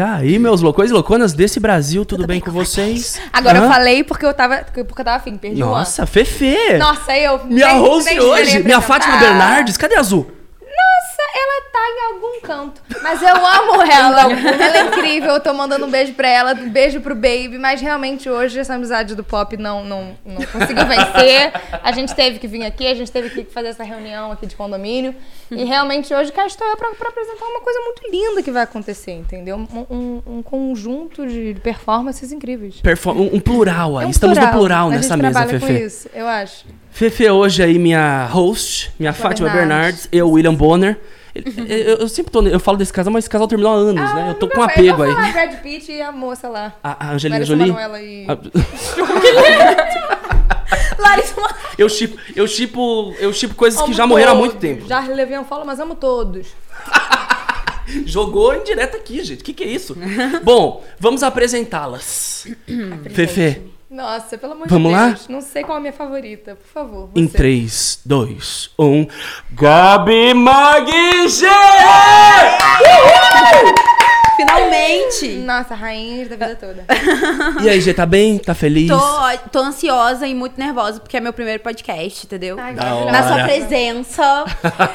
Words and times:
E 0.00 0.02
aí, 0.02 0.38
meus 0.38 0.62
loucões 0.62 0.88
e 0.88 0.94
louconas 0.94 1.34
desse 1.34 1.60
Brasil, 1.60 2.06
tudo, 2.06 2.26
bem, 2.26 2.40
com 2.40 2.50
vocês? 2.50 3.20
Agora 3.30 3.58
Hã? 3.58 3.64
eu 3.64 3.68
falei 3.68 4.02
porque 4.02 4.24
eu 4.24 4.32
tava, 4.32 4.64
porque 4.64 4.80
eu 4.80 4.86
tava 4.86 5.18
afim, 5.18 5.36
perdi 5.36 5.60
Nossa, 5.60 6.06
Fefe! 6.06 6.56
o 6.74 6.78
Nossa, 6.78 7.14
eu. 7.18 7.44
Minha 7.44 7.78
vem 8.00 8.18
hoje, 8.18 8.60
minha. 8.60 8.80
Fátima 8.80 9.18
Bernardes, 9.18 9.76
cadê 9.76 9.96
a 9.96 10.00
Azul? 10.00 10.26
Nossa, 10.58 11.22
ela 11.36 11.69
tá 11.72 11.78
em 11.78 12.14
algum 12.14 12.40
canto. 12.42 12.82
Mas 13.02 13.22
eu 13.22 13.34
amo 13.34 13.82
ela. 13.82 14.22
ela 14.32 14.76
é 14.78 14.86
incrível. 14.86 15.30
Eu 15.34 15.40
tô 15.40 15.52
mandando 15.54 15.86
um 15.86 15.90
beijo 15.90 16.12
pra 16.14 16.28
ela, 16.28 16.52
um 16.54 16.68
beijo 16.70 17.00
pro 17.00 17.14
Baby. 17.14 17.58
Mas 17.58 17.80
realmente 17.80 18.28
hoje 18.28 18.58
essa 18.58 18.74
amizade 18.74 19.14
do 19.14 19.22
pop 19.24 19.56
não, 19.56 19.84
não, 19.84 20.16
não 20.24 20.36
conseguiu 20.46 20.84
vencer. 20.86 21.52
A 21.82 21.92
gente 21.92 22.14
teve 22.14 22.38
que 22.38 22.46
vir 22.46 22.64
aqui, 22.64 22.86
a 22.86 22.94
gente 22.94 23.10
teve 23.10 23.30
que 23.30 23.44
fazer 23.52 23.68
essa 23.68 23.84
reunião 23.84 24.32
aqui 24.32 24.46
de 24.46 24.56
condomínio. 24.56 25.14
E 25.50 25.64
realmente 25.64 26.12
hoje 26.14 26.30
cá 26.32 26.46
estou 26.46 26.66
eu 26.66 26.76
pra, 26.76 26.90
pra 26.90 27.08
apresentar 27.08 27.44
uma 27.46 27.60
coisa 27.60 27.78
muito 27.80 28.02
linda 28.10 28.42
que 28.42 28.50
vai 28.50 28.62
acontecer, 28.62 29.12
entendeu? 29.12 29.56
Um, 29.56 29.86
um- 29.90 30.22
um 30.38 30.42
conjunto 30.42 31.26
de 31.26 31.56
performances 31.62 32.30
incríveis. 32.32 32.80
Perfor- 32.80 33.16
um, 33.16 33.40
plural 33.40 33.98
aí, 33.98 34.04
É 34.04 34.06
um 34.06 34.10
estamos 34.10 34.38
no 34.38 34.48
plural 34.48 34.88
A 34.88 34.90
nessa 34.90 35.14
gente 35.14 35.22
mesa, 35.22 35.32
trabalha 35.40 35.60
com 35.60 35.66
Fefe. 35.66 35.84
isso, 35.84 36.08
eu 36.14 36.26
acho. 36.26 36.64
Fefe 36.90 37.28
hoje 37.30 37.62
aí, 37.62 37.78
minha 37.78 38.26
host, 38.26 38.92
minha 38.98 39.12
Fátima 39.12 39.48
Bernardes. 39.48 40.06
Bernardes, 40.06 40.08
eu, 40.12 40.30
William 40.30 40.54
Bonner. 40.54 40.98
Eu, 41.34 41.76
eu- 41.76 41.96
eu 41.98 42.08
sempre 42.08 42.32
tô, 42.32 42.42
eu 42.42 42.58
falo 42.60 42.76
desse 42.76 42.92
casal, 42.92 43.12
mas 43.12 43.24
esse 43.24 43.30
casal 43.30 43.46
terminou 43.46 43.72
há 43.72 43.76
anos, 43.76 44.14
né? 44.14 44.30
Eu 44.30 44.34
tô 44.34 44.46
Ah, 44.46 44.50
com 44.50 44.56
eu 44.58 44.62
apego 44.64 44.96
vou 44.96 45.06
aí. 45.06 45.12
falar 45.14 45.32
Brad 45.32 45.54
Pitt 45.62 45.92
e 45.92 46.02
a 46.02 46.10
moça 46.10 46.48
lá. 46.48 46.74
A, 46.82 47.06
a 47.08 47.12
Angelina 47.12 47.36
Larissa 47.38 47.56
Jolie. 47.56 47.72
Manoela 47.72 48.02
e... 48.02 48.26
A- 48.28 48.38
Larissa 50.98 51.34
Manoela. 51.40 51.60
Eu 51.78 51.88
chipo, 51.88 52.16
eu 52.36 52.46
chipo, 52.46 53.14
eu 53.18 53.32
chipo 53.32 53.54
coisas 53.54 53.80
que 53.82 53.92
já 53.92 54.06
morreram 54.06 54.32
há 54.32 54.34
muito 54.34 54.56
tempo. 54.56 54.86
Já 54.86 55.00
Levian 55.00 55.44
fala, 55.44 55.64
mas 55.64 55.80
amo 55.80 55.94
todos. 55.94 56.48
Jogou 58.06 58.54
em 58.54 58.62
direto 58.62 58.96
aqui, 58.96 59.22
gente. 59.24 59.40
O 59.40 59.44
que, 59.44 59.52
que 59.52 59.64
é 59.64 59.68
isso? 59.68 59.96
Bom, 60.44 60.84
vamos 60.98 61.22
apresentá-las. 61.22 62.46
Fefe, 63.10 63.62
Nossa, 63.90 64.38
pelo 64.38 64.52
amor 64.52 64.68
Vamos 64.68 64.88
de 64.90 64.94
lá? 64.96 65.08
Deus. 65.08 65.28
Não 65.28 65.40
sei 65.40 65.64
qual 65.64 65.74
é 65.74 65.78
a 65.78 65.80
minha 65.80 65.92
favorita, 65.92 66.54
por 66.54 66.68
favor. 66.68 67.10
em 67.16 67.26
você. 67.26 67.36
3, 67.36 68.00
2, 68.06 68.70
1. 68.78 69.06
Gabi 69.52 70.32
Maguige! 70.32 71.46
Finalmente! 74.46 75.28
Nossa, 75.44 75.74
rainha 75.74 76.26
da 76.28 76.36
vida 76.36 76.56
toda. 76.56 76.84
E 77.62 77.68
aí, 77.68 77.80
Gê, 77.80 77.92
tá 77.94 78.06
bem? 78.06 78.38
Tá 78.38 78.54
feliz? 78.54 78.88
Tô, 78.88 79.48
tô 79.50 79.58
ansiosa 79.60 80.26
e 80.26 80.34
muito 80.34 80.58
nervosa 80.58 81.00
porque 81.00 81.16
é 81.16 81.20
meu 81.20 81.32
primeiro 81.32 81.62
podcast, 81.62 82.26
entendeu? 82.26 82.56
Ai. 82.58 82.74
Na 82.74 83.22
sua 83.26 83.44
presença. 83.44 84.44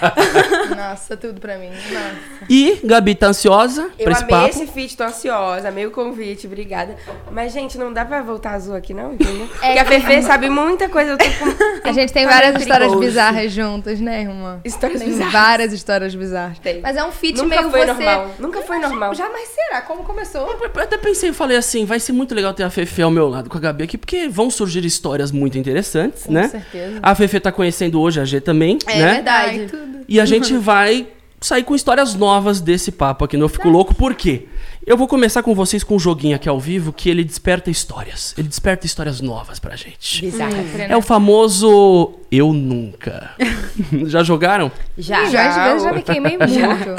Nossa, 0.76 1.18
tudo 1.18 1.40
pra 1.40 1.58
mim. 1.58 1.70
Nossa. 1.70 2.16
E 2.50 2.80
Gabi 2.84 3.16
tá 3.16 3.28
ansiosa 3.28 3.90
Eu 3.98 4.04
pra 4.06 4.14
esse 4.14 4.24
amei 4.24 4.36
papo? 4.36 4.50
esse 4.50 4.68
feat, 4.68 4.96
tô 4.98 5.04
ansiosa, 5.04 5.70
amei 5.70 5.86
o 5.86 5.92
convite, 5.92 6.48
obrigada. 6.48 6.96
Mas, 7.32 7.52
gente, 7.54 7.78
não 7.78 7.92
dá 7.92 8.06
pra 8.06 8.22
voltar 8.22 8.52
azul 8.52 8.76
aqui, 8.76 8.94
não, 8.94 9.14
entendeu? 9.16 9.48
É 9.62 9.68
Porque 9.76 9.80
a 9.80 9.86
Fefe 9.86 10.22
sabe 10.24 10.50
muita 10.50 10.90
coisa, 10.90 11.12
eu 11.12 11.18
tô 11.18 11.26
com... 11.26 11.90
A 11.90 11.92
gente 11.92 12.12
tem 12.14 12.26
Tá 12.26 12.32
várias 12.32 12.56
histórias 12.62 12.88
perigoso. 12.90 13.00
bizarras 13.08 13.52
juntas, 13.52 14.00
né, 14.00 14.22
irmã? 14.22 14.60
Histórias 14.64 15.00
tem 15.00 15.10
bizarras. 15.10 15.34
várias 15.34 15.74
histórias 15.74 16.16
bizarras. 16.16 16.60
Tem. 16.60 16.82
Mas 16.82 16.96
é 16.98 17.04
um 17.04 17.12
feat 17.12 17.38
Nunca 17.38 17.56
meio 17.58 17.70
foi 17.72 17.80
você... 17.82 17.86
normal, 17.86 18.32
nunca 18.40 18.62
foi 18.62 18.80
normal. 18.80 19.14
Jamais 19.14 19.35
será. 19.46 19.82
Como 19.82 20.04
começou? 20.04 20.42
Eu 20.48 20.82
até 20.82 20.98
pensei, 20.98 21.30
eu 21.30 21.34
falei 21.34 21.58
assim, 21.58 21.84
vai 21.86 22.00
ser 22.00 22.12
muito 22.14 22.34
legal 22.36 22.54
ter 22.54 22.64
a 22.64 22.70
Fefe 22.70 23.02
ao 23.02 23.12
meu 23.12 23.28
lado 23.28 23.50
com 23.50 23.58
a 23.58 23.62
Gabi 23.62 23.84
aqui, 23.84 23.98
porque 23.98 24.28
vão 24.30 24.50
surgir 24.50 24.86
histórias 24.86 25.32
muito 25.32 25.58
interessantes, 25.58 26.24
Com 26.24 26.32
né? 26.34 26.48
certeza. 26.48 27.00
A 27.02 27.16
Fefe 27.16 27.40
tá 27.40 27.52
conhecendo 27.52 28.00
hoje 28.00 28.20
a 28.20 28.26
G 28.26 28.40
também, 28.40 28.78
É 28.88 29.00
né? 29.00 29.14
verdade. 29.16 29.60
Ai, 29.62 29.66
tudo. 29.66 30.00
E 30.08 30.20
a 30.22 30.26
gente 30.26 30.56
vai 30.58 31.08
sair 31.42 31.64
com 31.64 31.76
histórias 31.76 32.16
novas 32.16 32.62
desse 32.62 32.92
papo 32.92 33.26
aqui 33.26 33.36
no 33.38 33.46
Eu 33.46 33.50
Fico 33.50 33.68
Louco, 33.70 33.94
por 33.94 34.14
quê? 34.16 34.46
Eu 34.86 34.96
vou 34.96 35.08
começar 35.08 35.42
com 35.42 35.54
vocês 35.56 35.84
com 35.84 35.96
um 35.96 36.00
joguinho 36.00 36.36
aqui 36.36 36.48
ao 36.48 36.60
vivo 36.60 36.94
que 36.94 37.10
ele 37.10 37.24
desperta 37.24 37.72
histórias. 37.72 38.36
Ele 38.38 38.48
desperta 38.48 38.86
histórias 38.86 39.20
novas 39.20 39.60
pra 39.60 39.76
gente. 39.76 40.22
Bizarra. 40.22 40.54
É 40.88 40.96
o 40.96 41.02
famoso 41.02 42.14
Eu 42.32 42.54
Nunca. 42.54 43.32
Já 44.06 44.24
jogaram? 44.24 44.72
Já. 44.98 45.26
Já, 45.26 45.48
às 45.50 45.56
vezes 45.70 45.84
já 45.84 45.92
me 45.94 46.02
queimei 46.04 46.38
muito. 46.38 46.96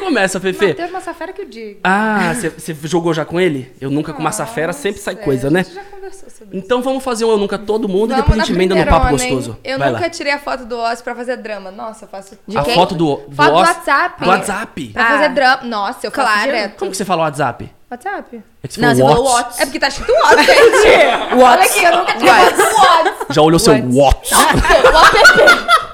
Você 0.00 0.04
começa, 0.06 0.40
Fefe. 0.40 0.66
Matheus 0.68 0.90
Massafera 0.90 1.32
que 1.32 1.42
eu 1.42 1.46
digo. 1.48 1.80
Ah, 1.84 2.32
você- 2.34 2.48
você 2.50 2.74
jogou 2.84 3.12
já 3.12 3.24
com 3.24 3.38
ele? 3.38 3.70
Eu 3.80 3.90
Nunca 3.90 4.12
com 4.14 4.22
massa 4.22 4.46
fera 4.46 4.72
sempre 4.72 5.00
sai 5.00 5.14
Nossa, 5.14 5.24
coisa, 5.24 5.48
a 5.48 5.50
né? 5.50 5.62
gente 5.62 5.74
já 5.74 5.82
conversou 5.82 6.30
sobre 6.30 6.56
isso. 6.56 6.64
Então 6.66 6.80
vamos 6.82 7.04
fazer 7.04 7.24
um 7.26 7.30
Eu 7.30 7.36
Nunca 7.38 7.58
todo 7.58 7.86
mundo 7.88 8.12
e 8.12 8.16
depois 8.16 8.38
a 8.40 8.44
gente 8.44 8.54
emenda 8.54 8.74
no 8.74 8.86
papo 8.86 9.10
gostoso. 9.10 9.58
Eu 9.62 9.78
Vai 9.78 9.90
nunca 9.90 10.04
lá. 10.04 10.10
tirei 10.10 10.32
a 10.32 10.38
foto 10.38 10.64
do 10.64 10.78
Oz 10.78 11.02
pra 11.02 11.14
fazer 11.14 11.36
drama. 11.36 11.70
Nossa, 11.70 12.04
eu 12.06 12.08
faço 12.08 12.38
de 12.46 12.56
A 12.56 12.62
quem? 12.62 12.74
foto 12.74 12.94
do, 12.94 13.16
do, 13.16 13.36
Foto 13.36 13.48
do 13.50 13.54
Oz- 13.56 13.68
WhatsApp. 13.68 14.22
Do 14.24 14.28
WhatsApp. 14.30 14.88
Pra 14.88 15.02
Ah. 15.04 15.06
fazer 15.08 15.28
drama. 15.30 15.62
Nossa, 15.64 16.06
eu 16.06 16.10
faço 16.10 16.26
Claro. 16.28 16.42
direto. 16.50 16.78
Como 16.78 16.90
que 16.90 16.96
você 16.96 17.04
fala 17.04 17.22
WhatsApp? 17.24 17.70
WhatsApp. 17.90 18.42
É 18.62 18.68
que 18.68 18.74
você 18.74 18.80
Não, 18.80 18.94
você 18.94 19.02
falou 19.02 19.24
Whats. 19.24 19.34
Whats. 19.34 19.60
É 19.60 19.64
porque 19.66 19.78
tá 19.80 19.88
escrito 19.88 20.12
Oz, 20.12 20.46
gente. 20.46 21.34
Olha 21.42 21.62
aqui, 21.62 21.84
eu 21.84 21.96
nunca 21.98 22.12
tirei 22.14 22.32
foto 22.32 22.56
do 22.56 22.62
Oz. 22.62 23.26
Já 23.30 23.42
olhou 23.42 23.58
seu 23.58 23.72
Whats. 23.74 24.30
Whats. 24.32 25.89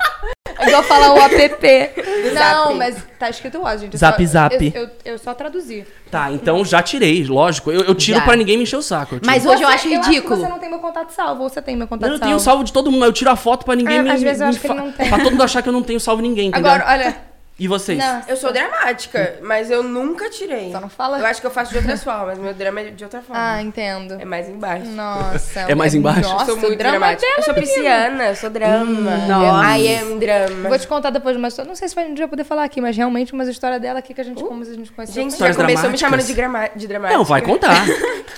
O. 0.59 0.63
É 0.63 0.69
igual 0.69 0.83
falar 0.83 1.13
o 1.15 1.19
app. 1.19 1.67
Não, 2.35 2.75
mas 2.75 2.97
tá 3.19 3.31
escrito 3.31 3.63
Oz, 3.63 3.81
gente. 3.81 3.95
Eu 3.95 3.99
Zap, 3.99 4.27
só, 4.27 4.33
zap. 4.33 4.73
Eu, 4.75 4.83
eu, 4.83 4.91
eu 5.05 5.19
só 5.19 5.35
traduzi. 5.35 5.87
Tá, 6.11 6.31
então 6.33 6.65
já 6.65 6.83
tirei, 6.83 7.25
lógico. 7.25 7.71
Eu, 7.71 7.83
eu 7.83 7.95
tiro 7.95 8.19
Já. 8.19 8.25
pra 8.25 8.37
ninguém 8.37 8.57
me 8.57 8.63
encher 8.63 8.77
o 8.77 8.83
saco. 8.83 9.17
eu. 9.17 9.21
Mas 9.25 9.45
hoje 9.45 9.63
eu 9.63 9.69
acho 9.69 9.89
que 9.89 9.97
ridículo. 9.97 10.37
você 10.37 10.49
não 10.49 10.59
tem 10.59 10.69
meu 10.71 10.79
contato 10.79 11.11
salvo, 11.11 11.43
você 11.49 11.61
tem 11.61 11.77
meu 11.77 11.87
contato 11.89 12.11
eu 12.11 12.17
salvo. 12.19 12.27
tenho 12.27 12.41
salvo 12.41 12.65
de 12.65 12.73
todo 12.73 12.91
mundo, 12.91 13.05
eu 13.05 13.13
tiro 13.13 13.31
a 13.31 13.37
foto 13.37 13.65
pra 13.65 13.75
ninguém 13.75 13.99
É, 13.99 14.03
me 14.03 14.11
às 14.11 14.23
vezes 14.23 14.41
eu 14.41 14.47
acho 14.49 14.61
que 14.61 14.67
ele 14.67 14.75
não 14.75 14.93
tem. 14.93 15.09
Pra 15.09 15.19
todo 15.19 15.31
mundo 15.33 15.43
achar 15.43 15.63
que 15.63 15.69
eu 15.69 15.73
não 15.73 15.83
tenho 15.83 16.01
salvo 16.01 16.23
ninguém, 16.23 16.49
entendeu? 16.49 16.71
Agora, 16.71 16.91
olha. 16.93 17.17
E 17.59 17.67
vocês? 17.67 17.99
Não, 17.99 18.21
Eu 18.29 18.37
sou 18.37 18.53
dramática, 18.53 19.37
mas 19.43 19.71
eu 19.71 19.83
nunca 19.83 20.29
tirei. 20.29 20.71
Só 20.71 20.79
não 20.79 20.91
fala. 20.91 21.19
Eu 21.19 21.25
acho 21.25 21.41
que 21.41 21.47
eu 21.47 21.51
faço 21.51 21.73
de 21.73 21.79
outra 21.79 21.97
forma, 21.97 22.27
mas 22.27 22.39
meu 22.39 22.53
drama 22.53 22.81
é 22.83 22.91
de 22.91 23.03
outra 23.03 23.23
forma. 23.23 23.55
Ah, 23.55 23.63
entendo. 23.63 24.21
É 24.21 24.27
mais 24.27 24.47
embaixo. 24.47 24.85
Nossa. 24.91 25.61
É 25.61 25.75
mais 25.75 25.95
embaixo? 25.95 26.29
Nossa, 26.29 26.43
eu 26.43 26.47
sou 26.47 26.57
muito 26.59 26.77
drama 26.77 26.99
dramática. 26.99 27.23
dela, 27.27 27.39
eu 27.39 27.43
sou 27.43 27.55
pisciana, 27.55 28.25
eu 28.29 28.37
sou 28.37 28.51
drama. 28.51 29.17
nossa. 29.27 29.79
I 29.79 29.97
am 29.97 30.19
drama. 30.19 30.69
Vou 30.69 30.79
te 30.79 30.87
contar 30.87 31.09
depois 31.09 31.35
uma 31.35 31.49
história. 31.49 31.67
Não 31.67 31.75
sei 31.75 31.89
se 31.89 31.95
vai 31.95 32.05
um 32.07 32.13
dia 32.13 32.29
poder 32.29 32.45
falar 32.45 32.65
aqui, 32.65 32.79
mas 32.79 32.95
realmente 32.95 33.33
uma 33.33 33.45
história 33.45 33.81
dela 33.81 34.01
aqui 34.01 34.13
que 34.13 34.21
a 34.21 34.25
gente, 34.25 34.45
como 34.45 34.63
a 34.63 34.67
gente 34.67 34.93
conheceu. 34.93 35.15
Gente, 35.15 35.39
já 35.39 35.55
começou 35.55 35.89
me 35.89 35.97
chamando 35.97 36.23
de, 36.23 36.35
grama... 36.35 36.69
de 36.77 36.87
dramática. 36.87 37.17
Não, 37.17 37.25
vai 37.25 37.41
contar. 37.41 37.87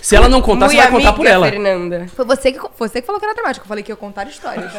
Se 0.01 0.15
ela 0.15 0.29
não 0.29 0.41
contar, 0.41 0.69
você 0.69 0.77
vai 0.77 0.91
contar 0.93 1.13
por 1.13 1.27
ela. 1.27 1.51
Fernanda. 1.51 2.07
Foi 2.15 2.25
você 2.25 2.53
que, 2.53 2.61
você 2.79 3.01
que 3.01 3.07
falou 3.07 3.19
que 3.19 3.27
era 3.27 3.35
dramático. 3.35 3.65
Eu 3.65 3.69
falei 3.69 3.83
que 3.83 3.91
ia 3.91 3.97
contar 3.97 4.29
histórias. 4.29 4.71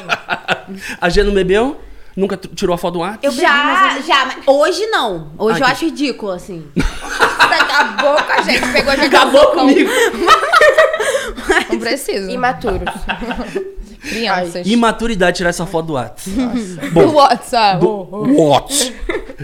A 1.01 1.09
G 1.09 1.23
não 1.23 1.33
bebeu? 1.33 1.77
Nunca 2.15 2.35
tirou 2.37 2.73
a 2.73 2.77
foto 2.77 2.95
do 2.95 3.03
ar? 3.03 3.19
Eu 3.23 3.31
já, 3.31 3.97
já, 4.05 4.25
mas 4.25 4.37
hoje 4.47 4.85
não. 4.87 5.31
Hoje 5.37 5.57
Ah, 5.57 5.59
eu 5.61 5.65
que- 5.65 5.71
acho 5.71 5.85
ridículo, 5.85 6.31
assim. 6.31 6.65
Você 6.75 7.53
acabou 7.55 8.15
com 8.23 8.31
a 8.31 8.41
gente. 8.41 8.71
Pegou 8.71 8.91
a 8.91 8.95
gente 8.95 9.15
Acabou 9.15 9.47
comigo. 9.51 9.89
Não 11.69 11.79
preciso. 11.79 12.29
Imaturos. 12.29 12.81
Crianças. 14.01 14.65
Imaturidade 14.65 15.37
tirar 15.37 15.49
essa 15.49 15.65
foto 15.65 15.87
do 15.87 15.97
ar. 15.97 16.13
Do 16.25 16.89
Bom, 16.91 17.13
WhatsApp. 17.13 17.85
what? 17.85 18.95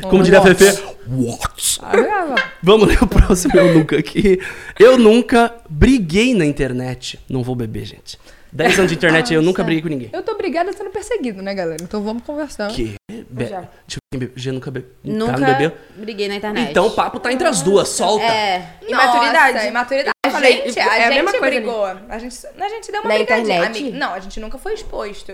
Como 0.09 0.23
diria 0.23 0.39
a 0.39 0.41
Fefe, 0.41 0.81
what? 1.09 1.79
Ah, 1.83 2.35
Vamos 2.63 2.87
ler 2.87 3.03
o 3.03 3.07
próximo 3.07 3.53
Eu 3.57 3.73
Nunca 3.73 3.97
aqui. 3.99 4.39
Eu 4.79 4.97
nunca 4.97 5.53
briguei 5.69 6.33
na 6.33 6.45
internet. 6.45 7.19
Não 7.29 7.43
vou 7.43 7.53
beber, 7.55 7.85
gente. 7.85 8.17
10 8.55 8.79
anos 8.79 8.91
de 8.91 8.97
internet 8.97 9.33
eu 9.33 9.41
nunca 9.41 9.63
briguei 9.63 9.81
com 9.81 9.89
ninguém. 9.89 10.09
Eu 10.13 10.23
tô 10.23 10.31
obrigada 10.31 10.71
sendo 10.71 10.89
perseguido, 10.89 11.41
né, 11.41 11.53
galera? 11.53 11.83
Então 11.83 12.01
vamos 12.01 12.23
conversar. 12.23 12.69
Que? 12.71 12.95
Be... 13.29 13.45
Já. 13.47 13.59
Deixa 13.85 13.97
eu 14.13 14.19
ver. 14.19 14.31
G 14.35 14.51
nunca 14.53 14.71
bebeu. 14.71 14.89
Nunca 15.03 15.33
Tá, 15.33 15.39
não 15.39 15.47
bebeu? 15.47 15.71
briguei 15.97 16.27
na 16.29 16.35
internet. 16.35 16.71
Então 16.71 16.87
o 16.87 16.91
papo 16.91 17.19
tá 17.19 17.33
entre 17.33 17.45
as 17.47 17.61
duas, 17.61 17.89
solta. 17.89 18.23
É. 18.23 18.77
Imaturidade. 18.87 19.53
Nossa, 19.55 19.67
imaturidade. 19.67 20.11
Eu 20.25 20.29
A 20.29 20.33
falei, 20.33 20.53
gente, 20.63 20.79
é 20.79 20.83
a 20.83 20.87
a 20.87 20.99
gente 20.99 21.09
mesma 21.15 21.31
coisa 21.31 21.45
brigou. 21.47 21.85
A 21.85 22.17
gente, 22.17 22.37
a 22.59 22.69
gente 22.69 22.91
deu 22.91 23.01
uma 23.01 23.09
Na 23.09 23.15
brigadinha. 23.15 23.57
internet? 23.65 23.91
Não, 23.91 24.13
a 24.13 24.19
gente 24.19 24.39
nunca 24.39 24.57
foi 24.57 24.73
exposto. 24.73 25.33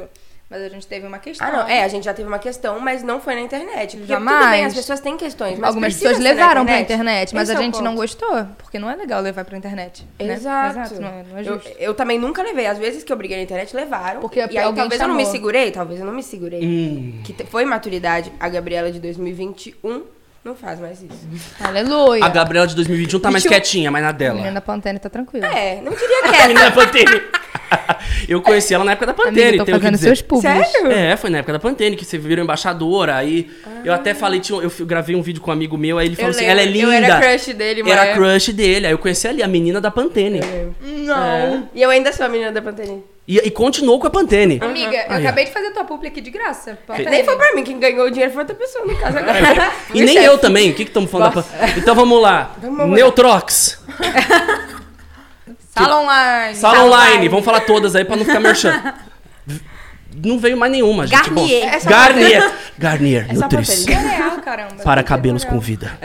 Mas 0.51 0.61
a 0.63 0.67
gente 0.67 0.85
teve 0.85 1.07
uma 1.07 1.17
questão. 1.17 1.47
Ah, 1.47 1.51
não. 1.51 1.67
É, 1.69 1.81
a 1.81 1.87
gente 1.87 2.03
já 2.03 2.13
teve 2.13 2.27
uma 2.27 2.37
questão, 2.37 2.77
mas 2.77 3.01
não 3.03 3.21
foi 3.21 3.35
na 3.35 3.39
internet. 3.41 3.95
Porque 3.95 4.11
Jamais. 4.11 4.37
tudo 4.37 4.49
bem, 4.51 4.65
as 4.65 4.73
pessoas 4.73 4.99
têm 4.99 5.15
questões, 5.15 5.57
mas 5.57 5.69
Algumas 5.69 5.93
pessoas 5.93 6.19
levaram 6.19 6.65
pra 6.65 6.77
internet, 6.81 7.33
mas 7.33 7.47
Esse 7.47 7.57
a 7.57 7.61
é 7.61 7.63
gente 7.63 7.75
não 7.81 7.91
ponto. 7.91 8.01
gostou. 8.01 8.45
Porque 8.57 8.77
não 8.77 8.91
é 8.91 8.95
legal 8.97 9.21
levar 9.21 9.45
pra 9.45 9.57
internet. 9.57 10.05
né? 10.19 10.33
Exato. 10.33 10.99
Não, 10.99 11.07
é- 11.07 11.23
não 11.31 11.37
é 11.37 11.39
eu, 11.39 11.45
justo. 11.45 11.71
eu 11.79 11.93
também 11.93 12.19
nunca 12.19 12.43
levei. 12.43 12.65
Às 12.67 12.77
vezes 12.77 13.01
que 13.01 13.13
eu 13.13 13.15
briguei 13.15 13.37
na 13.37 13.43
internet, 13.43 13.73
levaram. 13.73 14.19
Porque 14.19 14.39
e 14.39 14.41
aí 14.41 14.49
talvez 14.75 14.99
eu 15.01 15.07
não 15.07 15.15
me 15.15 15.21
chamou. 15.21 15.31
segurei, 15.31 15.71
talvez 15.71 15.99
eu 16.01 16.05
não 16.05 16.13
me 16.13 16.21
segurei. 16.21 16.61
Hum. 16.61 17.21
Que 17.23 17.33
foi 17.45 17.63
maturidade. 17.63 18.29
A 18.37 18.49
Gabriela 18.49 18.91
de 18.91 18.99
2021 18.99 20.03
não 20.43 20.53
faz 20.55 20.79
mais 20.81 21.01
isso. 21.01 21.27
Aleluia. 21.59 22.25
A 22.25 22.29
Gabriela 22.29 22.67
de 22.67 22.75
2021 22.75 23.19
tá 23.19 23.31
mais 23.31 23.45
eu- 23.45 23.49
quietinha, 23.51 23.89
mas 23.89 24.01
na 24.03 24.09
A 24.09 24.11
dela. 24.11 24.33
menina 24.35 24.53
da 24.55 24.61
Pantene 24.61 24.99
tá 24.99 25.09
tranquila. 25.09 25.47
É, 25.47 25.79
não 25.81 25.91
diria 25.93 26.19
A 26.25 26.29
quieta. 26.29 26.43
menina 26.49 26.69
da 26.69 26.71
Pantene. 26.71 27.21
Eu 28.27 28.41
conheci 28.41 28.73
ela 28.73 28.83
na 28.83 28.91
época 28.91 29.07
da 29.07 29.13
Pantene, 29.13 29.41
Amiga, 29.41 29.57
tô 29.59 29.65
tenho 29.65 29.77
que 29.77 29.83
fazendo 29.83 29.95
dizer. 29.95 30.07
seus 30.07 30.21
públicos. 30.21 30.67
Sério? 30.67 30.91
É, 30.91 31.15
foi 31.17 31.29
na 31.29 31.39
época 31.39 31.53
da 31.53 31.59
Pantene 31.59 31.95
que 31.95 32.05
você 32.05 32.17
virou 32.17 32.43
embaixadora. 32.43 33.15
Aí 33.15 33.49
eu 33.83 33.93
até 33.93 34.13
falei, 34.13 34.39
tinha, 34.39 34.59
eu 34.61 34.71
gravei 34.85 35.15
um 35.15 35.21
vídeo 35.21 35.41
com 35.41 35.49
um 35.49 35.53
amigo 35.53 35.77
meu, 35.77 35.97
aí 35.97 36.07
ele 36.07 36.15
falou 36.15 36.31
Eu 36.31 36.35
assim: 36.35 36.45
lembro, 36.45 36.61
ela 36.61 36.69
é 36.69 36.71
linda. 36.71 36.87
Eu 36.87 36.91
era 36.93 37.19
crush 37.19 37.53
dele, 37.53 37.83
mano. 37.83 37.93
Era 37.93 38.13
crush 38.13 38.53
dele. 38.53 38.87
Aí 38.87 38.93
eu 38.93 38.97
conheci 38.97 39.27
ali 39.27 39.43
a 39.43 39.47
menina 39.47 39.79
da 39.81 39.91
Pantene. 39.91 40.41
Não. 40.81 41.69
E 41.73 41.81
eu 41.81 41.89
ainda 41.89 42.11
sou 42.11 42.25
a 42.25 42.29
menina 42.29 42.51
da 42.51 42.61
Pantene. 42.61 43.03
E, 43.27 43.37
e 43.37 43.51
continuou 43.51 43.99
com 43.99 44.07
a 44.07 44.09
Pantene. 44.09 44.59
Amiga, 44.61 45.05
eu 45.07 45.15
ó. 45.15 45.19
acabei 45.19 45.45
de 45.45 45.51
fazer 45.51 45.71
tua 45.71 45.85
publi 45.85 46.07
aqui 46.07 46.21
de 46.21 46.31
graça. 46.31 46.77
Pode 46.85 47.05
Nem 47.05 47.23
foi 47.23 47.35
pra 47.37 47.53
mim, 47.55 47.63
quem 47.63 47.79
ganhou 47.79 48.07
o 48.07 48.11
dinheiro 48.11 48.33
foi 48.33 48.41
outra 48.41 48.55
pessoa 48.55 48.85
no 48.85 48.95
caso 48.97 49.17
agora. 49.17 49.71
E 49.93 49.97
Meu 49.97 50.05
nem 50.05 50.15
chefe. 50.15 50.27
eu 50.27 50.37
também. 50.37 50.71
O 50.71 50.73
que 50.73 50.83
que 50.83 50.89
estamos 50.89 51.09
falando? 51.09 51.35
da 51.35 51.67
Então 51.77 51.95
vamos 51.95 52.21
lá. 52.21 52.55
Vamos 52.61 52.77
lá. 52.79 52.87
Neutrox. 52.87 53.79
Sala 55.83 56.01
online. 56.01 56.55
Sala 56.55 56.83
online. 56.83 57.29
Vamos 57.29 57.45
falar 57.45 57.61
todas 57.61 57.95
aí 57.95 58.05
pra 58.05 58.15
não 58.15 58.25
ficar 58.25 58.39
merchan. 58.39 58.93
Não 60.13 60.37
veio 60.37 60.57
mais 60.57 60.69
nenhuma, 60.71 61.07
gente. 61.07 61.29
Bom, 61.29 61.47
Garnier. 61.47 61.73
É 61.73 61.79
só 61.79 61.89
Garnier. 61.89 62.53
Garnier. 62.77 63.27
É 63.29 63.33
Nutris. 63.33 63.87
É 63.87 63.93
real, 63.93 64.41
caramba. 64.41 64.75
Para 64.83 65.01
cabelos 65.03 65.45
com 65.45 65.57
vida. 65.57 65.97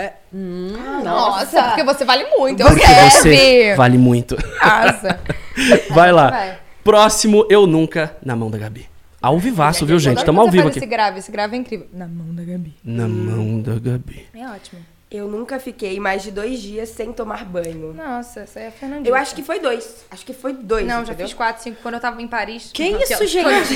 Nossa, 1.02 1.62
porque 1.64 1.82
você 1.82 2.04
vale 2.04 2.24
muito. 2.38 2.60
Eu 2.60 2.68
Porque 2.68 2.86
você 2.86 3.36
quero. 3.36 3.76
vale 3.76 3.98
muito. 3.98 4.36
Nossa. 4.36 5.18
Vai 5.90 6.12
lá. 6.12 6.30
Vai. 6.30 6.58
Próximo, 6.84 7.44
eu 7.50 7.66
nunca, 7.66 8.16
na 8.24 8.36
mão 8.36 8.48
da 8.48 8.58
Gabi. 8.58 8.86
Ao 9.20 9.38
vivaço, 9.40 9.84
viu, 9.84 9.98
gente? 9.98 10.18
Estamos 10.18 10.40
ao 10.40 10.50
vivo 10.50 10.68
aqui. 10.68 10.78
Esse 10.78 10.86
grave, 10.86 11.18
esse 11.18 11.32
grave 11.32 11.56
é 11.56 11.58
incrível. 11.58 11.88
Na 11.92 12.06
mão 12.06 12.32
da 12.32 12.44
Gabi. 12.44 12.76
Na 12.84 13.08
mão 13.08 13.60
da 13.60 13.74
Gabi. 13.74 14.26
É 14.32 14.46
ótimo. 14.46 14.80
Eu 15.16 15.28
nunca 15.28 15.58
fiquei 15.58 15.98
mais 15.98 16.22
de 16.22 16.30
dois 16.30 16.60
dias 16.60 16.88
sem 16.90 17.12
tomar 17.12 17.44
banho. 17.44 17.92
Nossa, 17.94 18.40
essa 18.40 18.58
aí 18.58 18.64
é 18.66 18.68
a 18.68 18.70
Fernandinha. 18.72 19.08
Eu 19.08 19.14
acho 19.14 19.34
que 19.34 19.42
foi 19.42 19.58
dois. 19.60 20.04
Acho 20.10 20.24
que 20.26 20.32
foi 20.32 20.52
dois. 20.52 20.86
Não, 20.86 20.96
já 20.98 21.12
entendeu? 21.12 21.26
fiz 21.26 21.34
quatro, 21.34 21.62
cinco. 21.62 21.78
Quando 21.82 21.94
eu 21.94 22.00
tava 22.00 22.20
em 22.20 22.28
Paris. 22.28 22.70
Que 22.72 22.94
Aqui, 22.94 22.94
ó. 22.94 22.98
isso, 23.14 23.26
gente? 23.26 23.74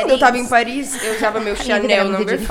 Quando 0.00 0.10
eu 0.10 0.18
tava 0.18 0.38
em 0.38 0.46
Paris, 0.46 1.02
eu 1.04 1.14
usava 1.16 1.40
meu 1.40 1.54
Chanel 1.56 1.90
é 1.90 2.04
Number. 2.04 2.38
5. 2.38 2.48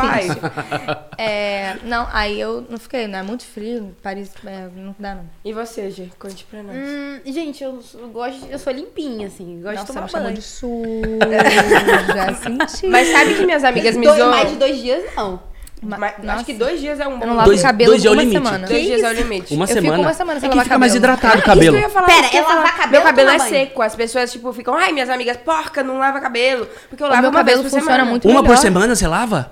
É, 1.17 1.75
não, 1.83 2.07
aí 2.11 2.39
eu 2.39 2.65
não 2.69 2.77
fiquei, 2.77 3.07
né? 3.07 3.19
É 3.19 3.23
muito 3.23 3.43
frio. 3.45 3.95
Paris, 4.01 4.31
é, 4.45 4.67
não 4.75 4.95
dá, 4.97 5.15
não. 5.15 5.29
E 5.43 5.53
você, 5.53 5.89
Gê? 5.91 6.07
Conte 6.17 6.45
pra 6.45 6.63
nós. 6.63 6.75
Hum, 6.75 7.19
gente, 7.25 7.63
eu, 7.63 7.79
eu 7.95 8.07
gosto, 8.09 8.45
eu 8.49 8.57
sou 8.59 8.71
limpinha, 8.73 9.27
assim. 9.27 9.61
Gosto 9.61 9.75
Nossa, 9.75 9.85
de 9.87 9.93
tomar 9.93 10.07
chamou 10.09 10.25
banho. 10.27 10.35
de 10.35 10.41
suja. 10.41 12.33
senti. 12.41 12.87
Mas 12.87 13.07
sabe 13.09 13.35
que 13.35 13.45
minhas 13.45 13.63
amigas 13.63 13.95
me 13.95 14.05
Dois- 14.05 14.17
zoam? 14.19 14.31
mais 14.31 14.49
de 14.49 14.55
dois 14.55 14.77
dias, 14.81 15.03
não. 15.15 15.50
Mas 15.83 16.13
acho 16.29 16.45
que 16.45 16.53
dois 16.53 16.79
dias 16.79 16.99
é 16.99 17.07
um 17.07 17.17
bom 17.17 17.23
Eu 17.23 17.27
não 17.29 17.35
lavo 17.37 17.49
Dois- 17.49 17.59
o 17.59 17.63
cabelo 17.63 17.89
dois 17.91 18.05
é 18.05 18.09
o 18.09 18.13
uma 18.13 18.21
limite. 18.21 18.43
semana. 18.43 18.67
Dois 18.67 18.79
Que 18.79 18.85
dias 18.85 19.01
é 19.03 19.07
o 19.07 19.11
isso? 19.13 19.21
limite. 19.23 19.53
Uma 19.55 19.63
Eu 19.63 19.67
fico 19.67 19.81
semana. 19.81 20.03
uma 20.03 20.13
semana 20.13 20.39
sem 20.39 20.47
é 20.47 20.49
que 20.51 20.55
lavar 20.57 20.63
fica 20.65 20.77
mais 20.79 20.93
cabelo. 20.93 21.13
hidratado 21.13 21.33
o 21.33 21.37
Isso 21.39 21.45
cabelo. 21.47 21.71
que 21.71 21.77
eu 21.77 21.81
ia 21.81 21.89
falar. 21.89 22.05
Pera, 22.07 22.27
isso 22.27 22.35
é 22.37 22.41
lavar 22.41 22.77
cabelo 22.77 22.91
Meu 22.91 23.01
cabelo 23.01 23.29
é 23.31 23.37
banho? 23.39 23.49
seco. 23.49 23.81
As 23.81 23.95
pessoas, 23.95 24.31
tipo, 24.31 24.53
ficam, 24.53 24.75
ai, 24.75 24.91
minhas 24.91 25.09
amigas, 25.09 25.37
porca, 25.37 25.81
não 25.81 25.97
lava 25.97 26.19
cabelo. 26.21 26.67
Porque 26.87 27.01
eu 27.01 27.07
O 27.07 27.09
lavo 27.09 27.21
meu 27.23 27.31
uma 27.31 27.43
vez 27.43 27.57
cabelo 27.57 27.63
por 27.63 27.69
funciona 27.71 27.91
semana. 27.93 28.09
muito 28.11 28.27
Uma 28.29 28.41
por 28.43 28.49
melhor. 28.49 28.61
semana 28.61 28.95
você 28.95 29.07
lava? 29.07 29.51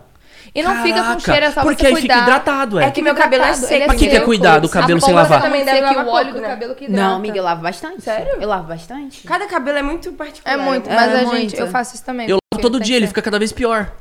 E 0.54 0.64
não 0.64 0.76
fica 0.82 0.98
com 0.98 1.04
Caraca, 1.04 1.20
cheiro, 1.20 1.46
é 1.46 1.52
só 1.52 1.62
Porque 1.62 1.82
você 1.82 1.88
aí 1.88 1.94
cuidar. 1.94 2.14
fica 2.16 2.24
hidratado, 2.28 2.80
é. 2.80 2.86
É 2.86 2.92
que 2.92 3.02
meu 3.04 3.14
cabelo 3.16 3.44
é 3.44 3.48
Hidratado, 3.48 3.68
seco. 3.68 3.86
Pra 3.86 3.94
que 3.96 4.00
que 4.00 4.08
é 4.08 4.14
seco. 4.14 4.26
cuidado 4.26 4.66
o 4.66 4.70
cabelo 4.70 4.98
A 4.98 5.02
sem 5.02 5.14
lavar? 5.14 5.42
também 5.44 5.64
Deve 5.66 5.82
lavar 5.82 6.06
o 6.06 6.10
óleo 6.10 6.34
do 6.34 6.42
né? 6.42 6.48
cabelo 6.50 6.76
que 6.76 6.86
hidrata. 6.86 7.04
Não, 7.04 7.16
amiga, 7.18 7.38
eu 7.38 7.44
lavo 7.44 7.62
bastante. 7.62 8.02
Sério? 8.04 8.34
Eu 8.40 8.48
lavo 8.48 8.64
bastante. 8.68 9.28
Cada 9.28 9.46
cabelo 9.48 9.78
é 9.78 9.84
muito 9.84 10.12
particular. 10.14 10.54
É 10.54 10.58
muito, 10.58 10.90
É 10.90 10.96
mas 10.96 11.16
a 11.16 11.24
gente, 11.36 11.60
eu 11.60 11.68
faço 11.68 11.96
isso 11.96 12.04
também. 12.06 12.28
Eu 12.30 12.38
lavo 12.54 12.62
todo 12.62 12.80
dia, 12.80 12.98
ele 12.98 13.06
fica 13.08 13.22
cada 13.22 13.38
vez 13.38 13.52
pior. 13.52 13.92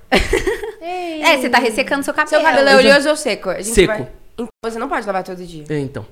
Ei. 0.88 1.22
É, 1.22 1.36
você 1.38 1.48
tá 1.48 1.58
ressecando 1.58 2.02
seu 2.04 2.14
cabelo. 2.14 2.30
Seu 2.30 2.40
cabelo 2.42 2.68
é 2.68 2.72
Eu 2.74 2.78
oleoso 2.78 3.08
ou 3.10 3.16
seco? 3.16 3.50
A 3.50 3.56
gente 3.60 3.74
Seco. 3.74 3.88
vai- 3.92 4.08
Então 4.34 4.48
você 4.64 4.78
não 4.78 4.88
pode 4.88 5.06
lavar 5.06 5.22
todo 5.24 5.44
dia. 5.44 5.64
É, 5.68 5.78
então. 5.78 6.06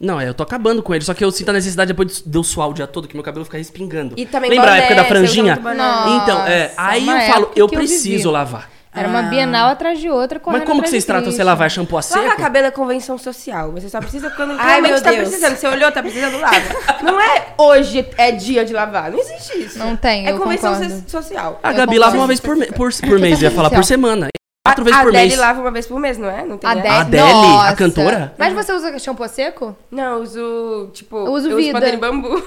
Não, 0.00 0.20
é, 0.20 0.28
eu 0.28 0.34
tô 0.34 0.42
acabando 0.42 0.82
com 0.82 0.92
ele, 0.94 1.04
só 1.04 1.14
que 1.14 1.24
eu 1.24 1.30
sinto 1.30 1.50
a 1.50 1.52
necessidade 1.52 1.88
depois 1.92 2.20
de 2.26 2.36
eu 2.36 2.42
suar 2.42 2.68
o 2.68 2.74
dia 2.74 2.86
todo, 2.86 3.06
que 3.06 3.14
meu 3.14 3.22
cabelo 3.22 3.44
fica 3.44 3.56
respingando. 3.58 4.14
E 4.16 4.26
também 4.26 4.50
Lembra 4.50 4.66
a 4.66 4.70
boné, 4.74 4.80
época 4.84 4.94
da 4.96 5.04
franjinha? 5.04 5.56
Nossa, 5.56 6.22
Então, 6.22 6.46
é, 6.46 6.72
aí 6.76 7.06
eu 7.08 7.20
falo, 7.32 7.50
eu 7.54 7.64
eu 7.64 7.68
preciso 7.68 8.10
vivi. 8.10 8.24
lavar. 8.26 8.70
Era 8.94 9.08
uma 9.08 9.22
bienal 9.22 9.70
atrás 9.70 9.98
de 9.98 10.08
outra, 10.08 10.38
correndo 10.38 10.60
Mas 10.60 10.68
como 10.68 10.82
que 10.82 10.88
vocês 10.88 11.04
tratam? 11.04 11.32
Você 11.32 11.42
lavar 11.42 11.68
shampoo 11.70 11.98
a 11.98 12.02
seco? 12.02 12.20
Lavar 12.20 12.36
cabelo 12.36 12.66
é 12.68 12.70
convenção 12.70 13.18
social. 13.18 13.72
Você 13.72 13.88
só 13.88 13.98
precisa 13.98 14.30
quando 14.30 14.52
Ai, 14.52 14.66
realmente 14.80 14.92
meu 14.92 15.02
tá 15.02 15.10
Deus. 15.10 15.22
precisando. 15.28 15.56
Você 15.56 15.66
olhou, 15.66 15.90
tá 15.90 16.00
precisando, 16.02 16.38
lava. 16.38 16.56
Não 17.02 17.20
é 17.20 17.46
hoje 17.58 18.08
é 18.16 18.30
dia 18.30 18.64
de 18.64 18.72
lavar. 18.72 19.10
Não 19.10 19.18
existe 19.18 19.58
isso. 19.58 19.78
Não 19.78 19.96
tem, 19.96 20.26
É 20.26 20.30
eu 20.30 20.38
convenção 20.38 20.72
concordo. 20.74 20.94
so- 21.08 21.10
social. 21.10 21.58
A 21.62 21.70
Eu 21.72 21.76
Gabi 21.76 21.96
concordo. 21.96 22.00
lava 22.00 22.16
uma 22.16 22.26
vez 22.28 22.38
por, 22.40 22.54
me- 22.56 22.66
por, 22.66 22.92
por 22.94 23.18
mês, 23.18 23.42
ia 23.42 23.50
falar, 23.50 23.70
por 23.70 23.84
semana. 23.84 24.28
Quatro 24.66 24.82
a, 24.82 24.84
vezes 24.84 25.00
por 25.00 25.06
a 25.08 25.10
Adele 25.10 25.28
mês. 25.28 25.38
lava 25.38 25.60
uma 25.60 25.70
vez 25.70 25.86
por 25.86 26.00
mês, 26.00 26.16
não 26.16 26.30
é? 26.30 26.44
Não 26.44 26.56
tem 26.56 26.70
A 26.70 26.72
essa? 26.72 26.88
A 26.88 27.00
Adele, 27.00 27.22
Adele, 27.22 27.32
a 27.32 27.34
nossa. 27.34 27.76
cantora? 27.76 28.34
Mas 28.38 28.52
você 28.54 28.72
usa 28.72 28.98
shampoo 28.98 29.28
seco? 29.28 29.76
Não, 29.90 30.16
eu 30.18 30.22
uso, 30.22 30.90
tipo... 30.94 31.16
Eu 31.18 31.32
uso 31.32 31.50
eu 31.50 31.56
vida. 31.56 31.96
Bambu. 31.98 32.30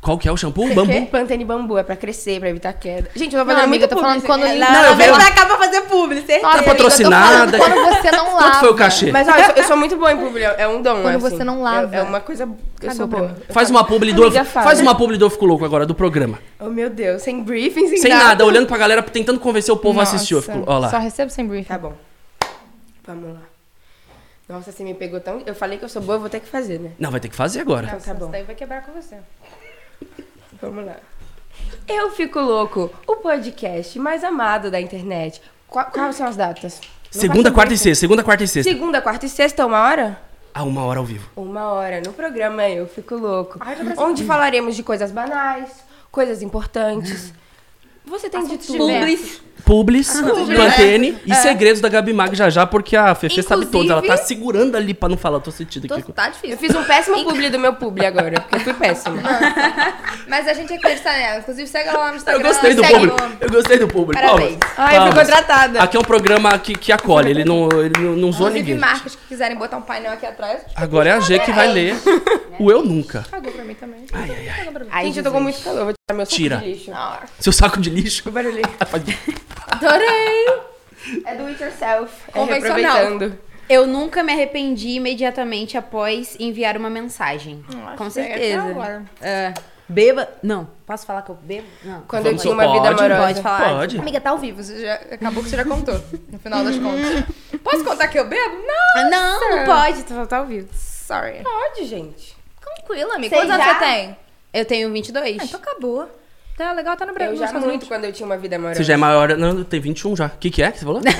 Qual 0.00 0.16
que 0.16 0.26
é 0.26 0.32
o 0.32 0.36
shampoo? 0.36 0.66
Bambu? 0.74 1.06
Pantene 1.08 1.44
Bambu 1.44 1.76
é 1.76 1.82
pra 1.82 1.94
crescer, 1.94 2.40
pra 2.40 2.48
evitar 2.48 2.72
queda. 2.72 3.10
Gente, 3.14 3.34
eu 3.36 3.40
tô 3.42 3.44
Não, 3.44 3.52
fazendo 3.54 3.64
amiga, 3.64 3.68
muito 3.68 3.82
eu 3.82 3.88
tô 3.88 4.00
falando 4.00 4.22
quando 4.22 4.44
limpa- 4.46 4.64
Não, 4.64 4.72
Não, 4.72 4.82
eu 4.84 4.90
eu 4.92 4.96
vejo- 4.96 5.10
vou 5.10 5.20
pra 5.20 5.30
cá 5.30 5.44
pra 5.46 5.58
fazer 5.58 5.80
publi, 5.82 6.16
certeza. 6.16 6.42
Nossa, 6.42 6.58
tô 6.58 6.64
patrocinada. 6.64 7.58
Quando 7.58 7.74
você 7.74 8.10
não 8.10 8.24
lava. 8.34 8.42
Quanto 8.50 8.60
foi 8.60 8.70
o 8.70 8.74
cachê? 8.74 9.12
Mas, 9.12 9.28
ó, 9.28 9.32
eu 9.32 9.44
sou, 9.44 9.54
eu 9.56 9.64
sou 9.64 9.76
muito 9.76 9.96
boa 9.98 10.10
em 10.10 10.16
publi. 10.16 10.42
É 10.42 10.66
um 10.66 10.80
dom, 10.80 11.02
Quando 11.02 11.16
assim. 11.26 11.36
você 11.36 11.44
não 11.44 11.60
lava. 11.62 11.94
É, 11.94 11.98
é 11.98 12.02
uma 12.02 12.20
coisa... 12.20 12.48
Eu 12.80 12.90
sou 12.92 13.06
boa. 13.06 13.36
Faz 13.50 13.68
uma 13.68 13.84
publi 13.84 14.14
do... 14.14 14.24
Amiga. 14.24 14.42
Faz 14.46 14.80
uma 14.80 14.94
publi 14.94 15.18
do 15.18 15.26
Eu 15.26 15.30
Fico 15.30 15.44
Louco 15.44 15.66
agora, 15.66 15.84
do 15.84 15.94
programa. 15.94 16.38
Oh, 16.58 16.70
meu 16.70 16.88
Deus. 16.88 17.20
Sem 17.20 17.42
briefing, 17.42 17.86
sem, 17.88 17.98
Sem 17.98 18.10
nada, 18.14 18.42
olhando 18.46 18.66
pra 18.66 18.78
galera, 18.78 19.02
tentando 19.02 19.38
convencer 19.38 19.72
o 19.74 19.76
povo 19.76 19.98
a 20.00 20.02
Nossa, 20.04 20.16
assistir 20.16 20.34
o 20.34 20.38
Eu 20.38 20.42
Fico 20.42 20.56
Louco. 20.56 20.72
Olha 20.72 20.88
Só 20.88 20.96
lá. 20.96 21.02
recebo 21.02 21.30
sem 21.30 21.46
briefing. 21.46 21.68
Tá 21.68 21.76
bom. 21.78 21.92
Vamos 23.06 23.34
lá. 23.34 23.40
Nossa, 24.48 24.72
você 24.72 24.82
me 24.82 24.94
pegou 24.94 25.20
tão... 25.20 25.42
Eu 25.44 25.54
falei 25.54 25.76
que 25.76 25.84
eu 25.84 25.88
sou 25.90 26.00
boa, 26.00 26.16
eu 26.16 26.20
vou 26.20 26.30
ter 26.30 26.40
que 26.40 26.48
fazer, 26.48 26.80
né? 26.80 26.92
Não, 26.98 27.10
vai 27.10 27.20
ter 27.20 27.28
que 27.28 27.36
fazer 27.36 27.60
agora. 27.60 27.86
Então 27.86 28.00
tá 28.00 28.14
bom. 28.14 28.24
Isso 28.24 28.32
daí 28.32 28.42
vai 28.44 28.54
quebrar 28.54 28.82
com 28.82 28.92
você. 28.92 29.16
Vamos 30.60 30.84
lá. 30.86 30.96
Eu 31.88 32.10
Fico 32.10 32.38
Louco, 32.40 32.90
o 33.06 33.16
podcast 33.16 33.98
mais 33.98 34.22
amado 34.24 34.70
da 34.70 34.80
internet. 34.80 35.40
Qua- 35.68 35.84
quais 35.84 36.16
são 36.16 36.26
as 36.26 36.36
datas? 36.36 36.80
Não 37.14 37.20
Segunda, 37.20 37.50
quarta 37.50 37.74
e 37.74 37.78
sexta. 37.78 38.00
Segunda, 38.00 38.22
quarta 38.22 38.44
e 38.44 38.48
sexta. 38.48 38.70
Segunda, 38.70 39.00
quarta 39.02 39.26
e 39.26 39.28
sexta, 39.28 39.66
uma 39.66 39.80
hora? 39.82 40.20
Ah, 40.54 40.62
uma 40.64 40.84
hora 40.84 40.98
ao 40.98 41.04
vivo. 41.04 41.28
Uma 41.36 41.68
hora 41.72 42.00
no 42.04 42.12
programa 42.12 42.68
Eu 42.68 42.86
Fico 42.86 43.16
Louco. 43.16 43.58
onde 43.96 44.24
falaremos 44.24 44.76
de 44.76 44.82
coisas 44.82 45.10
banais, 45.10 45.70
coisas 46.10 46.42
importantes. 46.42 47.32
Você 48.10 48.28
tem 48.28 48.44
de 48.46 48.58
tudo. 48.58 48.78
Publis. 48.78 49.40
Publis, 49.64 50.10
Pantene 50.56 51.18
e 51.26 51.34
segredos 51.34 51.80
da 51.82 51.88
Gabi 51.88 52.12
Mag 52.14 52.34
já 52.34 52.48
já, 52.48 52.66
porque 52.66 52.96
a 52.96 53.14
Fefe 53.14 53.42
sabe 53.42 53.66
todos. 53.66 53.90
Ela 53.90 54.02
tá 54.02 54.16
segurando 54.16 54.74
ali 54.74 54.94
pra 54.94 55.08
não 55.08 55.18
falar. 55.18 55.36
Eu 55.36 55.40
tô 55.42 55.50
sentindo 55.50 55.86
Tô, 55.86 55.94
aqui. 55.94 56.10
tá 56.12 56.26
Eu 56.28 56.32
difícil. 56.32 56.56
fiz 56.56 56.74
um 56.74 56.82
péssimo 56.82 57.22
publi 57.24 57.50
do 57.50 57.58
meu 57.58 57.74
publi 57.74 58.06
agora, 58.06 58.40
porque 58.40 58.56
eu 58.56 58.60
fui 58.60 58.72
péssima. 58.74 59.18
Mas 60.26 60.48
a 60.48 60.54
gente 60.54 60.72
acredita 60.72 61.10
nela. 61.12 61.40
Inclusive, 61.40 61.68
segue 61.68 61.88
ela 61.90 61.98
lá 61.98 62.06
no 62.06 62.12
Eu 62.12 62.16
Instagram. 62.16 62.42
gostei 62.42 62.74
do 62.74 62.82
o- 62.82 63.16
Eu 63.40 63.50
gostei 63.50 63.78
do 63.78 63.86
público. 63.86 64.20
Parabéns. 64.22 64.56
Palmas. 64.56 64.78
Ai, 64.78 64.96
eu 64.96 65.02
fui 65.02 65.10
Palmas. 65.10 65.28
contratada. 65.28 65.82
Aqui 65.82 65.96
é 65.96 66.00
um 66.00 66.04
programa 66.04 66.58
que, 66.58 66.74
que 66.74 66.90
acolhe. 66.90 67.30
Ele 67.30 67.44
não, 67.44 67.68
ele 67.70 67.92
não, 68.00 68.16
não 68.16 68.32
zoa 68.32 68.48
Inclusive, 68.48 68.58
ninguém. 68.60 68.78
marcas 68.78 69.14
que 69.14 69.26
quiserem 69.28 69.56
botar 69.58 69.76
um 69.76 69.82
painel 69.82 70.12
aqui 70.12 70.24
atrás. 70.26 70.62
Agora 70.74 71.10
é 71.10 71.12
a 71.12 71.20
G 71.20 71.38
que 71.38 71.52
vai 71.52 71.70
ler 71.70 71.94
o 72.58 72.70
Eu 72.70 72.82
Nunca. 72.82 73.26
Cagou 73.30 73.52
pra 73.52 73.62
mim 73.64 73.74
também. 73.74 73.99
Ai, 74.12 74.30
ai, 74.30 74.48
ai. 74.48 74.74
Ai, 74.90 75.04
Gente, 75.06 75.18
eu 75.18 75.24
tô 75.24 75.30
com 75.32 75.40
muito 75.40 75.60
calor, 75.62 75.84
vou 75.84 75.92
tirar 75.94 76.16
meu 76.16 76.26
saco 76.26 76.36
Tira. 76.36 76.56
de 76.58 76.64
lixo. 76.72 76.90
Ah, 76.92 77.22
Seu 77.38 77.52
saco 77.52 77.80
de 77.80 77.90
lixo. 77.90 78.28
O 78.28 78.32
barulhinho. 78.32 78.62
Adorei. 79.68 80.46
É 81.24 81.34
do 81.34 81.46
it 81.46 81.62
yourself. 81.62 82.12
É 82.28 82.32
Convencional. 82.32 82.76
reaproveitando. 82.96 83.38
Eu 83.68 83.86
nunca 83.86 84.22
me 84.24 84.32
arrependi 84.32 84.90
imediatamente 84.90 85.78
após 85.78 86.36
enviar 86.40 86.76
uma 86.76 86.90
mensagem. 86.90 87.64
Com 87.96 88.06
isso 88.08 88.18
aí 88.18 88.26
é 88.26 88.28
certeza. 88.30 88.62
agora. 88.62 89.04
É, 89.20 89.54
beba. 89.88 90.28
Não, 90.42 90.68
posso 90.84 91.06
falar 91.06 91.22
que 91.22 91.30
eu 91.30 91.36
bebo? 91.36 91.66
Não. 91.84 92.00
Quando 92.02 92.24
Vamos- 92.24 92.44
eu 92.44 92.50
tinha 92.50 92.54
uma 92.54 92.72
vida 92.72 92.88
pode, 92.88 93.00
amorosa. 93.04 93.26
Pode 93.28 93.42
falar. 93.42 93.74
Pode. 93.76 93.98
Amiga, 93.98 94.20
tá 94.20 94.30
ao 94.30 94.38
vivo. 94.38 94.60
Você 94.62 94.80
já, 94.80 94.94
acabou 94.94 95.42
que 95.44 95.50
você 95.50 95.56
já 95.56 95.64
contou. 95.64 95.94
No 96.32 96.38
final 96.40 96.64
das 96.64 96.76
contas. 96.78 97.24
Posso 97.62 97.84
contar 97.84 98.08
que 98.08 98.18
eu 98.18 98.26
bebo? 98.26 98.56
Não. 98.56 99.02
Ah, 99.02 99.08
Não, 99.08 99.56
não 99.58 99.64
pode, 99.64 100.02
tá, 100.02 100.26
tá 100.26 100.38
ao 100.38 100.46
vivo. 100.46 100.68
Sorry. 100.74 101.42
Pode, 101.44 101.84
gente. 101.86 102.36
Tranquila, 102.60 103.14
amiga. 103.14 103.36
Quantos 103.36 103.50
anos 103.50 103.64
já? 103.66 103.74
você 103.74 103.84
tem? 103.84 104.16
Eu 104.52 104.64
tenho 104.64 104.92
22. 104.92 105.38
Ah, 105.40 105.44
então 105.44 105.60
acabou. 105.60 106.08
Tá 106.56 106.72
legal, 106.72 106.96
tá 106.96 107.06
no 107.06 107.14
Brasil. 107.14 107.32
Eu 107.34 107.38
já 107.38 107.52
muito 107.58 107.86
quando 107.86 108.04
eu 108.04 108.12
tinha 108.12 108.26
uma 108.26 108.36
vida 108.36 108.56
amorosa. 108.56 108.76
Você 108.78 108.84
já 108.84 108.94
é 108.94 108.96
maior. 108.96 109.36
Não, 109.36 109.64
tem 109.64 109.80
21 109.80 110.14
já. 110.16 110.26
O 110.26 110.30
que, 110.38 110.50
que 110.50 110.62
é 110.62 110.70
que 110.70 110.78
você 110.78 110.84
falou? 110.84 111.00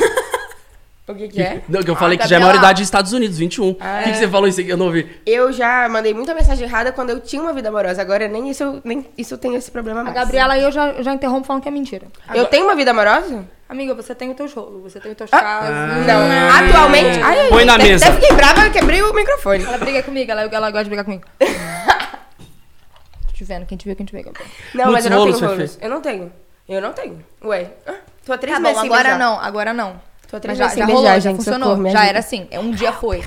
O 1.09 1.15
que 1.15 1.27
que 1.27 1.43
é? 1.43 1.61
Não, 1.69 1.83
que 1.83 1.91
eu 1.91 1.97
falei 1.97 2.17
que 2.17 2.23
tá 2.23 2.29
já 2.29 2.37
é 2.37 2.39
bem 2.39 2.47
lá. 2.47 2.53
maior 2.53 2.63
idade 2.63 2.79
dos 2.83 2.87
Estados 2.87 3.13
Unidos, 3.13 3.37
21. 3.37 3.71
O 3.71 3.77
Ah, 3.81 4.03
que, 4.05 4.13
que 4.13 4.19
você 4.19 4.29
falou 4.29 4.47
isso 4.47 4.61
aqui? 4.61 4.71
Eu 4.71 4.77
não 4.77 4.87
ouvi. 4.87 5.21
Eu 5.27 5.51
já 5.51 5.89
mandei 5.89 6.15
muita 6.15 6.33
mensagem 6.35 6.65
errada 6.69 6.93
quando 6.93 7.11
eu 7.11 7.19
tinha 7.19 7.43
uma 7.43 7.53
vida 7.53 7.69
amorosa. 7.69 8.01
Agora 8.01 8.29
nem 8.29 8.49
isso, 8.49 8.63
eu- 8.63 8.81
nem 8.85 9.05
isso 9.19 9.35
eu 9.35 9.39
tenho 9.39 9.57
esse 9.57 9.73
problema 9.73 10.03
A 10.03 10.05
mais. 10.05 10.15
Gabriela 10.15 10.57
e 10.57 10.63
eu 10.63 10.71
já, 10.71 10.91
eu 10.91 11.03
já 11.03 11.13
interrompo 11.13 11.49
falando 11.49 11.63
que 11.65 11.69
é 11.69 11.73
mentira. 11.73 12.07
Eu 12.33 12.45
tenho 12.47 12.65
uma 12.65 12.77
vida 12.77 12.93
amorosa? 12.93 13.45
Amiga, 13.71 13.95
você 13.95 14.15
tem 14.17 14.29
os 14.31 14.37
teus 14.37 14.53
rolos, 14.53 14.83
você 14.83 14.99
tem 14.99 15.13
os 15.13 15.17
teus 15.17 15.33
Ah, 15.33 15.41
casos. 15.41 16.07
Não. 16.07 16.69
Atualmente. 16.69 17.23
Ai, 17.23 17.49
Põe 17.49 17.65
na 17.65 17.77
até- 17.77 17.85
mesa. 17.85 18.05
Até 18.09 18.21
fiquei 18.21 18.37
brava, 18.37 18.65
eu 18.67 18.73
quebrei 18.73 19.01
o 19.01 19.15
microfone. 19.15 19.65
Ela 19.65 19.79
briga 19.79 20.03
comigo, 20.03 20.29
ela, 20.31 20.43
ela 20.43 20.71
gosta 20.73 20.85
de 20.85 20.91
brigar 20.91 21.05
comigo. 21.05 21.23
Tô 23.27 23.33
te 23.33 23.45
vendo, 23.45 23.67
quem 23.67 23.79
te 23.79 23.85
viu, 23.85 23.95
quem 23.97 24.05
te 24.05 24.13
vê. 24.13 24.23
Não, 24.23 24.87
Muitos 24.87 24.93
mas 24.93 25.05
eu 25.05 25.11
não 25.13 25.19
rolos, 25.19 25.39
tenho 25.39 25.51
rolos. 25.53 25.79
Eu 25.81 25.89
não 25.91 26.01
tenho. 26.01 26.33
Eu 26.69 26.81
não 26.83 26.93
tenho. 26.93 27.25
Ué. 27.45 27.71
ah, 27.87 27.95
Tô 28.25 28.33
há 28.33 28.39
três 28.39 28.55
Tá 28.57 28.61
meses 28.61 28.79
bom, 28.81 28.87
agora 28.87 29.03
beijar. 29.03 29.19
não, 29.19 29.41
agora 29.41 29.73
não. 29.73 30.01
Tô 30.29 30.37
há 30.37 30.41
três 30.41 30.59
já, 30.59 30.65
meses 30.65 30.79
já 30.79 30.87
beijar, 30.87 30.97
rolou, 31.01 31.13
já 31.15 31.21
gente. 31.21 31.37
funcionou. 31.37 31.71
Socorro, 31.77 31.91
já 31.91 32.05
era 32.07 32.19
assim, 32.19 32.49
é 32.51 32.59
um 32.61 32.71
dia 32.73 32.93
foi. 32.93 33.23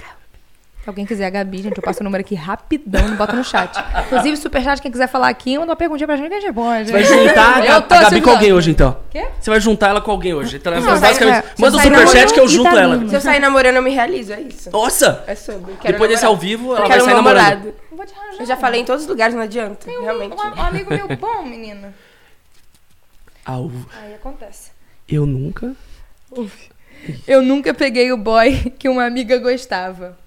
Se 0.83 0.89
alguém 0.89 1.05
quiser 1.05 1.27
a 1.27 1.29
Gabi, 1.29 1.61
gente, 1.61 1.77
eu 1.77 1.81
passo 1.81 2.01
o 2.01 2.03
número 2.03 2.19
aqui 2.19 2.35
rapidão, 2.35 3.15
bota 3.15 3.33
no 3.37 3.43
chat. 3.43 3.73
Inclusive, 4.05 4.35
superchat, 4.35 4.81
quem 4.81 4.91
quiser 4.91 5.07
falar 5.07 5.29
aqui, 5.29 5.57
manda 5.57 5.69
uma 5.71 5.77
perguntinha 5.77 6.05
pra 6.05 6.17
gente 6.17 6.27
que 6.27 6.33
a 6.33 6.39
gente 6.41 6.47
responde. 6.47 6.85
Você 6.87 6.91
vai 6.91 7.03
juntar 7.05 7.55
a, 7.55 7.59
Eu 7.59 7.65
Ga- 7.67 7.81
tô 7.83 7.95
a 7.95 8.01
Gabi 8.01 8.21
com 8.21 8.29
alguém 8.31 8.51
hoje, 8.51 8.71
então. 8.71 8.97
Quê? 9.09 9.25
Você 9.39 9.49
vai 9.49 9.61
juntar 9.61 9.87
ela 9.91 10.01
com 10.01 10.11
alguém 10.11 10.33
hoje. 10.33 10.57
Então, 10.57 10.73
Não, 10.73 10.99
basicamente, 10.99 11.37
é, 11.37 11.43
manda 11.57 11.77
o 11.77 11.79
sai 11.79 11.87
superchat 11.89 12.33
que 12.33 12.39
eu 12.41 12.47
junto 12.49 12.69
tá 12.69 12.81
ela. 12.81 13.07
Se 13.07 13.15
eu 13.15 13.21
sair 13.21 13.39
namorando, 13.39 13.77
eu 13.77 13.81
me 13.81 13.91
realizo, 13.91 14.33
é 14.33 14.41
isso. 14.41 14.69
Nossa! 14.71 15.23
É 15.25 15.35
sobre. 15.35 15.73
Quero 15.75 15.93
Depois 15.93 16.09
desse 16.11 16.25
ao 16.25 16.35
vivo, 16.35 16.75
ela 16.75 16.79
Eu 16.79 16.79
vai 16.81 16.89
quero 16.89 17.01
um 17.03 17.05
sair 17.05 17.15
namorando. 17.15 17.43
namorado. 17.45 17.73
Não 17.89 17.97
vou 17.97 18.05
te 18.05 18.13
arranjar. 18.13 18.41
Eu 18.41 18.45
já 18.45 18.57
falei 18.57 18.81
em 18.81 18.85
todos 18.85 19.03
os 19.03 19.07
lugares, 19.07 19.33
não 19.33 19.41
adianta. 19.41 19.89
Um, 19.89 20.01
Realmente. 20.03 20.35
um 20.35 20.61
amigo 20.61 20.89
meu 20.93 21.07
bom, 21.15 21.43
menina. 21.43 21.93
Ao... 23.45 23.71
Aí 24.01 24.15
acontece. 24.15 24.71
Eu 25.07 25.25
nunca. 25.25 25.73
Eu 27.25 27.41
nunca 27.41 27.73
peguei 27.73 28.11
o 28.11 28.17
boy 28.17 28.51
que 28.77 28.89
uma 28.89 29.05
amiga 29.05 29.37
gostava. 29.37 30.21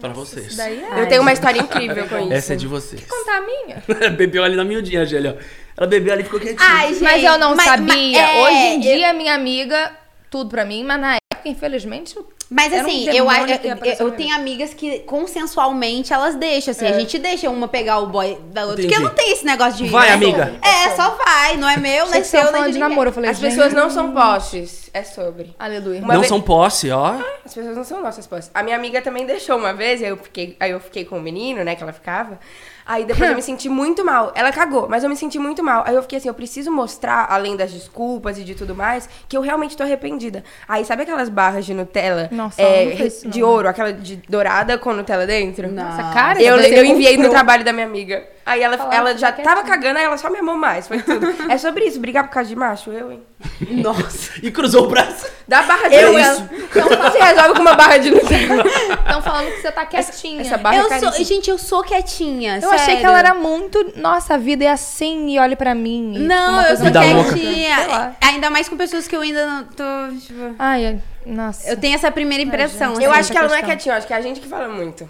Pra 0.00 0.10
vocês. 0.12 0.56
Daí 0.56 0.82
é. 0.82 1.00
Eu 1.02 1.08
tenho 1.08 1.22
uma 1.22 1.32
história 1.32 1.58
incrível 1.60 2.06
com 2.08 2.18
isso. 2.18 2.32
Essa 2.32 2.52
é 2.54 2.56
de 2.56 2.66
vocês. 2.66 3.02
Contar 3.04 3.38
a 3.38 3.40
minha? 3.40 3.82
bebeu 4.16 4.42
ali 4.44 4.56
na 4.56 4.64
miudinha, 4.64 5.02
Angélia. 5.02 5.38
Ela 5.76 5.86
bebeu 5.86 6.12
ali 6.12 6.22
e 6.22 6.24
ficou 6.24 6.40
quietinha. 6.40 6.68
Ai, 6.68 6.88
gente. 6.92 7.02
Mas 7.02 7.22
eu 7.24 7.38
não 7.38 7.54
mas- 7.54 7.64
sabia. 7.66 7.86
mas- 8.22 8.36
é, 8.36 8.42
Hoje 8.42 8.54
em 8.56 8.74
eu- 8.76 8.80
dia, 8.96 9.12
minha 9.12 9.34
amiga, 9.34 9.92
tudo 10.30 10.50
pra 10.50 10.64
mim, 10.64 10.84
mas 10.84 11.00
na 11.00 11.14
época, 11.32 11.48
infelizmente, 11.48 12.16
eu- 12.16 12.28
Mas 12.50 12.72
Era 12.72 12.82
um 12.84 12.86
assim, 12.86 13.08
eu, 13.08 13.30
eu, 13.30 13.78
que 13.78 14.02
eu, 14.02 14.10
tenho 14.12 14.34
amigas 14.34 14.74
que 14.74 15.00
consensualmente 15.00 16.12
elas 16.12 16.34
deixam, 16.34 16.72
assim, 16.72 16.86
a 16.86 16.92
gente 16.92 17.18
deixa 17.18 17.48
uma 17.48 17.66
pegar 17.66 17.98
o 17.98 18.06
boy 18.06 18.38
da 18.52 18.62
outra. 18.62 18.82
Porque 18.82 18.94
Entendi. 18.94 19.02
não 19.02 19.14
tem 19.14 19.32
esse 19.32 19.44
negócio 19.44 19.84
de. 19.84 19.90
Vai, 19.90 20.08
né? 20.08 20.14
amiga. 20.14 20.54
É, 20.62 20.90
só 20.90 21.10
vai, 21.10 21.56
não 21.56 21.68
é 21.68 21.76
meu, 21.76 22.06
você 22.06 22.12
tava 22.12 22.24
seu, 22.24 22.42
nem 22.42 22.52
falando 22.52 22.72
de 22.72 22.78
namoro. 22.78 23.08
Eu 23.08 23.12
falei, 23.12 23.30
As 23.30 23.38
pessoas 23.38 23.72
não 23.72 23.88
são 23.90 24.12
postes, 24.12 24.90
é 24.92 25.02
sobre. 25.02 25.54
Aleluia. 25.58 26.00
Uma 26.00 26.14
não 26.14 26.20
vez- 26.20 26.28
são 26.28 26.40
posse, 26.40 26.90
ó. 26.90 27.14
As 27.44 27.54
pessoas 27.54 27.76
não 27.76 27.84
são 27.84 28.02
nossas 28.02 28.26
posses. 28.26 28.50
A 28.54 28.62
minha 28.62 28.76
amiga 28.76 29.00
também 29.00 29.24
deixou 29.26 29.56
uma 29.56 29.72
vez, 29.72 30.02
aí 30.02 30.08
eu 30.08 30.16
fiquei, 30.16 30.56
aí 30.60 30.70
eu 30.70 30.80
fiquei 30.80 31.04
com 31.04 31.18
o 31.18 31.22
menino, 31.22 31.64
né, 31.64 31.74
que 31.74 31.82
ela 31.82 31.92
ficava. 31.92 32.38
Aí 32.86 33.04
depois 33.04 33.30
eu 33.30 33.36
me 33.36 33.40
senti 33.42 33.68
muito 33.68 34.04
mal. 34.04 34.32
Ela 34.34 34.52
cagou, 34.52 34.88
mas 34.88 35.02
eu 35.02 35.08
me 35.08 35.16
senti 35.16 35.38
muito 35.38 35.62
mal. 35.62 35.82
Aí 35.86 35.94
eu 35.94 36.02
fiquei 36.02 36.18
assim, 36.18 36.28
eu 36.28 36.34
preciso 36.34 36.70
mostrar, 36.70 37.26
além 37.30 37.56
das 37.56 37.72
desculpas 37.72 38.38
e 38.38 38.44
de 38.44 38.54
tudo 38.54 38.74
mais, 38.74 39.08
que 39.28 39.36
eu 39.36 39.40
realmente 39.40 39.76
tô 39.76 39.82
arrependida. 39.82 40.44
Aí 40.68 40.84
sabe 40.84 41.02
aquelas 41.02 41.28
barras 41.28 41.64
de 41.64 41.72
Nutella 41.72 42.28
Nossa, 42.34 42.60
é, 42.60 43.08
de 43.26 43.40
não. 43.40 43.48
ouro, 43.48 43.68
aquela 43.68 43.92
de 43.92 44.16
dourada 44.28 44.76
com 44.76 44.92
Nutella 44.92 45.26
dentro? 45.26 45.70
Nossa, 45.70 46.02
cara, 46.12 46.42
Eu, 46.42 46.56
eu 46.56 46.84
enviei 46.84 47.16
no 47.16 47.30
trabalho 47.30 47.64
da 47.64 47.72
minha 47.72 47.86
amiga. 47.86 48.33
Aí 48.46 48.62
ela, 48.62 48.76
ela 48.92 49.16
já 49.16 49.32
fica 49.32 49.42
tava 49.42 49.62
cagando, 49.62 49.98
aí 49.98 50.04
ela 50.04 50.18
só 50.18 50.28
me 50.28 50.38
amou 50.38 50.56
mais. 50.56 50.86
Foi 50.86 51.00
tudo. 51.00 51.26
é 51.50 51.56
sobre 51.56 51.86
isso, 51.86 51.98
brigar 51.98 52.24
por 52.24 52.30
causa 52.34 52.48
de 52.48 52.54
macho, 52.56 52.90
eu, 52.92 53.10
hein? 53.12 53.22
Nossa. 53.70 54.32
E 54.42 54.50
cruzou 54.50 54.84
o 54.84 54.88
braço. 54.88 55.26
Dá 55.48 55.62
barra 55.62 55.88
de 55.88 55.94
Eu, 55.94 56.12
Nutella. 56.12 56.50
Então 56.52 57.10
se 57.12 57.18
resolve 57.24 57.54
com 57.54 57.60
uma 57.62 57.74
barra 57.74 57.98
de 57.98 58.10
Nutella. 58.10 58.64
Estão 58.66 59.22
falando 59.22 59.46
que 59.50 59.60
você 59.62 59.72
tá 59.72 59.86
quietinha. 59.86 60.40
Essa 60.42 60.58
barra 60.58 60.76
é 60.76 60.78
Eu 60.80 60.82
sou, 60.90 61.00
caríssima. 61.00 61.24
gente, 61.24 61.50
eu 61.50 61.58
sou 61.58 61.82
quietinha. 61.82 62.58
Eu 62.62 62.68
achei 62.70 62.84
sério. 62.86 63.00
que 63.00 63.06
ela 63.06 63.18
era 63.18 63.34
muito. 63.34 63.92
Nossa, 63.96 64.34
a 64.34 64.36
vida 64.38 64.64
é 64.64 64.68
assim 64.70 65.28
e 65.30 65.38
olhe 65.38 65.56
pra 65.56 65.74
mim. 65.74 66.14
e 66.16 66.18
Não, 66.18 66.60
eu 66.62 66.76
sou 66.76 66.90
quietinha. 66.90 67.86
lá. 67.86 68.16
Ainda 68.20 68.50
mais 68.50 68.68
com 68.68 68.76
pessoas 68.76 69.08
que 69.08 69.16
eu 69.16 69.20
ainda 69.22 69.46
não 69.46 69.64
tô. 69.64 69.84
Tipo, 70.20 70.54
Ai, 70.58 70.86
ai, 70.86 71.00
nossa. 71.24 71.68
eu 71.70 71.76
tenho 71.78 71.94
essa 71.94 72.10
primeira 72.10 72.42
impressão. 72.42 72.88
gente. 72.94 72.96
assim. 72.98 73.04
Eu 73.04 73.10
essa 73.10 73.20
acho 73.20 73.32
que 73.32 73.38
ela 73.38 73.48
não 73.48 73.54
é 73.54 73.58
questão. 73.58 73.70
quietinha, 73.76 73.94
eu 73.94 73.98
acho 73.98 74.06
que 74.06 74.12
é 74.12 74.16
a 74.16 74.20
gente 74.20 74.40
que 74.40 74.48
fala 74.48 74.68
muito. 74.68 75.08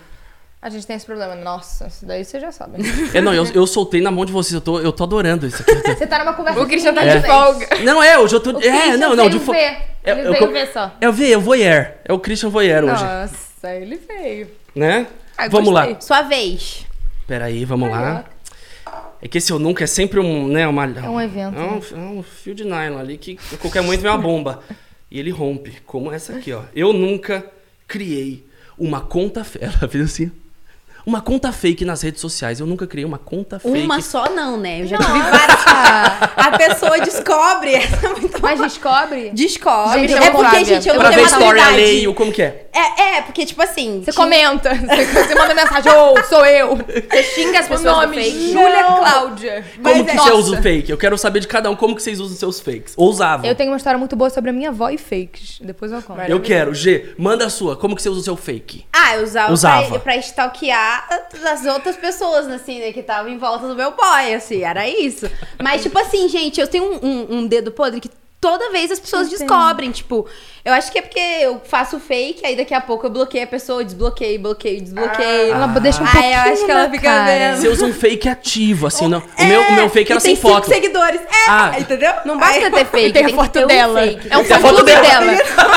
A 0.65 0.71
gente 0.71 0.87
tem 0.87 0.97
esse 0.97 1.05
problema. 1.05 1.35
Nossa, 1.35 1.89
isso 1.89 2.07
daí 2.07 2.25
você 2.25 2.41
já 2.41 2.51
sabe. 2.51 2.79
É, 3.13 3.21
não, 3.21 3.35
eu, 3.35 3.45
eu 3.53 3.67
soltei 3.67 4.01
na 4.01 4.11
mão 4.11 4.25
de 4.25 4.33
vocês. 4.33 4.55
Eu 4.55 4.63
tô, 4.63 4.81
eu 4.81 4.91
tô 4.93 5.05
adorando 5.05 5.47
isso 5.47 5.61
aqui. 5.61 5.75
Você 5.95 6.07
tá 6.07 6.19
numa 6.21 6.33
conversa 6.33 6.59
O 6.59 6.67
Christian 6.67 6.95
tá 6.95 7.05
É. 7.05 7.19
de 7.19 7.27
folga. 7.27 7.69
Não, 7.85 8.03
é, 8.03 8.19
hoje 8.19 8.35
eu 8.35 8.41
tô. 8.41 8.51
O 8.53 8.59
é, 8.59 8.61
Christian 8.63 8.97
não, 8.97 9.15
não, 9.15 9.25
de 9.29 9.37
veio 9.37 9.41
fo- 9.45 9.53
ver. 9.53 9.59
É, 10.03 10.11
Ele 10.13 10.21
eu 10.23 10.33
veio 10.33 10.47
co- 10.47 10.53
ver 10.53 10.73
só. 10.73 10.91
É 11.03 11.07
o 11.07 11.13
V, 11.13 11.31
é 11.33 11.37
o 11.37 11.41
voyeur. 11.43 11.93
É 12.07 12.13
o 12.15 12.19
Christian 12.19 12.49
Voyeur 12.49 12.83
hoje. 12.85 13.05
Nossa, 13.05 13.75
ele 13.75 13.97
veio. 14.09 14.49
Né? 14.75 15.07
Ai, 15.37 15.51
vamos 15.51 15.71
gostei. 15.71 15.93
lá. 15.95 16.01
Sua 16.01 16.23
vez. 16.23 16.87
Peraí, 17.27 17.65
vamos 17.67 17.91
lá. 17.91 18.25
É 19.21 19.29
que 19.29 19.37
esse 19.39 19.53
eu 19.53 19.59
nunca 19.59 19.85
é 19.85 19.87
sempre 19.87 20.19
um, 20.21 20.49
né, 20.49 20.67
uma... 20.67 20.85
É 20.85 21.09
um 21.09 21.21
evento, 21.21 21.59
É 21.59 21.63
um, 21.63 21.81
é 21.99 22.07
um 22.19 22.23
fio 22.23 22.55
de 22.55 22.65
nylon 22.65 22.99
ali 22.99 23.17
que 23.19 23.39
a 23.53 23.57
qualquer 23.57 23.83
momento 23.83 24.01
vem 24.01 24.11
uma 24.11 24.19
bomba. 24.19 24.63
E 25.11 25.19
ele 25.19 25.31
rompe, 25.31 25.79
como 25.87 26.11
essa 26.13 26.35
aqui, 26.35 26.53
ó. 26.53 26.63
Eu 26.75 26.93
nunca 26.93 27.45
criei 27.87 28.47
uma 28.79 29.01
conta... 29.01 29.45
Ela 29.61 29.89
fez 29.89 30.05
assim... 30.05 30.31
Uma 31.07 31.21
conta 31.21 31.53
fake 31.53 31.85
nas 31.85 32.01
redes 32.03 32.21
sociais. 32.21 32.61
Eu 32.61 32.67
nunca 32.67 32.87
criei 32.87 33.05
uma 33.05 33.19
conta 33.19 33.59
fake. 33.59 33.85
Uma 33.85 34.01
só 34.01 34.31
não, 34.31 34.57
né? 34.57 34.83
Eu 34.83 34.87
já 34.87 34.97
tive 34.97 35.19
várias. 35.21 35.65
A 36.37 36.51
pessoa 36.57 36.99
descobre. 37.01 37.75
Essa 37.75 38.09
muito 38.19 38.41
Mas 38.41 38.61
descobre. 38.61 39.31
Descobre. 39.35 40.09
Gente, 40.09 40.15
é 40.15 40.31
porque, 40.31 40.39
Flávia. 40.49 40.65
gente, 40.65 40.89
eu 40.89 40.95
Eu 40.95 41.01
não 41.01 41.07
Pra 41.07 41.15
tenho 41.17 41.29
ver 41.29 41.33
story 41.35 41.61
alheio, 41.61 42.15
como 42.15 42.33
que 42.33 42.43
é? 42.43 42.67
É, 42.73 43.03
é, 43.19 43.23
porque, 43.23 43.45
tipo 43.45 43.61
assim. 43.63 44.03
Você 44.05 44.13
comenta. 44.13 44.71
Você, 44.75 45.35
manda 45.35 45.55
mensagem. 45.55 45.93
Ô, 45.93 46.23
sou 46.25 46.45
eu. 46.47 46.77
Você 46.77 47.23
xinga 47.23 47.61
as 47.61 47.67
O 47.67 47.69
pessoas 47.69 47.97
nome, 47.97 48.17
no 48.17 48.23
fake. 48.23 48.53
Júlia 48.53 48.85
Cláudia. 48.85 49.65
Como 49.83 49.83
Mas 49.83 49.95
que 49.95 50.01
é- 50.01 50.05
você 50.13 50.17
Nossa. 50.17 50.35
usa 50.35 50.59
o 50.59 50.63
fake? 50.63 50.91
Eu 50.91 50.99
quero 50.99 51.19
saber 51.19 51.41
de 51.41 51.49
cada 51.49 51.71
um 51.71 51.77
como 51.77 51.95
que 51.95 52.03
vocês 52.03 52.19
usam 52.19 52.37
seus 52.37 52.61
fakes. 52.61 52.95
Ou 52.97 53.11
usavam. 53.11 53.45
Eu 53.47 53.55
tenho 53.55 53.71
uma 53.71 53.77
história 53.77 53.99
muito 53.99 54.17
boa 54.17 54.31
sobre 54.31 54.51
a 54.51 54.53
minha 54.53 54.71
avó 54.71 54.89
e 54.91 54.97
fakes. 54.99 55.59
Depois 55.61 55.93
eu 55.93 56.01
conto. 56.03 56.21
Eu 56.23 56.41
quero. 56.41 56.75
G, 56.75 57.15
manda 57.19 57.45
a 57.47 57.51
sua. 57.51 57.77
Como 57.77 57.95
que 57.95 58.03
você 58.03 58.09
usa 58.09 58.21
o 58.21 58.25
seu 58.25 58.37
fake? 58.37 58.87
Ah, 58.93 59.17
eu 59.17 59.23
usava, 59.25 59.53
Usava. 59.53 59.89
Pra, 59.91 59.99
pra 60.01 60.17
stalkear 60.17 60.94
as 61.45 61.65
outras 61.67 61.97
pessoas, 61.97 62.47
assim, 62.49 62.81
né, 62.81 62.93
que 62.93 63.01
estavam 63.01 63.31
em 63.31 63.39
volta 63.39 63.67
do 63.69 63.75
meu 63.75 63.93
boy, 63.93 64.35
assim, 64.35 64.63
era 64.63 64.89
isso. 64.89 65.31
Mas, 65.63 65.83
tipo 65.83 65.99
assim, 65.99 66.29
gente, 66.29 66.61
eu 66.61 66.67
tenho 66.69 66.85
um, 66.85 67.07
um- 67.07 67.27
um 67.39 67.47
dedo 67.47 67.71
podre 67.73 68.01
que 68.01 68.11
toda 68.45 68.71
vez 68.71 68.91
as 68.91 69.01
pessoas 69.01 69.29
Entendo. 69.29 69.39
descobrem, 69.49 69.91
tipo, 69.91 70.27
eu 70.63 70.75
acho 70.75 70.93
que 70.93 70.99
é 70.99 71.03
porque 71.03 71.19
eu 71.19 71.63
faço 71.65 71.99
fake, 71.99 72.45
aí 72.45 72.55
daqui 72.55 72.75
a 72.75 72.81
pouco 72.81 73.07
eu 73.07 73.11
bloqueio 73.11 73.43
a 73.43 73.47
pessoa, 73.47 73.83
desbloqueio, 73.83 74.39
bloqueio, 74.39 74.83
desbloqueio. 74.83 75.55
Ela 75.55 75.67
deixa 75.81 76.03
um 76.03 76.05
Aí 76.07 76.13
pouquinho 76.13 76.35
eu 76.35 76.53
acho 76.53 76.65
que 76.67 76.71
ela 76.71 76.91
fica 76.91 77.03
cara. 77.03 77.25
vendo. 77.25 77.57
Você 77.63 77.69
usa 77.69 77.87
um 77.87 77.93
fake 77.95 78.29
ativo, 78.29 78.87
assim. 78.87 79.09
Não. 79.09 79.21
O, 79.39 79.45
meu, 79.47 79.61
o 79.63 79.73
meu 79.73 79.89
fake 79.89 80.13
era 80.13 80.21
sem 80.21 80.35
tem 80.37 80.43
foto. 80.43 80.67
seguidores. 80.69 81.23
É, 81.23 81.49
Ah. 81.49 81.73
entendeu? 81.79 82.13
Não 82.27 82.37
basta 82.39 82.67
Aí- 82.67 82.71
ter 82.71 82.85
fake, 82.85 83.13
tem 83.15 83.23
a 83.23 83.27
tem 83.29 83.35
foto 83.35 83.47
que 83.47 83.53
ter 83.59 83.65
um 83.65 83.69
dela. 83.69 84.01
fake. 84.03 84.29
É 84.31 84.37
um 84.37 84.45
Tem 84.45 84.57
a 84.57 84.61
fã 84.61 84.69
foto 84.69 84.75
clube 84.75 84.91
dela. 84.93 85.09
dela. 85.27 85.33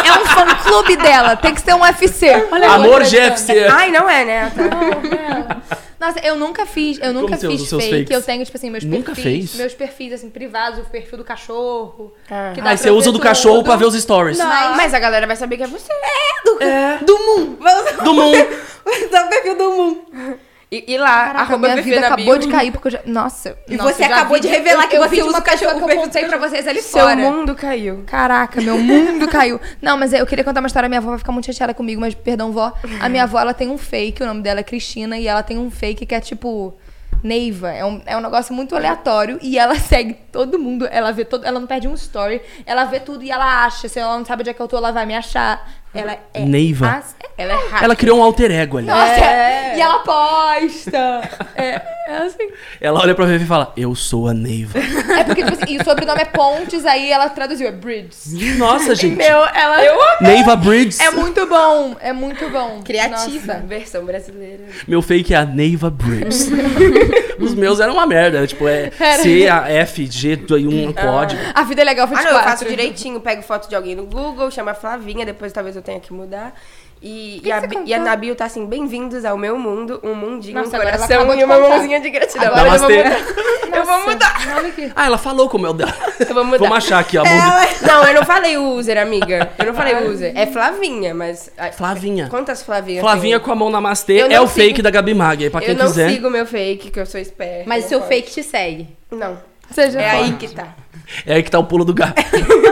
É 0.06 0.12
um 0.14 0.26
fã 0.26 0.56
clube 0.56 0.96
dela. 0.98 1.36
Tem 1.38 1.54
que 1.56 1.62
ser 1.62 1.74
um 1.74 1.82
UFC. 1.82 2.48
Olha 2.52 2.70
Amor. 2.70 3.04
GFC. 3.06 3.66
Ai, 3.72 3.92
não 3.92 4.10
é, 4.10 4.26
né? 4.26 4.52
Tá. 4.56 5.97
Nossa, 6.00 6.20
eu 6.20 6.36
nunca 6.36 6.66
fiz, 6.66 7.00
eu 7.02 7.12
nunca 7.14 7.36
usa 7.36 7.48
fiz 7.50 7.70
fake. 7.70 7.90
fakes? 7.92 8.12
Eu 8.12 8.22
tenho, 8.22 8.46
tipo 8.46 8.56
assim, 8.58 8.70
meus 8.70 8.84
Nunca 8.84 9.14
perfis. 9.16 9.24
fez? 9.24 9.56
Meus 9.56 9.74
perfis, 9.74 10.14
assim, 10.14 10.30
privados, 10.30 10.80
o 10.80 10.84
perfil 10.90 11.18
do 11.18 11.24
cachorro. 11.24 12.14
Ah. 12.30 12.52
que 12.54 12.62
pra 12.62 12.78
você 12.78 12.92
usa 12.92 13.12
do 13.12 13.20
cachorro 13.20 13.64
pra 13.64 13.76
ver 13.76 13.86
os 13.86 13.96
stories. 13.96 14.38
Mas- 14.38 14.78
Mas 14.78 14.94
a 14.94 15.00
galera 15.00 15.26
vai 15.26 15.36
saber 15.36 15.58
que 15.58 15.64
é 15.64 15.68
você. 15.68 15.92
Do 17.04 17.18
Moon. 17.20 17.56
Vai 17.60 17.82
usar, 17.82 18.04
Do 18.04 18.14
Moon. 18.14 18.32
vai 18.86 19.06
usar 19.08 19.26
o 19.26 19.30
perfil 19.30 19.58
do 19.58 19.72
Moon. 19.72 20.38
E, 20.70 20.84
e 20.94 20.98
lá, 20.98 21.28
Caraca, 21.28 21.40
arroba 21.40 21.70
minha 21.70 21.82
vida 21.82 22.02
da 22.02 22.08
acabou 22.08 22.26
bio. 22.38 22.40
de 22.40 22.48
cair 22.50 22.72
porque 22.74 22.88
eu 22.90 22.92
já. 22.92 23.00
Nossa. 23.06 23.58
E 23.70 23.78
nossa, 23.78 23.94
você 23.94 24.04
acabou 24.04 24.38
de 24.38 24.50
revelar 24.50 24.84
eu- 24.84 24.90
que 24.90 24.98
eu 24.98 25.02
você 25.08 25.22
usa 25.22 25.30
uma 25.30 25.40
o 25.40 25.42
cachorro 25.42 25.86
que 25.88 25.94
eu 25.94 25.98
contei 26.02 26.26
pra 26.26 26.38
vocês 26.38 26.68
ali 26.68 26.82
Seu 26.82 27.00
fora. 27.02 27.16
mundo 27.16 27.56
caiu. 27.56 28.04
Caraca, 28.06 28.60
meu 28.60 28.78
mundo 28.78 29.28
caiu. 29.32 29.62
Não, 29.82 29.96
mas 29.98 30.12
eu 30.12 30.26
queria 30.26 30.44
contar 30.44 30.60
uma 30.60 30.68
história. 30.68 30.90
Minha 30.90 31.00
avó 31.00 31.10
vai 31.12 31.20
ficar 31.20 31.32
muito 31.32 31.46
chateada 31.46 31.74
comigo, 31.74 32.02
mas 32.02 32.14
perdão, 32.14 32.52
vó. 32.52 32.74
A 33.00 33.08
minha 33.08 33.24
avó, 33.24 33.40
ela 33.40 33.54
tem 33.54 33.70
um 33.70 33.78
fake, 33.78 34.22
o 34.22 34.26
nome 34.26 34.42
dela 34.42 34.60
é 34.60 34.64
Cristina, 34.64 35.18
e 35.18 35.26
ela 35.26 35.42
tem 35.42 35.58
um 35.58 35.72
fake 35.72 36.06
que 36.06 36.14
é 36.14 36.20
tipo. 36.20 36.78
Neiva, 37.24 37.72
é 37.72 37.84
um, 37.84 38.00
é 38.06 38.16
um 38.16 38.22
negócio 38.22 38.54
muito 38.54 38.76
aleatório 38.76 39.40
e 39.42 39.58
ela 39.58 39.74
segue 39.80 40.14
todo 40.32 40.60
mundo, 40.60 40.88
ela 40.92 41.12
vê 41.12 41.26
todo, 41.26 41.46
ela 41.46 41.60
não 41.60 41.66
perde 41.66 41.88
um 41.88 41.96
story, 41.96 42.40
ela 42.64 42.84
vê 42.84 43.00
tudo 43.00 43.24
e 43.24 43.32
ela 43.32 43.66
acha, 43.66 43.90
se 43.90 43.98
ela 44.00 44.16
não 44.16 44.24
sabe 44.24 44.42
onde 44.44 44.52
é 44.52 44.54
que 44.54 44.62
eu 44.62 44.68
tô, 44.68 44.78
ela 44.78 44.92
vai 44.92 45.04
me 45.08 45.16
achar. 45.16 45.68
Ela 45.94 46.18
é 46.34 46.40
Neiva. 46.46 46.90
as- 46.98 47.16
Ela 47.38 47.54
é. 47.54 47.84
Ela 47.84 47.96
criou 47.96 48.20
um 48.20 48.24
alter 48.24 48.52
ego 48.52 48.78
ali. 48.78 48.88
Nossa, 48.88 49.12
É. 49.24 49.76
e 49.78 49.82
ela 49.82 50.00
posta. 50.00 51.22
É, 51.56 51.82
é 52.08 52.18
assim. 52.26 52.50
Ela 52.82 53.00
olha 53.00 53.16
pra 53.16 53.26
Vivi 53.26 53.44
e 53.46 53.48
fala, 53.48 53.72
eu 53.78 53.94
sou 53.96 54.28
a 54.28 54.34
Neiva. 54.34 54.78
É 54.80 55.24
porque, 55.24 55.44
tipo 55.44 55.54
assim, 55.64 55.74
e 55.76 55.78
o 55.78 55.84
sobrenome 55.84 56.22
é 56.22 56.26
Pontes, 56.26 56.86
aí 56.86 57.12
ela 57.12 57.30
traduziu, 57.30 57.68
é 57.68 57.72
Bridges. 57.72 58.34
Nossa, 58.58 58.94
gente. 58.96 59.16
Meu, 59.16 59.44
ela. 59.46 59.78
Neiva 60.22 60.56
Bridges. 60.56 61.00
É 61.00 61.10
muito 61.12 61.46
bom, 61.48 61.96
é 62.00 62.12
muito 62.14 62.48
bom. 62.50 62.82
Criativa. 62.84 63.54
Nossa. 63.56 63.66
Versão 63.68 64.06
brasileira. 64.06 64.64
Meu 64.88 65.02
fake 65.02 65.34
é 65.34 65.38
a 65.38 65.46
Neiva 65.46 65.90
Bridges. 65.90 66.50
Os 67.40 67.54
meus 67.54 67.80
eram 67.80 67.94
uma 67.94 68.06
merda. 68.06 68.38
era, 68.38 68.48
Tipo, 68.48 68.68
é 68.68 68.92
C, 69.22 69.48
A, 69.48 69.70
F, 69.70 70.06
G, 70.06 70.40
e 70.60 70.68
um 70.68 70.92
código. 70.94 71.42
A 71.54 71.64
vida 71.64 71.82
é 71.82 71.86
legal 71.86 72.06
Ah, 72.06 72.10
24. 72.10 72.32
não, 72.34 72.40
eu 72.40 72.44
faço 72.50 72.66
direitinho. 72.66 73.20
Pego 73.20 73.42
foto 73.42 73.70
de 73.70 73.76
alguém 73.76 73.96
no 73.96 74.06
Google, 74.06 74.50
chama 74.52 74.74
Flavinha, 74.74 75.26
depois 75.26 75.52
talvez 75.54 75.76
eu 75.76 75.82
tenha 75.82 76.00
que 76.00 76.12
mudar. 76.14 76.54
E, 77.02 77.42
e, 77.46 77.52
a, 77.52 77.62
e 77.86 77.94
a 77.94 78.00
Nabil 78.00 78.36
tá 78.36 78.46
assim, 78.46 78.66
bem-vindos 78.66 79.24
ao 79.24 79.38
meu 79.38 79.58
mundo, 79.58 80.00
um 80.04 80.16
mundinho, 80.16 80.56
Nossa, 80.56 80.72
um 80.72 80.76
agora 80.76 80.90
ela 80.90 80.98
coração 80.98 81.18
acabou 81.18 81.36
de 81.36 81.42
e 81.42 81.46
uma 81.46 81.56
contar. 81.58 81.70
mãozinha 81.70 82.00
de 82.02 82.10
gratidão. 82.10 82.48
Agora 82.48 82.60
eu 82.62 82.80
vou 82.80 82.90
Namastê. 82.90 83.04
mudar. 83.04 83.78
Eu 83.78 83.86
vou 83.86 84.06
mudar. 84.08 84.36
Ah, 84.96 85.06
ela 85.06 85.18
falou 85.20 85.48
como 85.48 85.68
é 85.68 85.70
o 85.70 85.74
dela. 85.74 85.94
Eu 86.20 86.34
vou 86.34 86.44
mudar. 86.44 86.58
Vamos 86.58 86.78
achar 86.78 86.98
aqui, 87.00 87.18
ó. 87.18 87.24
É, 87.24 87.86
Não, 87.88 88.04
eu 88.06 88.14
não 88.16 88.26
falei 88.26 88.58
o 88.58 88.72
user, 88.74 88.98
amiga. 88.98 89.52
Eu 89.60 89.66
não 89.68 89.74
falei 89.76 89.94
o 89.94 90.10
user. 90.10 90.32
É 90.36 90.48
Flavinha, 90.48 91.14
mas. 91.14 91.52
ah, 91.58 91.72
Flavinha. 91.72 92.28
Quantas 92.30 92.64
Flavinhas? 92.64 93.02
Flavinha 93.02 93.38
tem? 93.38 93.46
com 93.46 93.52
a 93.52 93.56
mão 93.56 93.70
namastê 93.70 94.20
é 94.20 94.42
o 94.42 94.48
fake 94.48 94.78
sigo- 94.78 94.82
da 94.84 94.90
Gabi 94.90 95.14
Mag. 95.14 95.44
Aí 95.44 95.50
pra 95.52 95.60
quem 95.62 95.70
Eu 95.70 95.76
não 95.76 95.86
quiser. 95.86 96.10
sigo 96.10 96.30
meu 96.32 96.46
fake, 96.48 96.90
que 96.90 97.00
eu 97.00 97.06
sou 97.06 97.20
esperta. 97.22 97.66
Mas 97.68 97.86
seu 97.86 98.00
pode. 98.00 98.10
fake 98.10 98.32
te 98.32 98.42
segue. 98.44 98.88
Não. 99.12 99.38
Seja 99.70 100.02
É 100.02 100.10
forte. 100.12 100.24
aí 100.24 100.34
que 100.38 100.48
tá. 100.48 100.68
É 101.26 101.36
aí 101.36 101.44
que 101.44 101.52
tá 101.52 101.60
o 101.60 101.64
pulo 101.66 101.86
do 101.86 101.94
gato. 101.94 102.16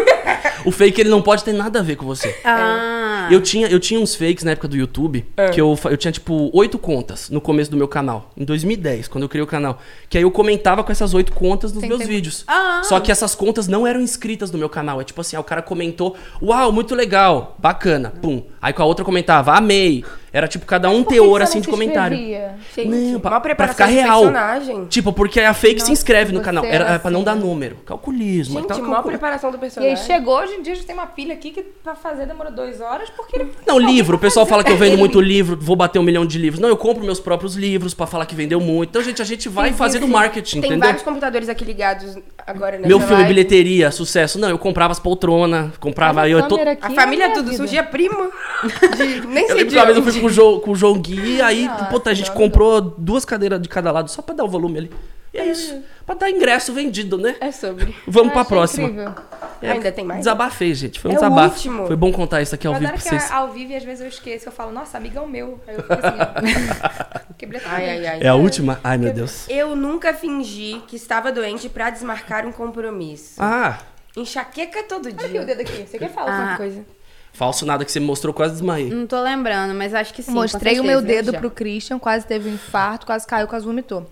o 0.66 0.72
fake, 0.72 1.02
ele 1.02 1.10
não 1.10 1.22
pode 1.22 1.44
ter 1.44 1.54
nada 1.54 1.80
a 1.80 1.84
ver 1.84 1.96
com 1.98 2.06
você. 2.06 2.36
Ah. 2.44 3.05
Eu 3.32 3.42
tinha, 3.42 3.68
eu 3.68 3.80
tinha 3.80 4.00
uns 4.00 4.16
fakes 4.16 4.44
na 4.44 4.52
época 4.52 4.68
do 4.68 4.76
YouTube, 4.76 5.26
É. 5.38 5.50
que 5.50 5.60
eu, 5.62 5.78
eu 5.86 5.98
tinha, 5.98 6.12
tipo, 6.12 6.50
oito 6.54 6.78
contas 6.80 7.30
no 7.30 7.40
começo 7.42 7.70
do 7.72 7.78
meu 7.78 7.88
canal. 7.88 8.32
Em 8.38 8.44
2010, 8.46 9.08
quando 9.08 9.24
eu 9.24 9.30
criei 9.30 9.44
o 9.44 9.48
canal. 9.48 9.80
Que 10.10 10.18
aí 10.18 10.24
eu 10.24 10.32
comentava 10.32 10.84
com 10.84 10.92
essas 10.92 11.14
oito 11.14 11.32
contas 11.34 11.72
nos 11.72 11.82
Tem 11.82 11.90
meus 11.90 12.00
tempo. 12.00 12.12
vídeos. 12.12 12.44
Ah. 12.48 12.82
Só 12.84 13.00
que 13.00 13.12
essas 13.12 13.36
contas 13.36 13.68
não 13.68 13.86
eram 13.86 14.02
inscritas 14.02 14.52
no 14.52 14.58
meu 14.58 14.70
canal. 14.70 15.00
É 15.00 15.04
tipo 15.04 15.22
assim, 15.22 15.36
ah, 15.36 15.40
o 15.40 15.44
cara 15.44 15.62
comentou, 15.62 16.16
uau, 16.42 16.72
muito 16.72 16.94
legal, 16.96 17.56
bacana, 17.60 18.12
pum. 18.22 18.44
Aí 18.62 18.74
com 18.74 18.82
a 18.82 18.86
outra 18.86 19.06
comentava, 19.06 19.54
amei, 19.54 20.04
Era 20.36 20.50
tipo 20.50 20.66
cada 20.66 20.90
um 20.90 21.02
teor 21.02 21.42
assim 21.42 21.56
não 21.56 21.62
de 21.62 21.66
se 21.66 21.72
comentário. 21.72 22.18
Não, 22.18 23.20
pra- 23.22 23.30
uma 23.36 23.40
pra 23.40 23.40
preparação 23.40 23.88
ficar 23.88 24.02
real. 24.02 24.20
personagem. 24.24 24.86
Tipo, 24.88 25.14
porque 25.14 25.40
a 25.40 25.54
fake 25.54 25.76
se 25.80 25.84
Nossa, 25.84 25.92
inscreve 25.94 26.34
no 26.34 26.42
canal. 26.42 26.66
era 26.66 26.86
Era 26.86 27.00
pra 27.00 27.10
não 27.10 27.20
assim, 27.22 27.26
dar 27.26 27.36
né? 27.36 27.42
número. 27.42 27.78
Calculismo. 27.86 28.60
Gente, 28.60 28.68
maior 28.70 28.84
calcula- 28.84 29.02
preparação 29.04 29.50
do 29.50 29.56
E 29.56 29.58
aí 29.58 29.62
personagem. 29.62 29.96
chegou, 30.06 30.38
hoje 30.40 30.54
em 30.56 30.62
dia 30.62 30.74
a 30.74 30.76
gente 30.76 30.86
tem 30.86 30.94
uma 30.94 31.08
pilha 31.08 31.34
aqui 31.34 31.52
que 31.52 31.62
pra 31.64 31.96
fazer 31.96 32.26
demorou 32.26 32.52
duas 32.52 32.82
horas, 32.82 33.10
porque 33.12 33.38
ele. 33.38 33.52
Não, 33.66 33.80
livro. 33.80 34.18
O 34.18 34.20
pessoal 34.20 34.46
fala 34.46 34.62
que 34.62 34.72
eu 34.72 34.78
vendo 34.78 34.98
muito 34.98 35.22
livro, 35.22 35.58
vou 35.60 35.76
bater 35.78 36.00
um 36.00 36.04
milhão 36.04 36.26
de 36.26 36.38
livros. 36.38 36.60
Não, 36.60 36.68
eu 36.68 36.76
compro 36.78 37.04
meus 37.06 37.20
próprios 37.22 37.56
livros 37.56 37.94
pra 37.94 38.06
falar 38.06 38.26
que 38.26 38.36
vendeu 38.36 38.60
muito. 38.60 38.90
Então, 38.90 39.02
gente, 39.02 39.22
a 39.22 39.26
gente 39.26 39.48
vai 39.48 39.72
fazendo 39.72 40.06
marketing, 40.06 40.60
Tem 40.60 40.70
entendeu? 40.72 40.86
vários 40.88 41.04
computadores 41.04 41.48
aqui 41.48 41.64
ligados 41.64 42.18
agora 42.46 42.76
nessa 42.76 42.88
Meu 42.90 43.00
filme, 43.00 43.16
live. 43.24 43.30
bilheteria, 43.30 43.90
sucesso. 43.90 44.38
Não, 44.38 44.50
eu 44.50 44.58
comprava 44.58 44.92
as 44.92 45.00
poltronas, 45.00 45.72
comprava. 45.80 46.28
Eu, 46.28 46.46
tô... 46.48 46.58
Câmera 46.58 46.78
A 46.82 46.90
família 46.90 47.26
é 47.26 47.30
tudo, 47.30 47.54
surgia 47.56 47.84
primo. 47.84 48.16
De, 48.98 49.28
nem 49.28 49.44
Eu 49.44 49.48
sei 49.48 49.56
lembro 49.56 49.58
de 49.58 49.66
que 49.66 49.76
uma 49.78 49.86
vez 49.86 49.98
eu 49.98 50.04
fui 50.04 50.12
com 50.26 50.30
o, 50.30 50.34
João, 50.34 50.60
com 50.60 50.72
o 50.72 50.76
João 50.76 51.00
Gui, 51.00 51.42
aí, 51.42 51.68
Nossa, 51.68 51.86
puta, 51.86 52.10
a 52.10 52.14
gente 52.14 52.30
não, 52.30 52.36
comprou 52.36 52.82
duas 52.82 53.24
cadeiras 53.26 53.62
de 53.62 53.70
cada 53.70 53.92
lado 53.92 54.10
só 54.10 54.22
pra 54.22 54.34
dar 54.36 54.44
o 54.44 54.48
volume 54.50 54.78
ali. 54.80 54.92
E 55.34 55.38
é 55.38 55.46
isso. 55.48 55.84
Pra 56.06 56.16
dar 56.16 56.30
ingresso 56.30 56.72
vendido, 56.74 57.18
né? 57.18 57.36
É 57.42 57.52
sobre. 57.52 57.94
Vamos 58.08 58.32
pra 58.32 58.46
próxima. 58.46 58.88
incrível. 58.88 59.14
É, 59.62 59.72
Ainda 59.72 59.92
tem 59.92 60.06
mais? 60.06 60.20
Desabafei, 60.20 60.74
gente. 60.74 60.98
Foi 61.00 61.12
um 61.12 61.14
É 61.14 61.18
o 61.18 61.20
desabafo. 61.20 61.56
último. 61.56 61.88
Foi 61.88 61.96
bom 61.98 62.12
contar 62.12 62.42
isso 62.42 62.56
aqui 62.56 62.66
ao 62.68 62.74
Eu 62.74 62.80
vivo 62.80 62.92
pra 62.94 63.02
que 63.02 63.10
vocês. 63.10 63.30
é 63.30 63.34
ao 63.34 63.52
vivo 63.52 63.72
e 63.72 63.76
às 63.76 63.84
vezes 63.84 64.02
eu 64.02 64.08
esqueço. 64.08 64.48
Eu 64.48 64.52
falo, 64.54 64.72
nossa, 64.72 64.98
amigão 64.98 65.28
meu. 65.28 65.60
Aí 65.68 65.76
eu 65.76 65.82
fico 65.82 65.94
assim. 65.94 67.26
Quebrei 67.38 67.60
tudo. 67.60 67.70
Ai, 67.74 67.90
ai, 67.90 68.08
ai. 68.08 68.20
É 68.22 68.28
a 68.30 68.36
última? 68.36 68.80
Ai, 68.84 68.98
meu 68.98 69.12
Deus. 69.14 69.46
Eu 69.50 69.76
nunca 69.76 70.14
fingi 70.14 70.82
que 70.88 70.96
estava 70.96 71.32
doente 71.34 71.68
pra 71.68 71.90
desmarcar 71.90 72.46
um 72.46 72.52
compromisso. 72.52 73.34
Ah, 73.40 73.80
Enxaqueca 74.16 74.84
todo 74.84 75.08
Olha 75.08 75.16
aqui 75.16 75.26
o 75.26 75.30
dia. 75.30 75.46
dedo 75.46 75.60
aqui. 75.62 75.86
Você 75.86 75.98
quer 76.00 76.10
falar 76.10 76.32
Ah. 76.32 76.38
alguma 76.40 76.58
coisa? 76.58 76.86
Falso 77.36 77.66
nada 77.66 77.84
que 77.86 77.92
você 77.92 78.00
me 78.00 78.06
mostrou, 78.08 78.34
quase 78.34 78.54
desmaiei. 78.54 78.90
Não 78.90 79.06
tô 79.06 79.22
lembrando, 79.22 79.74
mas 79.76 79.94
acho 79.94 80.14
que 80.14 80.24
sim. 80.24 80.32
Mostrei 80.32 80.80
o 80.80 80.84
meu 80.84 81.02
dedo 81.02 81.32
já. 81.32 81.38
pro 81.40 81.52
Christian, 81.52 82.00
quase 82.00 82.26
teve 82.26 82.50
um 82.50 82.54
infarto, 82.54 83.06
quase 83.06 83.28
caiu, 83.28 83.48
quase 83.48 83.66
vomitou. 83.66 84.10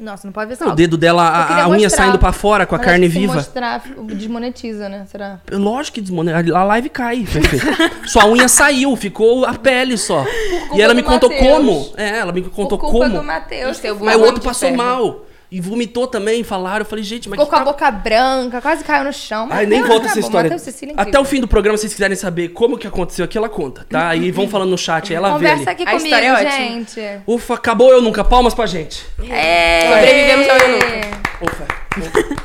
Nossa, 0.00 0.26
não 0.26 0.32
pode 0.32 0.48
ver 0.52 0.56
Não, 0.64 0.72
o 0.72 0.74
dedo 0.74 0.96
dela, 0.96 1.22
a, 1.22 1.62
a 1.62 1.68
unha 1.68 1.82
mostrar, 1.84 2.02
saindo 2.04 2.18
pra 2.18 2.32
fora 2.32 2.66
com 2.66 2.74
a 2.74 2.78
Mas 2.78 2.84
carne 2.86 3.06
se 3.08 3.16
viva. 3.16 3.34
mostrar, 3.34 3.80
desmonetiza, 4.06 4.88
né? 4.88 5.06
Será? 5.08 5.38
Lógico 5.52 5.94
que 5.94 6.00
desmonetiza. 6.00 6.58
A 6.58 6.64
live 6.64 6.88
cai. 6.88 7.24
Sua 8.06 8.26
unha 8.26 8.48
saiu, 8.48 8.96
ficou 8.96 9.44
a 9.44 9.54
pele 9.54 9.96
só. 9.96 10.24
culpa 10.68 10.76
E 10.76 10.82
ela 10.82 10.94
me 10.94 11.02
contou 11.02 11.30
Matheus. 11.30 11.48
como. 11.48 11.92
É, 11.96 12.18
ela 12.18 12.32
me 12.32 12.42
contou 12.42 12.76
Por 12.76 12.90
culpa 12.90 13.06
como. 13.06 13.18
do 13.20 13.22
vou- 13.94 14.04
Mas 14.06 14.16
o 14.16 14.20
outro 14.22 14.42
passou 14.42 14.68
ferro. 14.70 14.82
mal. 14.82 15.24
E 15.56 15.60
vomitou 15.60 16.08
também, 16.08 16.42
falaram. 16.42 16.80
Eu 16.80 16.84
falei, 16.84 17.04
gente, 17.04 17.28
mas 17.28 17.38
Ficou 17.38 17.46
com 17.48 17.54
a 17.54 17.58
tá- 17.60 17.64
boca 17.64 17.88
branca, 17.90 18.60
quase 18.60 18.82
caiu 18.82 19.04
no 19.04 19.12
chão. 19.12 19.46
Ai, 19.50 19.66
nem 19.66 19.82
volta 19.82 20.06
essa 20.08 20.18
acabou. 20.18 20.48
história. 20.48 20.92
É 20.98 21.00
Até 21.00 21.20
o 21.20 21.24
fim 21.24 21.40
do 21.40 21.46
programa, 21.46 21.76
se 21.78 21.82
vocês 21.82 21.92
quiserem 21.94 22.16
saber 22.16 22.48
como 22.48 22.76
que 22.76 22.88
aconteceu 22.88 23.24
aqui, 23.24 23.38
ela 23.38 23.48
conta, 23.48 23.86
tá? 23.88 24.08
Aí 24.08 24.32
vão 24.32 24.48
falando 24.48 24.70
no 24.70 24.76
chat, 24.78 25.10
aí 25.12 25.16
ela 25.16 25.38
vê 25.38 25.48
Conversa 25.48 25.70
aqui 25.70 25.84
A 25.84 25.86
comigo, 25.92 26.04
história 26.06 26.26
é 26.26 26.32
ótima. 26.32 26.50
gente. 26.50 27.00
Ufa, 27.26 27.54
acabou 27.54 27.90
eu 27.92 28.02
nunca. 28.02 28.24
Palmas 28.24 28.52
pra 28.52 28.66
gente. 28.66 29.06
É. 29.30 29.80
Sobrevivemos 29.92 30.48
ao 30.48 30.56
eu 30.56 30.68
nunca. 30.72 31.24
Ufa. 31.44 31.66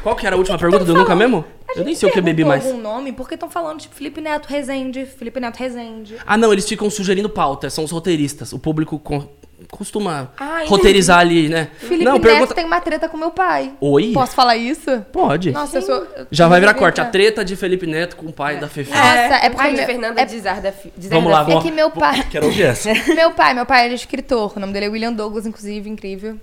Qual 0.03 0.15
que 0.15 0.27
era 0.27 0.35
a 0.35 0.37
última 0.37 0.57
pergunta 0.59 0.85
do 0.85 0.93
nunca 0.93 1.15
mesmo? 1.15 1.43
Eu 1.75 1.83
nem 1.83 1.95
sei 1.95 2.09
o 2.09 2.11
que 2.11 2.19
eu 2.19 2.23
bebi 2.23 2.43
mais. 2.45 2.63
algum 2.65 2.79
nome? 2.79 3.11
Porque 3.11 3.33
estão 3.33 3.49
falando 3.49 3.79
tipo 3.79 3.95
Felipe 3.95 4.21
Neto 4.21 4.45
Rezende, 4.47 5.05
Felipe 5.05 5.39
Neto 5.39 5.57
Rezende. 5.57 6.15
Ah, 6.27 6.37
não, 6.37 6.53
eles 6.53 6.67
ficam 6.67 6.89
sugerindo 6.89 7.29
pauta, 7.29 7.69
são 7.69 7.83
os 7.83 7.91
roteiristas. 7.91 8.53
O 8.53 8.59
público 8.59 8.99
co- 8.99 9.27
costuma 9.71 10.31
entendi. 10.41 10.69
roteirizar 10.69 11.19
ali, 11.19 11.47
né? 11.49 11.69
Felipe 11.77 12.03
não, 12.03 12.13
Neto 12.13 12.21
pergunta. 12.23 12.53
tem 12.55 12.65
uma 12.65 12.81
treta 12.81 13.07
com 13.07 13.15
meu 13.17 13.31
pai. 13.31 13.71
Oi? 13.79 14.11
Posso 14.13 14.33
falar 14.35 14.57
isso? 14.57 15.01
Pode. 15.11 15.51
Nossa, 15.51 15.77
eu 15.77 15.81
sou... 15.81 16.07
Já 16.31 16.47
vai 16.47 16.59
virar 16.59 16.73
corte. 16.73 16.99
A 16.99 17.05
treta 17.05 17.45
de 17.45 17.55
Felipe 17.55 17.85
Neto 17.87 18.15
com 18.15 18.25
o 18.25 18.33
pai 18.33 18.57
da 18.59 18.67
Fefe. 18.67 18.89
Nossa, 18.91 19.01
é 19.07 19.49
porque 19.49 19.55
Pai 19.55 19.73
de 19.75 19.85
Fernanda 19.85 20.21
é- 20.21 20.25
de 20.25 20.39
Zarda 20.39 20.71
Fi- 20.71 20.91
de 20.97 21.07
Vamos 21.07 21.31
lá, 21.31 21.45
Fi- 21.45 21.51
vamos 21.51 21.65
É 21.65 21.69
que 21.69 21.73
meu 21.75 21.91
pai... 21.91 22.23
Quero 22.29 22.47
ouvir 22.47 22.63
essa. 22.63 22.89
Meu 23.13 23.31
pai, 23.31 23.53
meu 23.53 23.65
pai 23.65 23.85
ele 23.85 23.93
é 23.93 23.95
escritor. 23.95 24.53
O 24.55 24.59
nome 24.59 24.73
dele 24.73 24.87
é 24.87 24.89
William 24.89 25.13
Douglas, 25.13 25.45
inclusive, 25.45 25.89
incrível. 25.89 26.37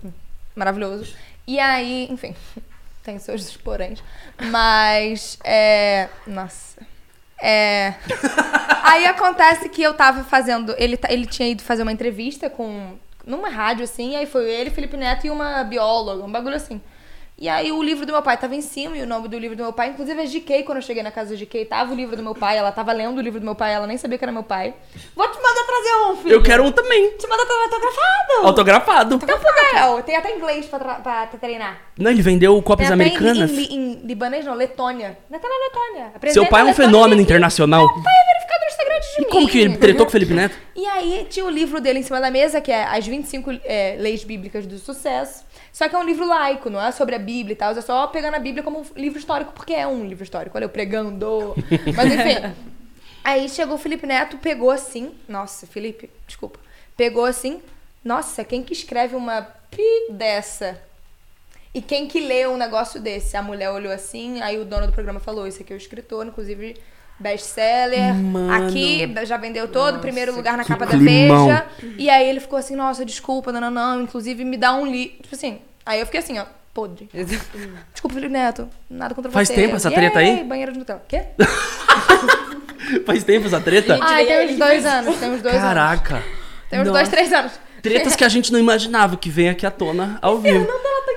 Maravilhoso. 0.54 1.12
E 1.46 1.58
aí, 1.58 2.08
enfim, 2.10 2.34
tem 3.04 3.18
seus 3.18 3.56
poréns. 3.56 4.02
Mas, 4.50 5.38
é. 5.44 6.08
Nossa. 6.26 6.76
É. 7.40 7.94
Aí 8.82 9.04
acontece 9.06 9.68
que 9.68 9.82
eu 9.82 9.92
tava 9.94 10.24
fazendo. 10.24 10.74
Ele, 10.78 10.98
ele 11.08 11.26
tinha 11.26 11.48
ido 11.50 11.62
fazer 11.62 11.82
uma 11.82 11.92
entrevista 11.92 12.48
com. 12.48 12.94
Numa 13.26 13.48
rádio, 13.48 13.84
assim, 13.84 14.16
aí 14.16 14.24
foi 14.24 14.48
ele, 14.48 14.70
Felipe 14.70 14.96
Neto 14.96 15.26
e 15.26 15.30
uma 15.30 15.64
bióloga, 15.64 16.24
um 16.24 16.30
bagulho 16.30 16.56
assim. 16.56 16.80
E 17.38 17.50
aí 17.50 17.70
o 17.70 17.82
livro 17.82 18.06
do 18.06 18.12
meu 18.12 18.22
pai 18.22 18.38
tava 18.38 18.54
em 18.54 18.62
cima, 18.62 18.96
e 18.96 19.02
o 19.02 19.06
nome 19.06 19.28
do 19.28 19.38
livro 19.38 19.54
do 19.54 19.62
meu 19.62 19.72
pai, 19.72 19.90
inclusive 19.90 20.18
a 20.18 20.24
GK, 20.24 20.62
quando 20.62 20.78
eu 20.78 20.82
cheguei 20.82 21.02
na 21.02 21.10
casa 21.10 21.34
da 21.34 21.36
GK, 21.36 21.66
tava 21.66 21.92
o 21.92 21.94
livro 21.94 22.16
do 22.16 22.22
meu 22.22 22.34
pai, 22.34 22.56
ela 22.56 22.72
tava 22.72 22.92
lendo 22.94 23.18
o 23.18 23.20
livro 23.20 23.38
do 23.38 23.44
meu 23.44 23.54
pai, 23.54 23.74
ela 23.74 23.86
nem 23.86 23.98
sabia 23.98 24.16
que 24.16 24.24
era 24.24 24.32
meu 24.32 24.42
pai. 24.42 24.72
Vou 25.14 25.28
te 25.28 25.36
mandar 25.36 25.66
trazer 25.66 26.10
um, 26.10 26.16
filho. 26.16 26.32
Eu 26.32 26.42
quero 26.42 26.64
um 26.64 26.72
também. 26.72 27.10
Te 27.10 27.28
mandar 27.28 27.44
trazer 27.44 27.62
autografado. 27.64 28.46
Autografado. 28.46 29.14
Então, 29.16 29.38
Fudel, 29.38 30.02
tem 30.02 30.16
até 30.16 30.34
inglês 30.34 30.64
pra, 30.64 30.78
pra 30.78 31.26
treinar. 31.26 31.78
Não, 31.98 32.10
ele 32.10 32.22
vendeu 32.22 32.60
cópias 32.62 32.88
Tem 32.88 32.94
até 32.94 33.04
americanas. 33.04 33.50
Em, 33.50 33.64
em, 33.64 33.92
em 33.92 34.06
libanês, 34.06 34.46
não, 34.46 34.54
Letônia. 34.54 35.18
Naquela 35.28 35.54
Letônia. 35.64 36.12
Seu 36.32 36.46
pai 36.46 36.62
é 36.62 36.64
um 36.64 36.68
Letônia 36.68 36.90
fenômeno 36.90 37.20
internacional. 37.20 37.84
Meu 37.84 38.02
pai 38.02 38.14
é 38.14 38.35
de 39.00 39.22
E 39.22 39.24
mim. 39.24 39.30
como 39.30 39.48
que 39.48 39.58
ele 39.58 39.76
tretou 39.76 40.06
com 40.06 40.10
o 40.10 40.12
Felipe 40.12 40.32
Neto? 40.34 40.56
E 40.74 40.86
aí 40.86 41.26
tinha 41.28 41.44
o 41.44 41.50
livro 41.50 41.80
dele 41.80 41.98
em 41.98 42.02
cima 42.02 42.20
da 42.20 42.30
mesa, 42.30 42.60
que 42.60 42.70
é 42.72 42.84
As 42.84 43.06
25 43.06 43.50
é, 43.64 43.96
Leis 43.98 44.24
Bíblicas 44.24 44.66
do 44.66 44.78
Sucesso. 44.78 45.44
Só 45.72 45.88
que 45.88 45.94
é 45.94 45.98
um 45.98 46.04
livro 46.04 46.26
laico, 46.26 46.70
não 46.70 46.80
é 46.80 46.90
sobre 46.90 47.14
a 47.14 47.18
Bíblia 47.18 47.52
e 47.52 47.56
tal. 47.56 47.72
É 47.72 47.80
só 47.80 48.06
pegando 48.06 48.34
a 48.34 48.38
Bíblia 48.38 48.62
como 48.62 48.80
um 48.80 48.84
livro 48.96 49.18
histórico, 49.18 49.52
porque 49.52 49.74
é 49.74 49.86
um 49.86 50.06
livro 50.06 50.24
histórico. 50.24 50.56
Olha, 50.56 50.64
eu 50.64 50.68
pregando. 50.70 51.54
Mas 51.94 52.12
enfim. 52.12 52.54
Aí 53.22 53.48
chegou 53.48 53.74
o 53.74 53.78
Felipe 53.78 54.06
Neto, 54.06 54.38
pegou 54.38 54.70
assim. 54.70 55.14
Nossa, 55.28 55.66
Felipe, 55.66 56.08
desculpa. 56.26 56.58
Pegou 56.96 57.24
assim. 57.24 57.60
Nossa, 58.04 58.44
quem 58.44 58.62
que 58.62 58.72
escreve 58.72 59.16
uma 59.16 59.42
pi 59.70 59.82
dessa? 60.12 60.80
E 61.74 61.82
quem 61.82 62.06
que 62.08 62.20
lê 62.20 62.46
um 62.46 62.56
negócio 62.56 62.98
desse? 63.00 63.36
A 63.36 63.42
mulher 63.42 63.70
olhou 63.70 63.92
assim, 63.92 64.40
aí 64.40 64.58
o 64.58 64.64
dono 64.64 64.86
do 64.86 64.92
programa 64.92 65.20
falou: 65.20 65.46
Isso 65.46 65.60
aqui 65.60 65.72
é 65.72 65.76
o 65.76 65.76
escritor, 65.76 66.24
inclusive 66.26 66.76
best-seller. 67.18 68.14
Aqui 68.54 69.14
já 69.24 69.36
vendeu 69.36 69.68
todo, 69.68 69.98
primeiro 70.00 70.34
lugar 70.34 70.56
na 70.56 70.64
capa 70.64 70.86
climão. 70.86 71.48
da 71.48 71.66
Veja. 71.78 71.94
E 71.98 72.10
aí 72.10 72.28
ele 72.28 72.40
ficou 72.40 72.58
assim: 72.58 72.76
Nossa, 72.76 73.04
desculpa, 73.04 73.52
não, 73.52 73.60
não, 73.60 73.70
não. 73.70 74.02
Inclusive 74.02 74.44
me 74.44 74.56
dá 74.56 74.74
um 74.74 74.86
livro. 74.86 75.16
Tipo 75.22 75.34
assim. 75.34 75.58
Aí 75.84 76.00
eu 76.00 76.06
fiquei 76.06 76.18
assim, 76.18 76.36
ó, 76.36 76.44
podre. 76.74 77.08
Desculpa, 77.92 78.14
Felipe 78.14 78.32
Neto. 78.32 78.68
Nada 78.90 79.14
contra 79.14 79.30
Faz 79.30 79.46
você. 79.46 79.54
tempo 79.54 79.76
essa 79.76 79.88
treta 79.90 80.18
aí? 80.18 80.42
Banheiro 80.42 80.72
de 80.72 80.78
Nutella. 80.80 81.02
Quê? 81.06 81.22
Faz 83.06 83.22
tempo 83.24 83.46
essa 83.46 83.60
treta? 83.60 83.96
Ah, 84.00 84.16
tem 84.16 84.50
uns 84.50 84.58
dois 84.58 84.84
anos. 84.84 85.16
Tem 85.16 85.30
uns 85.30 85.42
dois 85.42 85.54
anos. 85.54 85.68
Caraca. 85.68 86.22
Tem 86.68 86.80
uns 86.80 86.86
Nossa. 86.88 86.98
dois, 86.98 87.08
três 87.08 87.32
anos. 87.32 87.52
Tretas 87.82 88.16
que 88.16 88.24
a 88.24 88.28
gente 88.28 88.52
não 88.52 88.58
imaginava 88.58 89.16
que 89.16 89.30
vem 89.30 89.48
aqui 89.48 89.64
à 89.64 89.70
tona 89.70 90.18
ao 90.20 90.38
vivo. 90.38 90.64
Fernanda, 90.64 90.88
ela 90.88 91.06
tá 91.06 91.12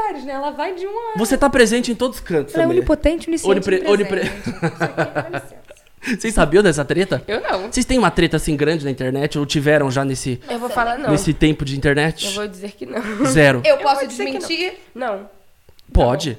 lugares, 0.00 0.24
né? 0.24 0.32
Ela 0.32 0.50
vai 0.50 0.74
de 0.74 0.86
uma. 0.86 1.16
Você 1.16 1.36
tá 1.36 1.48
presente 1.50 1.92
em 1.92 1.94
todos 1.94 2.18
os 2.18 2.22
cantos 2.24 2.54
Ela 2.54 2.64
é 2.64 2.66
onipotente, 2.66 3.28
onisciente, 3.28 3.50
Onipre- 3.50 3.82
onipresente. 3.86 4.32
onipre- 4.48 5.30
licença. 5.32 5.60
Vocês 6.18 6.32
sabiam 6.32 6.62
dessa 6.62 6.82
treta? 6.82 7.22
Eu 7.28 7.42
não. 7.42 7.70
Vocês 7.70 7.84
têm 7.84 7.98
uma 7.98 8.10
treta 8.10 8.38
assim 8.38 8.56
grande 8.56 8.84
na 8.86 8.90
internet 8.90 9.38
ou 9.38 9.44
tiveram 9.44 9.90
já 9.90 10.02
nesse, 10.02 10.40
Eu 10.48 10.58
vou 10.58 10.70
falar 10.70 10.98
não. 10.98 11.10
nesse 11.10 11.34
tempo 11.34 11.62
de 11.62 11.76
internet? 11.76 12.24
Eu 12.26 12.32
vou 12.32 12.48
dizer 12.48 12.72
que 12.72 12.86
não. 12.86 13.02
Zero. 13.26 13.60
Eu 13.66 13.76
posso 13.78 14.00
que 14.00 14.06
não. 14.06 14.08
desmentir. 14.08 14.78
Não. 14.94 15.28
Pode. 15.92 16.38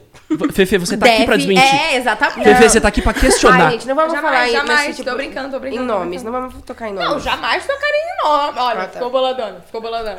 Fefe, 0.53 0.77
você 0.77 0.97
tá 0.97 1.05
aqui 1.05 1.25
pra 1.25 1.35
Deve- 1.35 1.47
desmentir. 1.53 1.75
É, 1.75 1.95
exatamente. 1.97 2.43
Fefe, 2.43 2.69
você 2.69 2.81
tá 2.81 2.87
aqui 2.87 3.01
pra 3.01 3.13
questionar. 3.13 3.65
Ai, 3.65 3.71
gente, 3.73 3.87
não 3.87 3.95
vamos 3.95 4.13
Jamais, 4.13 4.33
falar 4.35 4.47
em- 4.47 4.51
jamais. 4.51 4.87
nesse 4.87 4.97
tipo, 4.97 5.09
Tô 5.11 5.15
brincando, 5.17 5.49
tô 5.51 5.59
brincando, 5.59 5.83
Em 5.83 5.87
tô 5.87 5.93
nomes, 5.93 6.23
não 6.23 6.31
vamos 6.31 6.53
tocar 6.65 6.89
em 6.89 6.93
nomes. 6.93 7.09
Não, 7.09 7.19
jamais 7.19 7.65
tocaria 7.65 7.99
em 7.99 8.23
nome. 8.27 8.59
Olha, 8.59 8.79
Ah, 8.81 8.85
tá. 8.85 8.93
ficou 8.93 9.09
boladona, 9.09 9.61
ficou 9.65 9.81
boladona. 9.81 10.17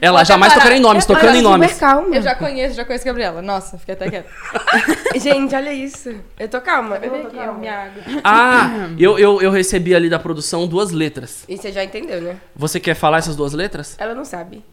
Ela 0.00 0.18
Vou 0.18 0.24
jamais 0.24 0.54
tocaria 0.54 0.78
em 0.78 0.80
nomes, 0.80 1.08
Eu 1.08 1.14
tocando 1.14 1.36
em 1.36 1.42
nomes. 1.42 1.74
calma. 1.78 2.16
Eu 2.16 2.22
já 2.22 2.34
conheço, 2.36 2.74
já 2.74 2.84
conheço 2.84 3.04
a 3.04 3.06
Gabriela. 3.06 3.42
Nossa, 3.42 3.76
fiquei 3.78 3.94
até 3.94 4.08
quieta. 4.08 4.28
Gente, 5.16 5.54
olha 5.54 5.72
isso. 5.72 6.14
Eu 6.38 6.48
tô 6.48 6.60
calma. 6.60 6.96
Eu 7.02 7.10
tocar 7.24 7.48
ó, 7.48 7.50
uma. 7.50 7.58
minha 7.58 7.74
água. 7.84 8.02
Ah, 8.24 8.88
eu, 8.98 9.18
eu, 9.18 9.42
eu 9.42 9.50
recebi 9.50 9.94
ali 9.94 10.08
da 10.08 10.18
produção 10.18 10.66
duas 10.66 10.90
letras. 10.90 11.44
E 11.48 11.56
você 11.56 11.70
já 11.72 11.84
entendeu, 11.84 12.20
né? 12.20 12.36
Você 12.56 12.78
quer 12.80 12.94
falar 12.94 13.18
essas 13.18 13.36
duas 13.36 13.52
letras? 13.52 13.96
Ela 13.98 14.14
não 14.14 14.24
sabe. 14.24 14.64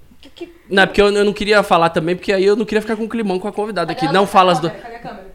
Não, 0.69 0.83
é 0.83 0.85
porque 0.85 1.01
eu, 1.01 1.11
eu 1.13 1.25
não 1.25 1.33
queria 1.33 1.61
falar 1.63 1.89
também, 1.89 2.15
porque 2.15 2.31
aí 2.33 2.43
eu 2.45 2.55
não 2.55 2.65
queria 2.65 2.81
ficar 2.81 2.95
com 2.95 3.07
climão 3.07 3.39
com 3.39 3.47
a 3.47 3.51
convidada 3.53 3.91
aqui. 3.91 4.07
Não 4.11 4.25
fala 4.27 4.51
as 4.51 4.59
duas. 4.59 4.73
Cadê 4.73 4.95
a 4.95 4.99
câmera? 4.99 5.27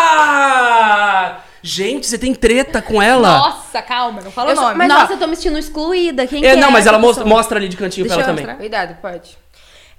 Ah! 0.00 1.40
Gente, 1.62 2.06
você 2.06 2.16
tem 2.18 2.34
treta 2.34 2.80
com 2.80 3.02
ela? 3.02 3.36
Nossa, 3.38 3.82
calma, 3.82 4.22
não 4.22 4.30
fala 4.30 4.52
Eu 4.52 4.56
o 4.56 4.60
nome. 4.62 4.74
mas, 4.76 4.88
Nossa, 4.88 5.12
ó, 5.12 5.14
eu 5.16 5.18
tô 5.18 5.26
me 5.26 5.36
sentindo 5.36 5.58
excluída. 5.58 6.26
Quem 6.26 6.42
É, 6.44 6.54
que 6.54 6.60
não, 6.60 6.70
mas 6.70 6.80
essa 6.86 6.88
ela 6.90 6.98
mostra, 6.98 7.22
pessoa? 7.24 7.36
mostra 7.38 7.58
ali 7.58 7.68
de 7.68 7.76
cantinho 7.76 8.06
Deixa 8.06 8.16
pra 8.16 8.24
eu 8.24 8.28
ela 8.28 8.32
também. 8.38 8.46
mostrar. 8.46 8.58
Cuidado, 8.86 8.96
pode. 9.02 9.36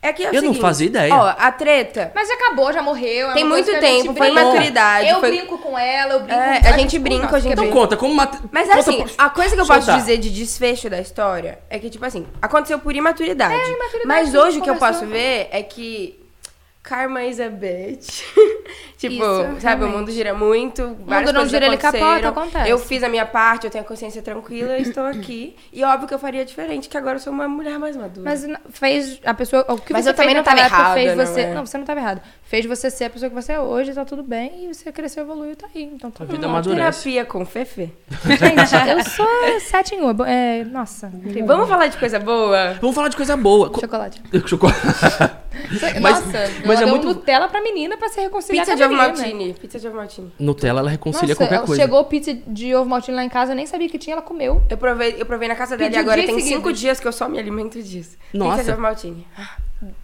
É 0.03 0.11
que 0.11 0.23
é 0.23 0.29
Eu 0.29 0.33
não 0.33 0.39
seguinte, 0.41 0.59
fazia 0.61 0.87
ideia. 0.87 1.13
Ó, 1.13 1.33
a 1.37 1.51
treta. 1.51 2.11
Mas 2.15 2.27
já 2.27 2.33
acabou, 2.33 2.73
já 2.73 2.81
morreu. 2.81 3.29
é 3.29 3.33
Tem 3.33 3.43
muito 3.43 3.69
tempo, 3.79 4.13
foi 4.15 4.31
brinca. 4.31 4.45
maturidade, 4.45 5.07
Eu 5.07 5.19
foi- 5.19 5.29
brinco 5.29 5.57
com 5.59 5.77
ela, 5.77 6.13
eu 6.13 6.19
brinco 6.21 6.39
É, 6.39 6.59
com 6.59 6.67
a 6.67 6.71
gente 6.77 6.97
brinca, 6.99 7.23
Nossa, 7.25 7.37
a 7.37 7.39
gente 7.39 7.53
Então 7.53 7.69
conta, 7.69 7.95
como 7.95 8.11
uma. 8.11 8.31
Mas 8.51 8.67
conta 8.67 8.79
assim, 8.79 8.97
por- 9.03 9.11
a 9.17 9.29
coisa 9.29 9.53
que 9.55 9.61
eu 9.61 9.65
posso 9.67 9.81
Soltar. 9.81 9.99
dizer 9.99 10.17
de 10.17 10.31
desfecho 10.31 10.89
da 10.89 10.99
história 10.99 11.59
é 11.69 11.77
que, 11.77 11.87
tipo 11.89 12.03
assim, 12.03 12.25
aconteceu 12.41 12.79
por 12.79 12.95
imaturidade. 12.95 13.53
É, 13.53 13.57
imaturidade 13.73 14.07
Mas 14.07 14.33
hoje 14.33 14.57
o 14.59 14.61
que 14.63 14.69
eu 14.71 14.75
posso 14.77 15.05
ver 15.05 15.49
é 15.51 15.61
que 15.61 16.19
Karma 16.83 17.23
is 17.23 17.39
a 17.39 17.47
bitch. 17.47 18.23
tipo, 18.97 19.13
Isso, 19.13 19.21
sabe, 19.59 19.83
o 19.83 19.85
realmente. 19.85 19.91
mundo 19.91 20.11
gira 20.11 20.33
muito. 20.33 20.97
várias 21.05 21.31
não 21.31 21.41
coisas 21.41 21.51
gira, 21.51 21.67
ele 21.67 21.77
capota, 21.77 22.29
acontece. 22.29 22.69
Eu 22.69 22.79
fiz 22.79 23.03
a 23.03 23.09
minha 23.09 23.25
parte, 23.25 23.65
eu 23.65 23.71
tenho 23.71 23.83
a 23.83 23.87
consciência 23.87 24.21
tranquila 24.21 24.77
estou 24.79 25.03
aqui. 25.03 25.55
E 25.71 25.83
óbvio 25.83 26.07
que 26.07 26.13
eu 26.13 26.19
faria 26.19 26.43
diferente, 26.43 26.89
que 26.89 26.97
agora 26.97 27.17
eu 27.17 27.19
sou 27.19 27.31
uma 27.31 27.47
mulher 27.47 27.77
mais 27.77 27.95
madura. 27.95 28.27
Mas 28.29 28.47
fez 28.71 29.19
a 29.23 29.33
pessoa. 29.33 29.63
O 29.69 29.77
que 29.77 29.93
Mas 29.93 30.05
você 30.05 30.09
eu 30.09 30.13
também 30.15 30.33
fez 30.33 30.45
não 30.45 30.53
naquela 30.53 30.69
tava 30.69 30.99
época 30.99 31.15
fez 31.15 31.29
você. 31.29 31.43
não 31.43 31.51
é? 31.51 31.53
Não, 31.53 31.65
você 31.65 31.77
não 31.77 31.83
estava 31.83 31.99
errado. 31.99 32.21
Fez 32.51 32.65
você 32.65 32.89
ser 32.89 33.05
a 33.05 33.09
pessoa 33.09 33.29
que 33.29 33.35
você 33.35 33.53
é 33.53 33.59
hoje, 33.61 33.93
tá 33.93 34.03
tudo 34.03 34.21
bem. 34.23 34.65
E 34.65 34.73
você 34.73 34.91
cresceu, 34.91 35.23
evoluiu, 35.23 35.55
tá 35.55 35.67
aí. 35.73 35.83
Então 35.83 36.11
tá 36.11 36.25
vida 36.25 36.39
bom. 36.45 36.49
amadurece. 36.49 37.03
Terapia 37.03 37.23
com 37.23 37.45
Fefe. 37.45 37.93
Gente, 38.25 38.89
eu 38.89 39.03
sou 39.09 39.25
sete 39.61 39.95
em 39.95 40.01
uma. 40.01 40.29
É, 40.29 40.65
nossa, 40.65 41.07
incrível. 41.15 41.47
Vamos 41.47 41.69
falar 41.69 41.87
de 41.87 41.95
coisa 41.97 42.19
boa? 42.19 42.73
Vamos 42.81 42.93
falar 42.93 43.07
de 43.07 43.15
coisa 43.15 43.37
boa. 43.37 43.69
Co- 43.69 43.79
Chocolate. 43.79 44.21
Chocolate. 44.45 44.79
Mas- 46.01 46.25
nossa, 46.25 46.51
mas 46.65 46.65
ela 46.65 46.73
é 46.73 46.77
deu 46.79 46.87
muito- 46.89 47.07
Nutella 47.07 47.47
pra 47.47 47.61
menina 47.61 47.95
pra 47.95 48.09
se 48.09 48.19
reconciliar 48.19 48.65
Pizza 48.65 48.73
com 48.73 48.77
de 48.77 48.83
a 48.83 48.87
ovo 48.87 48.95
menina. 48.95 49.17
maltine. 49.17 49.53
Pizza 49.53 49.79
de 49.79 49.87
ovo 49.87 49.95
maltine. 49.95 50.33
Nutella, 50.37 50.79
ela 50.81 50.89
reconcilia 50.89 51.29
Nossa, 51.33 51.47
qualquer 51.47 51.65
coisa. 51.65 51.81
chegou 51.81 52.03
pizza 52.03 52.33
de 52.33 52.75
ovo 52.75 52.89
maltine 52.89 53.15
lá 53.15 53.23
em 53.23 53.29
casa, 53.29 53.53
eu 53.53 53.55
nem 53.55 53.65
sabia 53.65 53.87
que 53.87 53.97
tinha, 53.97 54.13
ela 54.15 54.21
comeu. 54.21 54.61
Eu 54.69 54.77
provei, 54.77 55.15
eu 55.17 55.25
provei 55.25 55.47
na 55.47 55.55
casa 55.55 55.77
dela 55.77 55.87
e 55.89 55.93
Pediu 55.93 56.01
agora 56.01 56.17
tem 56.21 56.35
seguidos. 56.35 56.49
cinco 56.49 56.73
dias 56.73 56.99
que 56.99 57.07
eu 57.07 57.13
só 57.13 57.29
me 57.29 57.39
alimento 57.39 57.81
disso. 57.81 58.17
Nossa. 58.33 58.57
Pizza 58.57 58.63
de 58.65 58.71
ovo 58.73 58.81
maltine. 58.81 59.25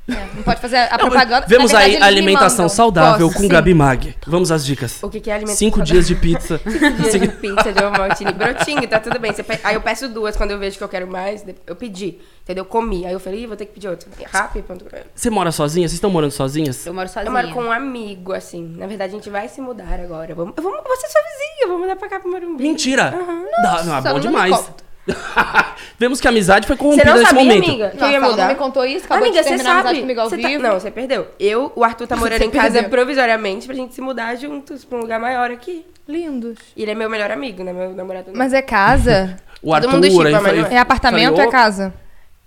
É, 0.10 0.14
não 0.36 0.42
pode 0.44 0.60
fazer 0.62 0.78
a 0.78 0.90
Não, 0.98 0.98
propaganda. 1.10 1.46
Vemos 1.48 1.72
verdade, 1.72 1.96
aí 1.98 2.02
alimentação 2.02 2.68
saudável 2.70 3.28
Posso, 3.28 3.38
com 3.38 3.44
sim. 3.44 3.50
Gabi 3.50 3.74
Mag. 3.74 4.16
Vamos 4.26 4.52
às 4.52 4.66
dicas. 4.66 5.04
O 5.04 5.10
que, 5.10 5.20
que 5.20 5.30
é 5.30 5.34
alimentação 5.34 5.58
Cinco 5.60 5.78
saudável? 5.78 5.94
dias 6.02 6.08
de 6.08 6.16
pizza. 6.16 6.62
Dia 6.66 7.20
de 7.20 7.28
pizza 7.28 7.74
de 7.74 7.84
maltine. 7.84 8.32
Brotinho, 8.32 8.88
tá 8.88 9.00
tudo 9.00 9.20
bem. 9.20 9.32
Você 9.34 9.44
pe- 9.44 9.60
Aí 9.64 9.76
eu 9.76 9.82
peço 9.82 10.08
duas 10.10 10.36
quando 10.36 10.52
eu 10.52 10.60
vejo 10.60 10.78
que 10.78 10.84
eu 10.84 10.90
quero 10.90 11.06
mais. 11.08 11.46
Eu 11.66 11.76
pedi, 11.76 12.18
entendeu? 12.44 12.66
Comi. 12.66 13.06
Aí 13.06 13.14
eu 13.14 13.20
falei, 13.20 13.42
"Ih, 13.44 13.48
vou 13.48 13.56
ter 13.58 13.66
que 13.66 13.74
pedir 13.74 13.88
outra. 13.90 14.10
Rápido. 14.32 14.66
Você 15.14 15.30
mora 15.30 15.52
sozinha? 15.52 15.88
Vocês 15.88 15.96
estão 15.98 16.10
morando 16.10 16.32
sozinhas? 16.32 16.86
Eu 16.86 16.94
moro 16.94 17.08
sozinha. 17.08 17.28
Eu 17.28 17.32
moro 17.32 17.50
com 17.54 17.62
um 17.64 17.72
amigo, 17.72 18.34
assim. 18.34 18.76
Na 18.78 18.88
verdade, 18.88 19.12
a 19.14 19.16
gente 19.16 19.30
vai 19.30 19.48
se 19.48 19.62
mudar 19.62 20.00
agora. 20.00 20.34
Vamos, 20.34 20.54
eu 20.58 20.64
vou, 20.64 20.74
eu 20.74 20.84
vou 20.84 20.96
ser 20.98 21.08
sua 21.08 21.22
vizinha, 21.22 21.64
eu 21.64 21.68
vou 21.70 21.80
mudar 21.80 21.96
pra 21.96 22.08
cá 22.10 22.20
pro 22.20 22.32
Morumbi. 22.32 22.64
Mentira! 22.64 23.14
Dá, 23.62 23.84
não, 23.84 23.98
é 23.98 24.02
bom 24.02 24.08
não 24.10 24.16
me 24.16 24.22
demais. 24.22 24.72
Vemos 26.00 26.20
que 26.22 26.28
a 26.28 26.30
amizade 26.32 26.68
foi 26.68 26.76
Você 26.76 26.84
corrompida 26.84 27.14
nesse 27.14 27.26
sabia, 27.26 27.44
momento. 27.44 27.66
amiga? 27.70 27.90
Que 27.90 27.96
eu 27.96 28.00
Nossa, 28.02 28.12
ia 28.12 28.18
ela 28.18 28.28
mudar. 28.30 28.42
não 28.44 28.50
me 28.50 28.56
contou 28.56 28.86
isso, 28.86 29.06
acabou 29.06 29.24
Amiga, 29.26 29.38
de 29.40 29.44
você 29.44 29.50
terminar 29.50 29.70
a 29.70 29.74
amizade 29.74 29.90
sabe. 29.96 30.02
comigo 30.02 30.22
ao 30.22 30.30
Você 30.30 30.38
tá- 30.38 30.48
vivo. 30.48 30.64
Não, 30.64 30.74
você 30.80 30.92
perdeu. 30.92 31.28
Eu, 31.40 31.72
o 31.76 31.84
Arthur 31.84 32.08
tá 32.08 32.16
morando 32.16 32.38
Você 32.40 32.46
em 32.46 32.52
casa 32.52 32.74
perdeu. 32.74 32.90
provisoriamente 32.90 33.66
pra 33.66 33.76
gente 33.76 33.96
se 33.96 34.02
mudar 34.02 34.36
juntos 34.36 34.84
pra 34.86 34.98
um 34.98 35.02
lugar 35.02 35.20
maior 35.20 35.50
aqui. 35.50 35.86
Lindos. 36.08 36.58
E 36.76 36.82
ele 36.84 36.92
é 36.92 36.96
meu 36.96 37.10
melhor 37.10 37.32
amigo, 37.32 37.64
né? 37.64 37.74
Meu 37.74 37.94
namorado. 37.94 38.32
não. 38.32 38.38
Mas 38.38 38.54
é 38.54 38.62
casa? 38.62 39.38
O 39.60 39.68
Todo 39.72 39.74
Arthur, 39.76 39.92
mundo 39.94 40.28
É 40.72 40.78
apartamento 40.78 41.34
ou 41.36 41.42
é 41.42 41.48
"Ô, 41.48 41.50
casa? 41.50 41.94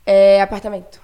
É 0.07 0.41
apartamento. 0.41 1.01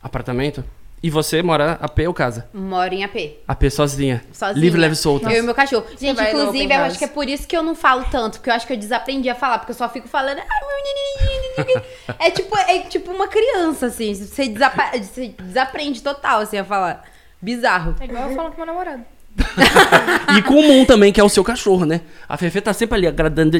Apartamento? 0.00 0.64
E 1.02 1.10
você 1.10 1.42
mora 1.42 1.72
AP 1.80 1.98
ou 2.06 2.14
casa? 2.14 2.48
Moro 2.54 2.94
em 2.94 3.02
AP. 3.02 3.40
AP 3.48 3.64
sozinha. 3.70 4.22
Sozinha. 4.32 4.60
Livre, 4.62 4.80
leve 4.80 4.94
e 4.94 4.96
solta. 4.96 5.32
Eu 5.32 5.40
e 5.40 5.42
meu 5.42 5.54
cachorro. 5.54 5.84
Gente, 5.98 6.22
inclusive, 6.22 6.64
eu 6.64 6.68
house. 6.78 6.86
acho 6.90 6.98
que 6.98 7.04
é 7.04 7.08
por 7.08 7.28
isso 7.28 7.46
que 7.48 7.56
eu 7.56 7.62
não 7.62 7.74
falo 7.74 8.04
tanto, 8.10 8.38
porque 8.38 8.48
eu 8.50 8.54
acho 8.54 8.66
que 8.66 8.72
eu 8.72 8.76
desaprendi 8.76 9.28
a 9.28 9.34
falar, 9.34 9.58
porque 9.58 9.72
eu 9.72 9.76
só 9.76 9.88
fico 9.88 10.06
falando. 10.06 10.38
"Ai, 10.38 10.60
meu 10.60 11.66
nini". 11.66 11.82
É 12.20 12.30
tipo, 12.30 12.56
é 12.56 12.78
tipo 12.80 13.10
uma 13.10 13.26
criança, 13.26 13.86
assim. 13.86 14.14
Você, 14.14 14.46
desapa- 14.48 14.92
você 14.96 15.34
desaprende 15.42 16.00
total, 16.02 16.40
assim, 16.40 16.56
a 16.58 16.64
falar. 16.64 17.02
Bizarro. 17.40 17.96
É 17.98 18.04
igual 18.04 18.28
eu 18.30 18.36
falando 18.36 18.52
com 18.52 18.58
meu 18.58 18.66
namorado. 18.66 19.04
E 20.36 20.42
com 20.42 20.54
o 20.54 20.62
Moon 20.62 20.84
também, 20.84 21.12
que 21.12 21.20
é 21.20 21.24
o 21.24 21.28
seu 21.28 21.44
cachorro, 21.44 21.84
né? 21.84 22.00
A 22.28 22.36
Fefe 22.36 22.60
tá 22.60 22.72
sempre 22.72 22.96
ali 22.96 23.06
agradando. 23.06 23.58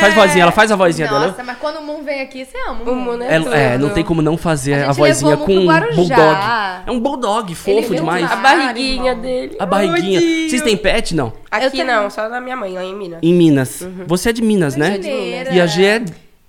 Faz 0.00 0.14
vozinha, 0.14 0.42
ela 0.42 0.52
faz 0.52 0.70
a 0.70 0.76
vozinha 0.76 1.08
dela. 1.08 1.28
Nossa, 1.28 1.42
mas 1.42 1.56
quando 1.58 1.78
o 1.78 1.82
Moon 1.82 2.02
vem 2.02 2.20
aqui, 2.20 2.44
você 2.44 2.56
ama 2.68 2.82
O 2.84 2.92
o 2.92 2.96
Moon. 2.96 3.16
Né? 3.16 3.26
É, 3.30 3.34
é, 3.74 3.78
não 3.78 3.88
tudo. 3.88 3.94
tem 3.94 4.04
como 4.04 4.20
não 4.20 4.36
fazer 4.36 4.74
A 4.84 4.90
a, 4.90 4.92
vozinha 4.92 5.36
com 5.36 5.52
um 5.56 5.66
bulldog. 5.94 6.38
É 6.86 6.90
um 6.90 7.00
bulldog 7.00 7.54
fofo 7.54 7.94
demais. 7.94 8.30
A 8.30 8.36
barriguinha 8.36 9.10
irmão. 9.12 9.22
dele. 9.22 9.56
A 9.58 9.66
barriguinha. 9.66 10.20
Vocês 10.48 10.62
têm 10.62 10.76
pet? 10.76 11.14
Não. 11.14 11.32
Aqui 11.50 11.66
Eu 11.66 11.70
tenho. 11.70 11.86
não, 11.86 12.10
só 12.10 12.28
da 12.28 12.40
minha 12.40 12.56
mãe, 12.56 12.72
lá 12.74 12.84
em 12.84 12.94
Minas. 12.94 13.18
Em 13.22 13.32
Minas. 13.34 13.86
Você 14.06 14.30
é 14.30 14.32
de 14.32 14.42
Minas, 14.42 14.76
né? 14.76 14.90
Mineira. 14.98 15.52
E 15.52 15.60
a 15.60 15.66
G 15.66 15.84
é 15.84 16.02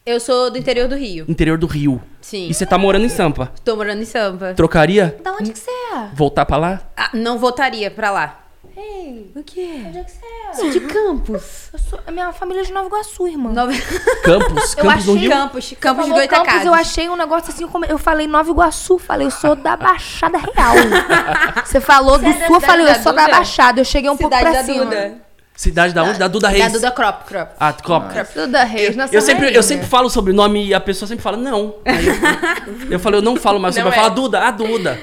Eu 0.06 0.20
sou 0.20 0.52
do 0.52 0.58
interior 0.58 0.88
do 0.90 0.96
Rio. 0.96 1.26
interior 1.28 1.58
do 1.58 1.68
Rio. 1.68 2.02
Sim. 2.20 2.48
E 2.50 2.54
você 2.54 2.66
tá 2.66 2.78
morando 2.78 3.06
em 3.06 3.10
Sampa. 3.10 3.52
Tô 3.64 3.76
morando 3.76 4.02
em 4.02 4.06
Sampa. 4.06 4.54
Trocaria? 4.54 5.18
Da 5.24 5.32
onde 5.32 5.52
que 5.52 5.60
você 5.60 5.72
é? 5.72 6.10
Voltar 6.14 6.46
pra 6.46 6.58
lá? 6.58 6.82
Ah, 6.98 7.10
não 7.14 7.40
votaria 7.40 7.90
pra 7.90 8.12
lá. 8.12 8.38
Ei, 8.84 9.32
O 9.36 9.44
quê? 9.44 9.84
onde 9.88 10.00
é 10.00 10.04
que 10.04 10.12
você 10.12 10.26
é? 10.50 10.54
Sou 10.54 10.70
de 10.72 10.80
Campos. 10.82 11.70
Eu 11.72 11.80
sou, 11.80 12.00
a 12.08 12.12
minha 12.12 12.32
família 12.34 12.62
é 12.62 12.64
de 12.66 12.72
Nova 12.74 12.88
Iguaçu, 12.88 13.28
irmã. 13.28 13.52
Nova... 13.52 13.72
Campos? 14.24 14.76
Eu 14.78 14.84
Campos 14.84 15.04
achei- 15.04 15.16
Rio? 15.16 15.30
Campos. 15.30 15.74
Campos 15.80 16.06
de 16.06 16.12
Falou 16.12 16.28
Campos, 16.28 16.66
eu 16.66 16.74
achei 16.74 17.10
um 17.10 17.16
negócio 17.16 17.52
assim, 17.54 17.68
como 17.68 17.86
eu 17.86 17.98
falei 17.98 18.26
Nova 18.28 18.50
Iguaçu, 18.50 18.98
falei, 18.98 19.28
eu 19.28 19.32
sou 19.32 19.56
da 19.56 19.76
Baixada 19.78 20.38
Real. 20.38 20.76
Você 21.66 21.80
falou 21.80 22.18
do 22.18 22.24
Você 22.26 22.30
é 22.30 22.40
da 22.40 22.48
Sul, 22.48 22.56
eu 22.56 22.62
falei, 22.62 22.90
eu 22.90 22.96
sou 22.96 23.14
da 23.14 23.26
Duda? 23.26 23.36
Baixada. 23.38 23.80
Eu 23.82 23.86
cheguei 23.86 24.10
um 24.10 24.18
pouco 24.18 24.36
Cidade 24.36 24.52
pra 24.52 24.62
da 24.62 24.66
cima. 24.66 24.86
Duda. 24.86 25.14
Cidade 25.56 25.94
da 25.94 26.04
onde? 26.04 26.18
Da 26.18 26.28
Duda 26.28 26.48
Reis. 26.50 26.64
Da 26.66 26.70
Duda 26.72 26.92
Crop. 26.92 27.26
Crop. 27.26 27.52
Ah, 27.60 27.72
Clop. 27.74 28.04
Duda 28.34 28.64
Reis, 28.64 28.96
nossa 28.96 29.14
Eu 29.16 29.22
sempre, 29.22 29.44
rainha. 29.46 29.58
eu 29.58 29.62
sempre 29.64 29.86
falo 29.86 30.08
o 30.08 30.10
sobrenome 30.10 30.66
e 30.66 30.74
a 30.74 30.80
pessoa 30.80 31.08
sempre 31.08 31.22
fala, 31.22 31.38
não. 31.38 31.76
Aí 31.86 32.08
eu, 32.08 32.14
eu 32.92 33.00
falo, 33.00 33.18
eu 33.18 33.22
não 33.22 33.36
falo 33.36 33.60
mais, 33.60 33.76
você 33.76 33.82
Não 33.84 33.90
vai 33.92 34.00
é. 34.00 34.02
falar 34.02 34.16
Duda, 34.16 34.40
a 34.48 34.50
Duda. 34.50 35.00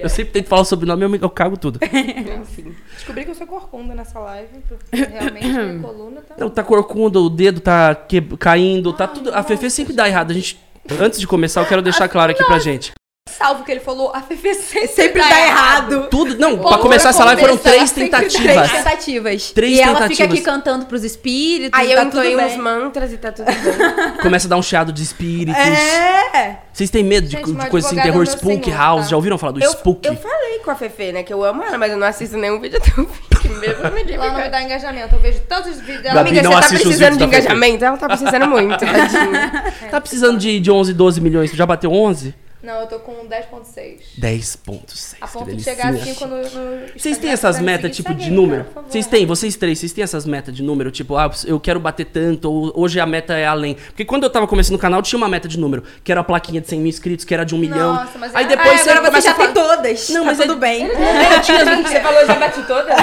Eu 0.00 0.08
sempre 0.08 0.32
tento 0.32 0.46
falar 0.48 0.62
o 0.62 0.64
sobrenome 0.64 1.02
e 1.04 1.16
eu, 1.16 1.22
eu 1.22 1.30
cago 1.30 1.56
tudo. 1.56 1.80
Descobri 2.94 3.24
que 3.24 3.30
eu 3.30 3.34
sou 3.34 3.46
corcunda 3.46 3.94
nessa 3.94 4.18
live, 4.20 4.48
porque 4.68 4.96
realmente 4.96 5.46
minha 5.46 5.78
coluna 5.80 6.20
tá... 6.20 6.34
Não, 6.38 6.48
tá 6.50 6.62
corcunda, 6.62 7.18
o 7.20 7.28
dedo 7.28 7.60
tá 7.60 7.94
que- 7.94 8.20
caindo, 8.38 8.92
tá 8.92 9.06
tudo. 9.08 9.34
A 9.34 9.42
Fefe 9.42 9.70
sempre 9.70 9.92
dá 9.92 10.08
errado. 10.08 10.30
A 10.30 10.34
gente, 10.34 10.60
antes 11.00 11.18
de 11.18 11.26
começar, 11.26 11.60
eu 11.62 11.66
quero 11.66 11.82
deixar 11.82 12.08
claro 12.08 12.30
aqui 12.32 12.44
pra 12.44 12.58
gente. 12.58 12.92
Salvo 13.38 13.62
que 13.62 13.70
ele 13.70 13.78
falou, 13.80 14.10
a 14.12 14.20
Fefe 14.20 14.52
sempre, 14.54 14.88
Sempre 14.88 15.22
dá 15.22 15.40
errado. 15.46 16.08
Tudo. 16.10 16.36
Não, 16.36 16.50
pra 16.54 16.62
Coluna 16.62 16.78
começar 16.78 17.10
essa 17.10 17.24
live 17.24 17.40
foram 17.40 17.56
três 17.56 17.88
sempre 17.90 18.08
Três 18.08 18.32
tentativas. 18.34 18.70
tentativas. 18.72 19.50
Três 19.52 19.78
e 19.78 19.80
ela 19.80 19.92
fica 19.94 20.08
tentativas. 20.08 20.32
aqui 20.32 20.40
cantando 20.42 20.86
pros 20.86 21.04
espíritos. 21.04 21.78
Aí 21.78 21.92
eu 21.92 21.98
tá 21.98 22.04
tudo 22.06 22.24
entoei 22.24 22.36
uns 22.36 22.56
mantras 22.56 23.12
e 23.12 23.16
tá 23.16 23.30
tudo 23.30 23.46
bem. 23.46 23.54
Começa 24.20 24.48
a 24.48 24.50
dar 24.50 24.56
um 24.56 24.62
chiado 24.62 24.92
de 24.92 25.02
espíritos. 25.04 25.62
É. 25.62 26.58
Vocês 26.72 26.90
têm 26.90 27.04
medo 27.04 27.26
de, 27.28 27.32
Gente, 27.36 27.44
de 27.44 27.50
uma 27.52 27.66
coisa 27.66 27.86
assim, 27.86 27.96
terror 27.96 28.22
é 28.22 28.26
Spook 28.26 28.64
senhor, 28.64 28.76
House? 28.76 29.04
tá? 29.04 29.10
Já 29.10 29.16
ouviram 29.16 29.38
falar 29.38 29.52
do 29.52 29.62
Eu, 29.62 29.70
Spook? 29.70 30.04
eu 30.06 30.16
falei 30.16 30.58
com 30.58 30.70
a 30.72 30.74
Fefe, 30.74 31.12
né, 31.12 31.22
que 31.22 31.32
eu 31.32 31.44
amo 31.44 31.62
ela, 31.62 31.78
mas 31.78 31.92
eu 31.92 31.98
não 31.98 32.06
assisto 32.08 32.36
nenhum 32.36 32.60
vídeo 32.60 32.80
tão 32.80 33.04
que 33.40 33.48
mesmo 33.48 33.90
me. 33.92 34.12
Ela 34.12 34.32
não 34.32 34.40
me 34.40 34.48
dá 34.48 34.62
engajamento, 34.62 35.14
eu 35.14 35.20
vejo 35.20 35.40
tantos 35.48 35.78
vídeos 35.80 36.02
dela. 36.02 36.16
Gabi 36.16 36.30
Amiga, 36.30 36.42
não 36.42 36.52
você 36.52 36.60
tá 36.60 36.74
os 36.74 36.82
precisando 36.82 37.16
de 37.18 37.24
engajamento? 37.24 37.84
Ela 37.84 37.96
tá 37.96 38.08
precisando 38.08 38.46
muito, 38.48 38.78
tadinha. 38.78 39.64
Tá 39.90 40.00
precisando 40.00 40.38
de, 40.38 40.58
de 40.60 40.70
11, 40.70 40.92
12 40.92 41.20
milhões. 41.20 41.50
Já 41.52 41.64
bateu 41.64 41.92
11? 41.92 42.34
Não, 42.60 42.80
eu 42.80 42.86
tô 42.88 42.98
com 42.98 43.12
10.6. 43.28 44.00
10.6. 44.20 45.14
A 45.20 45.28
ponto 45.28 45.54
de 45.54 45.62
chegar 45.62 45.94
a 45.94 45.96
5 45.96 46.26
no, 46.26 46.36
no 46.38 46.88
Vocês 46.96 47.16
têm 47.16 47.30
essas 47.30 47.60
metas, 47.60 47.94
tipo, 47.94 48.12
de 48.14 48.30
número? 48.30 48.64
cara. 48.64 48.86
Vocês 48.88 49.06
têm, 49.06 49.24
vocês 49.24 49.54
três, 49.54 49.78
vocês 49.78 49.92
têm 49.92 50.02
essas 50.02 50.26
metas 50.26 50.52
de 50.54 50.62
número? 50.62 50.90
Tipo, 50.90 51.16
ah, 51.16 51.30
eu 51.46 51.60
quero 51.60 51.78
bater 51.78 52.06
tanto, 52.06 52.50
ou 52.50 52.72
hoje 52.74 52.98
a 52.98 53.06
meta 53.06 53.34
é 53.34 53.46
além. 53.46 53.74
Porque 53.74 54.04
quando 54.04 54.24
eu 54.24 54.30
tava 54.30 54.46
começando 54.48 54.74
o 54.74 54.78
canal, 54.78 55.00
tinha 55.02 55.16
uma 55.16 55.28
meta 55.28 55.46
de 55.46 55.56
número, 55.58 55.84
que 56.02 56.10
era 56.10 56.20
a 56.20 56.24
plaquinha 56.24 56.60
de 56.60 56.66
100 56.68 56.80
mil 56.80 56.88
inscritos, 56.88 57.24
que 57.24 57.32
era 57.32 57.44
de 57.44 57.54
um 57.54 57.58
milhão. 57.58 57.94
Nossa, 57.94 58.18
mas 58.18 58.34
Aí 58.34 58.44
é- 58.44 58.48
depois 58.48 58.68
Ah, 58.80 58.84
você 58.84 58.90
agora 58.90 59.10
você 59.12 59.20
já 59.28 59.34
tem 59.34 59.52
todas. 59.52 60.08
Não, 60.08 60.20
tá 60.20 60.26
mas 60.26 60.38
tudo 60.38 60.52
é- 60.54 60.56
bem. 60.56 60.88
É, 60.98 61.38
tinha 61.40 61.58
Você 61.82 62.00
falou, 62.00 62.26
já 62.26 62.34
bati 62.34 62.62
todas? 62.62 62.96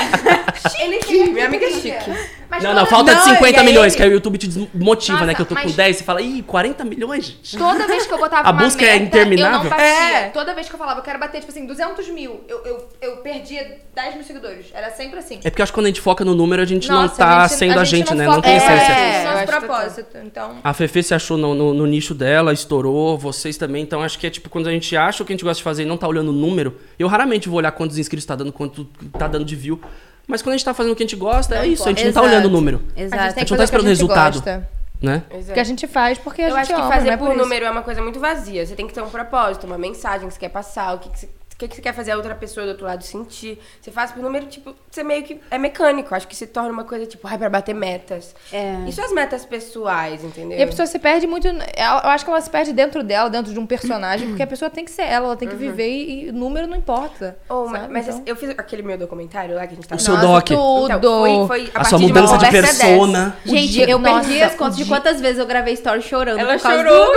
Chique, 0.71 1.29
minha 1.31 1.45
amiga 1.45 1.65
é 1.65 1.71
chique. 1.71 2.11
Mas 2.49 2.63
Não, 2.63 2.69
toda- 2.71 2.81
não, 2.81 2.87
falta 2.87 3.11
de 3.15 3.17
Não, 3.27 3.35
50 3.35 3.57
e 3.57 3.59
aí- 3.59 3.65
milhões, 3.65 3.95
que 3.95 4.03
aí 4.03 4.09
o 4.09 4.13
YouTube 4.13 4.37
te 4.37 4.47
desmotiva, 4.47 5.13
Nossa, 5.13 5.25
né? 5.25 5.33
Que 5.35 5.41
eu 5.41 5.45
tô 5.45 5.55
com 5.55 5.61
mas- 5.63 5.75
10, 5.75 5.97
você 5.97 6.03
fala, 6.03 6.21
ih, 6.21 6.41
40 6.43 6.83
milhões? 6.85 7.25
gente?" 7.25 7.57
Toda 7.57 7.87
vez 7.87 8.05
que 8.05 8.13
eu 8.13 8.17
botava 8.17 8.47
A 8.47 8.51
uma 8.51 8.63
busca 8.63 8.85
é 8.85 8.93
meta, 8.93 9.05
interminável? 9.05 9.57
eu 9.57 9.63
não 9.63 9.69
batia. 9.69 9.85
É. 9.85 10.29
Toda 10.29 10.53
vez 10.53 10.67
que 10.69 10.75
eu 10.75 10.79
falava, 10.79 10.99
eu 10.99 11.03
quero 11.03 11.19
bater, 11.19 11.39
tipo 11.39 11.51
assim, 11.51 11.65
200 11.65 12.07
mil, 12.09 12.41
eu, 12.47 12.59
eu, 12.65 12.89
eu 13.01 13.17
perdia 13.17 13.79
10 13.93 14.15
mil 14.15 14.23
seguidores. 14.23 14.67
Era 14.73 14.89
sempre 14.91 15.19
assim. 15.19 15.39
É 15.43 15.49
porque 15.49 15.61
eu 15.61 15.63
acho 15.63 15.71
que 15.71 15.77
quando 15.77 15.85
a 15.87 15.89
gente 15.89 16.01
foca 16.01 16.23
no 16.23 16.35
número, 16.35 16.61
a 16.61 16.65
gente 16.65 16.87
não 16.89 17.01
Nossa, 17.03 17.15
tá 17.15 17.37
a 17.43 17.47
gente- 17.47 17.57
sendo 17.57 17.79
a 17.79 17.83
gente, 17.83 18.09
não 18.11 18.17
né? 18.17 18.25
foca- 18.25 18.35
Não 18.35 18.41
tem 18.41 18.53
é, 18.53 18.57
essência. 18.57 18.93
É, 18.93 19.15
esse 19.17 19.25
nosso 19.33 19.45
propósito. 19.45 20.17
Então, 20.23 20.57
A 20.63 20.73
Fefe 20.73 21.03
se 21.03 21.13
achou 21.13 21.37
no, 21.37 21.53
no- 21.55 21.73
no 21.73 21.85
nicho 21.85 22.13
dela, 22.13 22.53
estourou, 22.53 23.17
vocês 23.17 23.57
também. 23.57 23.83
Então 23.83 24.01
acho 24.01 24.17
que 24.19 24.27
é 24.27 24.29
tipo, 24.29 24.49
quando 24.49 24.67
a 24.67 24.71
gente 24.71 24.95
acha 24.95 25.23
o 25.23 25.25
que 25.25 25.33
a 25.33 25.35
gente 25.35 25.43
gosta 25.43 25.57
de 25.57 25.63
fazer 25.63 25.83
e 25.83 25.85
não 25.85 25.97
tá 25.97 26.07
olhando 26.07 26.29
o 26.29 26.33
número, 26.33 26.77
eu 26.99 27.07
raramente 27.07 27.49
vou 27.49 27.57
olhar 27.57 27.71
quantos 27.71 27.97
inscritos 27.97 28.25
tá 28.25 28.35
dando, 28.35 28.51
quanto 28.53 28.85
tá 29.17 29.27
dando 29.27 29.45
de 29.45 29.55
view. 29.55 29.79
Mas 30.27 30.41
quando 30.41 30.53
a 30.53 30.57
gente 30.57 30.65
tá 30.65 30.73
fazendo 30.73 30.93
o 30.93 30.95
que 30.95 31.03
a 31.03 31.05
gente 31.05 31.15
gosta, 31.15 31.55
é 31.55 31.59
Não 31.59 31.65
isso, 31.65 31.83
a 31.83 31.89
gente 31.89 31.99
importa. 32.01 32.13
não 32.19 32.21
tá 32.23 32.29
olhando 32.29 32.45
o 32.45 32.47
Exato. 32.47 32.55
número, 32.55 32.77
a 32.77 32.81
gente 32.99 33.05
Exato. 33.05 33.09
tem 33.09 33.17
A 33.17 33.27
gente 33.27 33.33
que 33.33 33.39
não 33.39 33.45
fazer 33.45 33.47
tá 33.47 33.53
o 33.53 33.55
que 33.55 33.61
a 33.61 33.63
esperando 33.63 33.87
gente 33.87 33.97
resultado. 33.97 34.33
gosta. 34.33 34.69
né? 35.01 35.23
Que 35.53 35.59
a 35.59 35.63
gente 35.63 35.87
faz 35.87 36.17
porque 36.17 36.41
a 36.41 36.45
Eu 36.45 36.49
gente 36.51 36.59
acho 36.61 36.73
que 36.73 36.81
ama, 36.81 36.91
fazer 36.91 37.09
né? 37.11 37.17
por 37.17 37.29
isso. 37.29 37.37
número 37.37 37.65
é 37.65 37.69
uma 37.71 37.81
coisa 37.83 38.01
muito 38.01 38.19
vazia. 38.19 38.65
Você 38.65 38.75
tem 38.75 38.87
que 38.87 38.93
ter 38.93 39.01
um 39.01 39.09
propósito, 39.09 39.67
uma 39.67 39.77
mensagem 39.77 40.27
que 40.27 40.33
você 40.33 40.39
quer 40.39 40.49
passar, 40.49 40.95
o 40.95 40.99
que, 40.99 41.09
que 41.09 41.19
você. 41.19 41.29
O 41.55 41.57
que, 41.57 41.69
que 41.69 41.75
você 41.77 41.81
quer 41.81 41.93
fazer 41.93 42.11
a 42.11 42.17
outra 42.17 42.35
pessoa 42.35 42.65
do 42.65 42.71
outro 42.71 42.85
lado 42.85 43.01
sentir? 43.01 43.61
Você 43.79 43.89
faz 43.89 44.11
por 44.11 44.21
número, 44.21 44.45
tipo, 44.47 44.75
você 44.91 45.05
meio 45.05 45.23
que 45.23 45.39
é 45.49 45.57
mecânico. 45.57 46.13
Acho 46.13 46.27
que 46.27 46.35
se 46.35 46.45
torna 46.47 46.69
uma 46.69 46.83
coisa, 46.83 47.05
tipo, 47.05 47.25
ai, 47.25 47.37
pra 47.37 47.49
bater 47.49 47.73
metas. 47.73 48.35
É. 48.51 48.75
E 48.85 48.91
suas 48.91 49.13
metas 49.13 49.45
pessoais, 49.45 50.21
entendeu? 50.21 50.59
E 50.59 50.61
a 50.61 50.67
pessoa 50.67 50.85
se 50.85 50.99
perde 50.99 51.25
muito. 51.25 51.47
ela- 51.47 52.01
Eu 52.03 52.09
acho 52.09 52.25
que 52.25 52.29
ela 52.31 52.41
se 52.41 52.49
perde 52.49 52.73
dentro 52.73 53.01
dela, 53.03 53.29
dentro 53.29 53.53
de 53.53 53.59
um 53.59 53.65
personagem, 53.65 54.27
porque 54.27 54.43
a 54.43 54.47
pessoa 54.47 54.69
tem 54.69 54.83
que 54.83 54.91
ser 54.91 55.03
ela, 55.03 55.27
ela 55.27 55.37
tem 55.37 55.47
que 55.47 55.55
viver 55.55 55.87
e, 55.87 56.27
e 56.27 56.31
número 56.33 56.67
não 56.67 56.75
importa. 56.75 57.37
Oh, 57.49 57.69
sabe? 57.69 57.87
mas 57.89 58.05
Então- 58.09 58.23
eu 58.25 58.35
fiz 58.35 58.49
aquele 58.49 58.81
meu 58.83 58.97
documentário 58.97 59.55
lá 59.55 59.65
que 59.65 59.71
a 59.71 59.75
gente 59.77 59.87
tava 59.87 60.01
O 60.01 60.03
seu 60.03 60.13
Nossa, 60.15 60.27
doc. 60.27 60.47
tudo. 60.49 60.91
Então, 60.93 61.47
foi, 61.47 61.47
foi 61.47 61.71
a, 61.73 61.79
A 61.79 61.83
sua 61.85 61.97
partir 61.99 62.13
mudança 62.13 62.37
de 62.37 62.45
de 62.45 62.51
persona. 62.51 63.37
O 63.45 63.49
Gente, 63.49 63.67
dia- 63.71 63.89
eu 63.89 63.99
perdi 64.01 64.33
nossa, 64.39 64.45
as 64.47 64.55
contas 64.55 64.75
o 64.75 64.83
de 64.83 64.85
quantas 64.89 65.21
vezes 65.21 65.39
eu 65.39 65.45
gravei 65.45 65.73
story 65.75 66.01
chorando 66.01 66.37
Ela 66.37 66.55
por 66.55 66.63
causa 66.63 66.77
chorou, 66.83 67.05
do... 67.05 67.11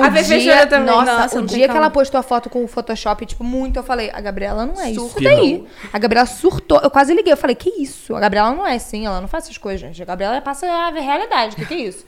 O 0.00 0.04
A 0.04 0.10
Fefe 0.12 0.38
dia- 0.38 0.52
chorou 0.54 0.66
também. 0.66 0.86
Nossa, 0.94 1.18
Nossa, 1.18 1.38
o 1.40 1.42
dia 1.42 1.68
que 1.68 1.76
ela 1.76 1.90
postou 1.90 2.18
a 2.18 2.22
foto 2.22 2.48
com 2.48 2.64
o 2.64 2.66
Photoshop, 2.66 3.26
tipo, 3.26 3.44
muito 3.44 3.65
muito. 3.66 3.78
Eu 3.78 3.82
falei, 3.84 4.10
a 4.12 4.20
Gabriela 4.20 4.64
não 4.66 4.80
é 4.80 4.90
isso 4.90 5.08
Surtou. 5.08 5.22
daí. 5.22 5.66
A 5.92 5.98
Gabriela 5.98 6.26
surtou. 6.26 6.80
Eu 6.80 6.90
quase 6.90 7.14
liguei. 7.14 7.32
Eu 7.32 7.36
falei, 7.36 7.54
que 7.54 7.70
isso? 7.70 8.14
A 8.14 8.20
Gabriela 8.20 8.52
não 8.52 8.66
é 8.66 8.74
assim, 8.74 9.06
ela 9.06 9.20
não 9.20 9.28
faz 9.28 9.44
essas 9.44 9.58
coisas, 9.58 9.80
gente. 9.80 10.02
A 10.02 10.06
Gabriela 10.06 10.40
passa 10.40 10.66
a 10.66 10.90
realidade. 10.90 11.54
O 11.54 11.56
que, 11.58 11.66
que 11.66 11.74
é 11.74 11.78
isso? 11.78 12.06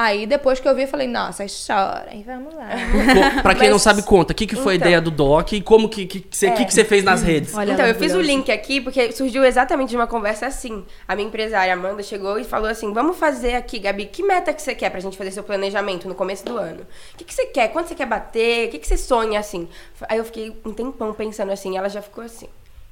Aí 0.00 0.28
depois 0.28 0.60
que 0.60 0.68
eu 0.68 0.76
vi, 0.76 0.82
eu 0.82 0.86
falei, 0.88 1.08
nossa, 1.08 1.48
chorem, 1.48 2.22
vamos 2.22 2.54
lá. 2.54 2.68
Co- 2.68 3.42
Pra 3.42 3.52
quem 3.56 3.66
não 3.68 3.74
Mas- 3.74 3.82
sabe, 3.82 4.02
conta. 4.04 4.32
O 4.32 4.36
que, 4.36 4.46
que 4.46 4.54
foi 4.54 4.74
a 4.74 4.76
Então. 4.76 4.86
ideia 4.86 5.00
do 5.00 5.10
Doc 5.10 5.52
e 5.54 5.60
como 5.60 5.88
que, 5.88 6.06
que, 6.06 6.20
que, 6.20 6.36
você, 6.36 6.52
que, 6.52 6.64
que 6.66 6.72
você 6.72 6.84
fez 6.84 7.02
nas 7.02 7.20
redes? 7.20 7.52
Olha, 7.52 7.72
então, 7.72 7.84
eu 7.84 7.96
fiz 7.96 8.14
o 8.14 8.20
link 8.20 8.48
aqui 8.52 8.80
porque 8.80 9.10
surgiu 9.10 9.44
exatamente 9.44 9.90
de 9.90 9.96
uma 9.96 10.06
conversa 10.06 10.46
assim. 10.46 10.84
A 11.08 11.16
minha 11.16 11.26
empresária 11.26 11.72
Amanda 11.72 12.00
chegou 12.04 12.38
e 12.38 12.44
falou 12.44 12.68
assim: 12.70 12.92
vamos 12.92 13.16
fazer 13.16 13.56
aqui, 13.56 13.80
Gabi, 13.80 14.06
que 14.06 14.22
meta 14.22 14.52
que 14.52 14.62
você 14.62 14.72
quer 14.72 14.88
pra 14.90 15.00
gente 15.00 15.16
fazer 15.18 15.32
seu 15.32 15.42
planejamento 15.42 16.06
no 16.06 16.14
começo 16.14 16.44
do 16.44 16.56
ano? 16.56 16.82
O 17.14 17.16
que, 17.18 17.24
que 17.24 17.34
você 17.34 17.46
quer? 17.46 17.66
Quanto 17.72 17.88
você 17.88 17.96
quer 17.96 18.06
bater? 18.06 18.68
O 18.68 18.70
que, 18.70 18.78
que 18.78 18.86
você 18.86 18.96
sonha 18.96 19.40
assim? 19.40 19.68
Aí 20.08 20.18
eu 20.18 20.24
fiquei 20.24 20.56
um 20.64 20.72
tempão 20.72 21.12
pensando 21.12 21.50
assim, 21.50 21.76
ela 21.76 21.88
já 21.88 22.00
ficou 22.00 22.22
assim, 22.22 22.46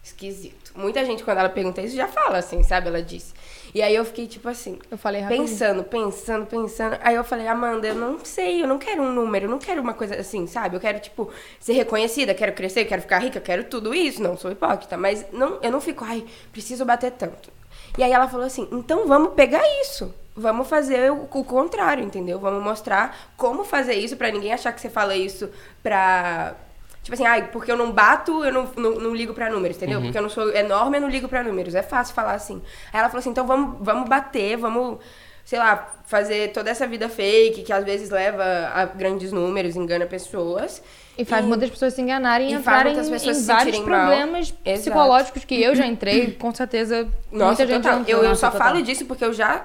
esquisito. 0.07 0.73
Muita 0.77 1.05
gente, 1.05 1.25
quando 1.25 1.39
ela 1.39 1.49
pergunta 1.49 1.81
isso, 1.83 1.97
já 1.97 2.07
fala 2.07 2.39
assim, 2.39 2.63
sabe? 2.63 2.89
Ela 2.89 3.03
disse. 3.03 3.35
E 3.75 3.83
aí 3.83 3.95
eu 3.95 4.05
fiquei 4.05 4.27
tipo 4.27 4.49
assim. 4.49 4.79
Eu 4.91 4.97
falei. 4.97 5.25
Pensando, 5.27 5.83
pensando, 5.85 6.47
pensando. 6.47 6.97
Aí 7.03 7.15
eu 7.15 7.25
falei, 7.25 7.47
Amanda, 7.47 7.89
eu 7.89 7.95
não 7.95 8.25
sei, 8.25 8.63
eu 8.63 8.69
não 8.69 8.79
quero 8.79 9.03
um 9.03 9.13
número, 9.13 9.47
eu 9.47 9.51
não 9.51 9.59
quero 9.59 9.81
uma 9.83 9.95
coisa 9.95 10.17
assim, 10.17 10.47
sabe? 10.47 10.77
Eu 10.77 10.81
quero, 10.81 11.01
tipo, 11.01 11.31
ser 11.59 11.73
reconhecida, 11.73 12.35
quero 12.35 12.53
crescer, 12.53 12.85
quero 12.85 13.03
ficar 13.03 13.19
rica, 13.19 13.41
quero 13.41 13.65
tudo 13.65 13.95
isso. 13.95 14.23
Não 14.23 14.37
sou 14.37 14.51
hipócrita, 14.51 14.97
mas 14.97 15.27
não, 15.33 15.59
eu 15.63 15.71
não 15.71 15.81
fico, 15.81 16.05
ai, 16.05 16.25
preciso 16.53 16.85
bater 16.85 17.13
tanto. 17.13 17.51
E 17.99 18.03
aí 18.03 18.13
ela 18.13 18.29
falou 18.29 18.47
assim, 18.47 18.69
então 18.71 19.07
vamos 19.07 19.35
pegar 19.35 19.63
isso. 19.83 20.15
Vamos 20.35 20.69
fazer 20.69 21.11
o, 21.11 21.25
o 21.25 21.45
contrário, 21.45 22.05
entendeu? 22.05 22.39
Vamos 22.39 22.63
mostrar 22.63 23.33
como 23.37 23.65
fazer 23.65 23.95
isso 23.95 24.17
pra 24.17 24.31
ninguém 24.31 24.53
achar 24.53 24.73
que 24.73 24.81
você 24.81 24.91
fala 24.91 25.17
isso 25.17 25.51
pra. 25.83 26.55
Tipo 27.07 27.15
assim, 27.15 27.25
ai, 27.25 27.51
porque 27.53 27.71
eu 27.71 27.77
não 27.77 27.93
bato, 27.93 28.45
eu 28.45 28.53
não, 28.53 28.69
não, 28.77 28.91
não 28.97 29.15
ligo 29.15 29.33
pra 29.33 29.49
números, 29.49 29.77
entendeu? 29.77 30.01
Porque 30.03 30.19
eu 30.19 30.23
não 30.23 30.29
sou 30.29 30.53
enorme, 30.53 30.97
eu 30.97 31.01
não 31.03 31.09
ligo 31.09 31.29
pra 31.29 31.41
números. 31.41 31.77
É 31.77 31.83
fácil 31.83 32.13
falar 32.17 32.33
assim. 32.33 32.61
Aí 32.93 32.99
ela 32.99 33.09
falou 33.09 33.21
assim, 33.21 33.31
então 33.31 33.47
vamos, 33.47 33.77
vamos 33.79 34.09
bater, 34.09 34.57
vamos, 34.57 34.99
sei 35.45 35.57
lá, 35.57 35.95
fazer 36.05 36.51
toda 36.51 36.69
essa 36.69 36.85
vida 36.85 37.09
fake, 37.09 37.63
que 37.63 37.73
às 37.73 37.85
vezes 37.85 38.11
leva 38.11 38.43
a 38.75 38.87
grandes 38.87 39.31
números, 39.31 39.77
engana 39.77 40.05
pessoas. 40.05 40.83
E 41.17 41.25
faz 41.25 41.45
muitas 41.45 41.71
pessoas 41.71 41.95
se 41.95 42.03
enganarem 42.03 42.49
e, 42.49 42.51
e 42.51 42.55
faz 42.55 42.63
entrarem 42.63 42.93
muitas 42.95 43.09
pessoas 43.09 43.37
em 43.37 43.41
se 43.41 43.47
vários 43.47 43.77
sentirem 43.77 43.89
mal. 43.99 44.09
problemas 44.09 44.55
Exato. 44.65 44.81
psicológicos 44.81 45.45
que 45.45 45.63
eu 45.63 45.77
já 45.77 45.87
entrei, 45.87 46.33
com 46.33 46.53
certeza 46.53 47.07
Nossa, 47.31 47.47
muita 47.47 47.67
gente 47.69 47.83
total. 47.85 47.93
já 47.93 48.01
entrou. 48.01 48.17
eu, 48.19 48.23
eu 48.25 48.29
Nossa, 48.31 48.41
só 48.41 48.51
total. 48.51 48.67
falo 48.67 48.83
disso 48.83 49.07
porque 49.07 49.25
eu 49.25 49.33
já 49.33 49.65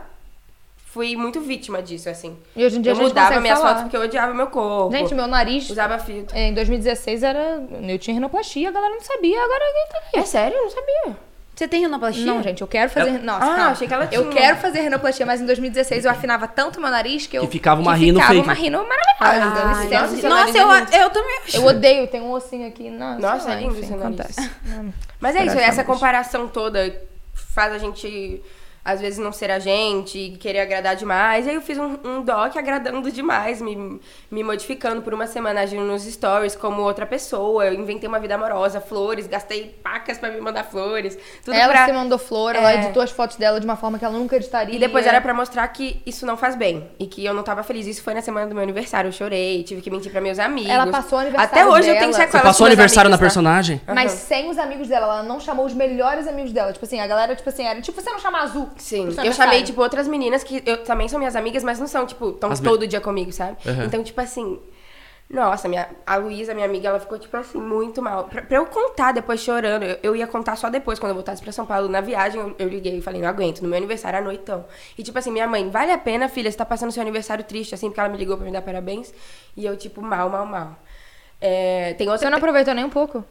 fui 0.94 1.16
muito 1.16 1.40
vítima 1.42 1.82
disso, 1.82 2.10
assim. 2.10 2.38
E 2.56 2.66
hoje 2.66 2.78
em 2.78 2.82
dia 2.82 2.92
eu 2.92 2.96
a 2.96 3.00
gente 3.00 3.08
mudava 3.08 3.40
minhas 3.40 3.58
falar. 3.58 3.70
fotos 3.70 3.84
porque 3.84 3.98
eu 3.98 4.02
odiava 4.02 4.34
meu 4.34 4.48
corpo. 4.48 4.96
Gente, 4.96 5.14
meu 5.16 5.28
nariz 5.28 5.70
Usava 5.70 5.98
filtro. 6.00 6.38
em 6.38 6.54
2016 6.54 7.24
era. 7.24 7.64
Eu 7.88 7.98
tinha 8.00 8.14
rinoplastia, 8.14 8.70
a 8.70 8.72
galera 8.72 8.94
não 8.94 9.02
sabia, 9.02 9.42
agora 9.44 9.64
ninguém 9.66 9.88
tá 9.92 9.98
aqui. 10.00 10.20
É 10.20 10.26
sério? 10.26 10.58
Eu 10.58 10.64
não 10.64 10.70
sabia. 10.70 11.18
Você 11.54 11.68
tem 11.68 11.82
rinoplastia? 11.82 12.26
Não, 12.26 12.42
gente, 12.42 12.62
eu 12.62 12.68
quero 12.68 12.90
fazer. 12.90 13.20
Nossa, 13.22 13.46
Ah, 13.46 13.56
calma. 13.56 13.72
achei 13.72 13.88
que 13.88 13.94
ela 13.94 14.10
Eu 14.12 14.24
tinha. 14.30 14.34
quero 14.34 14.58
fazer 14.58 14.82
rinoplastia, 14.82 15.26
mas 15.28 15.42
em 15.42 15.46
2016 15.46 16.06
eu 16.06 16.12
afinava 16.12 16.48
tanto 16.48 16.82
meu 16.82 16.90
nariz 16.90 17.28
que 17.28 17.38
eu. 17.38 17.44
Que 17.44 17.52
ficava 17.52 17.80
uma 17.80 17.94
que 17.94 18.06
rino 18.06 18.20
ficava 18.20 18.34
fake. 18.34 18.48
uma 18.48 18.54
rino 18.54 18.78
maravilhosa. 18.88 19.56
dá 19.56 19.62
Ai, 19.68 19.88
nossa, 20.02 20.16
seu 20.18 20.30
Nossa, 20.30 20.58
eu, 20.58 20.72
é 20.72 21.04
eu 21.06 21.10
também. 21.12 21.40
Eu 21.54 21.66
odeio, 21.66 22.08
tem 22.08 22.20
um 22.22 22.32
ossinho 22.32 22.68
aqui. 22.68 22.90
Nossa, 22.90 23.20
Nossa, 23.20 23.52
é 23.54 23.60
lindo 23.60 23.78
enfim, 23.80 23.94
acontece. 23.94 24.50
Mas 25.20 25.36
é 25.36 25.46
isso, 25.46 25.58
essa 25.60 25.84
comparação 25.84 26.48
toda 26.48 27.00
faz 27.34 27.74
a 27.74 27.78
gente, 27.78 28.42
às 28.84 29.00
vezes, 29.00 29.20
não 29.20 29.32
ser 29.32 29.52
a 29.52 29.60
gente, 29.60 30.17
e 30.17 30.38
querer 30.38 30.60
agradar 30.62 30.96
demais. 30.96 31.46
E 31.46 31.50
aí 31.50 31.56
eu 31.56 31.62
fiz 31.62 31.78
um, 31.78 31.98
um 32.04 32.22
doc 32.22 32.56
agradando 32.58 33.12
demais, 33.12 33.62
me, 33.62 34.00
me 34.30 34.44
modificando 34.44 35.02
por 35.02 35.13
uma 35.13 35.28
semana, 35.28 35.62
agindo 35.62 35.84
nos 35.84 36.04
stories 36.04 36.56
como 36.56 36.82
outra 36.82 37.06
pessoa. 37.06 37.65
Eu 37.67 37.74
inventei 37.74 38.08
uma 38.10 38.20
vida 38.20 38.36
amorosa, 38.36 38.82
flores, 38.82 39.28
gastei 39.28 39.76
pacas 39.84 40.17
pra 40.17 40.30
me 40.32 40.41
mandar 40.41 40.63
flores. 40.63 41.17
Tudo 41.46 41.54
ela 41.56 41.72
pra... 41.72 41.86
se 41.86 41.94
mandou 41.94 42.17
flor, 42.17 42.56
ela 42.56 42.72
É. 42.72 42.76
editou 42.84 43.04
as 43.04 43.12
fotos 43.12 43.38
dela 43.38 43.60
de 43.60 43.65
uma 43.65 43.76
forma 43.76 44.00
que 44.00 44.06
ela 44.06 44.17
nunca 44.17 44.36
editaria. 44.36 44.76
E 44.76 44.80
depois 44.80 45.06
era 45.06 45.22
pra 45.22 45.34
mostrar 45.34 45.67
que 45.67 46.02
isso 46.06 46.26
não 46.26 46.36
faz 46.36 46.56
bem. 46.56 46.88
E 47.00 47.06
que 47.06 47.24
eu 47.24 47.34
não 47.34 47.44
tava 47.44 47.63
feliz. 47.63 47.86
Isso 47.88 48.02
foi 48.02 48.13
na 48.13 48.22
semana 48.22 48.48
do 48.48 48.56
meu 48.56 48.63
aniversário. 48.63 49.08
Eu 49.10 49.12
chorei, 49.12 49.63
tive 49.63 49.82
que 49.82 49.89
mentir 49.91 50.12
pra 50.12 50.22
meus 50.22 50.39
amigos. 50.39 50.72
Ela 50.72 50.88
passou 50.88 51.17
o 51.20 51.22
aniversário 51.22 51.52
Até 51.54 51.65
hoje 51.67 51.88
eu 51.89 51.94
dela. 51.94 52.00
tenho 52.00 52.13
Você 52.13 52.22
sequelas 52.22 52.44
passou 52.48 52.63
o 52.63 52.67
aniversário 52.67 53.10
na 53.10 53.15
amigos, 53.15 53.20
tá? 53.34 53.41
personagem? 53.41 53.82
Mas 53.88 54.12
sem 54.13 54.50
os 54.50 54.58
amigos 54.58 54.88
dela, 54.88 55.06
ela 55.06 55.24
não 55.24 55.39
chamou 55.39 55.65
os 55.65 55.74
melhores 55.74 56.28
amigos 56.28 56.52
dela. 56.52 56.74
Tipo 56.74 56.86
assim, 56.86 57.00
a 57.00 57.06
galera, 57.08 57.36
tipo 57.36 57.48
assim, 57.50 57.65
era 57.65 57.80
tipo 57.82 58.02
você 58.02 58.10
não 58.10 58.20
chama 58.20 58.39
azul. 58.39 58.71
Sim, 58.78 59.08
eu 59.24 59.34
chamei, 59.34 59.64
tipo, 59.64 59.82
outras 59.82 60.08
meninas 60.08 60.44
que 60.44 60.62
eu, 60.66 60.84
também 60.84 61.08
são 61.08 61.20
minhas 61.20 61.36
amigas, 61.36 61.64
mas 61.64 61.80
não 61.80 61.88
são, 61.88 62.06
tipo, 62.06 62.32
tão 62.34 62.52
As 62.52 62.60
me- 62.62 62.68
todo 62.68 62.88
dia 62.88 63.02
comigo, 63.02 63.32
sabe? 63.32 63.58
Uhum. 63.66 63.84
Então, 63.86 64.04
tipo 64.04 64.20
assim. 64.22 64.60
Nossa, 65.30 65.70
minha, 65.70 65.88
a 66.06 66.18
Luísa, 66.18 66.54
minha 66.54 66.66
amiga, 66.66 66.90
ela 66.90 67.00
ficou, 67.00 67.18
tipo 67.18 67.38
assim, 67.38 67.58
muito 67.58 68.02
mal. 68.02 68.26
Pra, 68.26 68.42
pra 68.42 68.58
eu 68.58 68.66
contar 68.66 69.14
depois 69.14 69.40
chorando, 69.40 69.84
eu, 69.84 69.98
eu 70.04 70.16
ia 70.16 70.28
contar 70.28 70.58
só 70.58 70.70
depois, 70.70 71.00
quando 71.00 71.12
eu 71.12 71.16
voltasse 71.16 71.42
pra 71.42 71.54
São 71.54 71.66
Paulo. 71.66 71.88
Na 71.88 72.02
viagem, 72.02 72.42
eu, 72.42 72.54
eu 72.60 72.68
liguei 72.68 72.98
e 72.98 73.02
falei, 73.02 73.22
não 73.22 73.30
aguento, 73.30 73.62
no 73.62 73.70
meu 73.70 73.78
aniversário 73.78 74.20
à 74.20 74.22
noitão. 74.22 74.66
E, 74.98 75.04
tipo 75.04 75.18
assim, 75.18 75.32
minha 75.32 75.48
mãe, 75.48 75.70
vale 75.70 75.90
a 75.94 75.98
pena, 75.98 76.28
filha, 76.28 76.52
você 76.52 76.58
tá 76.58 76.66
passando 76.66 76.92
seu 76.92 77.02
aniversário 77.02 77.46
triste, 77.46 77.74
assim, 77.74 77.88
porque 77.88 78.02
ela 78.02 78.10
me 78.10 78.18
ligou 78.18 78.36
pra 78.36 78.46
me 78.46 78.52
dar 78.52 78.62
parabéns. 78.62 79.14
E 79.56 79.66
eu, 79.66 79.78
tipo, 79.78 80.02
mal, 80.02 80.30
mal, 80.30 80.46
mal. 80.46 80.76
É, 81.40 81.94
tem 81.98 82.08
outra. 82.10 82.26
Você 82.26 82.30
não 82.30 82.38
aproveitou 82.38 82.74
nem 82.74 82.84
um 82.84 82.90
pouco? 82.90 83.24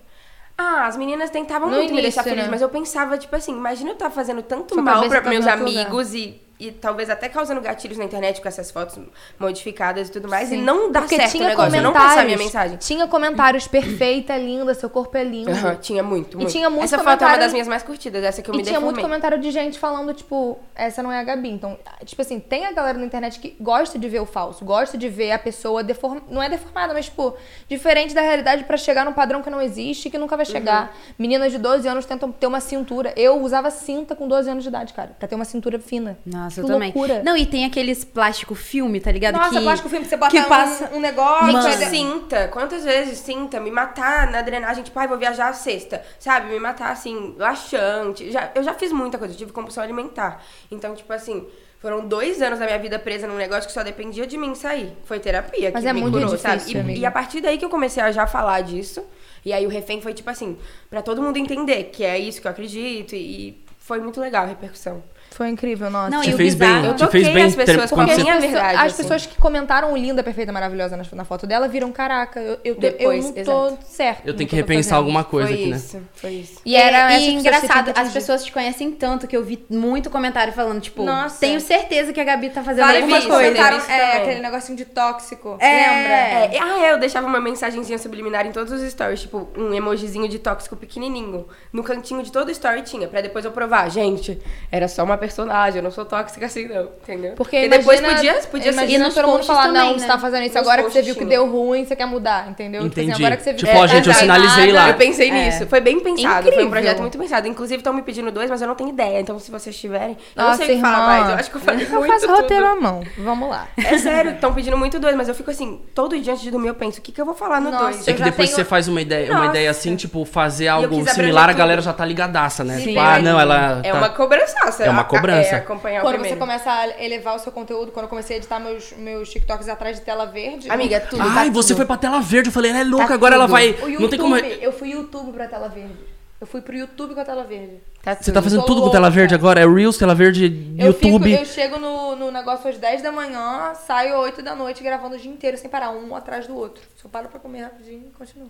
Ah, 0.63 0.87
as 0.87 0.95
meninas 0.97 1.31
tentavam 1.31 1.71
No 1.71 1.77
muito 1.77 1.95
me 1.95 2.01
início, 2.01 2.03
deixar 2.03 2.23
feliz, 2.23 2.45
né? 2.45 2.51
mas 2.51 2.61
eu 2.61 2.69
pensava, 2.69 3.17
tipo 3.17 3.35
assim, 3.35 3.57
imagina 3.57 3.91
eu 3.91 3.95
estar 3.95 4.11
fazendo 4.11 4.43
tanto 4.43 4.75
Sua 4.75 4.83
mal 4.83 5.09
pra 5.09 5.23
tá 5.23 5.31
meus 5.31 5.47
amigos 5.47 6.13
e, 6.13 6.39
e 6.61 6.71
talvez 6.71 7.09
até 7.11 7.29
causando 7.29 7.61
gatilhos 7.61 7.97
na 7.99 8.05
internet 8.05 8.41
com 8.41 8.47
essas 8.49 8.71
fotos 8.71 8.99
modificadas 9.39 10.09
e 10.09 10.13
tudo 10.13 10.29
mais, 10.29 10.49
Sim. 10.49 10.59
e 10.59 10.63
não 10.63 10.93
dá 10.93 11.01
Porque 11.01 11.17
certo 11.17 11.29
o 11.31 11.33
tinha 11.33 11.49
negócio, 11.49 11.77
eu 11.77 11.83
não 11.83 11.93
passar 11.93 12.21
a 12.21 12.25
minha 12.25 12.37
mensagem. 12.39 12.77
Tinha 12.77 13.07
comentários, 13.07 13.67
perfeita, 13.67 14.37
linda, 14.37 14.75
seu 14.75 14.91
corpo 14.91 15.17
é 15.17 15.25
lindo. 15.25 15.51
Aham, 15.51 15.77
tinha 15.77 16.03
muito, 16.03 16.37
muito. 16.37 16.51
tinha 16.53 16.69
muito 16.69 16.85
Essa 16.85 16.99
foto 16.99 17.07
é 17.09 17.11
uma 17.13 17.17
comentário- 17.19 17.43
das 17.45 17.53
minhas 17.53 17.69
mais 17.69 17.83
curtidas, 17.83 18.23
essa 18.23 18.43
que 18.43 18.51
eu 18.51 18.55
E 18.55 18.59
me 18.59 18.63
tinha 18.63 18.79
muito 18.81 18.97
deformei. 18.97 19.03
comentário 19.21 19.39
de 19.39 19.51
gente 19.51 19.79
falando, 19.79 20.13
tipo, 20.13 20.59
essa 20.75 21.03
não 21.03 21.11
é 21.11 21.19
a 21.19 21.25
Gabi. 21.25 21.49
Então, 21.51 21.79
tipo 22.05 22.21
assim, 22.21 22.39
tem 22.39 22.67
a 22.67 22.73
galera 22.73 22.99
na 22.99 23.05
internet 23.07 23.41
que 23.41 23.57
gosta 23.61 23.99
de 23.99 24.09
ver 24.09 24.21
o 24.21 24.27
falso, 24.27 24.65
gosta 24.65 24.99
de 24.99 25.09
ver 25.09 25.33
a 25.33 25.39
pessoa 25.39 25.83
deformada. 25.83 26.27
Não 26.31 26.43
é 26.43 26.49
deformada, 26.49 26.93
mas, 26.93 27.07
tipo, 27.07 27.35
diferente 27.69 28.15
da 28.15 28.21
realidade 28.21 28.65
pra 28.65 28.77
chegar 28.77 29.05
num 29.05 29.13
padrão 29.13 29.43
que 29.43 29.51
não 29.51 29.61
existe 29.61 30.09
e 30.09 30.11
que 30.11 30.19
nunca 30.19 30.37
vai 30.37 30.45
chegar. 30.47 30.85
Uhum. 30.89 31.15
Meninas 31.19 31.53
de 31.53 31.59
12 31.59 31.89
anos 31.89 32.05
tentam 32.05 32.31
ter 32.31 32.47
uma 32.47 32.61
cintura. 32.61 33.13
Eu 33.17 33.41
usava 33.43 33.71
cinta 33.71 34.15
com 34.15 34.29
12 34.29 34.51
anos 34.51 34.63
de 34.63 34.69
idade, 34.69 34.93
cara, 34.93 35.15
pra 35.19 35.27
ter 35.29 35.35
uma 35.35 35.45
cintura 35.45 35.79
fina. 35.79 36.19
Nossa, 36.27 36.50
que 36.55 36.61
eu 36.61 36.67
também. 36.67 36.93
loucura. 36.95 37.23
Não, 37.23 37.37
e 37.37 37.47
tem 37.47 37.65
aqueles 37.65 38.05
plástico 38.05 38.55
filme, 38.55 39.01
tá 39.01 39.11
ligado? 39.13 39.35
Nossa, 39.37 39.51
que... 39.57 39.61
plástico 39.63 39.89
filme, 39.89 40.05
você 40.07 40.17
bota 40.17 40.31
que 40.31 40.41
um- 40.41 40.45
passa- 40.49 40.91
um, 40.93 41.01
negócio. 41.01 41.47
Gente, 41.53 41.67
aí 41.67 41.77
de- 41.79 41.85
cinta. 41.87 42.49
Quantas 42.49 42.85
vezes 42.85 43.19
cinta 43.19 43.59
me 43.61 43.71
matar 43.71 44.31
na 44.31 44.43
drenagem, 44.43 44.83
tipo, 44.83 44.99
ai, 44.99 45.09
vou 45.09 45.19
viajar 45.19 45.53
sexta, 45.53 46.03
sabe? 46.19 46.49
Me 46.53 46.59
matar, 46.59 46.91
assim, 46.93 47.35
laxante. 47.39 48.31
Já, 48.31 48.51
eu 48.55 48.63
já 48.63 48.75
fiz 48.75 48.93
muita 48.93 49.19
coisa, 49.19 49.35
eu 49.35 49.39
tive 49.39 49.53
compulsão 49.53 49.83
alimentar. 49.83 50.43
Então, 50.71 50.95
tipo 50.95 51.13
assim, 51.13 51.47
foram 51.79 52.07
dois 52.07 52.43
anos 52.43 52.59
da 52.59 52.67
minha 52.67 52.79
vida 52.79 52.99
presa 52.99 53.27
num 53.27 53.37
negócio 53.37 53.67
que 53.67 53.73
só 53.73 53.83
dependia 53.83 54.27
de 54.27 54.37
mim 54.37 54.55
sair. 54.55 54.93
Foi 55.05 55.19
terapia 55.19 55.71
Mas 55.73 55.83
que 55.83 55.89
é 55.89 55.93
me 55.93 56.01
muito 56.03 56.15
curou, 56.15 56.29
difícil, 56.37 56.51
sabe? 56.59 56.73
E, 56.73 56.79
amiga. 56.79 56.99
e 57.01 57.07
a 57.07 57.11
partir 57.11 57.41
daí 57.41 57.57
que 57.59 57.65
eu 57.65 57.71
comecei 57.71 58.03
a 58.03 58.13
já 58.13 58.27
falar 58.27 58.61
disso. 58.63 59.03
E 59.45 59.53
aí 59.55 59.67
o 59.67 59.71
refém 59.71 60.03
foi, 60.03 60.13
tipo 60.13 60.29
assim, 60.29 60.59
pra 60.91 61.01
todo 61.01 61.23
mundo 61.23 61.39
entender 61.39 61.85
que 61.85 62.05
é 62.05 62.19
isso 62.19 62.41
que 62.43 62.47
eu 62.47 62.51
acredito. 62.51 63.15
E 63.15 63.59
foi 63.79 63.99
muito 63.99 64.21
legal 64.21 64.45
a 64.45 64.47
repercussão. 64.47 65.03
Foi 65.33 65.49
incrível, 65.49 65.89
nossa. 65.91 66.11
Não, 66.11 66.21
Te 66.23 66.31
e 66.31 66.35
o 66.35 66.37
fez 66.37 66.55
bem, 66.55 66.69
bizarro- 66.69 66.87
Eu 66.87 66.95
te 66.95 66.99
fez 67.11 67.25
toquei 67.27 67.35
bem 67.35 67.45
as 67.45 67.55
pessoas 67.55 67.91
com 67.91 68.01
a 68.01 68.07
você- 68.07 68.17
minha 68.21 68.35
As 68.35 68.41
pessoas- 68.41 68.53
verdade, 68.53 68.79
As 68.79 68.93
assim. 68.93 69.03
pessoas 69.03 69.27
que 69.27 69.37
comentaram 69.41 69.93
o 69.93 69.97
linda, 69.97 70.23
perfeita, 70.23 70.53
maravilhosa 70.53 70.97
na, 70.97 71.05
na 71.13 71.25
foto 71.25 71.47
dela 71.47 71.69
viram, 71.69 71.91
caraca, 71.93 72.41
eu, 72.41 72.59
eu, 72.65 72.75
Depois, 72.75 73.25
eu 73.27 73.35
não 73.37 73.45
tô 73.45 73.67
exato. 73.69 73.85
certo. 73.87 74.27
Eu 74.29 74.35
tenho 74.37 74.51
que 74.51 74.57
repensar 74.57 74.83
fazendo. 74.91 74.97
alguma 74.99 75.25
coisa 75.25 75.49
foi 75.49 75.57
aqui, 75.57 75.67
né? 75.71 75.77
isso, 75.77 76.01
foi 76.15 76.31
isso. 76.33 76.61
E 76.67 76.75
era 76.77 77.17
e, 77.19 77.33
engraçado, 77.33 77.93
as 77.97 78.13
pessoas 78.13 78.45
te 78.45 78.53
conhecem 78.53 78.91
tanto 78.91 79.27
que 79.29 79.37
eu 79.37 79.43
vi 79.45 79.65
muito 79.71 80.11
comentário 80.11 80.53
falando, 80.53 80.81
tipo, 80.81 81.05
Nossa. 81.05 81.39
tenho 81.41 81.61
certeza 81.61 82.13
que 82.13 82.21
a 82.21 82.25
Gabi 82.25 82.51
tá 82.51 82.63
fazendo 82.63 82.85
Várias 82.87 83.03
alguma 83.05 83.21
coisa. 83.23 83.51
comentaram- 83.53 83.79
é, 83.89 84.17
aquele 84.19 84.41
negocinho 84.41 84.77
de 84.77 84.85
tóxico. 84.85 85.57
É. 85.61 85.67
Lembra? 85.71 86.13
É, 86.13 86.59
ah, 86.61 86.87
é, 86.87 86.93
eu 86.93 86.99
deixava 86.99 87.27
uma 87.27 87.41
mensagenzinha 87.41 87.99
subliminar 87.99 88.47
em 88.47 88.53
todos 88.53 88.73
os 88.73 88.83
stories, 88.91 89.21
tipo, 89.23 89.49
um 89.57 89.73
emojizinho 89.73 90.29
de 90.29 90.39
tóxico 90.41 90.75
pequenininho. 90.77 91.47
No 91.73 91.83
cantinho 91.85 92.23
de 92.23 92.33
todo 92.33 92.51
story 92.51 92.83
tinha, 92.83 93.07
pra 93.07 93.21
depois 93.21 93.45
eu 93.45 93.53
provar. 93.53 93.89
Gente, 93.91 94.39
era 94.73 94.89
só 94.89 95.05
uma 95.05 95.20
personagem, 95.21 95.79
eu 95.79 95.83
não 95.83 95.91
sou 95.91 96.05
tóxica 96.05 96.47
assim 96.47 96.67
não, 96.67 96.89
entendeu? 97.03 97.35
Porque 97.37 97.69
depois 97.69 98.01
imagina- 98.01 98.35
podia, 98.35 98.49
podia 98.51 98.73
ser. 98.73 98.79
imagina 98.79 99.05
E 99.05 99.07
nos 99.07 99.15
todo 99.15 99.29
mundo 99.29 99.45
falar, 99.45 99.67
também, 99.67 99.83
não, 99.83 99.93
né? 99.93 99.99
você 99.99 100.07
tá 100.07 100.19
fazendo 100.19 100.43
isso 100.47 100.55
Nos 100.59 100.63
agora 100.67 100.83
que 100.83 100.91
você 100.91 101.03
viu 101.03 101.15
que 101.15 101.25
deu 101.25 101.47
ruim, 101.49 101.85
você 101.85 101.95
quer 101.95 102.07
mudar, 102.07 102.49
entendeu? 102.49 102.83
Tipo 102.89 102.93
assim, 103.01 103.03
Entendi. 103.09 103.23
agora 103.23 103.37
que 103.37 103.43
você 103.45 103.53
viu 103.53 103.59
Tipo, 103.61 103.77
ó, 103.79 103.87
gente, 103.87 104.09
eu 104.09 104.15
sinalizei 104.15 104.73
lá. 104.73 104.89
Eu 104.89 104.95
pensei 104.95 105.29
É. 105.31 105.33
nisso. 105.33 105.67
Foi 105.67 105.81
bem 105.81 106.01
pensado. 106.01 106.43
Foi 106.43 106.51
Incrível. 106.53 106.67
um 106.67 106.71
projeto 106.71 107.01
muito 107.01 107.19
pensado. 107.19 107.47
Inclusive, 107.47 107.79
estão 107.79 107.93
me 107.93 108.03
pedindo 108.03 108.31
dois, 108.33 108.49
mas 108.51 108.61
eu 108.63 108.67
não 108.69 108.75
tenho 108.75 108.91
ideia. 108.91 109.21
Então, 109.21 109.39
se 109.39 109.51
vocês 109.51 109.79
tiverem. 109.79 110.17
Eu 110.35 110.43
Nossa, 110.43 110.59
não 110.59 110.67
sei 110.67 110.75
o 110.75 110.79
que 110.79 110.81
falar 110.83 111.07
mais. 111.07 111.29
Eu 111.29 111.35
acho 111.37 111.51
que 111.51 111.57
eu 111.57 111.61
falei 111.61 111.87
Eu 111.87 111.91
muito 111.91 112.07
faço 112.13 112.27
tudo. 112.27 112.37
roteiro 112.41 112.67
à 112.67 112.77
mão. 112.77 113.03
Vamos 113.19 113.51
lá. 113.51 113.69
É 113.77 113.99
sério, 113.99 114.33
estão 114.33 114.53
pedindo 114.55 114.77
muito 114.77 114.99
dois, 114.99 115.15
mas 115.15 115.29
eu 115.29 115.35
fico 115.35 115.51
assim, 115.51 115.81
todo 115.95 116.19
dia 116.19 116.33
antes 116.33 116.43
de 116.43 116.51
dormir 116.51 116.69
eu 116.69 116.75
penso, 116.75 116.99
o 116.99 117.03
que, 117.03 117.13
que 117.13 117.21
eu 117.21 117.25
vou 117.27 117.35
falar 117.35 117.61
no 117.61 117.71
Nossa, 117.71 117.85
dois? 117.85 118.09
É 118.09 118.13
que 118.13 118.23
depois 118.23 118.51
você 118.51 118.65
faz 118.65 118.89
uma 118.89 119.01
ideia, 119.01 119.31
uma 119.33 119.47
ideia 119.47 119.71
assim, 119.71 119.95
tipo, 119.97 120.25
fazer 120.25 120.69
algo 120.69 121.07
similar, 121.09 121.49
a 121.51 121.53
galera 121.53 121.81
já 121.83 121.93
tá 121.93 122.05
ligadaça, 122.05 122.65
né? 122.65 122.77
Sim. 122.79 122.89
Tipo, 122.89 123.01
ah, 123.01 123.19
não, 123.19 123.39
ela. 123.39 123.81
É 123.83 123.91
tá- 123.93 123.99
uma 123.99 124.09
cobrança. 124.09 124.57
É 124.81 124.91
uma 124.91 125.05
cobrança. 125.17 125.55
É 125.57 125.59
acompanhar 125.59 126.01
o 126.01 126.03
Quando 126.03 126.15
primeiro. 126.15 126.35
você 126.37 126.41
começa 126.41 126.71
a 126.71 127.03
elevar 127.05 127.37
o 127.37 127.39
seu 127.39 127.53
conteúdo, 127.53 127.93
quando 127.93 128.05
eu 128.05 128.09
comecei 128.09 128.37
a 128.37 128.39
editar 128.39 128.59
meus, 128.61 128.93
meus 128.93 129.29
TikToks 129.31 129.69
atrás 129.69 129.99
de 129.99 130.03
tela 130.05 130.27
verde. 130.27 130.71
Amiga, 130.71 130.97
é 130.97 131.01
tudo. 131.01 131.23
Ai, 131.23 131.47
tá 131.49 131.53
você 131.53 131.69
tudo. 131.69 131.77
foi 131.79 131.87
pra 131.87 131.97
tela 131.97 132.21
verde. 132.21 132.49
Eu 132.49 132.53
falei, 132.53 132.71
ela 132.71 132.81
é 132.81 132.85
louca, 132.85 133.09
Tá 133.09 133.15
agora 133.15 133.35
ela 133.35 133.45
tudo. 133.45 133.53
vai. 133.53 133.69
o 133.71 133.73
YouTube, 133.89 134.01
Não 134.01 134.09
tem 134.09 134.19
como. 134.19 134.37
eu 134.37 134.73
fui 134.73 134.91
YouTube 134.91 135.33
pra 135.33 135.47
tela 135.47 135.69
verde. 135.69 135.95
Eu 136.41 136.47
fui 136.47 136.63
pro 136.63 136.75
YouTube 136.75 137.15
com 137.15 137.21
a 137.21 137.25
tela 137.25 137.45
verde. 137.45 137.83
Tá 138.03 138.15
Você 138.15 138.33
tá 138.33 138.41
fazendo 138.41 138.61
Tô 138.63 138.67
tudo 138.69 138.81
com 138.81 138.89
tela 138.91 139.09
louca. 139.09 139.15
verde 139.15 139.35
agora? 139.35 139.61
É 139.61 139.67
Reels, 139.69 139.99
tela 139.99 140.15
verde, 140.15 140.75
Eu, 140.79 140.87
YouTube. 140.87 141.25
fico, 141.29 141.41
eu 141.43 141.45
chego 141.45 141.79
no, 141.79 142.17
no 142.17 142.31
negócio 142.31 142.67
às 142.71 142.79
10 142.79 143.03
da 143.03 143.13
manhã, 143.13 143.75
saio 143.75 144.15
às 144.17 144.21
8 144.23 144.43
da 144.43 144.55
noite 144.57 144.83
gravando 144.83 145.17
o 145.17 145.19
dia 145.19 145.31
inteiro 145.31 145.59
sem 145.59 145.69
parar, 145.69 145.91
um 145.91 146.17
atrás 146.17 146.47
do 146.47 146.57
outro. 146.57 146.83
Só 146.97 147.11
paro 147.11 147.29
pra 147.29 147.39
comer 147.39 147.61
rapidinho 147.65 148.05
e 148.09 148.11
continuo. 148.19 148.49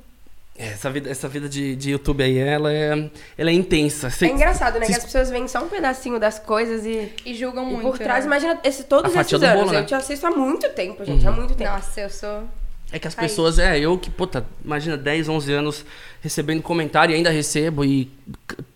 É, 0.58 0.66
Essa 0.68 0.90
vida, 0.90 1.08
essa 1.10 1.26
vida 1.28 1.48
de, 1.48 1.74
de 1.74 1.90
YouTube 1.92 2.22
aí, 2.22 2.36
ela 2.36 2.70
é, 2.72 3.10
ela 3.38 3.50
é 3.50 3.52
intensa. 3.52 4.10
Cê- 4.10 4.26
É 4.26 4.30
engraçado, 4.30 4.78
né? 4.78 4.84
cê- 4.86 4.92
Que 4.92 4.98
as 4.98 5.04
pessoas 5.04 5.30
veem 5.30 5.48
só 5.48 5.64
um 5.64 5.68
pedacinho 5.68 6.18
das 6.20 6.38
coisas 6.38 6.84
e, 6.84 7.10
E 7.24 7.34
julgam 7.34 7.66
e 7.68 7.72
muito. 7.72 7.82
por 7.88 7.98
trás. 7.98 8.24
né? 8.24 8.28
Imagina 8.28 8.60
esse, 8.62 8.84
todos 8.84 9.14
esses 9.14 9.32
anos. 9.42 9.54
bolo, 9.60 9.72
né? 9.72 9.80
Eu 9.80 9.86
te 9.86 9.94
assisto 9.94 10.26
há 10.26 10.30
muito 10.30 10.68
tempo, 10.70 11.02
gente. 11.04 11.26
Há 11.26 11.32
muito 11.32 11.54
tempo. 11.54 11.70
Nossa, 11.70 12.00
eu 12.02 12.10
sou. 12.10 12.44
É 12.92 12.98
que 12.98 13.06
as 13.06 13.14
pessoas, 13.14 13.58
é, 13.58 13.78
eu 13.78 13.96
que, 13.96 14.10
puta, 14.10 14.44
imagina 14.64 14.96
10, 14.96 15.28
11 15.28 15.52
anos 15.52 15.84
recebendo 16.20 16.60
comentário 16.60 17.12
e 17.12 17.16
ainda 17.16 17.30
recebo. 17.30 17.84
E 17.84 18.10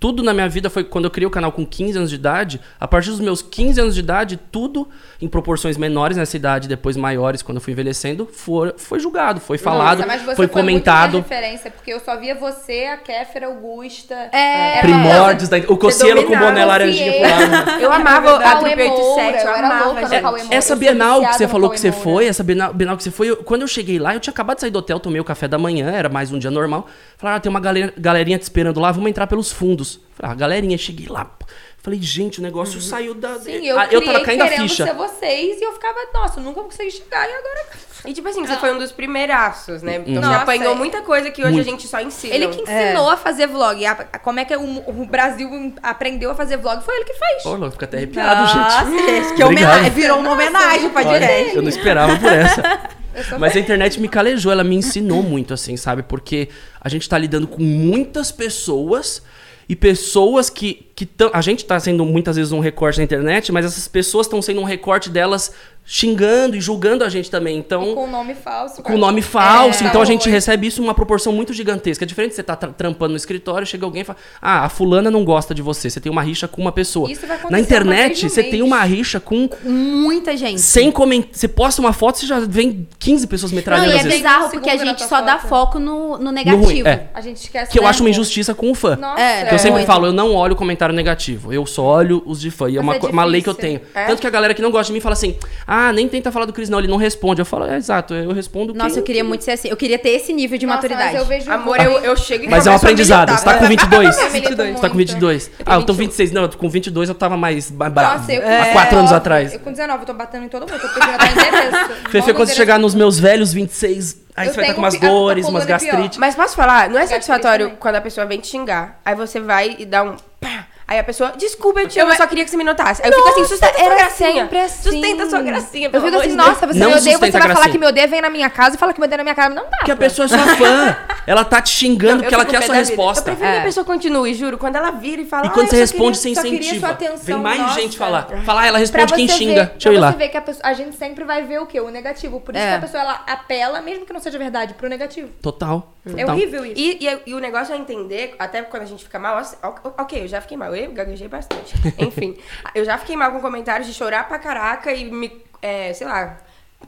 tudo 0.00 0.22
na 0.22 0.32
minha 0.32 0.48
vida 0.48 0.70
foi 0.70 0.82
quando 0.84 1.04
eu 1.06 1.10
criei 1.10 1.26
o 1.26 1.30
canal 1.30 1.50
com 1.52 1.66
15 1.66 1.98
anos 1.98 2.10
de 2.10 2.16
idade. 2.16 2.60
A 2.78 2.86
partir 2.88 3.10
dos 3.10 3.20
meus 3.20 3.42
15 3.42 3.80
anos 3.80 3.94
de 3.94 4.00
idade, 4.00 4.38
tudo 4.52 4.88
em 5.20 5.28
proporções 5.28 5.76
menores 5.76 6.16
nessa 6.16 6.36
idade, 6.36 6.68
depois 6.68 6.96
maiores, 6.96 7.42
quando 7.42 7.56
eu 7.56 7.60
fui 7.60 7.72
envelhecendo, 7.72 8.24
for, 8.26 8.74
foi 8.78 8.98
julgado, 9.00 9.40
foi 9.40 9.58
falado, 9.58 9.98
Nossa, 9.98 10.06
mas 10.08 10.22
você 10.22 10.36
foi 10.36 10.46
Muito 10.46 10.52
comentado. 10.54 11.16
referência, 11.18 11.70
porque 11.70 11.92
eu 11.92 12.00
só 12.00 12.16
via 12.18 12.34
você, 12.34 12.86
a 12.86 12.96
Kéfera, 12.96 13.46
Augusta. 13.46 14.14
É, 14.32 14.78
Era- 14.78 14.80
Primórdios, 14.82 15.48
da, 15.48 15.58
o 15.68 15.76
Cocielo 15.76 16.24
com 16.24 16.38
boné 16.38 16.64
laranjinha 16.64 17.12
pro 17.12 17.20
Confiei. 17.30 17.48
lado. 17.48 17.80
Eu 17.82 17.92
amava 17.92 18.36
a 18.36 18.42
Cauê 18.42 18.70
Trupe 18.76 18.82
87, 18.82 19.00
Moura, 19.02 19.36
eu 19.38 19.42
eu 19.44 19.54
era 19.54 19.66
amava, 19.66 19.84
louca 20.00 20.22
Moura. 20.22 20.44
Essa 20.50 20.76
Bienal 20.76 21.20
que 21.26 21.34
você 21.34 21.48
falou 21.48 21.70
que 21.70 21.80
você 21.80 21.92
foi, 21.92 22.26
essa 22.26 22.42
Bienal, 22.44 22.72
Bienal 22.72 22.96
que 22.96 23.02
você 23.02 23.10
foi, 23.10 23.30
eu- 23.30 23.36
quando 23.38 23.62
eu 23.62 23.68
cheguei 23.68 23.98
lá, 23.98 24.03
eu 24.12 24.20
tinha 24.20 24.32
acabado 24.32 24.56
de 24.56 24.62
sair 24.62 24.70
do 24.70 24.78
hotel, 24.80 24.98
tomei 25.00 25.20
o 25.20 25.24
café 25.24 25.46
da 25.48 25.56
manhã, 25.56 25.90
era 25.92 26.08
mais 26.08 26.32
um 26.32 26.38
dia 26.38 26.50
normal. 26.50 26.86
Falaram, 27.16 27.38
ah, 27.38 27.40
tem 27.40 27.48
uma 27.48 27.60
galera, 27.60 27.94
galerinha 27.96 28.36
te 28.38 28.42
esperando 28.42 28.80
lá, 28.80 28.90
vamos 28.92 29.08
entrar 29.08 29.26
pelos 29.28 29.52
fundos. 29.52 30.00
Falei, 30.16 30.32
ah, 30.32 30.34
galerinha, 30.34 30.76
cheguei 30.76 31.06
lá. 31.08 31.24
pô. 31.24 31.46
Falei, 31.78 32.00
gente, 32.00 32.38
o 32.40 32.42
negócio 32.42 32.80
saiu 32.80 33.14
da. 33.14 33.38
Sim, 33.38 33.66
eu, 33.66 33.78
Ah, 33.78 33.86
eu 33.90 34.02
tava 34.02 34.20
caindo 34.20 34.42
a 34.42 34.46
ficha. 34.48 34.86
ser 34.86 34.94
vocês 34.94 35.60
e 35.60 35.64
eu 35.64 35.72
ficava, 35.74 35.98
nossa, 36.14 36.40
eu 36.40 36.44
nunca 36.44 36.54
vou 36.60 36.64
conseguir 36.64 36.90
chegar 36.90 37.28
e 37.28 37.32
agora... 37.32 37.66
E 38.06 38.12
tipo 38.12 38.28
assim, 38.28 38.44
você 38.46 38.54
foi 38.56 38.70
um 38.70 38.78
dos 38.78 38.92
primeiraços, 38.92 39.80
né? 39.80 39.96
Então 40.06 40.16
Nossa, 40.20 40.28
você 40.28 40.42
apanhou 40.42 40.72
é. 40.72 40.74
muita 40.74 41.00
coisa 41.00 41.30
que 41.30 41.40
hoje 41.42 41.52
Muito. 41.54 41.66
a 41.66 41.70
gente 41.70 41.88
só 41.88 41.98
ensina. 42.02 42.34
Ele 42.34 42.48
que 42.48 42.60
ensinou 42.60 43.08
a 43.08 43.16
fazer 43.16 43.46
vlog. 43.46 43.82
A- 43.86 43.92
a- 44.12 44.18
como 44.18 44.38
é 44.40 44.44
que 44.44 44.54
o, 44.54 44.62
o 44.62 45.06
Brasil 45.06 45.48
aprendeu 45.82 46.30
a 46.30 46.34
fazer 46.34 46.58
vlog, 46.58 46.84
foi 46.84 46.96
ele 46.96 47.04
que 47.06 47.14
fez. 47.14 47.46
Ô, 47.46 47.54
louco, 47.56 47.70
fico 47.72 47.84
até 47.84 47.96
arrepiado, 47.96 48.42
Nossa, 48.42 48.84
gente. 48.90 49.06
gente, 49.06 49.34
que 49.34 49.42
Obrigado. 49.42 49.70
homenagem. 49.70 49.90
Virou 49.92 50.18
uma 50.18 50.32
homenagem 50.32 50.90
pra 50.90 51.00
Olha, 51.00 51.10
podcast. 51.12 51.56
eu 51.56 51.62
não 51.62 51.68
esperava 51.70 52.16
por 52.18 52.30
essa. 52.30 52.62
Mas 53.38 53.56
a 53.56 53.60
internet 53.60 54.00
me 54.00 54.08
calejou, 54.08 54.50
ela 54.50 54.64
me 54.64 54.76
ensinou 54.76 55.22
muito, 55.22 55.54
assim, 55.54 55.76
sabe? 55.76 56.02
Porque 56.02 56.48
a 56.80 56.88
gente 56.88 57.08
tá 57.08 57.16
lidando 57.18 57.46
com 57.46 57.62
muitas 57.62 58.32
pessoas 58.32 59.22
e 59.68 59.74
pessoas 59.74 60.50
que. 60.50 60.86
que 60.94 61.06
tão, 61.06 61.30
a 61.32 61.40
gente 61.40 61.64
tá 61.64 61.78
sendo 61.80 62.04
muitas 62.04 62.36
vezes 62.36 62.52
um 62.52 62.60
recorte 62.60 62.98
na 62.98 63.04
internet, 63.04 63.50
mas 63.50 63.64
essas 63.64 63.88
pessoas 63.88 64.26
estão 64.26 64.42
sendo 64.42 64.60
um 64.60 64.64
recorte 64.64 65.08
delas 65.08 65.52
xingando 65.86 66.56
e 66.56 66.60
julgando 66.60 67.04
a 67.04 67.08
gente 67.08 67.30
também. 67.30 67.58
Então. 67.58 67.94
com 67.94 68.06
nome 68.06 68.34
falso. 68.34 68.82
com 68.82 68.96
nome 68.96 69.20
falso. 69.22 69.84
É, 69.84 69.86
então 69.86 70.00
a 70.00 70.04
gente 70.04 70.22
horror. 70.22 70.32
recebe 70.32 70.66
isso 70.66 70.82
uma 70.82 70.94
proporção 70.94 71.32
muito 71.32 71.52
gigantesca. 71.52 72.04
É 72.04 72.06
diferente 72.06 72.30
de 72.30 72.36
você 72.36 72.40
estar 72.40 72.56
trampando 72.56 73.10
no 73.10 73.16
escritório, 73.16 73.66
chega 73.66 73.84
alguém 73.84 74.02
e 74.02 74.04
fala: 74.04 74.18
Ah, 74.40 74.64
a 74.64 74.68
fulana 74.68 75.10
não 75.10 75.24
gosta 75.24 75.54
de 75.54 75.60
você. 75.62 75.90
Você 75.90 76.00
tem 76.00 76.10
uma 76.10 76.22
rixa 76.22 76.48
com 76.48 76.60
uma 76.62 76.72
pessoa. 76.72 77.10
Isso 77.10 77.26
vai 77.26 77.36
acontecer 77.36 77.52
Na 77.52 77.60
internet, 77.60 78.24
no 78.24 78.30
você 78.30 78.42
tem 78.42 78.62
uma 78.62 78.82
rixa 78.84 79.20
com 79.20 79.48
Muita 79.64 80.36
gente. 80.36 80.60
sem 80.60 80.90
comentar. 80.90 81.30
Você 81.32 81.48
posta 81.48 81.80
uma 81.82 81.92
foto, 81.92 82.18
você 82.18 82.26
já 82.26 82.40
vem 82.40 82.88
15 82.98 83.26
pessoas 83.26 83.52
Não, 83.52 83.56
metralhando 83.56 83.90
e 83.92 83.98
é 83.98 84.02
bizarro 84.02 84.50
porque 84.50 84.70
a 84.70 84.76
gente 84.76 85.00
só 85.02 85.08
tua 85.08 85.20
dá 85.22 85.38
foto. 85.38 85.48
foco 85.48 85.78
no, 85.78 86.16
no 86.18 86.24
No 86.24 86.32
negativo. 86.32 86.64
ruim, 86.64 86.82
é. 86.86 87.08
A 87.14 87.20
gente 87.20 87.36
esquece 87.36 87.70
Que 87.70 87.78
eu 87.78 87.86
acho 87.86 88.02
uma 88.02 88.10
injustiça 88.10 88.54
com 88.54 88.70
o 88.70 88.74
fã. 88.74 88.96
Nossa, 88.96 89.20
É, 89.20 89.44
Que 89.46 89.54
eu 89.54 89.58
sempre 89.58 89.76
muito. 89.76 89.86
falo, 89.86 90.06
eu 90.06 90.12
não 90.12 90.34
olho 90.34 90.54
o 90.54 90.56
comentário 90.56 90.94
negativo. 90.94 91.52
Eu 91.52 91.66
só 91.66 91.82
olho 91.82 92.22
os 92.24 92.40
de 92.40 92.50
fã. 92.50 92.70
E 92.70 92.76
é 92.76 92.80
uma, 92.80 92.96
é 92.96 92.98
uma 93.00 93.24
lei 93.24 93.42
que 93.42 93.48
eu 93.48 93.54
tenho. 93.54 93.80
É? 93.94 94.06
Tanto 94.06 94.20
que 94.20 94.26
a 94.26 94.30
galera 94.30 94.54
que 94.54 94.62
não 94.62 94.70
gosta 94.70 94.86
de 94.86 94.92
mim 94.94 95.00
fala 95.00 95.12
assim: 95.12 95.36
ah, 95.66 95.73
nem 95.92 96.08
tenta 96.08 96.30
falar 96.32 96.46
do 96.46 96.52
Cris, 96.52 96.68
não, 96.68 96.78
ele 96.78 96.88
não 96.88 96.96
responde. 96.96 97.40
Eu 97.40 97.44
falo, 97.46 97.64
é 97.66 97.76
exato, 97.76 98.14
eu 98.14 98.32
respondo. 98.32 98.72
Nossa, 98.74 98.90
quem- 98.90 98.98
eu 98.98 99.02
queria 99.04 99.24
muito 99.24 99.44
ser 99.44 99.52
assim. 99.52 99.68
Eu 99.68 99.76
queria 99.76 99.98
ter 99.98 100.10
esse 100.10 100.32
nível 100.32 100.58
de 100.58 100.66
Nossa, 100.66 100.76
maturidade. 100.76 101.12
Mas 101.12 101.20
eu 101.20 101.26
vejo 101.26 101.50
Amor, 101.50 101.80
eu, 101.80 101.92
eu 102.00 102.16
chego 102.16 102.44
e 102.44 102.48
Mas 102.48 102.66
é 102.66 102.70
um 102.70 102.74
aprendizado. 102.74 103.28
militar. 103.30 103.38
Você 103.38 103.44
tá 103.44 103.58
com 103.58 103.66
22? 103.66 104.16
Eu 104.18 104.30
milito 104.30 104.56
Você 104.56 104.80
tá 104.80 104.88
com 104.88 104.94
muito. 104.94 105.08
22? 105.08 105.50
Ah, 105.66 105.74
eu 105.76 105.82
tô 105.84 105.92
26. 105.92 106.32
Não, 106.32 106.48
com 106.48 106.68
22 106.68 107.08
eu 107.08 107.14
tava 107.14 107.36
mais 107.36 107.70
bravo. 107.70 108.18
Nossa, 108.18 108.32
eu 108.32 108.42
com 108.42 108.48
Há 108.48 108.72
4 108.72 108.98
anos 108.98 109.10
19, 109.10 109.14
atrás. 109.14 109.52
Eu 109.54 109.60
com 109.60 109.70
19, 109.72 110.02
eu 110.02 110.06
tô 110.06 110.14
batendo 110.14 110.44
em 110.44 110.48
todo 110.48 110.62
mundo. 110.62 110.72
Eu 110.74 110.80
tô 110.80 110.88
pedindo 110.88 111.12
até 111.14 111.30
endereço. 111.30 111.92
Fefe, 112.10 112.34
quando 112.34 112.48
você 112.48 112.54
chegar 112.54 112.78
nos 112.78 112.94
meus 112.94 113.18
velhos 113.18 113.52
26, 113.52 114.16
aí 114.36 114.46
Eu 114.48 114.52
você 114.52 114.56
vai 114.60 114.64
estar 114.64 114.64
tenho 114.64 114.74
com 114.74 114.80
umas 114.82 114.96
pi- 114.96 115.04
a- 115.04 115.08
a 115.08 115.12
dores, 115.12 115.46
umas 115.48 115.64
é 115.64 115.66
gastrite. 115.66 116.18
Mas 116.20 116.34
posso 116.34 116.54
falar? 116.56 116.88
Não 116.88 116.96
é 116.96 117.00
Gastrite 117.00 117.24
satisfatório 117.26 117.66
também. 117.66 117.78
quando 117.80 117.94
a 117.96 118.00
pessoa 118.00 118.26
vem 118.26 118.38
te 118.40 118.48
xingar. 118.48 119.00
Aí 119.04 119.14
você 119.14 119.40
vai 119.40 119.76
e 119.78 119.84
dá 119.84 120.02
um. 120.02 120.16
pá. 120.40 120.66
Aí 120.86 120.98
a 120.98 121.04
pessoa, 121.04 121.32
desculpa, 121.36 121.80
eu 121.80 121.88
te 121.88 121.98
amo, 121.98 122.12
eu 122.12 122.16
só 122.16 122.26
queria 122.26 122.44
que 122.44 122.50
você 122.50 122.56
me 122.58 122.64
notasse. 122.64 123.00
Aí 123.02 123.10
eu 123.10 123.16
fico 123.16 123.28
assim, 123.30 123.44
sustenta 123.46 123.72
sua 123.74 123.84
era 123.86 123.94
gracinha. 123.96 124.42
sempre 124.42 124.58
assim. 124.60 124.82
Sustenta 124.90 125.30
sua 125.30 125.40
gracinha, 125.42 125.90
Eu 125.92 126.02
fico 126.02 126.16
assim, 126.16 126.34
nossa, 126.34 126.66
você 126.66 126.78
Não 126.78 126.88
me 126.90 126.96
odeia, 126.96 127.18
você 127.18 127.30
vai 127.30 127.50
a 127.50 127.54
falar 127.54 127.68
que 127.70 127.78
me 127.78 127.86
odeia, 127.86 128.06
vem 128.06 128.20
na 128.20 128.28
minha 128.28 128.50
casa 128.50 128.76
e 128.76 128.78
fala 128.78 128.92
que 128.92 129.00
me 129.00 129.06
odeia 129.06 129.16
na 129.18 129.22
minha 129.24 129.34
casa. 129.34 129.54
Não 129.54 129.64
dá. 129.64 129.76
Porque 129.78 129.90
a 129.92 129.96
pô. 129.96 130.00
pessoa 130.00 130.26
é 130.26 130.28
sua 130.28 130.38
fã. 130.56 130.96
Ela 131.26 131.42
tá 131.44 131.62
te 131.62 131.70
xingando 131.70 132.22
porque 132.22 132.34
ela 132.34 132.44
quer 132.44 132.58
a 132.58 132.62
sua 132.62 132.74
resposta. 132.74 133.30
Eu 133.30 133.36
prefiro 133.36 133.50
que 133.52 133.58
É. 133.58 133.60
a 133.60 133.64
pessoa 133.64 133.84
continue, 133.84 134.34
juro. 134.34 134.58
Quando 134.58 134.76
ela 134.76 134.90
vira 134.90 135.22
e 135.22 135.24
fala. 135.24 135.46
E 135.46 135.50
quando 135.50 135.66
"Ah, 135.68 135.70
você 135.70 135.76
responde 135.76 136.18
queria- 136.18 136.34
sua 136.34 136.48
incentiva, 136.48 136.88
atenção, 136.90 137.16
vem 137.24 137.36
mais 137.38 137.60
nossa. 137.60 137.80
gente 137.80 137.96
falar. 137.96 138.26
Falar, 138.44 138.66
ela 138.66 138.76
responde 138.78 139.14
quem 139.14 139.26
xinga. 139.26 139.64
ver, 139.64 139.70
Deixa 139.70 139.88
eu 139.88 139.94
ir 139.94 139.98
lá. 139.98 140.12
você 140.12 140.18
ver 140.18 140.28
que 140.28 140.36
a, 140.36 140.42
pessoa- 140.42 140.68
a 140.70 140.74
gente 140.74 140.96
sempre 140.96 141.24
vai 141.24 141.42
ver 141.44 141.60
o 141.60 141.66
quê? 141.66 141.80
O 141.80 141.88
negativo. 141.90 142.40
Por 142.40 142.54
isso 142.54 142.62
É. 142.62 142.68
que 142.72 142.76
a 142.76 142.80
pessoa 142.80 143.02
ela 143.02 143.22
apela, 143.26 143.80
mesmo 143.80 144.04
que 144.04 144.12
não 144.12 144.20
seja 144.20 144.36
verdade, 144.38 144.74
pro 144.74 144.86
negativo. 144.88 145.28
Total. 145.40 145.93
É 146.06 146.10
total. 146.10 146.36
horrível 146.36 146.66
isso. 146.66 146.74
E, 146.76 147.06
e- 147.06 147.20
e 147.26 147.34
o 147.34 147.38
negócio 147.38 147.74
é 147.74 147.78
entender, 147.78 148.34
até 148.38 148.62
quando 148.62 148.82
a 148.82 148.86
gente 148.86 149.04
fica 149.04 149.18
mal, 149.18 149.38
assim, 149.38 149.56
ok, 149.62 150.22
eu 150.24 150.28
já 150.28 150.40
fiquei 150.40 150.56
mal, 150.56 150.74
eu 150.76 150.92
gaguejei 150.92 151.28
bastante. 151.28 151.74
Enfim, 151.98 152.36
eu 152.74 152.84
já 152.84 152.98
fiquei 152.98 153.16
mal 153.16 153.32
com 153.32 153.40
comentários 153.40 153.86
de 153.86 153.94
chorar 153.94 154.28
pra 154.28 154.38
caraca 154.38 154.92
e 154.92 155.10
me, 155.10 155.42
é, 155.62 155.92
sei 155.94 156.06
lá, 156.06 156.36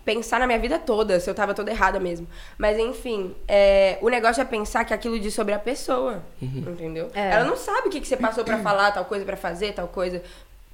pensar 0.04 0.38
na 0.38 0.46
minha 0.46 0.58
vida 0.58 0.78
toda, 0.78 1.18
se 1.18 1.28
eu 1.30 1.34
tava 1.34 1.54
toda 1.54 1.70
errada 1.70 1.98
mesmo. 1.98 2.28
Mas 2.58 2.78
enfim, 2.78 3.34
é, 3.48 3.96
o 4.02 4.10
negócio 4.10 4.42
é 4.42 4.44
pensar 4.44 4.84
que 4.84 4.92
aquilo 4.92 5.18
diz 5.18 5.32
sobre 5.32 5.54
a 5.54 5.58
pessoa, 5.58 6.22
entendeu? 6.40 7.10
É. 7.14 7.30
Ela 7.32 7.44
não 7.46 7.56
sabe 7.56 7.88
o 7.88 7.90
que, 7.90 8.00
que 8.00 8.06
você 8.06 8.16
passou 8.18 8.44
pra 8.44 8.58
falar, 8.58 8.92
tal 8.92 9.06
coisa 9.06 9.24
pra 9.24 9.36
fazer, 9.36 9.72
tal 9.72 9.88
coisa. 9.88 10.22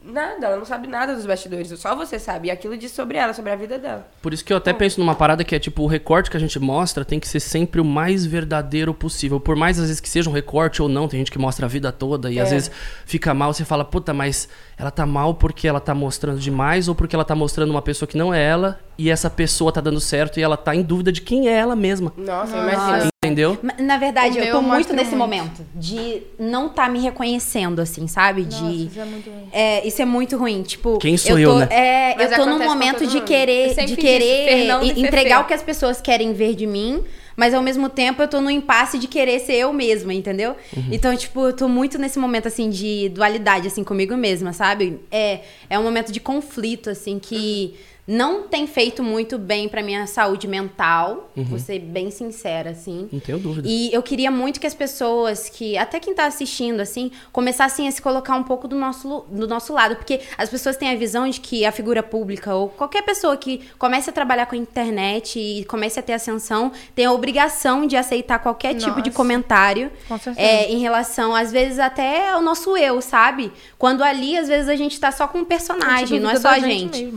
Nada, 0.05 0.47
ela 0.47 0.57
não 0.57 0.65
sabe 0.65 0.89
nada 0.89 1.15
dos 1.15 1.25
bastidores, 1.25 1.69
só 1.79 1.95
você 1.95 2.19
sabe. 2.19 2.49
E 2.49 2.51
aquilo 2.51 2.77
diz 2.77 2.91
sobre 2.93 3.17
ela, 3.19 3.33
sobre 3.33 3.53
a 3.53 3.57
vida 3.57 3.79
dela. 3.79 4.09
Por 4.21 4.35
isso 4.35 4.45
que 4.45 4.53
eu 4.53 4.57
até 4.57 4.73
penso 4.73 4.99
numa 4.99 5.15
parada 5.15 5.45
que 5.45 5.55
é 5.55 5.59
tipo, 5.59 5.83
o 5.83 5.87
recorte 5.87 6.31
que 6.31 6.37
a 6.37 6.41
gente 6.41 6.59
mostra 6.59 7.05
tem 7.05 7.21
que 7.21 7.29
ser 7.29 7.41
sempre 7.41 7.81
o 7.81 7.85
mais 7.85 8.27
verdadeiro 8.27 8.93
possível. 8.93 9.39
Por 9.39 9.55
mais 9.55 9.79
às 9.79 9.87
vezes 9.87 10.01
que 10.01 10.09
seja 10.09 10.29
um 10.29 10.33
recorte 10.33 10.83
ou 10.83 10.89
não, 10.89 11.07
tem 11.07 11.19
gente 11.21 11.31
que 11.31 11.39
mostra 11.39 11.67
a 11.67 11.69
vida 11.69 11.93
toda 11.93 12.31
e 12.31 12.41
às 12.41 12.49
É. 12.49 12.55
vezes 12.55 12.71
fica 13.07 13.33
mal, 13.33 13.53
você 13.55 13.65
fala, 13.65 13.85
puta, 13.85 14.13
mas 14.13 14.49
ela 14.83 14.91
tá 14.91 15.07
mal 15.07 15.35
porque 15.35 15.69
ela 15.69 15.79
tá 15.79 15.95
mostrando 15.95 16.41
demais 16.41 16.89
ou 16.89 16.95
porque 16.95 17.15
ela 17.15 17.25
tá 17.25 17.37
mostrando 17.37 17.71
uma 17.71 17.81
pessoa 17.81 18.09
que 18.09 18.17
não 18.19 18.35
é 18.35 18.43
ela 18.45 18.81
e 18.99 19.09
essa 19.11 19.31
pessoa 19.31 19.71
tá 19.73 19.81
dando 19.81 20.01
certo 20.01 20.41
e 20.41 20.43
ela 20.43 20.57
tá 20.57 20.75
em 20.75 20.83
dúvida 20.83 21.13
de 21.13 21.21
quem 21.21 21.49
é 21.49 21.53
ela 21.53 21.77
mesma. 21.77 22.13
Nossa, 22.17 22.57
imagina. 22.57 23.13
Entendeu? 23.25 23.57
Na 23.79 23.97
verdade, 23.99 24.41
O 24.41 24.43
eu 24.43 24.51
tô 24.57 24.61
muito 24.61 24.93
nesse 24.93 25.15
muito. 25.15 25.19
momento 25.19 25.65
de 25.77 26.25
não 26.37 26.69
tá 26.69 26.89
me 26.89 26.99
reconhecendo, 26.99 27.79
assim, 27.81 28.09
sabe? 28.09 28.43
De. 28.43 28.87
isso 28.87 28.99
é 29.01 29.05
muito 29.05 29.31
ruim. 29.31 29.49
É, 29.53 29.87
isso 29.87 30.03
é 30.03 30.05
muito 30.05 30.37
ruim. 30.37 30.63
Tipo, 30.65 30.99
Quem 30.99 31.17
sou 31.17 31.37
tô, 31.37 31.39
eu, 31.39 31.59
né? 31.59 31.69
É, 31.71 32.17
Mas 32.17 32.33
eu 32.33 32.39
tô 32.39 32.47
num 32.47 32.59
momento 32.59 33.07
de 33.07 33.07
mundo. 33.07 33.19
Eu 33.19 33.23
querer, 33.23 33.75
de 33.87 33.97
querer 33.97 34.69
entregar 34.99 35.43
o 35.43 35.45
que 35.45 35.55
as 35.55 35.63
pessoas 35.63 36.01
querem 36.01 36.33
ver 36.33 36.57
de 36.57 36.67
mim, 36.67 37.05
mas 37.37 37.55
ao 37.55 37.63
mesmo 37.63 37.89
tempo 37.89 38.23
eu 38.23 38.29
tô 38.29 38.41
no 38.41 38.51
impasse 38.51 38.99
de 38.99 39.07
querer 39.07 39.39
ser 39.41 39.55
eu 39.55 39.73
mesma, 39.73 40.13
entendeu? 40.13 40.57
Uhum. 40.77 40.89
Então, 40.91 41.17
tipo, 41.17 41.47
eu 41.47 41.53
tô 41.53 41.69
muito 41.69 41.99
nesse 41.99 42.19
momento, 42.19 42.49
assim, 42.49 42.71
de 42.71 43.09
dualidade, 43.11 43.69
assim, 43.69 43.85
comigo 43.85 44.17
mesma, 44.17 44.53
sabe? 44.53 45.01
É, 45.11 45.41
é 45.69 45.79
um 45.79 45.83
momento 45.83 46.13
de 46.13 46.21
conflito, 46.21 46.91
assim, 46.91 47.19
que 47.19 47.75
não 48.07 48.43
tem 48.49 48.67
feito 48.67 49.03
muito 49.03 49.39
bem 49.39 49.69
pra 49.69 49.81
minha 49.83 50.07
saúde 50.09 50.49
mental, 50.49 51.31
Uhum. 51.37 51.45
vou 51.45 51.59
ser 51.59 51.79
bem 51.79 52.11
sincera, 52.11 52.71
assim. 52.71 53.09
Não 53.13 53.21
tenho 53.21 53.39
dúvida. 53.39 53.69
E 53.71 53.93
eu 53.93 54.03
queria 54.03 54.31
muito 54.31 54.59
que 54.59 54.67
as 54.67 54.75
pessoas, 54.75 55.49
que 55.49 55.79
até 55.79 56.01
quem 56.01 56.13
tá 56.13 56.27
assistindo, 56.27 56.81
assim, 56.81 57.13
começassem 57.33 57.87
a 57.87 57.91
se 57.93 58.03
colocar 58.03 58.35
um 58.35 58.43
pouco 58.43 58.67
do 58.67 58.77
nosso, 58.77 59.25
do 59.31 59.47
nosso 59.47 59.73
lado. 59.73 59.95
Porque 59.97 60.21
as 60.37 60.51
pessoas 60.51 60.77
têm 60.77 60.91
a 60.91 60.97
visão 60.97 61.29
de 61.29 61.41
que 61.41 61.65
a 61.65 61.71
figura 61.71 62.03
pública 62.03 62.55
ou 62.55 62.69
qualquer 62.69 63.03
pessoa 63.03 63.37
que 63.37 63.61
comece 63.79 64.11
a 64.11 64.13
trabalhar 64.13 64.47
com 64.47 64.57
a 64.57 64.59
internet 64.59 65.39
e 65.39 65.65
comece 65.67 65.99
a 65.99 66.03
ter 66.03 66.13
ascensão 66.15 66.73
tem 66.95 67.05
a 67.07 67.13
obrigação 67.13 67.87
de 67.87 67.97
aceitar 67.97 68.41
qualquer 68.41 68.75
tipo 68.75 68.97
de 69.01 69.11
Nossa. 69.11 69.17
comentário 69.17 69.91
Com 70.09 70.19
certeza. 70.19 70.45
é, 70.47 70.71
em 70.71 70.79
relação, 70.81 71.35
às 71.35 71.53
vezes, 71.53 71.79
até 71.79 72.31
ao 72.31 72.43
nosso 72.43 72.77
eu, 72.77 73.01
sabe? 73.01 73.53
Quando 73.79 74.03
ali, 74.03 74.37
às 74.37 74.49
vezes, 74.49 74.69
a 74.69 74.77
gente 74.77 74.99
tá 74.99 75.13
só 75.13 75.29
com 75.29 75.39
um 75.39 75.45
personagem, 75.45 76.19
não 76.19 76.29
é 76.31 76.37
só 76.37 76.49
a 76.49 76.59
gente. 76.59 77.13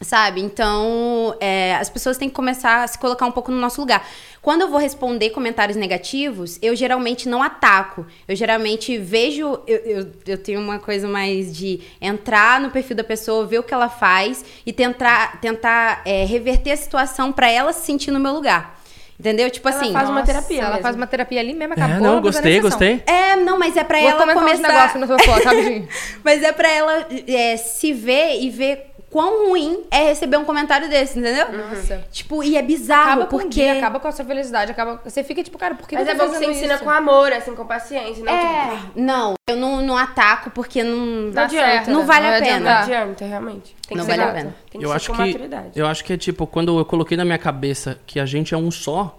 Sabe? 0.00 0.40
Então, 0.40 1.36
é, 1.40 1.74
as 1.74 1.90
pessoas 1.90 2.16
têm 2.16 2.28
que 2.28 2.34
começar 2.34 2.84
a 2.84 2.86
se 2.86 2.96
colocar 2.98 3.26
um 3.26 3.32
pouco 3.32 3.50
no 3.50 3.58
nosso 3.58 3.80
lugar. 3.80 4.06
Quando 4.40 4.60
eu 4.62 4.68
vou 4.70 4.78
responder 4.78 5.30
comentários 5.30 5.76
negativos, 5.76 6.56
eu 6.62 6.76
geralmente 6.76 7.28
não 7.28 7.42
ataco. 7.42 8.06
Eu 8.28 8.36
geralmente 8.36 8.96
vejo. 8.96 9.60
Eu, 9.66 9.76
eu, 9.78 10.12
eu 10.26 10.38
tenho 10.38 10.60
uma 10.60 10.78
coisa 10.78 11.08
mais 11.08 11.54
de 11.56 11.80
entrar 12.00 12.60
no 12.60 12.70
perfil 12.70 12.94
da 12.96 13.02
pessoa, 13.02 13.44
ver 13.44 13.58
o 13.58 13.62
que 13.64 13.74
ela 13.74 13.88
faz 13.88 14.44
e 14.64 14.72
tentar, 14.72 15.40
tentar 15.40 16.02
é, 16.04 16.24
reverter 16.24 16.70
a 16.70 16.76
situação 16.76 17.32
pra 17.32 17.50
ela 17.50 17.72
se 17.72 17.84
sentir 17.84 18.12
no 18.12 18.20
meu 18.20 18.32
lugar. 18.32 18.78
Entendeu? 19.18 19.50
Tipo 19.50 19.68
Ela 19.68 19.80
assim. 19.80 19.92
faz 19.92 20.08
uma 20.08 20.22
terapia 20.22 20.60
Ela 20.60 20.68
mesmo. 20.70 20.82
faz 20.82 20.94
uma 20.94 21.06
terapia 21.08 21.40
ali 21.40 21.52
mesmo, 21.52 21.74
É, 21.74 21.76
acabou. 21.76 22.00
não, 22.00 22.14
não 22.14 22.22
gostei, 22.22 22.60
gostei. 22.60 23.02
É, 23.04 23.34
não, 23.34 23.58
mas 23.58 23.76
é 23.76 23.82
pra 23.82 23.98
Vou 23.98 24.08
ela 24.10 24.32
começar. 24.32 24.68
negócios 24.68 25.00
na 25.00 25.06
sua 25.08 25.18
foto, 25.18 25.44
rapidinho. 25.44 25.88
Mas 26.22 26.40
é 26.40 26.52
pra 26.52 26.70
ela 26.70 27.08
é, 27.26 27.56
se 27.56 27.92
ver 27.92 28.40
e 28.40 28.48
ver 28.48 28.87
quão 29.10 29.48
ruim 29.48 29.84
é 29.90 30.04
receber 30.04 30.36
um 30.36 30.44
comentário 30.44 30.88
desse, 30.88 31.18
entendeu? 31.18 31.46
Nossa. 31.50 32.04
Tipo, 32.12 32.42
e 32.44 32.56
é 32.56 32.62
bizarro, 32.62 33.10
Acaba 33.22 33.26
porque. 33.26 33.48
dia, 33.48 33.78
acaba 33.78 33.98
com 34.00 34.08
a 34.08 34.12
sua 34.12 34.24
felicidade, 34.24 34.70
acaba... 34.70 35.00
Você 35.04 35.24
fica 35.24 35.42
tipo, 35.42 35.56
cara, 35.58 35.74
por 35.74 35.88
que 35.88 35.94
Mas 35.94 36.06
é 36.08 36.14
bom 36.14 36.28
que 36.28 36.36
você 36.36 36.46
ensina 36.46 36.74
isso? 36.74 36.84
com 36.84 36.90
amor, 36.90 37.32
assim, 37.32 37.54
com 37.54 37.64
paciência. 37.66 38.22
Não, 38.24 38.32
É, 38.32 38.70
tipo, 38.76 39.00
não, 39.00 39.34
eu 39.48 39.56
não, 39.56 39.80
não 39.82 39.96
ataco 39.96 40.50
porque 40.50 40.82
não. 40.82 40.96
não 41.32 41.42
adianta. 41.42 41.50
certo, 41.70 41.90
não 41.90 42.00
né? 42.00 42.06
vale 42.06 42.26
Não 42.28 42.36
a 42.36 42.40
pena. 42.40 42.60
Não 42.60 42.78
adianta, 42.82 43.24
realmente. 43.24 43.76
Tem 43.86 43.96
Não 43.96 44.04
que 44.04 44.10
vale 44.10 44.22
ser 44.22 44.28
a 44.28 44.32
pena. 44.34 44.54
Tem 44.70 44.80
que 44.80 44.86
Eu 44.86 44.90
ser 44.90 44.96
acho 44.96 45.06
com 45.10 45.16
que 45.16 45.24
maturidade. 45.26 45.70
eu 45.74 45.86
acho 45.86 46.04
que 46.04 46.12
é 46.12 46.16
tipo 46.16 46.46
quando 46.46 46.78
eu 46.78 46.84
coloquei 46.84 47.16
na 47.16 47.24
minha 47.24 47.38
cabeça 47.38 47.98
que 48.06 48.20
a 48.20 48.26
gente 48.26 48.52
é 48.52 48.56
um 48.58 48.70
só, 48.70 49.18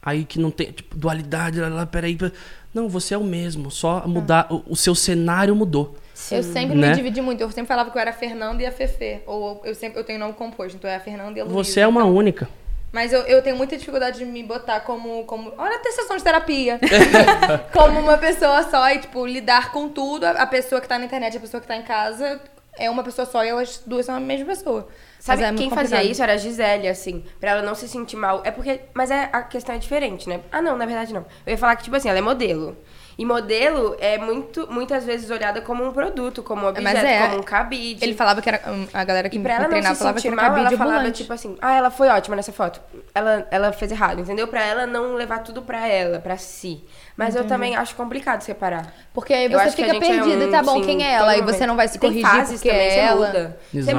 aí 0.00 0.24
que 0.24 0.38
não 0.38 0.50
tem 0.50 0.70
tipo 0.70 0.96
dualidade, 0.96 1.60
lá, 1.60 1.68
lá, 1.68 1.86
peraí, 1.86 2.14
pera- 2.14 2.32
não, 2.72 2.88
você 2.88 3.14
é 3.14 3.18
o 3.18 3.24
mesmo, 3.24 3.70
só 3.70 4.02
mudar 4.06 4.46
o, 4.50 4.62
o 4.70 4.76
seu 4.76 4.94
cenário 4.94 5.54
mudou. 5.56 5.96
Eu 6.30 6.42
sempre 6.42 6.76
Né? 6.76 6.90
me 6.90 6.94
dividi 6.94 7.20
muito. 7.20 7.40
Eu 7.40 7.50
sempre 7.50 7.68
falava 7.68 7.90
que 7.90 7.96
eu 7.96 8.00
era 8.00 8.10
a 8.10 8.14
Fernanda 8.14 8.62
e 8.62 8.66
a 8.66 8.72
Fefe. 8.72 9.20
Ou 9.26 9.60
eu 9.64 9.74
sempre 9.74 9.98
eu 9.98 10.04
tenho 10.04 10.18
nome 10.18 10.34
composto, 10.34 10.76
então 10.76 10.88
é 10.88 10.96
a 10.96 11.00
Fernanda 11.00 11.38
e 11.38 11.42
a 11.42 11.44
Luísa. 11.44 11.56
Você 11.56 11.80
é 11.80 11.86
uma 11.86 12.04
única. 12.04 12.48
Mas 12.92 13.12
eu, 13.12 13.22
eu 13.22 13.42
tenho 13.42 13.56
muita 13.56 13.76
dificuldade 13.76 14.18
de 14.18 14.24
me 14.24 14.42
botar 14.42 14.80
como. 14.80 15.24
como 15.24 15.52
olha 15.58 15.76
a 15.76 15.92
sessão 15.92 16.16
de 16.16 16.22
terapia. 16.22 16.78
como 17.72 17.98
uma 17.98 18.16
pessoa 18.16 18.62
só 18.70 18.88
e, 18.90 19.00
tipo, 19.00 19.26
lidar 19.26 19.72
com 19.72 19.88
tudo. 19.88 20.24
A, 20.24 20.46
pessoa 20.46 20.80
que 20.80 20.86
tá 20.86 20.98
na 20.98 21.04
internet 21.04 21.36
a 21.36 21.40
pessoa 21.40 21.60
que 21.60 21.66
tá 21.66 21.76
em 21.76 21.82
casa 21.82 22.40
é 22.78 22.88
uma 22.88 23.02
pessoa 23.02 23.26
só 23.26 23.44
e 23.44 23.48
elas 23.48 23.82
duas 23.84 24.06
são 24.06 24.14
a 24.14 24.20
mesma 24.20 24.46
pessoa. 24.46 24.88
Sabe 25.24 25.42
é 25.42 25.46
quem 25.46 25.56
muito 25.56 25.70
fazia 25.74 25.96
complicado. 25.96 26.10
isso 26.10 26.22
era 26.22 26.32
a 26.34 26.36
Gisele, 26.36 26.88
assim, 26.88 27.24
pra 27.40 27.50
ela 27.52 27.62
não 27.62 27.74
se 27.74 27.88
sentir 27.88 28.16
mal. 28.16 28.42
É 28.44 28.50
porque. 28.50 28.80
Mas 28.92 29.10
é, 29.10 29.28
a 29.32 29.42
questão 29.42 29.74
é 29.74 29.78
diferente, 29.78 30.28
né? 30.28 30.40
Ah, 30.52 30.60
não, 30.60 30.76
na 30.76 30.84
verdade 30.84 31.14
não. 31.14 31.24
Eu 31.46 31.52
ia 31.52 31.58
falar 31.58 31.76
que, 31.76 31.84
tipo 31.84 31.96
assim, 31.96 32.08
ela 32.08 32.18
é 32.18 32.22
modelo. 32.22 32.76
E 33.16 33.24
modelo 33.24 33.96
é 34.00 34.18
muito, 34.18 34.66
muitas 34.70 35.04
vezes 35.04 35.30
olhada 35.30 35.60
como 35.60 35.84
um 35.86 35.92
produto, 35.92 36.42
como 36.42 36.66
um 36.66 36.68
objeto, 36.68 36.82
Mas 36.94 37.04
é. 37.04 37.22
como 37.28 37.38
um 37.38 37.42
cabide. 37.44 38.04
Ele 38.04 38.12
falava 38.12 38.42
que 38.42 38.48
era. 38.48 38.60
hum, 38.70 38.86
A 38.92 39.04
galera 39.04 39.28
que 39.30 39.36
E 39.36 39.38
me 39.38 39.44
pra 39.44 39.54
ela 39.54 39.62
não 39.62 39.70
treinava 39.70 39.94
se 39.94 39.98
falava 40.00 40.16
que 40.16 40.22
sentir 40.22 40.32
era 40.32 40.36
mal, 40.42 40.44
ela 40.50 40.64
cabide 40.64 40.76
falava, 40.76 40.96
ambulante. 40.98 41.22
tipo 41.22 41.32
assim, 41.32 41.56
ah, 41.62 41.74
ela 41.74 41.90
foi 41.92 42.08
ótima 42.08 42.34
nessa 42.36 42.52
foto. 42.52 42.80
Ela, 43.14 43.46
ela 43.52 43.72
fez 43.72 43.92
errado, 43.92 44.20
entendeu? 44.20 44.48
Pra 44.48 44.62
ela 44.64 44.84
não 44.86 45.14
levar 45.14 45.38
tudo 45.44 45.62
pra 45.62 45.86
ela, 45.88 46.18
pra 46.18 46.36
si. 46.36 46.82
Mas 47.16 47.36
eu 47.36 47.44
também 47.46 47.76
acho 47.76 47.94
complicado 47.94 48.42
separar. 48.42 48.92
Porque 49.14 49.32
aí 49.32 49.48
você 49.48 49.70
fica 49.70 49.94
gente 49.94 50.04
é 50.04 50.08
perdida. 50.08 50.46
um, 50.46 50.50
tá 50.50 50.62
bom, 50.62 50.74
sim, 50.80 50.82
quem 50.82 51.06
é 51.06 51.12
ela? 51.12 51.36
E 51.36 51.40
você 51.40 51.66
não 51.66 51.76
vai 51.76 51.86
se 51.88 51.96
E 51.96 52.00
tem 52.00 52.10
corrigir 52.10 52.28
fases 52.28 52.60
porque 52.60 52.68
também, 52.68 52.86
é 52.88 52.90
você 52.90 52.98
ela. 53.00 53.26
muda. 53.28 53.58
Você 53.72 53.78
Exato. 53.78 53.98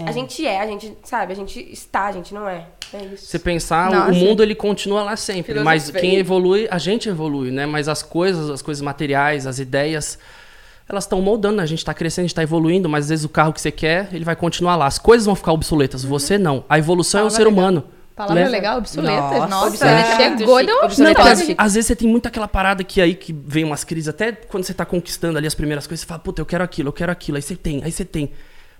Muda. 0.00 0.10
A 0.10 0.12
gente 0.12 0.46
é, 0.46 0.60
a 0.60 0.66
gente, 0.66 0.96
sabe, 1.02 1.32
a 1.32 1.36
gente 1.36 1.60
está, 1.72 2.06
a 2.06 2.12
gente 2.12 2.32
não 2.34 2.48
é. 2.48 2.66
É 2.92 3.04
isso. 3.04 3.26
Você 3.26 3.38
pensar, 3.38 3.90
o- 3.90 3.94
Nossa. 3.94 4.12
o 4.12 4.14
mundo 4.14 4.42
ele 4.42 4.54
continua 4.54 5.02
lá 5.02 5.16
sempre, 5.16 5.58
mas 5.60 5.90
quem 5.90 6.16
evolui, 6.16 6.68
a 6.70 6.78
gente 6.78 7.08
evolui, 7.08 7.50
né? 7.50 7.66
Mas 7.66 7.88
as 7.88 8.02
coisas, 8.02 8.48
as 8.48 8.62
coisas 8.62 8.80
materiais, 8.80 9.46
as 9.46 9.58
ideias, 9.58 10.18
elas 10.88 11.04
estão 11.04 11.20
moldando, 11.20 11.60
a 11.60 11.66
gente 11.66 11.84
tá 11.84 11.92
crescendo, 11.92 12.24
a 12.24 12.28
gente 12.28 12.34
tá 12.36 12.42
evoluindo, 12.44 12.88
mas 12.88 13.06
às 13.06 13.08
vezes 13.10 13.24
o 13.24 13.28
carro 13.28 13.52
que 13.52 13.60
você 13.60 13.72
quer, 13.72 14.08
ele 14.12 14.24
vai 14.24 14.36
continuar 14.36 14.76
lá. 14.76 14.86
As 14.86 14.98
coisas 14.98 15.26
vão 15.26 15.34
ficar 15.34 15.52
obsoletas, 15.52 16.04
você 16.04 16.38
não. 16.38 16.64
A 16.68 16.78
evolução 16.78 17.22
é 17.22 17.24
o 17.24 17.26
Palavra 17.26 17.36
ser 17.36 17.48
legal. 17.50 17.64
humano. 17.64 17.84
Palavra 18.14 18.44
né? 18.44 18.48
legal, 18.48 18.78
obsoletas. 18.78 19.20
Nossa, 19.20 19.46
Nossa, 19.48 19.66
obsoleta 19.66 20.00
ele 20.00 20.22
é 20.34 20.38
chegou 20.38 20.60
e 20.60 20.64
deu 20.66 20.76
Obsoleta 20.84 21.02
Não, 21.20 21.26
é 21.26 21.34
porque 21.34 21.44
muito 21.44 21.60
às, 21.60 21.74
vezes 21.74 21.86
você 21.86 21.96
tem 21.96 22.08
muito 22.08 22.26
aquela 22.26 22.48
parada 22.48 22.82
que 22.82 22.98
aí 23.00 23.14
que 23.14 23.30
vem 23.30 23.62
umas 23.64 23.84
crises, 23.84 24.08
até 24.08 24.32
quando 24.32 24.64
você 24.64 24.72
tá 24.72 24.86
conquistando 24.86 25.36
ali 25.36 25.46
as 25.46 25.54
primeiras 25.54 25.86
coisas, 25.86 26.00
você 26.00 26.06
fala, 26.06 26.20
puta, 26.20 26.40
eu 26.40 26.46
quero 26.46 26.64
aquilo, 26.64 26.88
eu 26.88 26.92
quero 26.94 27.12
aquilo, 27.12 27.36
aí 27.36 27.42
você 27.42 27.54
tem, 27.54 27.82
aí 27.84 27.92
você 27.92 28.04
tem. 28.06 28.30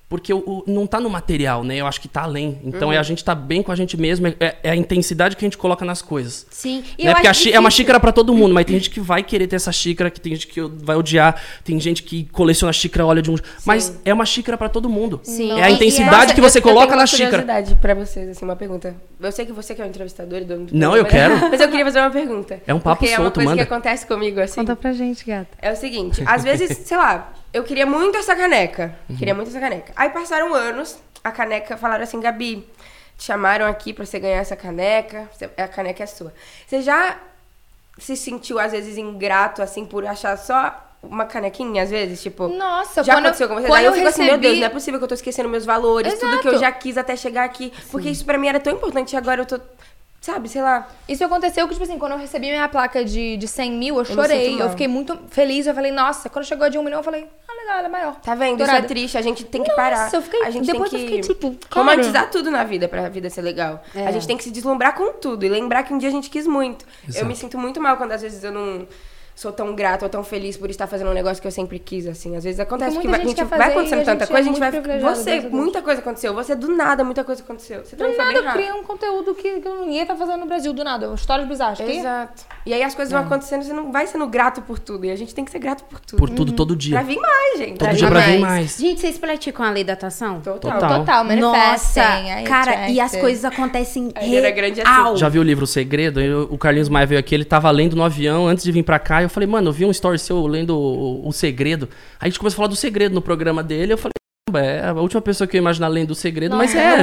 Porque 0.08 0.32
o, 0.32 0.38
o- 0.38 0.64
não 0.68 0.86
tá 0.86 1.00
no 1.00 1.10
material, 1.10 1.64
né? 1.64 1.76
Eu 1.78 1.86
acho 1.86 2.00
que 2.00 2.06
tá 2.06 2.22
além. 2.22 2.60
Então 2.62 2.88
Uhum. 2.88 2.94
é 2.94 2.98
a 2.98 3.02
gente 3.02 3.24
tá 3.24 3.34
bem 3.34 3.60
com 3.60 3.72
a 3.72 3.74
gente 3.74 3.96
mesmo, 3.96 4.28
é, 4.28 4.54
é 4.62 4.70
a 4.70 4.76
intensidade 4.76 5.34
que 5.34 5.44
a 5.44 5.46
gente 5.46 5.58
coloca 5.58 5.84
nas 5.84 6.00
coisas. 6.00 6.46
Sim. 6.48 6.84
E 6.96 7.04
Né? 7.04 7.10
eu 7.10 7.14
Porque 7.16 7.50
é 7.50 7.58
uma 7.58 7.70
xícara 7.72 7.98
pra 7.98 8.12
todo 8.12 8.32
mundo, 8.32 8.54
mas 8.54 8.64
tem 8.66 8.76
gente 8.76 8.88
que 8.90 9.00
vai 9.00 9.24
querer 9.24 9.48
ter 9.48 9.56
essa 9.56 9.72
xícara, 9.72 10.08
que 10.08 10.20
tem 10.20 10.32
gente 10.34 10.46
que 10.46 10.60
vai 10.60 10.94
odiar, 10.94 11.42
tem 11.64 11.78
gente 11.80 12.04
que 12.04 12.24
coleciona 12.30 12.72
xícara, 12.72 13.04
olha 13.04 13.20
de 13.20 13.32
um. 13.32 13.36
Mas 13.64 13.98
é 14.04 14.14
uma 14.14 14.24
xícara 14.24 14.56
pra 14.56 14.68
todo 14.68 14.88
mundo. 14.88 15.18
Sim. 15.24 15.50
É 15.58 15.64
a 15.64 15.70
E- 15.70 15.72
e 15.72 15.74
intensidade 15.74 16.10
Nossa, 16.22 16.34
que 16.34 16.40
eu- 16.40 16.44
você 16.48 16.58
eu 16.58 16.62
tenho 16.62 16.74
coloca 16.76 16.92
uma 16.92 17.00
na 17.02 17.06
xícara. 17.08 17.28
curiosidade 17.42 17.74
pra 17.74 17.94
vocês, 17.94 18.28
assim, 18.28 18.44
uma 18.44 18.54
pergunta. 18.54 18.94
Eu 19.20 19.32
sei 19.32 19.44
que 19.44 19.50
você 19.52 19.74
que 19.74 19.82
é 19.82 19.84
o 19.84 19.88
entrevistador 19.88 20.38
e 20.38 20.44
dono 20.44 20.66
do 20.66 20.72
Não, 20.76 20.92
programa, 20.92 20.98
eu 20.98 21.04
quero. 21.06 21.34
Mas 21.50 21.60
eu 21.60 21.68
queria 21.68 21.84
fazer 21.84 21.98
uma 21.98 22.10
pergunta. 22.10 22.60
É 22.64 22.72
um 22.72 22.78
papo 22.78 23.00
porque 23.00 23.12
é 23.12 23.16
uma 23.18 23.24
solto, 23.24 23.34
coisa 23.34 23.50
manda. 23.50 23.66
que 23.66 23.72
acontece 23.72 24.06
comigo, 24.06 24.38
assim. 24.40 24.54
Conta 24.60 24.76
pra 24.76 24.92
gente, 24.92 25.24
gata. 25.26 25.48
É 25.60 25.72
o 25.72 25.76
seguinte, 25.76 26.22
às 26.24 26.44
vezes, 26.44 26.78
sei 26.78 26.96
lá, 26.96 27.32
eu 27.56 27.64
queria 27.64 27.86
muito 27.86 28.16
essa 28.18 28.34
caneca. 28.36 28.94
Uhum. 29.08 29.16
Queria 29.16 29.34
muito 29.34 29.48
essa 29.48 29.60
caneca. 29.60 29.92
Aí 29.96 30.10
passaram 30.10 30.54
anos, 30.54 30.98
a 31.24 31.30
caneca, 31.30 31.76
falaram 31.76 32.04
assim, 32.04 32.20
Gabi, 32.20 32.66
te 33.16 33.24
chamaram 33.24 33.66
aqui 33.66 33.92
pra 33.92 34.04
você 34.04 34.18
ganhar 34.18 34.38
essa 34.38 34.54
caneca, 34.56 35.28
a 35.56 35.68
caneca 35.68 36.02
é 36.02 36.06
sua. 36.06 36.32
Você 36.66 36.82
já 36.82 37.18
se 37.98 38.14
sentiu, 38.16 38.58
às 38.58 38.72
vezes, 38.72 38.98
ingrato, 38.98 39.62
assim, 39.62 39.84
por 39.86 40.04
achar 40.06 40.36
só 40.36 40.82
uma 41.02 41.24
canequinha, 41.24 41.82
às 41.82 41.90
vezes? 41.90 42.22
Tipo, 42.22 42.48
Nossa, 42.48 43.02
já 43.02 43.14
eu- 43.14 43.18
aconteceu 43.20 43.48
com 43.48 43.54
você? 43.54 43.68
quando 43.68 43.78
Aí 43.78 43.84
eu 43.86 43.90
eu 43.92 43.96
fico 43.96 44.08
assim, 44.08 44.22
meu 44.24 44.32
recebi- 44.32 44.46
Deus, 44.48 44.58
não 44.58 44.66
é 44.66 44.70
possível 44.70 45.00
que 45.00 45.04
eu 45.04 45.08
tô 45.08 45.14
esquecendo 45.14 45.48
meus 45.48 45.64
valores, 45.64 46.12
tudo 46.18 46.38
que 46.40 46.48
eu 46.48 46.52
Exato. 46.52 46.58
já 46.58 46.72
quis 46.72 46.98
até 46.98 47.16
chegar 47.16 47.44
aqui. 47.44 47.72
Porque 47.90 48.10
isso 48.10 48.24
pra 48.24 48.36
mim 48.36 48.48
era 48.48 48.60
tão 48.60 48.72
importante 48.72 49.12
e 49.12 49.16
agora 49.16 49.40
eu 49.40 49.46
tô, 49.46 49.58
sabe, 50.26 50.48
sei 50.48 50.60
lá. 50.60 50.88
Isso 51.08 51.24
aconteceu 51.24 51.66
que, 51.66 51.74
tipo 51.74 51.84
assim, 51.84 51.98
quando 51.98 52.12
eu 52.12 52.18
recebi 52.18 52.48
minha 52.48 52.68
placa 52.68 53.04
de, 53.04 53.36
de 53.36 53.46
100 53.48 53.72
mil, 53.72 53.96
eu 53.98 54.04
chorei. 54.04 54.60
Eu, 54.60 54.68
fiquei 54.70 54.88
muito 54.88 55.16
feliz. 55.30 55.66
Eu 55.66 55.74
falei, 55.74 55.92
nossa, 55.92 56.28
quando 56.28 56.44
chegou 56.44 56.66
a 56.66 56.68
de 56.68 56.76
um 56.76 56.82
milhão, 56.82 56.98
eu 56.98 57.04
falei, 57.04 57.28
ah, 57.48 57.52
legal, 57.54 57.78
ela 57.78 57.86
é 57.86 57.90
maior. 57.90 58.16
Tá 58.20 58.34
vendo? 58.34 58.58
Dourada. 58.58 58.78
Isso 58.78 58.84
é 58.84 58.88
triste, 58.88 59.18
a 59.18 59.22
gente 59.22 59.44
tem 59.44 59.62
que 59.62 59.68
Nossa, 59.68 59.80
parar. 59.80 60.10
eu 60.12 60.22
fiquei- 60.22 60.42
a 60.42 60.50
gente 60.50 60.66
depois 60.66 60.90
tem 60.90 61.00
eu 61.00 61.06
que 61.06 61.22
fiquei, 61.22 61.34
tipo, 61.34 61.56
cara. 61.68 61.80
romantizar 61.86 62.30
tudo 62.30 62.50
na 62.50 62.64
vida 62.64 62.88
pra 62.88 63.08
vida 63.08 63.30
ser 63.30 63.42
legal. 63.42 63.82
É. 63.94 64.06
A 64.06 64.10
gente 64.10 64.26
tem 64.26 64.36
que 64.36 64.42
se 64.44 64.50
deslumbrar 64.50 64.94
com 64.94 65.12
tudo 65.12 65.44
e 65.46 65.48
lembrar 65.48 65.84
que 65.84 65.94
um 65.94 65.98
dia 65.98 66.08
a 66.08 66.12
gente 66.12 66.28
quis 66.28 66.46
muito. 66.46 66.84
Exato. 67.08 67.24
Eu 67.24 67.28
me 67.28 67.36
sinto 67.36 67.56
muito 67.56 67.80
mal 67.80 67.96
quando 67.96 68.12
às 68.12 68.22
vezes 68.22 68.42
eu 68.42 68.50
não 68.52 68.86
sou 69.36 69.52
tão 69.52 69.74
grata 69.74 70.06
ou 70.06 70.08
tão 70.08 70.24
feliz 70.24 70.56
por 70.56 70.70
estar 70.70 70.86
fazendo 70.86 71.10
um 71.10 71.12
negócio 71.14 71.42
que 71.42 71.46
eu 71.46 71.52
sempre 71.52 71.78
quis, 71.78 72.06
assim. 72.06 72.34
Às 72.36 72.42
vezes 72.42 72.58
acontece 72.58 72.92
Porque 72.92 73.06
que 73.06 73.10
vai, 73.12 73.20
a 73.20 73.24
gente 73.28 73.44
vai 73.44 73.70
acontecendo 73.70 74.00
a 74.00 74.04
tanta 74.04 74.24
gente 74.24 74.32
coisa, 74.32 74.48
é 74.48 74.50
a 74.50 74.70
gente 74.72 74.88
vai. 74.88 75.14
Você, 75.14 75.40
muita 75.50 75.82
coisa 75.82 76.00
aconteceu. 76.00 76.32
Você 76.32 76.54
do 76.54 76.74
nada, 76.74 77.04
muita 77.04 77.22
coisa 77.22 77.42
aconteceu. 77.42 77.84
Você 77.84 77.96
Do 77.96 78.16
nada, 78.16 78.32
eu 78.32 78.52
criei 78.52 78.72
um 78.72 78.82
conteúdo 78.82 79.34
que, 79.34 79.60
que 79.60 79.68
ninguém 79.68 80.06
tá 80.06 80.16
fazendo 80.16 80.40
no 80.40 80.46
Brasil, 80.46 80.72
do 80.72 80.82
nada. 80.82 81.12
Histórias 81.14 81.46
bizarras. 81.46 81.76
Que? 81.78 81.84
Exato. 81.84 82.44
E 82.64 82.72
aí 82.72 82.82
as 82.82 82.94
coisas 82.94 83.12
É. 83.12 83.16
vão 83.18 83.26
acontecendo, 83.26 83.62
você 83.62 83.74
não 83.74 83.92
vai 83.92 84.06
sendo 84.06 84.26
grato 84.26 84.62
por 84.62 84.78
tudo. 84.78 85.04
E 85.04 85.10
a 85.10 85.16
gente 85.16 85.34
tem 85.34 85.44
que 85.44 85.50
ser 85.50 85.58
grato 85.58 85.84
por 85.84 86.00
tudo. 86.00 86.18
Por 86.18 86.30
tudo, 86.30 86.52
todo 86.52 86.68
Pra 86.74 86.78
dia. 86.78 87.02
vir 87.02 87.18
mais, 87.20 87.58
gente. 87.58 87.78
Todo 87.78 87.88
Pra 87.88 87.92
dia 87.92 88.06
vir 88.08 88.12
pra 88.12 88.20
vir 88.22 88.38
mais. 88.40 88.76
Gente, 88.78 89.00
vocês 89.02 89.18
praticam 89.18 89.66
a 89.66 89.70
lei 89.70 89.84
da 89.84 89.92
atração? 89.92 90.40
Total. 90.40 90.72
Total. 90.72 90.98
Total. 91.00 91.24
Nossa, 91.36 92.02
aí 92.02 92.44
cara, 92.44 92.88
e 92.88 92.98
as 92.98 93.14
coisas 93.14 93.44
acontecem 93.44 94.10
é 94.14 94.20
assim. 94.20 94.80
real. 94.82 95.16
Já 95.16 95.28
viu 95.28 95.42
o 95.42 95.44
livro 95.44 95.64
O 95.64 95.66
Segredo? 95.66 96.48
O 96.50 96.56
Carlinhos 96.56 96.88
Maia 96.88 97.06
veio 97.06 97.18
aqui, 97.18 97.34
ele 97.34 97.44
tava 97.44 97.70
lendo 97.70 97.94
no 97.94 98.02
avião 98.02 98.48
antes 98.48 98.64
de 98.64 98.72
vir 98.72 98.82
pra 98.82 98.98
cá. 98.98 99.25
Eu 99.26 99.30
falei, 99.30 99.46
mano, 99.48 99.68
eu 99.68 99.72
vi 99.72 99.84
um 99.84 99.90
story 99.90 100.18
seu 100.18 100.46
lendo 100.46 100.70
o, 100.76 101.28
o 101.28 101.32
Segredo. 101.32 101.88
Aí 102.18 102.26
a 102.26 102.28
gente 102.28 102.38
começou 102.38 102.56
a 102.56 102.58
falar 102.58 102.68
do 102.68 102.76
segredo 102.76 103.14
no 103.14 103.22
programa 103.22 103.62
dele. 103.62 103.92
Eu 103.92 103.98
falei, 103.98 104.12
"Caramba, 104.14 104.25
é 104.54 104.86
a 104.90 104.92
última 104.92 105.20
pessoa 105.20 105.48
que 105.48 105.56
eu 105.56 105.58
ia 105.58 105.62
imaginar 105.62 105.88
lendo 105.88 106.12
o 106.12 106.14
segredo, 106.14 106.56
mas 106.56 106.72
é. 106.72 107.02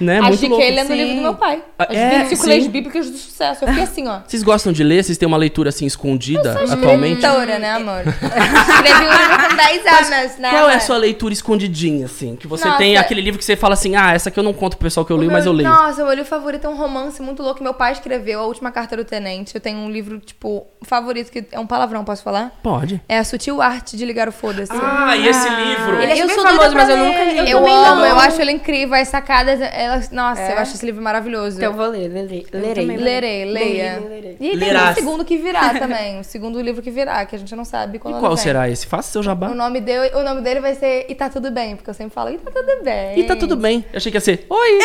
Né, 0.00 0.20
muito 0.20 0.34
Achei 0.34 0.48
que 0.50 0.60
ele 0.60 0.76
lendo 0.76 0.90
o 0.90 0.94
livro 0.94 1.14
do 1.14 1.22
meu 1.22 1.34
pai. 1.36 1.62
Ah, 1.78 1.86
As 1.88 1.96
é, 1.96 2.18
25 2.24 2.42
sim. 2.42 2.48
leis 2.48 2.66
bíblicas 2.66 3.08
do 3.08 3.16
sucesso. 3.16 3.64
Eu 3.64 3.68
fiquei 3.68 3.84
assim, 3.84 4.08
ó. 4.08 4.18
Vocês 4.26 4.42
gostam 4.42 4.72
de 4.72 4.82
ler? 4.82 5.04
Vocês 5.04 5.16
têm 5.16 5.26
uma 5.26 5.36
leitura 5.36 5.68
assim 5.68 5.86
escondida 5.86 6.52
atualmente? 6.68 7.20
Escritora, 7.24 7.58
né, 7.60 7.70
amor? 7.74 8.00
Escrevi 8.04 9.04
um 9.04 9.12
livro 9.12 9.48
com 9.48 9.56
10 9.56 9.86
anos, 9.86 10.38
né? 10.38 10.50
Qual 10.50 10.68
é 10.68 10.74
a 10.74 10.80
sua 10.80 10.96
leitura 10.98 11.32
escondidinha, 11.32 12.06
assim? 12.06 12.34
Que 12.36 12.46
você 12.48 12.64
Nossa. 12.66 12.76
tem 12.78 12.96
aquele 12.96 13.20
livro 13.20 13.38
que 13.38 13.44
você 13.44 13.54
fala 13.54 13.74
assim, 13.74 13.94
ah, 13.94 14.12
essa 14.12 14.30
aqui 14.30 14.38
eu 14.38 14.42
não 14.42 14.52
conto 14.52 14.76
pro 14.76 14.84
pessoal 14.86 15.06
que 15.06 15.12
eu 15.12 15.16
li, 15.16 15.26
meu- 15.26 15.32
mas 15.32 15.46
eu 15.46 15.52
leio. 15.52 15.68
Nossa, 15.68 16.02
o 16.02 16.06
meu 16.06 16.14
livro 16.14 16.28
favorito 16.28 16.66
é 16.66 16.68
um 16.68 16.76
romance 16.76 17.22
muito 17.22 17.40
louco 17.40 17.58
que 17.58 17.62
meu 17.64 17.72
pai 17.74 17.92
escreveu, 17.92 18.40
A 18.40 18.46
Última 18.46 18.72
Carta 18.72 18.96
do 18.96 19.04
Tenente. 19.04 19.54
Eu 19.54 19.60
tenho 19.60 19.78
um 19.78 19.88
livro, 19.90 20.18
tipo, 20.18 20.66
favorito, 20.82 21.30
que 21.30 21.44
é 21.52 21.58
um 21.60 21.66
palavrão, 21.68 22.04
posso 22.04 22.22
falar? 22.24 22.50
Pode. 22.64 23.00
É 23.08 23.16
A 23.18 23.24
Sutil 23.24 23.62
Arte 23.62 23.96
de 23.96 24.04
Ligar 24.04 24.28
o 24.28 24.32
Foda-se. 24.32 24.72
Ah, 24.74 25.16
e 25.16 25.28
esse 25.28 25.48
livro? 25.48 26.02
Ele 26.02 26.12
é 26.12 26.20
Eu 26.20 26.28
sou 26.30 26.42
famoso, 26.42 26.73
mas 26.74 26.88
eu 26.88 26.96
nunca 26.96 27.24
li. 27.24 27.38
Eu 27.38 27.44
Eu 27.46 27.58
também 27.58 27.74
amo, 27.74 27.96
não. 28.00 28.06
eu 28.06 28.18
acho 28.18 28.40
ele 28.42 28.52
incrível. 28.52 28.94
As 28.94 29.08
sacadas, 29.08 29.60
elas, 29.60 30.10
nossa, 30.10 30.40
É? 30.42 30.52
eu 30.52 30.58
acho 30.58 30.74
esse 30.74 30.84
livro 30.84 31.02
maravilhoso. 31.02 31.56
Então 31.56 31.70
eu 31.70 31.76
vou 31.76 31.86
ler, 31.88 32.08
lerei. 32.08 32.46
lerei. 32.52 32.74
também 32.74 32.96
Lerei, 32.96 33.44
leia. 33.44 34.02
Lerei. 34.08 34.36
E 34.40 34.50
tem 34.50 34.58
Lerás. 34.58 34.92
um 34.92 34.94
segundo 35.00 35.24
que 35.24 35.36
virá 35.36 35.74
também. 35.78 36.20
O 36.20 36.24
segundo 36.24 36.60
livro 36.60 36.82
que 36.82 36.90
virá, 36.90 37.24
que 37.24 37.36
a 37.36 37.38
gente 37.38 37.54
não 37.54 37.64
sabe 37.64 37.96
E 37.96 38.00
quando 38.00 38.14
qual 38.18 38.32
ele 38.32 38.36
vem. 38.36 38.44
será 38.44 38.68
esse? 38.68 38.86
Faça 38.86 39.10
seu 39.12 39.22
jabá. 39.22 39.48
O 39.48 39.54
nome, 39.54 39.80
dele, 39.80 40.14
o 40.14 40.22
nome 40.22 40.40
dele 40.40 40.60
vai 40.60 40.74
ser 40.74 41.06
E 41.08 41.14
Tá 41.14 41.28
Tudo 41.28 41.50
Bem, 41.50 41.76
porque 41.76 41.90
eu 41.90 41.94
sempre 41.94 42.14
falo 42.14 42.30
E 42.30 42.38
Tá 42.38 42.50
Tudo 42.50 42.82
Bem. 42.84 43.18
E 43.18 43.24
tá 43.24 43.36
tudo 43.36 43.56
bem. 43.56 43.84
Eu 43.92 43.96
achei 43.96 44.10
que 44.10 44.16
ia 44.16 44.20
ser 44.20 44.46
Oi. 44.48 44.78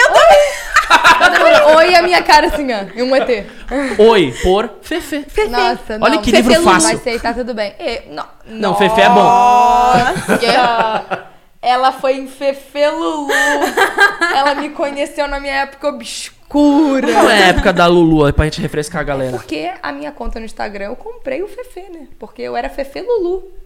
Todo 1.20 1.40
mundo, 1.40 1.70
Oi, 1.78 1.96
a 1.96 2.02
minha 2.02 2.22
cara 2.24 2.48
assim, 2.48 2.68
ó. 2.74 2.80
E 2.96 3.04
um 3.04 3.16
ET. 3.16 3.46
Oi, 3.98 4.34
por 4.44 4.70
Fefe. 4.82 5.26
Nossa, 5.50 5.98
Olha 6.02 6.16
não. 6.16 6.22
que 6.22 6.32
Fefe 6.32 6.50
livro 6.50 6.64
Lu 6.64 6.70
fácil. 6.72 6.90
Vai 6.90 6.98
ser 6.98 7.16
E 7.16 7.20
Tá 7.20 7.34
Tudo 7.34 7.54
Bem. 7.54 7.74
E, 7.80 8.02
não, 8.14 8.26
Não, 8.48 8.76
Fefe 8.76 9.02
é 9.02 9.10
bom. 9.10 9.16
Nossa. 9.24 11.30
Ela 11.62 11.92
foi 11.92 12.14
em 12.14 12.28
Fefe 12.28 12.90
Lulu. 12.90 13.28
Ela 14.36 14.56
me 14.56 14.70
conheceu 14.70 15.28
na 15.28 15.40
minha 15.40 15.54
época 15.54 15.90
obscura. 15.90 17.12
Qual 17.12 17.30
é 17.30 17.44
a 17.44 17.48
época 17.48 17.74
da 17.74 17.86
Lulu 17.86 18.26
aí 18.26 18.34
pra 18.34 18.46
gente 18.46 18.62
refrescar 18.62 19.02
a 19.02 19.04
galera? 19.04 19.38
Porque 19.38 19.72
a 19.84 19.92
minha 19.92 20.12
conta 20.12 20.40
no 20.40 20.46
Instagram 20.46 20.86
eu 20.86 20.96
comprei 20.96 21.44
o 21.44 21.48
Fefe, 21.48 21.82
né? 21.92 22.08
Porque 22.18 22.42
eu 22.42 22.56
era 22.56 22.70
Fefe 22.70 23.02
Lulu. 23.02 23.59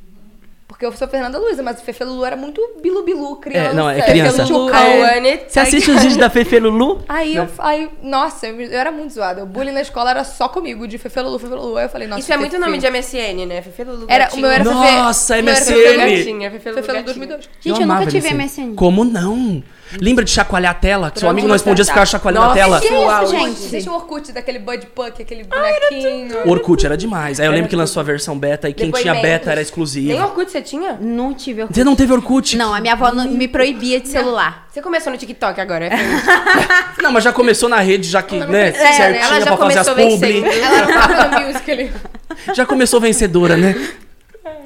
Porque 0.73 0.87
eu 0.87 0.91
sou 0.93 1.07
Fernanda 1.07 1.37
Luiza, 1.37 1.61
mas 1.61 1.79
o 1.79 1.83
Fefe 1.83 2.03
Lulu 2.03 2.25
era 2.25 2.35
muito 2.35 2.59
bilu-bilu, 2.81 3.35
criança. 3.35 3.69
É, 3.69 3.73
não, 3.73 3.87
é 3.87 4.01
criança. 4.01 4.37
Fefe 4.37 4.51
Lulu, 4.51 4.73
é. 4.73 5.45
Você 5.47 5.59
assiste 5.59 5.91
os 5.91 6.01
vídeos 6.01 6.17
da 6.17 6.31
Fefe 6.31 6.59
Lulu? 6.59 7.03
Aí 7.07 7.35
eu, 7.35 7.47
aí, 7.59 7.91
nossa, 8.01 8.47
eu, 8.47 8.59
eu 8.59 8.79
era 8.79 8.91
muito 8.91 9.13
zoada. 9.13 9.43
O 9.43 9.45
bullying 9.45 9.71
na 9.71 9.81
escola 9.81 10.09
era 10.09 10.23
só 10.23 10.49
comigo, 10.49 10.87
de 10.87 10.97
Fefe 10.97 11.21
Lulu, 11.21 11.37
Fefe 11.37 11.53
Lulu. 11.53 11.77
Aí 11.77 11.85
eu 11.85 11.89
falei, 11.89 12.07
nossa, 12.07 12.21
Isso 12.21 12.33
é 12.33 12.37
muito 12.37 12.53
Fefe. 12.53 12.65
nome 12.65 12.79
de 12.79 12.89
MSN, 12.89 13.45
né? 13.45 13.61
Fefe 13.61 13.83
Lulu 13.83 14.07
Era, 14.09 14.29
o 14.33 14.37
meu 14.37 14.49
era 14.49 14.63
Fefe. 14.63 14.75
Nossa, 14.75 15.39
o 15.39 15.43
meu 15.43 15.53
era 15.53 15.63
MSN. 15.63 15.75
Fefe 15.75 15.95
Gatinha, 15.95 16.51
Fefe 16.51 16.69
Lulu 16.69 16.81
Fefe 16.81 16.91
Lulu 16.91 17.05
Gatinho. 17.05 17.27
2002. 17.27 17.49
Gente, 17.61 17.77
eu, 17.77 17.83
amava 17.83 17.99
nunca 17.99 18.11
tive 18.11 18.33
MSN. 18.33 18.75
Como 18.75 19.05
não? 19.05 19.63
Lembra 19.99 20.23
de 20.23 20.31
chacoalhar 20.31 20.71
a 20.71 20.75
tela? 20.75 21.11
Que 21.11 21.19
seu 21.19 21.29
amigo 21.29 21.47
não 21.47 21.53
respondia, 21.53 21.83
você 21.83 21.91
ficava 21.91 22.05
chacoalhando 22.05 22.45
a 22.51 22.53
tela. 22.53 22.79
Que 22.79 22.87
isso, 22.87 22.95
Uau, 22.95 23.27
gente? 23.27 23.67
Deixa 23.69 23.91
o 23.91 23.93
Orkut 23.95 24.31
daquele 24.31 24.59
Bud 24.59 24.85
Puck, 24.87 25.21
aquele 25.21 25.43
bonequinho. 25.43 26.37
O 26.45 26.49
Orkut 26.51 26.85
era 26.85 26.97
demais. 26.97 27.39
Aí 27.39 27.45
eu 27.45 27.51
lembro 27.51 27.69
que 27.69 27.75
lançou 27.75 27.99
a 28.01 28.03
versão 28.03 28.37
beta 28.37 28.69
e 28.69 28.73
quem 28.73 28.91
tinha 28.91 29.13
beta 29.15 29.49
era 29.51 29.55
Nem 29.55 29.63
exclusivo. 29.63 30.21
Orkut 30.23 30.51
você 30.51 30.61
tinha? 30.61 30.97
Não 30.99 31.33
tive 31.33 31.61
Orkut. 31.61 31.75
Você 31.77 31.83
não 31.83 31.95
teve 31.95 32.13
Orkut? 32.13 32.57
Não, 32.57 32.73
a 32.73 32.79
minha 32.79 32.93
avó 32.93 33.11
não- 33.11 33.27
me 33.29 33.47
proibia 33.47 33.99
de 33.99 34.07
celular. 34.07 34.67
Você 34.71 34.81
começou 34.81 35.11
no 35.11 35.17
TikTok 35.17 35.59
agora, 35.61 35.85
é 35.85 35.91
Não, 37.01 37.11
mas 37.11 37.23
já 37.23 37.31
começou 37.31 37.69
na 37.69 37.79
rede, 37.79 38.09
já 38.09 38.23
que, 38.23 38.37
né, 38.39 38.45
né? 38.47 38.71
certinha 38.71 39.25
Ela 39.25 39.39
já 39.39 39.45
pra 39.45 39.57
fazer 39.57 39.79
as 39.79 39.89
começou 39.89 40.11
publi. 40.11 40.43
Ela. 40.47 41.91
Já 42.55 42.65
começou 42.65 42.99
vencedora, 42.99 43.55
né? 43.55 43.75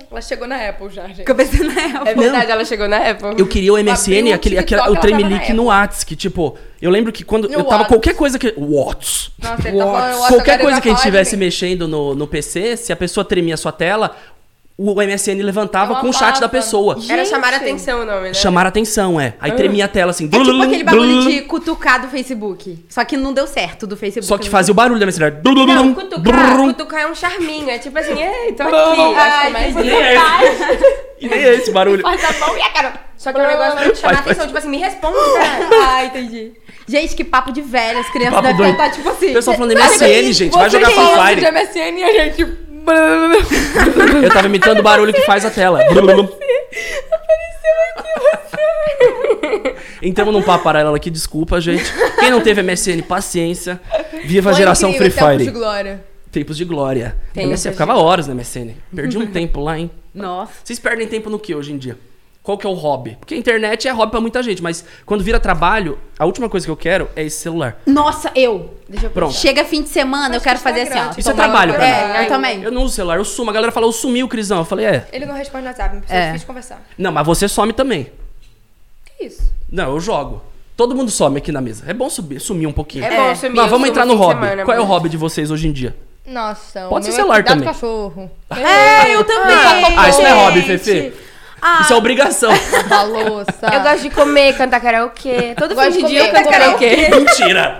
Ela 0.10 0.22
chegou 0.22 0.48
na 0.48 0.70
Apple 0.70 0.90
já, 0.90 1.08
gente. 1.08 1.26
Comecei 1.26 1.66
na 1.66 1.82
época. 1.82 2.10
É 2.10 2.16
verdade, 2.16 2.52
ela 2.52 2.66
chegou 2.66 2.88
na 2.88 2.98
Apple. 2.98 3.36
Eu 3.38 3.46
queria 3.46 3.74
o 3.74 3.78
MSN, 3.78 4.34
aquele, 4.34 4.58
aquele, 4.58 4.82
o 4.82 4.96
tremelique 4.96 5.52
no 5.52 5.66
Whats, 5.66 6.04
que 6.04 6.16
tipo, 6.16 6.58
eu 6.82 6.90
lembro 6.90 7.12
que 7.12 7.24
quando 7.26 7.48
No 7.50 7.54
eu 7.54 7.64
tava 7.64 7.80
Whats. 7.84 7.88
qualquer 7.90 8.16
coisa 8.16 8.40
que. 8.40 8.54
Whats. 8.58 9.32
Nossa, 9.38 9.68
ele 9.68 9.78
tá 9.78 9.86
falando 9.86 10.20
Whats, 10.20 10.28
Qualquer 10.28 10.60
coisa 10.60 10.82
que 10.82 10.88
a 10.88 10.92
gente 10.92 11.00
estivesse 11.00 11.36
mexendo 11.36 11.88
no, 11.88 12.16
no 12.16 12.26
PC, 12.26 12.78
se 12.78 12.94
a 12.94 12.96
pessoa 12.96 13.26
tremia 13.26 13.56
a 13.56 13.58
sua 13.58 13.72
tela, 13.74 14.16
o 14.78 14.94
MSN 14.94 15.42
levantava 15.42 15.94
Ela 15.94 16.02
com 16.02 16.10
o 16.10 16.14
chat 16.14 16.40
da 16.40 16.48
pessoa. 16.48 17.00
Era 17.10 17.24
Gente. 17.24 17.30
chamar 17.30 17.52
a 17.52 17.58
atenção 17.58 18.02
o 18.02 18.06
nome, 18.06 18.28
né? 18.28 18.34
Chamar 18.36 18.66
a 18.68 18.70
atenção, 18.70 19.20
é. 19.20 19.34
Aí 19.40 19.52
tremia 19.54 19.86
a 19.86 19.88
tela 19.88 20.12
assim. 20.12 20.26
É 20.32 20.40
tipo 20.40 20.62
aquele 20.62 20.84
bagulho 20.84 21.22
de 21.22 21.42
cutucar 21.42 22.00
do 22.00 22.08
Facebook. 22.10 22.86
Só 22.88 23.04
que 23.04 23.18
não 23.18 23.34
deu 23.34 23.48
certo 23.48 23.88
do 23.88 23.98
Facebook. 23.98 24.28
Só 24.28 24.38
que 24.38 24.48
fazia 24.50 24.72
o 24.72 24.76
barulho 24.76 25.00
da 25.00 25.08
MSN. 25.08 25.42
Não, 25.44 25.94
cutucar, 25.96 26.58
cutucar 26.58 27.02
é 27.02 27.08
um 27.08 27.16
charminho. 27.16 27.68
É 27.70 27.80
tipo 27.80 27.98
assim, 27.98 28.22
ei, 28.22 28.54
tô 28.54 28.64
aqui. 28.64 28.72
Que 28.72 29.48
é 29.48 29.50
mais 29.50 29.76
E 29.76 29.80
nem 29.80 29.92
é 29.96 30.16
esse. 30.16 31.08
E 31.22 31.28
nem 31.28 31.40
é 31.40 31.54
esse 31.56 31.72
barulho. 31.72 32.04
Faz 32.04 32.24
a 32.24 32.46
mão 32.46 32.56
e 32.56 32.62
a 32.62 32.70
cara. 32.70 32.94
Só 33.18 33.34
que 33.34 33.40
é 33.40 33.44
um 33.44 33.48
negócio 33.48 33.78
pra 33.78 33.90
te 33.90 33.98
chamar 33.98 34.14
Faz, 34.14 34.18
a 34.18 34.20
atenção. 34.20 34.36
faz. 34.36 34.48
Tipo 34.48 34.58
assim, 34.60 34.70
me 34.70 34.78
responde, 34.78 35.18
cara. 35.34 35.70
Ah, 35.88 36.06
entendi. 36.06 36.52
Gente, 36.88 37.16
que 37.16 37.24
papo 37.24 37.52
de 37.52 37.62
velho. 37.64 37.98
As 38.00 38.10
crianças 38.12 38.44
devem 38.44 38.72
estar 38.72 38.92
tipo 38.92 39.10
assim. 39.10 39.32
O 39.32 39.34
pessoal 39.34 39.58
falando 39.58 39.74
MSN, 39.76 40.34
gente, 40.34 40.54
vai 40.54 40.70
jogar 40.70 40.92
Free 40.92 41.36
Fire. 41.36 41.42
de 41.42 41.52
MSN 41.52 41.98
e 41.98 42.04
a 42.04 42.26
gente... 42.26 42.67
Eu 44.24 44.30
tava 44.30 44.48
imitando 44.48 44.80
o 44.80 44.84
barulho 44.84 45.14
que 45.14 45.22
faz 45.22 45.46
a 45.46 45.50
tela. 45.52 45.80
Entramos 50.02 50.34
num 50.34 50.42
papo 50.42 50.64
paralelo 50.64 50.96
aqui, 50.96 51.10
desculpa, 51.10 51.60
gente. 51.60 51.92
Quem 52.20 52.30
não 52.30 52.42
teve 52.42 52.62
MSN, 52.62 53.02
paciência. 53.02 53.80
Viva 54.24 54.50
a 54.50 54.54
Foi 54.54 54.62
geração 54.62 54.90
incrível, 54.90 55.12
Free 55.12 55.22
tempos 55.22 55.38
de 55.38 55.44
Fire. 55.46 55.58
glória. 55.60 56.04
Tempos 56.32 56.58
de 56.58 56.66
glória. 56.66 57.16
Tempos 57.34 57.50
MSN, 57.52 57.70
de 57.70 57.72
ficava 57.72 57.96
horas 57.96 58.28
no 58.28 58.36
MSN. 58.36 58.76
Perdi 58.96 59.18
um 59.18 59.26
tempo 59.28 59.60
lá, 59.62 59.78
hein? 59.80 59.90
Nossa. 60.14 60.54
Vocês 60.64 60.80
perdem 60.80 61.08
tempo 61.08 61.30
no 61.30 61.40
que 61.40 61.56
hoje 61.56 61.74
em 61.74 61.78
dia? 61.78 61.98
Qual 62.48 62.58
que 62.58 62.66
é 62.66 62.70
o 62.70 62.74
hobby? 62.76 63.18
Porque 63.20 63.34
a 63.34 63.38
internet 63.38 63.90
é 63.90 63.92
hobby 63.92 64.10
pra 64.10 64.22
muita 64.22 64.42
gente, 64.42 64.64
mas 64.64 64.86
quando 65.06 65.22
vira 65.22 65.38
trabalho, 65.38 66.00
a 66.18 66.26
última 66.26 66.48
coisa 66.48 66.66
que 66.66 66.72
eu 66.72 66.78
quero 66.78 67.10
é 67.14 67.24
esse 67.26 67.42
celular. 67.42 67.78
Nossa, 67.86 68.32
eu. 68.34 68.74
Deixa 68.88 69.08
eu 69.08 69.10
Pronto. 69.10 69.34
Chega 69.34 69.66
fim 69.66 69.84
de 69.84 69.90
semana, 69.90 70.34
eu 70.34 70.40
quero 70.40 70.56
que 70.56 70.64
fazer 70.64 70.84
assim, 70.84 70.98
ó. 70.98 71.08
tipo, 71.10 71.20
Isso 71.20 71.30
é 71.30 71.34
trabalho 71.34 71.74
pra 71.74 71.86
É, 71.86 72.18
mim. 72.20 72.24
eu 72.24 72.28
também. 72.30 72.64
Eu 72.64 72.72
não 72.72 72.84
uso 72.84 72.96
celular, 72.96 73.18
eu 73.18 73.26
sumo. 73.26 73.50
A 73.50 73.54
galera 73.54 73.70
falou, 73.70 73.92
sumiu, 73.92 74.30
Crisão. 74.30 74.60
Eu 74.60 74.64
falei, 74.64 74.86
é. 74.86 75.08
Ele 75.12 75.26
não 75.26 75.36
responde 75.36 75.64
no 75.66 75.70
WhatsApp, 75.72 75.94
não 75.96 76.00
precisa 76.02 76.22
É. 76.22 76.28
difícil 76.28 76.48
conversar. 76.48 76.82
Não, 76.98 77.12
mas 77.12 77.26
você 77.28 77.50
some 77.50 77.74
também. 77.74 78.10
Que 79.18 79.26
isso? 79.26 79.52
Não, 79.70 79.92
eu 79.92 80.00
jogo. 80.00 80.42
Todo 80.78 80.96
mundo 80.96 81.12
some 81.12 81.38
aqui 81.40 81.52
na 81.52 81.60
mesa. 81.60 81.84
É 81.86 81.94
bom 81.94 82.10
subir, 82.10 82.40
sumir 82.40 82.66
um 82.66 82.72
pouquinho. 82.72 83.04
É 83.04 83.14
É. 83.14 83.18
bom 83.30 83.36
sumir. 83.36 83.56
Mas 83.58 83.66
eu 83.66 83.72
vamos 83.72 83.90
entrar 83.90 84.06
no 84.06 84.16
hobby. 84.16 84.40
semana, 84.46 84.64
Qual 84.64 84.78
é 84.78 84.80
o 84.80 84.86
hobby 84.86 85.10
de 85.10 85.18
vocês 85.18 85.52
hoje 85.52 85.68
em 85.68 85.74
dia? 85.74 85.94
Nossa, 86.26 86.88
Pode 86.88 87.02
o 87.02 87.04
ser 87.04 87.10
meu 87.10 87.16
celular 87.18 87.40
é 87.40 87.44
também. 87.44 87.68
cachorro. 87.68 88.32
É, 88.56 89.14
eu 89.16 89.24
também. 89.26 89.56
Ah, 89.98 90.08
isso 90.08 90.22
não 90.22 90.28
é 90.30 90.32
hobby. 90.46 90.62
Fefe. 90.62 91.27
Ah, 91.62 91.80
Isso 91.82 91.94
é 91.94 91.96
obrigação. 91.96 92.52
Da 92.88 93.02
louça. 93.04 93.68
Eu 93.74 93.82
gosto 93.82 94.02
de 94.02 94.10
comer, 94.12 94.56
cantar 94.58 94.80
karaokê. 94.80 95.56
Todo 95.58 95.74
Gosto 95.74 95.94
fim 95.94 96.02
de 96.04 96.08
dia 96.08 96.28
eu 96.28 96.32
canto 96.34 96.50
karaokê. 96.50 97.10
Mentira. 97.10 97.80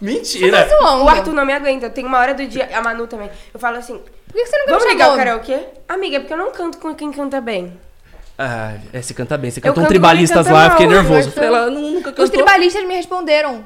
Mentira. 0.00 0.68
zoando. 0.68 1.04
O 1.04 1.08
Arthur 1.08 1.32
não 1.32 1.46
me 1.46 1.52
aguenta. 1.52 1.88
Tem 1.88 2.04
uma 2.04 2.18
hora 2.18 2.34
do 2.34 2.46
dia, 2.46 2.68
a 2.74 2.82
Manu 2.82 3.06
também. 3.06 3.30
Eu 3.52 3.60
falo 3.60 3.76
assim, 3.78 3.98
Por 3.98 4.34
que 4.34 4.46
você 4.46 4.58
nunca 4.58 4.70
vamos 4.72 4.86
ligar 4.86 5.12
o 5.12 5.16
karaokê? 5.16 5.58
Amiga, 5.88 6.16
é 6.16 6.20
porque 6.20 6.32
eu 6.32 6.38
não 6.38 6.50
canto 6.52 6.78
com 6.78 6.94
quem 6.94 7.12
canta 7.12 7.40
bem. 7.40 7.78
Ah, 8.36 8.72
é, 8.92 9.00
você 9.00 9.14
canta 9.14 9.38
bem. 9.38 9.50
Você 9.50 9.60
Eu 9.60 9.62
cantou 9.62 9.84
um 9.84 9.86
tribalistas 9.86 10.44
bem, 10.46 10.52
lá, 10.54 10.66
eu 10.66 10.70
fiquei 10.72 10.86
nervoso. 10.88 11.26
mas 11.26 11.34
Falei, 11.34 11.48
eu- 11.50 11.54
ela 11.56 11.70
nu- 11.70 11.80
nunca 11.92 12.10
Os 12.10 12.16
cantou. 12.16 12.28
tribalistas 12.30 12.84
me 12.84 12.94
responderam. 12.96 13.64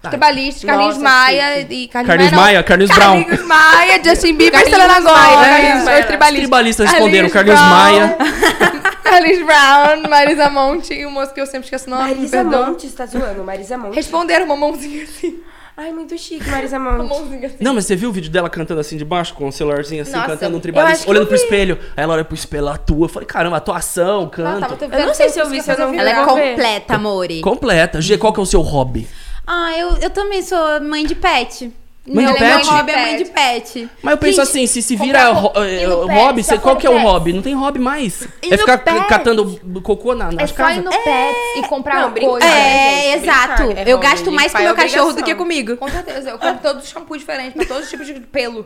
Os 0.00 0.06
Ah, 0.06 0.08
tribalistas, 0.08 0.64
Carlinhos 0.64 0.96
nossa, 0.96 1.08
Maia 1.10 1.60
e 1.60 1.86
Carlinhos, 1.88 2.06
Carlinhos. 2.06 2.32
Maia, 2.32 2.62
Carlinhos 2.62 2.90
Brown. 2.94 3.22
Carlinhos 3.22 3.46
Maia, 3.46 4.00
Justin 4.02 4.34
Bieber, 4.34 4.52
Carlinhos 4.52 4.80
Selena 4.82 5.00
Gomez. 5.00 5.84
Maia. 5.84 6.00
os 6.00 6.06
tribalistas. 6.06 6.40
Tribalistas 6.40 6.90
responderam, 6.90 7.28
Carlinhos. 7.28 7.60
Maia. 7.60 8.16
Carlinhos 9.04 9.44
Brown, 9.44 10.08
Marisa 10.08 10.48
Monte 10.48 10.94
e 10.94 11.04
o 11.04 11.10
moço 11.10 11.34
que 11.34 11.40
eu 11.40 11.46
sempre 11.46 11.66
esqueço 11.66 11.86
o 11.86 11.90
nome. 11.90 12.14
me 12.14 12.14
Marisa. 12.14 12.44
Monte, 12.44 12.88
tá 12.92 13.04
zoando? 13.04 13.44
Marisa 13.44 13.76
Monte. 13.76 13.94
Responderam 13.94 14.46
uma 14.46 14.56
mãozinha 14.56 15.04
assim. 15.04 15.40
Ai, 15.76 15.92
muito 15.92 16.16
chique, 16.18 16.48
Marisa 16.48 16.78
Uma 16.78 16.92
Monte. 16.92 17.08
mãozinha 17.08 17.46
assim. 17.46 17.56
Não, 17.60 17.74
mas 17.74 17.84
você 17.86 17.94
viu 17.96 18.08
o 18.08 18.12
vídeo 18.12 18.30
dela 18.30 18.48
cantando 18.48 18.80
assim 18.80 18.96
de 18.96 19.04
baixo, 19.04 19.34
com 19.34 19.48
o 19.48 19.52
celularzinho 19.52 20.02
assim, 20.02 20.12
Nossa, 20.12 20.26
cantando 20.28 20.56
um 20.56 20.60
tribalista, 20.60 21.10
olhando 21.10 21.26
pro 21.26 21.36
espelho. 21.36 21.78
Aí 21.96 22.04
ela 22.04 22.14
olha 22.14 22.24
pro 22.24 22.34
espelho, 22.34 22.60
ela 22.62 22.74
atua. 22.74 23.04
Eu 23.04 23.08
falei, 23.08 23.26
caramba, 23.26 23.56
atuação, 23.58 24.28
tava 24.28 24.76
tentando 24.76 24.98
Eu 25.00 25.06
não 25.08 25.14
sei 25.14 25.28
se 25.28 25.38
eu 25.38 25.48
vi, 25.48 25.60
se 25.62 25.70
eu 25.70 25.78
não 25.78 25.90
vi. 25.90 25.98
Ela 25.98 26.10
é 26.10 26.24
completa, 26.24 26.94
amore. 26.94 27.40
Completa. 27.42 28.00
G, 28.00 28.16
qual 28.16 28.32
que 28.32 28.40
é 28.40 28.42
o 28.42 28.46
seu 28.46 28.60
hobby? 28.62 29.06
Ah, 29.52 29.76
eu, 29.76 29.96
eu 29.96 30.10
também 30.10 30.42
sou 30.42 30.80
mãe 30.80 31.04
de 31.04 31.14
pet. 31.16 31.72
Mãe 32.06 32.24
meu, 32.24 32.34
de 32.34 32.40
meu 32.40 32.56
pet? 32.58 32.66
hobby 32.68 32.92
é 32.92 32.96
mãe 33.02 33.16
de 33.18 33.24
pet. 33.26 33.88
Mas 34.02 34.12
eu 34.12 34.18
penso 34.18 34.36
Gente, 34.36 34.48
assim, 34.48 34.66
se 34.66 34.80
se 34.82 34.96
vira 34.96 35.28
ro- 35.30 35.52
eh, 35.56 35.80
pet, 35.80 36.12
hobby, 36.14 36.42
qual 36.62 36.76
que 36.76 36.86
é 36.86 36.90
o 36.90 36.94
pet. 36.94 37.04
hobby? 37.04 37.32
Não 37.34 37.42
tem 37.42 37.54
hobby 37.54 37.78
mais. 37.78 38.22
Ir 38.42 38.54
É 38.54 38.56
ficar 38.56 38.78
pet. 38.78 39.06
catando 39.08 39.60
cocô 39.82 40.14
na, 40.14 40.28
É 40.28 40.32
nas 40.32 40.50
só 40.50 40.54
ir 40.54 40.56
casas. 40.56 40.84
no 40.84 40.90
Pets 40.90 41.36
e 41.58 41.62
comprar 41.68 42.00
Não, 42.00 42.12
coisa. 42.12 42.46
É, 42.46 42.48
É, 42.50 43.12
gente, 43.18 43.22
exato. 43.24 43.62
brincar 43.64 43.88
é 43.88 43.92
eu 43.92 43.98
gasto 43.98 44.32
mais 44.32 44.52
com 44.52 44.58
é 44.58 44.62
meu 44.62 44.74
cachorro 44.74 45.04
do 45.06 45.10
obrigação. 45.20 45.24
que 45.24 45.34
comigo. 45.34 45.76
Com 45.76 45.88
certeza, 45.88 46.30
eu 46.30 46.38
compro 46.38 46.62
todos 46.62 46.84
os 46.84 46.90
shampoos 46.90 47.18
diferentes, 47.18 47.54
pra 47.54 47.66
todos 47.66 47.84
os 47.84 47.90
tipos 47.90 48.06
de 48.06 48.14
pelo. 48.14 48.64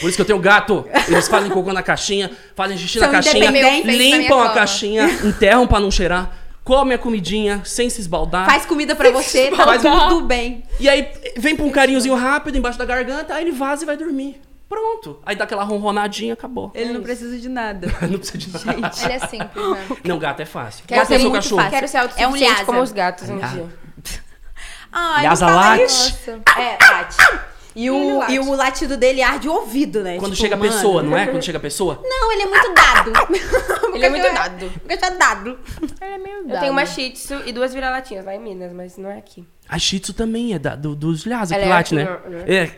Por 0.00 0.08
isso 0.08 0.16
que 0.16 0.22
eu 0.22 0.26
tenho 0.26 0.38
gato. 0.40 0.84
Eles 1.08 1.26
fazem 1.28 1.50
cocô 1.50 1.72
na 1.72 1.82
caixinha, 1.82 2.30
fazem 2.54 2.76
xixi 2.76 2.98
na 2.98 3.06
São 3.06 3.12
caixinha, 3.12 3.48
independentes 3.48 3.86
da 3.86 3.92
limpam 4.18 4.38
a 4.40 4.42
cama. 4.42 4.54
caixinha, 4.54 5.06
enterram 5.24 5.66
pra 5.66 5.80
não 5.80 5.90
cheirar, 5.90 6.30
comem 6.64 6.94
a 6.94 6.98
comidinha 6.98 7.62
sem 7.64 7.88
se 7.90 8.00
esbaldar. 8.00 8.46
Faz 8.46 8.64
comida 8.66 8.96
pra 8.96 9.10
você, 9.10 9.50
tá 9.50 9.64
Faz- 9.64 9.82
tudo 9.82 10.22
bem. 10.26 10.64
E 10.80 10.88
aí 10.88 11.08
vem 11.36 11.54
pra 11.54 11.64
um 11.64 11.70
carinhozinho 11.70 12.14
rápido 12.14 12.56
embaixo 12.56 12.78
da 12.78 12.84
garganta, 12.84 13.34
aí 13.34 13.44
ele 13.44 13.52
vaza 13.52 13.82
e 13.82 13.86
vai 13.86 13.96
dormir. 13.96 14.40
Pronto. 14.68 15.20
Aí 15.24 15.36
dá 15.36 15.44
aquela 15.44 15.62
ronronadinha, 15.62 16.32
acabou. 16.32 16.72
Ele 16.74 16.92
não 16.92 17.02
precisa 17.02 17.38
de 17.38 17.48
nada. 17.48 17.86
Não 18.10 18.18
precisa 18.18 18.38
de 18.38 18.66
nada. 18.66 18.90
Ele 19.04 19.12
é 19.12 19.18
simples, 19.20 19.68
né? 19.70 19.86
Não, 20.02 20.18
gato 20.18 20.40
é 20.40 20.46
fácil. 20.46 20.84
Quero 20.86 21.00
Gato 21.02 21.08
ser 21.08 21.14
é 21.14 21.18
seu 21.18 21.30
muito 21.30 21.42
cachorro. 21.42 21.60
fácil. 21.62 21.70
Quero 21.78 21.88
ser 21.88 21.96
É 21.96 22.00
um 22.00 22.02
autossuficiente 22.04 22.64
como 22.64 22.80
os 22.80 22.90
gatos 22.92 23.28
um 23.28 23.36
dia. 23.38 23.68
Ai, 24.90 25.24
Lhasa 25.24 25.46
não 25.46 25.52
fala 25.54 25.68
late. 25.70 25.84
isso. 25.84 26.30
Nossa. 26.30 26.60
É, 26.60 26.78
late. 26.80 27.16
E 27.76 27.90
o, 27.90 28.22
e 28.30 28.38
o 28.38 28.54
latido 28.54 28.96
dele 28.96 29.20
arde 29.22 29.48
o 29.48 29.52
ouvido, 29.52 30.02
né? 30.02 30.16
Quando 30.18 30.32
Tipo, 30.32 30.42
chega 30.42 30.54
a 30.54 30.58
mano. 30.58 30.70
pessoa, 30.72 31.02
não 31.02 31.16
é? 31.16 31.26
Quando 31.26 31.42
chega 31.42 31.58
a 31.58 31.60
pessoa. 31.60 32.00
Não, 32.04 32.32
ele 32.32 32.42
é 32.42 32.46
muito 32.46 32.74
dado. 32.74 33.12
Ele 33.94 34.04
é 34.06 34.08
muito 34.10 34.22
dado. 34.34 34.66
O 34.66 34.88
cachorro 34.88 35.14
é 35.14 35.16
dado. 35.16 35.58
Eu 36.48 36.58
tenho 36.60 36.72
uma 36.72 36.84
shih 36.84 37.10
tzu 37.12 37.42
e 37.46 37.52
duas 37.52 37.72
vira-latinhas 37.72 38.24
lá 38.24 38.34
em 38.34 38.40
Minas, 38.40 38.72
mas 38.72 38.96
não 38.98 39.08
é 39.08 39.18
aqui. 39.18 39.46
A 39.68 39.78
Shih 39.78 40.00
Tzu 40.00 40.12
também 40.14 40.52
é 40.52 40.58
da, 40.58 40.74
do, 40.74 40.96
dos 40.96 41.24
Lhasa, 41.24 41.54
que 41.54 41.60
é 41.60 41.66
late, 41.68 41.94
né? 41.94 42.06
ó, 42.08 42.28
É. 42.46 42.70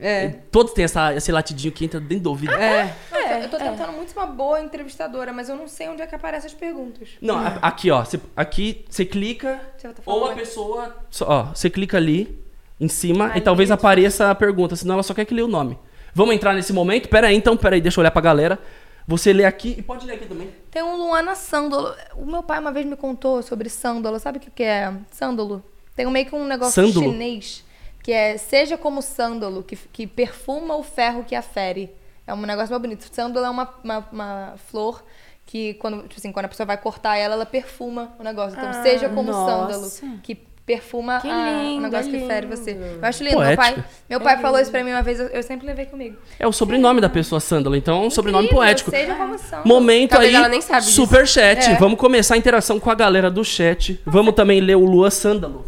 É. 0.00 0.28
Todos 0.50 0.72
têm 0.72 0.84
essa, 0.84 1.14
esse 1.14 1.30
latidinho 1.30 1.72
que 1.72 1.84
entra 1.84 2.00
dentro 2.00 2.24
do 2.24 2.30
ouvido. 2.30 2.52
É. 2.54 2.92
Nossa, 3.12 3.38
eu 3.40 3.48
tô 3.48 3.56
tentando 3.56 3.92
muito 3.92 4.10
ser 4.10 4.18
uma 4.18 4.26
boa 4.26 4.60
entrevistadora, 4.60 5.32
mas 5.32 5.48
eu 5.48 5.54
não 5.54 5.68
sei 5.68 5.88
onde 5.88 6.02
é 6.02 6.06
que 6.06 6.14
aparecem 6.14 6.48
as 6.48 6.54
perguntas. 6.54 7.10
Não, 7.20 7.38
a- 7.38 7.58
aqui, 7.62 7.88
ó. 7.90 8.04
cê- 8.04 8.18
aqui 8.34 8.84
você 8.88 9.04
clica, 9.04 9.60
Você 9.76 9.88
tá 9.88 10.02
ou 10.06 10.24
a 10.26 10.28
né? 10.30 10.34
pessoa. 10.34 10.96
Ó, 11.20 11.44
você 11.54 11.70
clica 11.70 11.98
ali 11.98 12.36
em 12.82 12.88
cima 12.88 13.28
e 13.28 13.30
Ali, 13.32 13.40
talvez 13.40 13.68
isso. 13.68 13.74
apareça 13.74 14.30
a 14.30 14.34
pergunta, 14.34 14.76
senão 14.76 14.94
ela 14.94 15.02
só 15.02 15.14
quer 15.14 15.24
que 15.24 15.34
lê 15.34 15.42
o 15.42 15.48
nome. 15.48 15.78
Vamos 16.14 16.34
entrar 16.34 16.52
nesse 16.54 16.72
momento? 16.72 17.08
Pera 17.08 17.28
aí, 17.28 17.36
então, 17.36 17.56
pera 17.56 17.76
aí, 17.76 17.80
deixa 17.80 17.98
eu 17.98 18.02
olhar 18.02 18.10
pra 18.10 18.20
galera. 18.20 18.58
Você 19.06 19.32
lê 19.32 19.44
aqui 19.44 19.76
e 19.78 19.82
pode 19.82 20.06
ler 20.06 20.14
aqui 20.14 20.26
também. 20.26 20.50
Tem 20.70 20.82
um 20.82 20.96
Luana 20.96 21.34
Sândalo. 21.34 21.94
O 22.14 22.26
meu 22.26 22.42
pai 22.42 22.58
uma 22.58 22.70
vez 22.70 22.86
me 22.86 22.96
contou 22.96 23.42
sobre 23.42 23.68
sândalo. 23.68 24.18
Sabe 24.18 24.38
o 24.38 24.40
que 24.40 24.62
é 24.62 24.92
sândalo? 25.10 25.64
Tem 25.96 26.08
meio 26.10 26.26
que 26.26 26.34
um 26.34 26.44
negócio 26.44 26.72
Sândalo? 26.72 27.10
chinês 27.10 27.64
que 28.02 28.12
é 28.12 28.36
seja 28.36 28.76
como 28.76 29.00
sândalo, 29.00 29.62
que, 29.62 29.76
que 29.76 30.06
perfuma 30.06 30.76
o 30.76 30.82
ferro 30.82 31.24
que 31.24 31.34
afere. 31.34 31.90
É 32.26 32.34
um 32.34 32.40
negócio 32.40 32.70
mais 32.70 32.82
bonito. 32.82 33.08
Sândalo 33.12 33.46
é 33.46 33.50
uma, 33.50 33.74
uma, 33.82 33.98
uma 34.12 34.54
flor 34.56 35.04
que 35.46 35.74
quando, 35.74 36.02
tipo 36.02 36.16
assim, 36.16 36.32
quando 36.32 36.46
a 36.46 36.48
pessoa 36.48 36.66
vai 36.66 36.76
cortar 36.76 37.16
ela, 37.16 37.34
ela 37.34 37.46
perfuma 37.46 38.12
o 38.18 38.22
negócio. 38.22 38.58
Então, 38.58 38.82
seja 38.82 39.08
como 39.08 39.30
nossa. 39.30 40.00
sândalo, 40.00 40.20
que 40.22 40.34
perfuma 40.76 41.20
Que 41.20 41.28
a- 41.28 41.36
o 41.36 41.62
lindo, 41.62 41.82
negócio 41.82 42.14
é 42.14 42.18
que 42.20 42.26
fere 42.26 42.46
lindo. 42.46 42.56
você. 42.56 42.70
Eu 42.72 42.98
acho 43.08 43.22
lindo. 43.24 43.38
Meu 43.38 43.56
pai, 43.56 43.56
Poética. 43.56 43.84
meu 44.08 44.20
pai 44.20 44.38
falou 44.40 44.60
isso 44.60 44.70
pra 44.70 44.82
mim 44.84 44.90
uma 44.90 45.02
vez, 45.02 45.20
eu, 45.20 45.26
eu 45.26 45.42
sempre 45.42 45.66
levei 45.66 45.86
comigo. 45.86 46.16
É 46.38 46.46
o 46.46 46.52
sobrenome 46.52 47.00
da 47.00 47.08
pessoa 47.08 47.40
Sândalo, 47.40 47.76
então 47.76 48.02
é 48.02 48.06
um 48.06 48.10
sobrenome 48.10 48.44
Incrível, 48.44 48.62
poético. 48.64 48.90
Seja 48.90 49.14
como 49.14 49.38
sândalo. 49.38 49.62
Momento 49.68 50.10
Talvez 50.10 50.30
aí, 50.32 50.36
ela 50.38 50.48
nem 50.48 50.60
sabe 50.60 50.80
disso. 50.86 50.94
super 50.94 51.26
chat. 51.26 51.70
É. 51.70 51.74
Vamos 51.76 51.98
começar 51.98 52.34
a 52.34 52.38
interação 52.38 52.78
com 52.80 52.90
a 52.90 52.94
galera 52.94 53.30
do 53.30 53.44
chat. 53.44 54.00
Vamos 54.06 54.34
também 54.34 54.60
ler 54.60 54.76
o 54.76 54.84
Luan 54.84 55.10
Sândalo. 55.10 55.66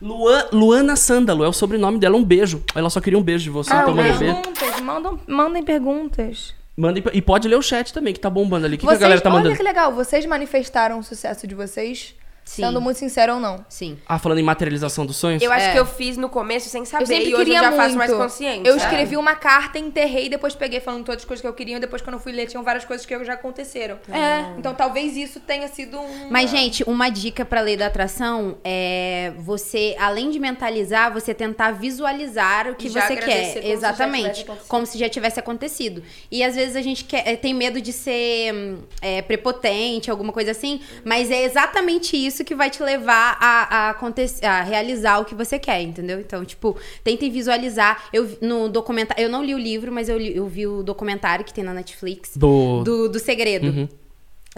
Luan, 0.00 0.44
Luana 0.52 0.94
Sândalo 0.96 1.42
é 1.44 1.48
o 1.48 1.52
sobrenome 1.52 1.98
dela. 1.98 2.16
Um 2.16 2.24
beijo. 2.24 2.62
Ela 2.74 2.90
só 2.90 3.00
queria 3.00 3.18
um 3.18 3.22
beijo 3.22 3.44
de 3.44 3.50
você, 3.50 3.72
Ah, 3.72 3.80
então 3.82 3.94
manda 3.94 4.12
um 4.12 4.18
beijo. 4.18 4.34
perguntas, 4.42 4.80
mandam, 4.80 5.20
mandem 5.26 5.62
perguntas. 5.62 6.54
Mandem, 6.76 7.02
e 7.14 7.22
pode 7.22 7.48
ler 7.48 7.56
o 7.56 7.62
chat 7.62 7.90
também, 7.94 8.12
que 8.12 8.20
tá 8.20 8.28
bombando 8.28 8.66
ali. 8.66 8.76
O 8.76 8.78
que, 8.78 8.84
que 8.84 8.86
a 8.86 8.90
Vocês, 8.92 9.00
galera 9.00 9.20
tá 9.22 9.30
olha 9.30 9.38
mandando? 9.38 9.56
que 9.56 9.62
legal, 9.62 9.92
vocês 9.94 10.26
manifestaram 10.26 10.98
o 10.98 11.02
sucesso 11.02 11.46
de 11.46 11.54
vocês, 11.54 12.14
Sim. 12.46 12.62
sendo 12.62 12.80
muito 12.80 12.96
sincero 12.96 13.34
ou 13.34 13.40
não. 13.40 13.64
Sim. 13.68 13.98
Ah, 14.08 14.18
falando 14.20 14.38
em 14.38 14.42
materialização 14.42 15.04
dos 15.04 15.16
sonhos? 15.16 15.42
Eu 15.42 15.50
acho 15.52 15.66
É. 15.66 15.72
que 15.72 15.78
eu 15.80 15.84
fiz 15.84 16.16
no 16.16 16.28
começo 16.28 16.68
sem 16.68 16.84
saber 16.84 17.02
Eu 17.02 17.06
sempre 17.08 17.24
e 17.30 17.34
hoje 17.34 17.44
queria 17.44 17.58
eu 17.58 17.62
já 17.64 17.70
muito. 17.70 17.82
faço 17.82 17.96
mais 17.98 18.12
consciente. 18.12 18.68
Eu 18.68 18.76
escrevi 18.76 19.16
uma 19.16 19.34
carta, 19.34 19.78
enterrei, 19.80 20.28
depois 20.28 20.54
peguei 20.54 20.78
falando 20.80 21.04
todas 21.04 21.22
as 21.22 21.24
coisas 21.26 21.40
que 21.42 21.48
eu 21.48 21.52
queria. 21.52 21.76
E 21.76 21.80
depois, 21.80 22.00
quando 22.00 22.14
eu 22.14 22.20
fui 22.20 22.30
ler, 22.32 22.46
tinham 22.46 22.62
várias 22.62 22.84
coisas 22.84 23.04
que 23.04 23.24
já 23.24 23.32
aconteceram. 23.34 23.98
É. 24.10 24.56
Então, 24.58 24.72
talvez 24.74 25.16
isso 25.16 25.40
tenha 25.40 25.66
sido 25.68 25.98
um. 25.98 26.28
Mas, 26.30 26.48
gente, 26.50 26.84
uma 26.84 27.08
dica 27.08 27.44
pra 27.44 27.60
lei 27.60 27.76
da 27.76 27.86
atração 27.86 28.56
é 28.64 29.32
você, 29.38 29.96
além 29.98 30.30
de 30.30 30.38
mentalizar, 30.38 31.12
você 31.12 31.34
tentar 31.34 31.72
visualizar 31.72 32.68
o 32.68 32.74
que 32.76 32.88
já 32.88 33.06
você 33.08 33.16
quer. 33.16 33.24
como 33.24 33.52
se 33.54 33.62
já 33.62 33.68
Exatamente. 33.68 34.22
tivesse 34.22 34.42
acontecido. 34.42 34.68
como 34.68 34.86
se 34.86 34.98
já 34.98 35.08
tivesse 35.08 35.40
acontecido. 35.40 36.02
E 36.30 36.44
às 36.44 36.54
vezes 36.54 36.76
a 36.76 36.82
gente 36.82 37.04
quer, 37.04 37.26
eh, 37.26 37.36
tem 37.36 37.52
medo 37.52 37.80
de 37.80 37.92
ser 37.92 38.78
é, 39.02 39.20
prepotente, 39.22 40.10
alguma 40.10 40.32
coisa 40.32 40.52
assim, 40.52 40.80
mas 41.04 41.30
é 41.30 41.42
exatamente 41.44 42.16
isso 42.16 42.35
que 42.44 42.54
vai 42.54 42.70
te 42.70 42.82
levar 42.82 43.36
a, 43.40 43.76
a, 43.76 43.90
acontecer, 43.90 44.44
a 44.44 44.62
realizar 44.62 45.18
o 45.18 45.24
que 45.24 45.34
você 45.34 45.58
quer, 45.58 45.82
entendeu? 45.82 46.20
Então, 46.20 46.44
tipo, 46.44 46.76
tentem 47.04 47.30
visualizar. 47.30 48.04
Eu 48.12 48.38
no 48.40 48.68
documentário, 48.68 49.22
eu 49.22 49.28
não 49.28 49.44
li 49.44 49.54
o 49.54 49.58
livro, 49.58 49.92
mas 49.92 50.08
eu, 50.08 50.18
li- 50.18 50.36
eu 50.36 50.46
vi 50.46 50.66
o 50.66 50.82
documentário 50.82 51.44
que 51.44 51.52
tem 51.52 51.64
na 51.64 51.74
Netflix 51.74 52.36
Do... 52.36 52.82
do, 52.84 53.08
do 53.08 53.18
segredo. 53.18 53.68
Uhum. 53.68 53.88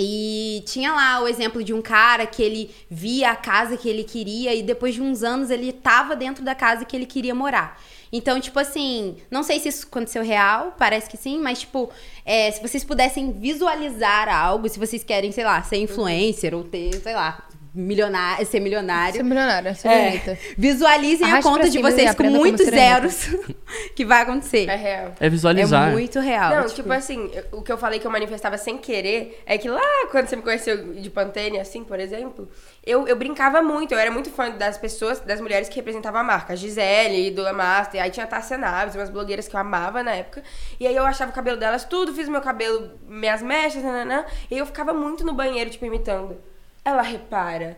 E 0.00 0.62
tinha 0.64 0.92
lá 0.92 1.20
o 1.22 1.26
exemplo 1.26 1.62
de 1.64 1.74
um 1.74 1.82
cara 1.82 2.24
que 2.24 2.40
ele 2.40 2.70
via 2.88 3.32
a 3.32 3.36
casa 3.36 3.76
que 3.76 3.88
ele 3.88 4.04
queria 4.04 4.54
e 4.54 4.62
depois 4.62 4.94
de 4.94 5.02
uns 5.02 5.24
anos 5.24 5.50
ele 5.50 5.72
tava 5.72 6.14
dentro 6.14 6.44
da 6.44 6.54
casa 6.54 6.84
que 6.84 6.94
ele 6.94 7.04
queria 7.06 7.34
morar. 7.34 7.80
Então, 8.12 8.40
tipo 8.40 8.58
assim, 8.60 9.16
não 9.28 9.42
sei 9.42 9.58
se 9.58 9.68
isso 9.68 9.86
aconteceu 9.90 10.22
real, 10.22 10.74
parece 10.78 11.10
que 11.10 11.16
sim, 11.16 11.40
mas, 11.40 11.60
tipo, 11.60 11.90
é, 12.24 12.50
se 12.50 12.62
vocês 12.62 12.84
pudessem 12.84 13.32
visualizar 13.32 14.28
algo, 14.28 14.68
se 14.68 14.78
vocês 14.78 15.02
querem, 15.02 15.32
sei 15.32 15.44
lá, 15.44 15.62
ser 15.64 15.76
influencer 15.78 16.54
ou 16.54 16.62
ter, 16.62 16.94
sei 17.02 17.14
lá, 17.14 17.47
milionário, 17.78 18.44
ser 18.46 18.60
milionário. 18.60 19.16
Ser 19.16 19.22
milionária, 19.22 19.74
ser 19.74 19.88
É, 19.88 20.10
bonita. 20.10 20.38
visualizem 20.56 21.26
a 21.26 21.30
Arraste 21.30 21.48
conta 21.50 21.60
pra 21.60 21.68
de 21.68 21.78
vocês 21.80 22.14
com 22.14 22.24
muitos 22.24 22.66
zeros 22.66 23.28
que 23.94 24.04
vai 24.04 24.22
acontecer. 24.22 24.68
É 24.68 24.74
real. 24.76 25.12
É 25.20 25.28
visualizar. 25.28 25.88
É 25.88 25.92
muito 25.92 26.18
real. 26.20 26.54
Não, 26.56 26.66
tipo, 26.66 26.92
assim, 26.92 27.30
eu- 27.32 27.58
o 27.58 27.62
que 27.62 27.70
eu 27.70 27.78
falei 27.78 27.98
que 28.00 28.06
eu 28.06 28.10
manifestava 28.10 28.58
sem 28.58 28.76
querer 28.78 29.42
é 29.46 29.56
que 29.56 29.68
lá, 29.68 29.80
quando 30.10 30.26
você 30.26 30.36
me 30.36 30.42
conheceu 30.42 30.94
de 30.94 31.08
Pantene, 31.10 31.58
assim, 31.60 31.84
por 31.84 32.00
exemplo, 32.00 32.48
eu, 32.84 33.06
eu 33.06 33.16
brincava 33.16 33.62
muito, 33.62 33.92
eu 33.92 33.98
era 33.98 34.10
muito 34.10 34.30
fã 34.30 34.50
das 34.50 34.76
pessoas, 34.78 35.20
das 35.20 35.40
mulheres 35.40 35.68
que 35.68 35.76
representavam 35.76 36.20
a 36.20 36.24
marca. 36.24 36.54
A 36.54 36.56
Gisele, 36.56 37.30
Dula 37.30 37.52
Master, 37.52 38.02
aí 38.02 38.10
tinha 38.10 38.24
a 38.24 38.28
Tássia 38.28 38.58
Naves, 38.58 38.94
umas 38.94 39.10
blogueiras 39.10 39.46
que 39.46 39.54
eu 39.54 39.60
amava 39.60 40.02
na 40.02 40.12
época. 40.14 40.42
E 40.80 40.86
aí 40.86 40.96
eu 40.96 41.04
achava 41.06 41.30
o 41.30 41.34
cabelo 41.34 41.56
delas 41.56 41.84
tudo, 41.84 42.12
fiz 42.12 42.28
meu 42.28 42.40
cabelo, 42.40 42.90
minhas 43.08 43.42
mechas, 43.42 43.82
nananã, 43.82 44.24
e 44.50 44.54
aí 44.54 44.60
eu 44.60 44.66
ficava 44.66 44.92
muito 44.92 45.24
no 45.24 45.32
banheiro, 45.32 45.70
tipo, 45.70 45.84
imitando. 45.84 46.36
Ela 46.84 47.02
repara. 47.02 47.76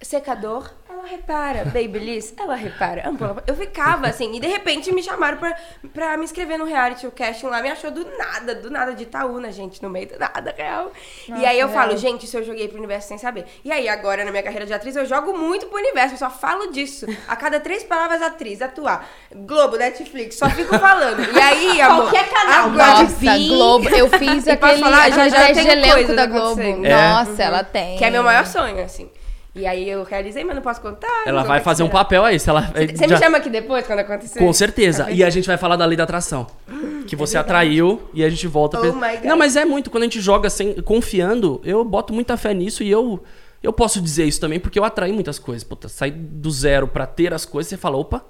Secador, 0.00 0.70
ela 0.88 1.04
repara. 1.06 1.64
Babyliss, 1.64 2.32
ela 2.38 2.54
repara. 2.54 3.08
Ampola, 3.08 3.42
Eu 3.48 3.56
ficava 3.56 4.06
assim, 4.06 4.36
e 4.36 4.38
de 4.40 4.46
repente 4.46 4.92
me 4.92 5.02
chamaram 5.02 5.38
pra, 5.38 5.56
pra 5.92 6.16
me 6.16 6.22
inscrever 6.24 6.56
no 6.56 6.64
reality, 6.64 7.04
o 7.06 7.10
casting 7.10 7.46
lá 7.46 7.60
me 7.60 7.68
achou 7.68 7.90
do 7.90 8.04
nada, 8.16 8.54
do 8.54 8.70
nada, 8.70 8.94
de 8.94 9.02
Itaúna, 9.02 9.50
gente, 9.50 9.82
no 9.82 9.90
meio 9.90 10.06
do 10.08 10.16
nada, 10.18 10.54
real. 10.56 10.92
e 11.28 11.44
aí 11.44 11.58
eu 11.58 11.66
real. 11.66 11.78
falo, 11.80 11.96
gente, 11.96 12.26
isso 12.26 12.36
eu 12.36 12.44
joguei 12.44 12.68
pro 12.68 12.78
universo 12.78 13.08
sem 13.08 13.18
saber. 13.18 13.44
E 13.64 13.72
aí 13.72 13.88
agora, 13.88 14.24
na 14.24 14.30
minha 14.30 14.42
carreira 14.42 14.64
de 14.64 14.72
atriz, 14.72 14.94
eu 14.94 15.04
jogo 15.04 15.36
muito 15.36 15.66
pro 15.66 15.78
universo, 15.78 16.14
eu 16.14 16.18
só 16.18 16.30
falo 16.30 16.70
disso. 16.70 17.04
A 17.26 17.34
cada 17.34 17.58
três 17.58 17.82
palavras, 17.82 18.22
atriz, 18.22 18.62
atuar. 18.62 19.08
Globo, 19.34 19.76
Netflix, 19.76 20.36
só 20.36 20.48
fico 20.48 20.78
falando. 20.78 21.20
E 21.34 21.40
aí, 21.40 21.80
amor... 21.82 22.02
Qualquer 22.10 22.30
canal, 22.30 22.66
agora- 22.68 23.02
Nossa, 23.02 23.16
vir. 23.16 23.48
Globo. 23.48 23.88
Eu 23.88 24.08
fiz 24.10 24.46
aquele, 24.48 24.78
falar? 24.80 25.10
Já- 25.10 25.28
já 25.28 25.48
de 25.48 25.54
tem 25.54 25.68
elenco 25.68 26.14
da 26.14 26.26
Globo. 26.26 26.60
É. 26.62 26.74
Nossa, 27.14 27.42
ela 27.42 27.64
tem. 27.64 27.98
Que 27.98 28.04
é 28.04 28.10
meu 28.10 28.22
maior 28.22 28.46
sonho, 28.46 28.80
assim. 28.84 29.10
E 29.58 29.66
aí 29.66 29.88
eu 29.90 30.04
realizei, 30.04 30.44
mas 30.44 30.54
não 30.54 30.62
posso 30.62 30.80
contar. 30.80 31.24
Ela 31.26 31.42
vai 31.42 31.60
fazer 31.60 31.82
um 31.82 31.88
papel 31.88 32.24
aí. 32.24 32.38
Se 32.38 32.48
ela, 32.48 32.62
Você 32.62 33.08
já- 33.08 33.16
me 33.16 33.16
chama 33.24 33.38
aqui 33.38 33.50
depois, 33.50 33.84
quando 33.86 33.98
acontecer? 33.98 34.38
Com 34.38 34.52
certeza. 34.52 35.08
E 35.18 35.24
a 35.24 35.30
gente 35.30 35.46
vai 35.46 35.56
falar 35.58 35.74
da 35.76 35.84
lei 35.84 35.96
da 35.96 36.04
atração. 36.04 36.46
Que 37.06 37.16
você 37.16 37.36
atraiu 37.36 38.08
e 38.14 38.22
a 38.22 38.28
gente 38.30 38.46
volta. 38.46 38.78
Oh 38.78 38.80
pra- 38.80 38.92
my 39.10 39.16
God. 39.16 39.24
Não, 39.24 39.36
mas 39.36 39.56
é 39.56 39.64
muito. 39.64 39.90
Quando 39.90 40.02
a 40.04 40.06
gente 40.06 40.20
joga 40.20 40.48
sem, 40.48 40.74
confiando, 40.82 41.60
eu 41.64 41.84
boto 41.84 42.12
muita 42.14 42.36
fé 42.36 42.54
nisso 42.54 42.82
e 42.82 42.90
eu. 42.90 43.22
Eu 43.60 43.72
posso 43.72 44.00
dizer 44.00 44.24
isso 44.24 44.40
também 44.40 44.60
porque 44.60 44.78
eu 44.78 44.84
atraí 44.84 45.10
muitas 45.12 45.38
coisas. 45.38 45.64
Puta, 45.64 45.88
sair 45.88 46.12
do 46.12 46.48
zero 46.50 46.86
pra 46.86 47.06
ter 47.06 47.34
as 47.34 47.44
coisas, 47.44 47.68
você 47.68 47.76
fala, 47.76 47.96
opa, 47.96 48.24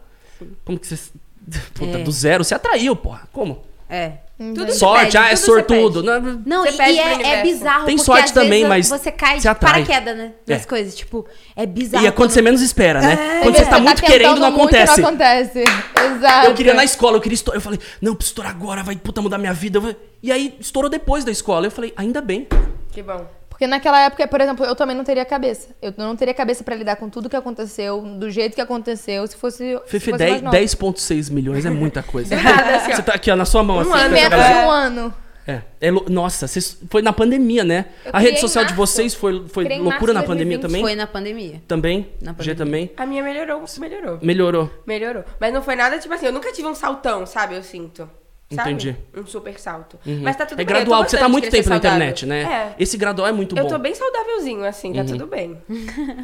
como 0.65 0.79
que 0.79 0.87
você. 0.87 1.11
Puta, 1.75 1.99
É. 1.99 2.03
do 2.03 2.11
zero, 2.11 2.43
você 2.45 2.55
atraiu, 2.55 2.95
porra. 2.97 3.29
Como? 3.33 3.63
É. 3.91 4.13
Tudo 4.39 4.73
Sorte, 4.73 5.05
pede, 5.07 5.17
ah, 5.19 5.31
é 5.31 5.37
sortudo. 5.37 6.01
pede. 6.01 6.07
Não, 6.07 6.43
Não, 6.47 6.63
Você 6.65 6.75
e, 6.75 6.77
pede 6.77 6.93
e 6.93 6.99
é, 7.01 7.23
é 7.41 7.43
bizarro. 7.43 7.87
Tem 7.87 7.97
porque 7.97 8.05
sorte 8.05 8.25
às 8.27 8.31
também, 8.31 8.65
vezes 8.65 8.69
mas 8.69 8.89
Você 8.89 9.11
cai 9.11 9.41
se 9.41 9.49
de 9.49 9.55
paraquedas, 9.57 10.17
né? 10.17 10.33
Das 10.47 10.63
É. 10.63 10.65
coisas. 10.67 10.95
Tipo, 10.95 11.27
é 11.57 11.67
bizarro. 11.67 12.05
E 12.05 12.07
é 12.07 12.11
quando 12.13 12.31
você 12.31 12.41
menos 12.41 12.63
espera, 12.63 13.01
né? 13.01 13.41
Quando 13.43 13.57
você 13.57 13.67
tá 13.67 13.81
muito 13.81 13.97
tentando 14.01 14.13
querendo, 14.13 14.41
não 14.41 14.51
muito, 14.53 14.61
acontece. 14.77 15.01
Não 15.01 15.09
acontece. 15.09 15.65
Exato. 16.17 16.47
Eu 16.47 16.55
queria 16.55 16.73
na 16.75 16.85
escola, 16.85 17.17
eu 17.17 17.21
queria 17.21 17.35
estourar. 17.35 17.57
Eu 17.57 17.63
falei, 17.63 17.81
não, 18.01 18.13
eu 18.13 18.17
preciso 18.17 18.31
estourar 18.33 18.53
agora, 18.53 18.85
vai 18.85 18.95
puta 18.95 19.21
mudar 19.21 19.39
minha 19.39 19.53
vida. 19.53 19.97
E 20.23 20.31
aí 20.31 20.55
estourou 20.61 20.89
depois 20.89 21.25
da 21.25 21.33
escola. 21.33 21.67
Eu 21.67 21.71
falei, 21.73 21.93
ainda 21.97 22.21
bem. 22.21 22.47
Que 22.93 23.03
bom. 23.03 23.27
Porque 23.59 23.67
naquela 23.67 24.01
época, 24.03 24.25
por 24.29 24.41
exemplo, 24.41 24.65
eu 24.65 24.77
também 24.77 24.95
não 24.97 25.03
teria 25.03 25.25
cabeça. 25.25 25.71
Eu 25.83 25.93
não 25.97 26.15
teria 26.15 26.33
cabeça 26.33 26.63
pra 26.63 26.77
lidar 26.77 26.95
com 26.95 27.11
tudo 27.11 27.29
que 27.29 27.35
aconteceu, 27.35 28.01
do 28.03 28.31
jeito 28.31 28.55
que 28.55 28.61
aconteceu, 28.61 29.27
se 29.27 29.35
fosse. 29.37 29.75
se 29.85 29.91
Fefe, 29.91 30.13
fosse 30.13 30.19
10 30.19 30.31
mais 30.31 30.43
nova. 30.43 30.57
10,6 30.57 31.29
milhões 31.29 31.67
é 31.67 31.71
muita 31.71 32.01
coisa. 32.01 32.35
Nada, 32.41 32.77
assim. 32.77 32.93
Você 32.93 33.03
tá 33.03 33.15
aqui, 33.15 33.29
ó, 33.33 33.35
na 33.35 33.45
sua 33.45 33.65
mão. 33.65 33.81
assim, 33.81 33.91
ano, 33.91 34.15
Menos 34.15 34.39
de 34.47 34.53
um 34.53 34.71
ano. 34.71 35.15
É. 35.45 35.63
É 35.81 35.91
lo- 35.91 36.05
Nossa, 36.09 36.47
vocês- 36.47 36.79
foi 36.89 37.03
na 37.03 37.13
pandemia, 37.13 37.65
né? 37.65 37.87
Eu 38.05 38.13
a 38.15 38.21
rede 38.21 38.39
social 38.39 38.65
de 38.65 38.75
vocês 38.75 39.13
foi, 39.13 39.49
foi 39.49 39.65
loucura 39.79 40.13
na 40.13 40.23
pandemia 40.23 40.59
2020. 40.59 40.63
também? 40.63 40.83
Foi 40.83 40.95
na 40.95 41.07
pandemia. 41.09 41.63
Também? 41.67 42.09
Na 42.23 42.31
G 42.33 42.37
pandemia. 42.37 42.55
também? 42.55 42.91
A 42.97 43.07
minha 43.07 43.25
melhorou, 43.25 43.65
melhorou. 43.81 44.19
Melhorou. 44.23 44.71
Melhorou. 44.87 45.25
Mas 45.41 45.53
não 45.53 45.63
foi 45.63 45.75
nada, 45.75 45.99
tipo 45.99 46.15
assim, 46.15 46.27
eu 46.27 46.33
nunca 46.33 46.53
tive 46.53 46.69
um 46.69 46.75
saltão, 46.77 47.27
sabe? 47.27 47.57
Eu 47.57 47.63
sinto. 47.65 48.09
Sabe? 48.51 48.71
Entendi. 48.71 48.97
Um 49.15 49.27
super 49.27 49.61
salto. 49.61 49.99
Uhum. 50.07 50.21
Mas 50.23 50.35
tá 50.35 50.47
tudo 50.47 50.59
é 50.59 50.65
bem. 50.65 50.65
eu 50.65 50.69
tô 50.69 50.75
gradual, 50.75 51.01
porque 51.03 51.11
você 51.11 51.19
tá 51.19 51.29
muito 51.29 51.51
tempo 51.51 51.69
na 51.69 51.77
internet, 51.77 52.25
né? 52.25 52.73
É. 52.79 52.83
Esse 52.83 52.97
gradual 52.97 53.29
é 53.29 53.33
muito 53.33 53.55
Eu 53.55 53.63
bom. 53.65 53.69
Uhum. 53.69 53.77
tô 53.77 53.79
bem 53.79 53.95
saudávelzinho, 53.95 54.65
assim, 54.65 54.95
tá 54.95 55.05
tudo 55.05 55.27
bem. 55.27 55.59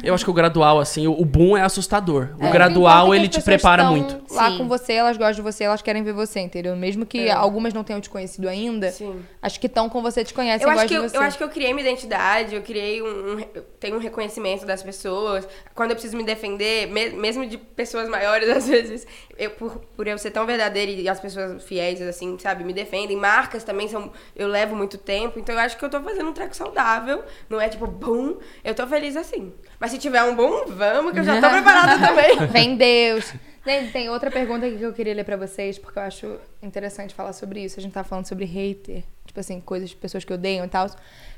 Eu 0.03 0.11
acho 0.15 0.23
que 0.25 0.31
o 0.31 0.33
gradual, 0.33 0.79
assim, 0.79 1.05
o, 1.05 1.11
o 1.11 1.23
boom 1.23 1.55
é 1.55 1.61
assustador. 1.61 2.29
O 2.41 2.45
É. 2.45 2.51
gradual, 2.51 3.13
ele 3.13 3.27
te 3.27 3.39
prepara 3.43 3.83
muito. 3.91 4.19
Lá 4.33 4.49
Sim. 4.49 4.57
com 4.57 4.67
você, 4.67 4.93
elas 4.93 5.17
gostam 5.17 5.35
de 5.35 5.41
você, 5.43 5.65
elas 5.65 5.83
querem 5.83 6.01
ver 6.01 6.13
você, 6.13 6.39
entendeu? 6.39 6.75
Mesmo 6.75 7.05
que 7.05 7.27
É. 7.27 7.31
algumas 7.31 7.75
não 7.75 7.83
tenham 7.83 8.01
te 8.01 8.09
conhecido 8.09 8.49
ainda, 8.49 8.89
Sim. 8.89 9.21
acho 9.39 9.59
que 9.59 9.67
estão 9.67 9.87
com 9.87 10.01
você, 10.01 10.23
te 10.23 10.33
conhecem 10.33 10.65
Eu 10.65 10.69
acho, 10.71 10.79
gostam 10.81 10.87
que 10.87 10.93
de 10.95 11.05
eu, 11.05 11.09
você. 11.09 11.17
eu 11.17 11.21
acho 11.21 11.37
que 11.37 11.43
eu 11.43 11.49
criei 11.49 11.73
minha 11.75 11.87
identidade, 11.87 12.55
eu 12.55 12.63
criei 12.63 13.03
um, 13.03 13.35
um 13.35 13.39
eu 13.53 13.61
tenho 13.79 13.97
um 13.97 13.99
reconhecimento 13.99 14.65
das 14.65 14.81
pessoas. 14.81 15.47
Quando 15.75 15.91
eu 15.91 15.95
preciso 15.95 16.17
me 16.17 16.23
defender, 16.23 16.87
me- 16.87 17.09
mesmo 17.09 17.45
de 17.45 17.57
pessoas 17.59 18.09
maiores, 18.09 18.49
às 18.55 18.67
vezes, 18.67 19.05
eu, 19.37 19.51
por, 19.51 19.77
por 19.95 20.07
eu 20.07 20.17
ser 20.17 20.31
tão 20.31 20.43
verdadeira 20.47 20.91
e 20.91 21.07
as 21.07 21.19
pessoas 21.19 21.63
fiéis, 21.63 22.01
assim, 22.15 22.37
sabe, 22.39 22.63
me 22.63 22.73
defendem. 22.73 23.17
Marcas 23.17 23.63
também 23.63 23.87
são. 23.87 24.11
Eu 24.35 24.47
levo 24.47 24.75
muito 24.75 24.97
tempo, 24.97 25.39
então 25.39 25.53
eu 25.53 25.61
acho 25.61 25.77
que 25.77 25.85
eu 25.85 25.89
tô 25.89 26.01
fazendo 26.01 26.29
um 26.29 26.33
treco 26.33 26.55
saudável. 26.55 27.23
Não 27.49 27.59
é 27.59 27.69
tipo, 27.69 27.85
bum, 27.85 28.37
eu 28.63 28.73
tô 28.73 28.87
feliz 28.87 29.15
assim. 29.15 29.53
Mas 29.79 29.91
se 29.91 29.97
tiver 29.97 30.23
um 30.23 30.35
bom, 30.35 30.65
vamos, 30.67 31.13
que 31.13 31.19
eu 31.19 31.23
já 31.23 31.41
tô 31.41 31.49
preparada 31.51 31.99
também. 31.99 32.47
Vem 32.47 32.75
Deus. 32.75 33.33
Tem, 33.63 33.89
tem 33.89 34.09
outra 34.09 34.29
pergunta 34.29 34.65
aqui 34.67 34.77
que 34.77 34.83
eu 34.83 34.93
queria 34.93 35.13
ler 35.13 35.23
pra 35.23 35.35
vocês, 35.35 35.79
porque 35.79 35.97
eu 35.97 36.03
acho 36.03 36.39
interessante 36.61 37.15
falar 37.15 37.33
sobre 37.33 37.63
isso. 37.63 37.79
A 37.79 37.83
gente 37.83 37.93
tá 37.93 38.03
falando 38.03 38.27
sobre 38.27 38.45
hater, 38.45 39.03
tipo 39.25 39.39
assim, 39.39 39.59
coisas 39.59 39.89
de 39.89 39.95
pessoas 39.95 40.23
que 40.23 40.31
odeiam 40.31 40.65
e 40.65 40.69
tal. 40.69 40.87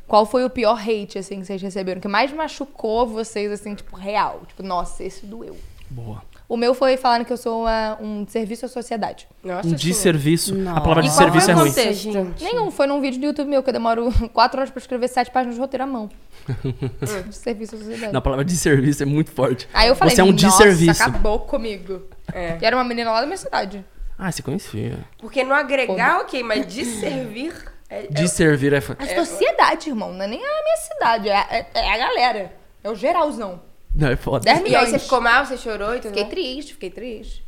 Qual 0.06 0.26
foi 0.26 0.44
o 0.44 0.50
pior 0.50 0.78
hate, 0.78 1.18
assim, 1.18 1.40
que 1.40 1.46
vocês 1.46 1.62
receberam? 1.62 2.02
Que 2.02 2.08
mais 2.08 2.32
machucou 2.34 3.08
vocês, 3.08 3.52
assim, 3.52 3.76
tipo, 3.76 3.96
real? 3.96 4.42
Tipo, 4.46 4.62
nossa, 4.62 5.04
esse 5.04 5.26
doeu. 5.26 5.58
Boa. 5.90 6.22
O 6.50 6.56
meu 6.56 6.74
foi 6.74 6.96
falando 6.96 7.26
que 7.26 7.34
eu 7.34 7.38
sou 7.38 7.64
uma- 7.64 7.98
um 8.02 8.26
serviço 8.26 8.66
à 8.66 8.70
sociedade. 8.70 9.28
Nossa, 9.44 9.68
Um 9.68 9.74
desserviço. 9.74 10.54
A 10.54 10.58
Nossa. 10.58 10.82
palavra 10.82 11.06
E 11.06 11.10
qual 11.10 11.30
desserviço 11.30 11.50
é 11.52 11.54
ruim. 11.54 11.72
gente. 11.74 12.44
Nenhum, 12.44 12.72
foi 12.72 12.88
num 12.88 13.02
vídeo 13.02 13.20
do 13.20 13.26
YouTube 13.26 13.50
meu, 13.50 13.62
que 13.62 13.70
eu 13.70 13.74
demoro 13.74 14.10
quatro 14.34 14.58
horas 14.60 14.70
pra 14.72 14.80
escrever 14.80 15.10
sete 15.10 15.30
páginas 15.30 15.56
de 15.56 15.62
roteiro 15.62 15.84
à 15.84 15.88
mão. 15.88 16.10
de 17.28 17.36
serviço 17.36 17.76
à 17.76 17.78
sociedade. 17.80 18.14
Na 18.14 18.22
palavra 18.22 18.46
desserviço 18.46 19.04
é 19.04 19.06
muito 19.06 19.30
forte. 19.32 19.68
Aí 19.74 19.90
eu 19.90 19.96
falei, 19.96 20.16
Você 20.16 20.22
é 20.22 20.24
um 20.24 20.32
desserviço. 20.32 21.04
acabou 21.04 21.40
comigo. 21.40 22.04
É. 22.34 22.58
E 22.62 22.66
era 22.66 22.78
uma 22.78 22.84
menina 22.86 23.12
lá 23.12 23.20
da 23.20 23.26
minha 23.28 23.38
cidade. 23.38 23.84
Ah, 24.18 24.32
você 24.32 24.42
conhecia. 24.42 25.00
Porque 25.20 25.44
no 25.44 25.54
agregar, 25.54 26.22
ok, 26.22 26.42
mas 26.44 26.66
de 26.66 26.86
servir. 26.86 27.54
É- 27.90 28.06
é- 28.06 28.08
De 28.08 28.28
servir 28.28 28.74
é. 28.74 28.78
A 28.78 29.16
sociedade, 29.26 29.90
irmão. 29.90 30.14
Não 30.14 30.24
é 30.24 30.28
nem 30.28 30.40
a 30.40 30.64
minha 30.64 30.78
cidade. 30.78 31.30
É, 31.30 31.36
é- 31.50 31.68
é 31.76 31.94
a 31.94 31.98
galera. 31.98 32.54
É 32.84 32.90
o 32.90 32.96
geralzão. 32.96 33.62
Não, 33.98 34.10
é 34.10 34.16
foda. 34.16 34.46
10 34.46 34.58
E 34.58 34.60
aí 34.60 34.64
milhões. 34.64 34.90
você 34.90 35.00
ficou 35.00 35.20
mal, 35.22 35.46
você 35.46 35.58
chorou 35.58 35.96
e 35.96 36.00
tudo 36.00 36.14
Fiquei 36.14 36.26
triste, 36.26 36.74
fiquei 36.74 36.90
triste. 36.90 37.46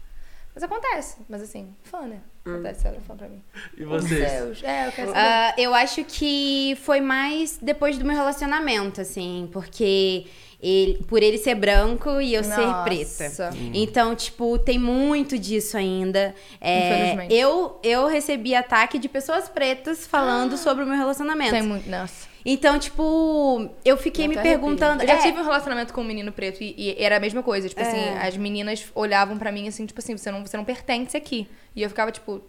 Mas 0.54 0.64
acontece. 0.64 1.18
Mas 1.30 1.42
assim, 1.44 1.74
fã, 1.84 2.02
né? 2.02 2.20
Acontece, 2.46 2.88
ela 2.88 2.98
é 2.98 3.00
fã 3.00 3.16
pra 3.16 3.30
mim. 3.30 3.42
E 3.78 3.82
Meu 3.82 3.90
vocês? 3.90 4.32
Deus. 4.32 4.64
É, 4.64 4.88
eu 4.88 4.92
quero 4.92 5.08
saber. 5.10 5.20
Ah, 5.20 5.54
eu 5.58 5.74
acho 5.76 6.04
que 6.04 6.78
foi 6.84 7.00
mais 7.00 7.58
depois 7.62 7.98
do 7.98 8.04
meu 8.04 8.16
relacionamento, 8.16 9.00
assim, 9.00 9.48
porque 9.54 10.26
ele, 10.62 11.04
por 11.08 11.22
ele 11.24 11.38
ser 11.38 11.56
branco 11.56 12.20
e 12.20 12.34
eu 12.34 12.44
ser 12.44 12.66
Nossa. 12.66 12.84
preta. 12.84 13.52
Então, 13.74 14.16
tipo, 14.16 14.58
tem 14.58 14.78
muito 14.80 15.38
disso 15.38 15.78
ainda. 15.78 16.34
É, 16.60 17.04
Infelizmente. 17.14 17.34
eu, 17.36 17.80
eu 17.84 18.08
recebi 18.08 18.54
ataque 18.56 18.98
de 18.98 19.08
pessoas 19.08 19.48
pretas 19.48 20.06
falando 20.08 20.58
sobre 20.58 20.84
o 20.84 20.88
meu 20.88 20.98
relacionamento. 20.98 21.52
Tem 21.52 21.62
muito. 21.62 21.90
Nossa. 21.90 22.28
Então, 22.46 22.80
tipo, 22.80 23.70
eu 23.84 23.98
fiquei 23.98 24.26
Eu 24.26 24.30
me 24.30 24.38
perguntando. 24.38 25.04
Eu 25.04 25.08
já 25.08 25.16
é, 25.16 25.22
tive 25.22 25.40
um 25.40 25.44
relacionamento 25.44 25.94
com 25.94 26.02
um 26.02 26.06
menino 26.06 26.32
preto 26.32 26.62
e, 26.64 26.74
e 26.78 26.96
era 27.04 27.18
a 27.18 27.20
mesma 27.20 27.44
coisa. 27.44 27.68
Tipo 27.68 27.82
assim, 27.82 28.10
as 28.22 28.38
meninas 28.38 28.86
olhavam 28.96 29.38
pra 29.38 29.52
mim 29.52 29.68
assim, 29.68 29.86
tipo 29.86 30.00
assim, 30.00 30.16
você 30.18 30.32
não, 30.32 30.46
você 30.46 30.56
não 30.56 30.64
pertence 30.66 31.16
aqui. 31.18 31.48
E 31.76 31.82
eu 31.84 31.90
ficava, 31.90 32.12
tipo, 32.12 32.42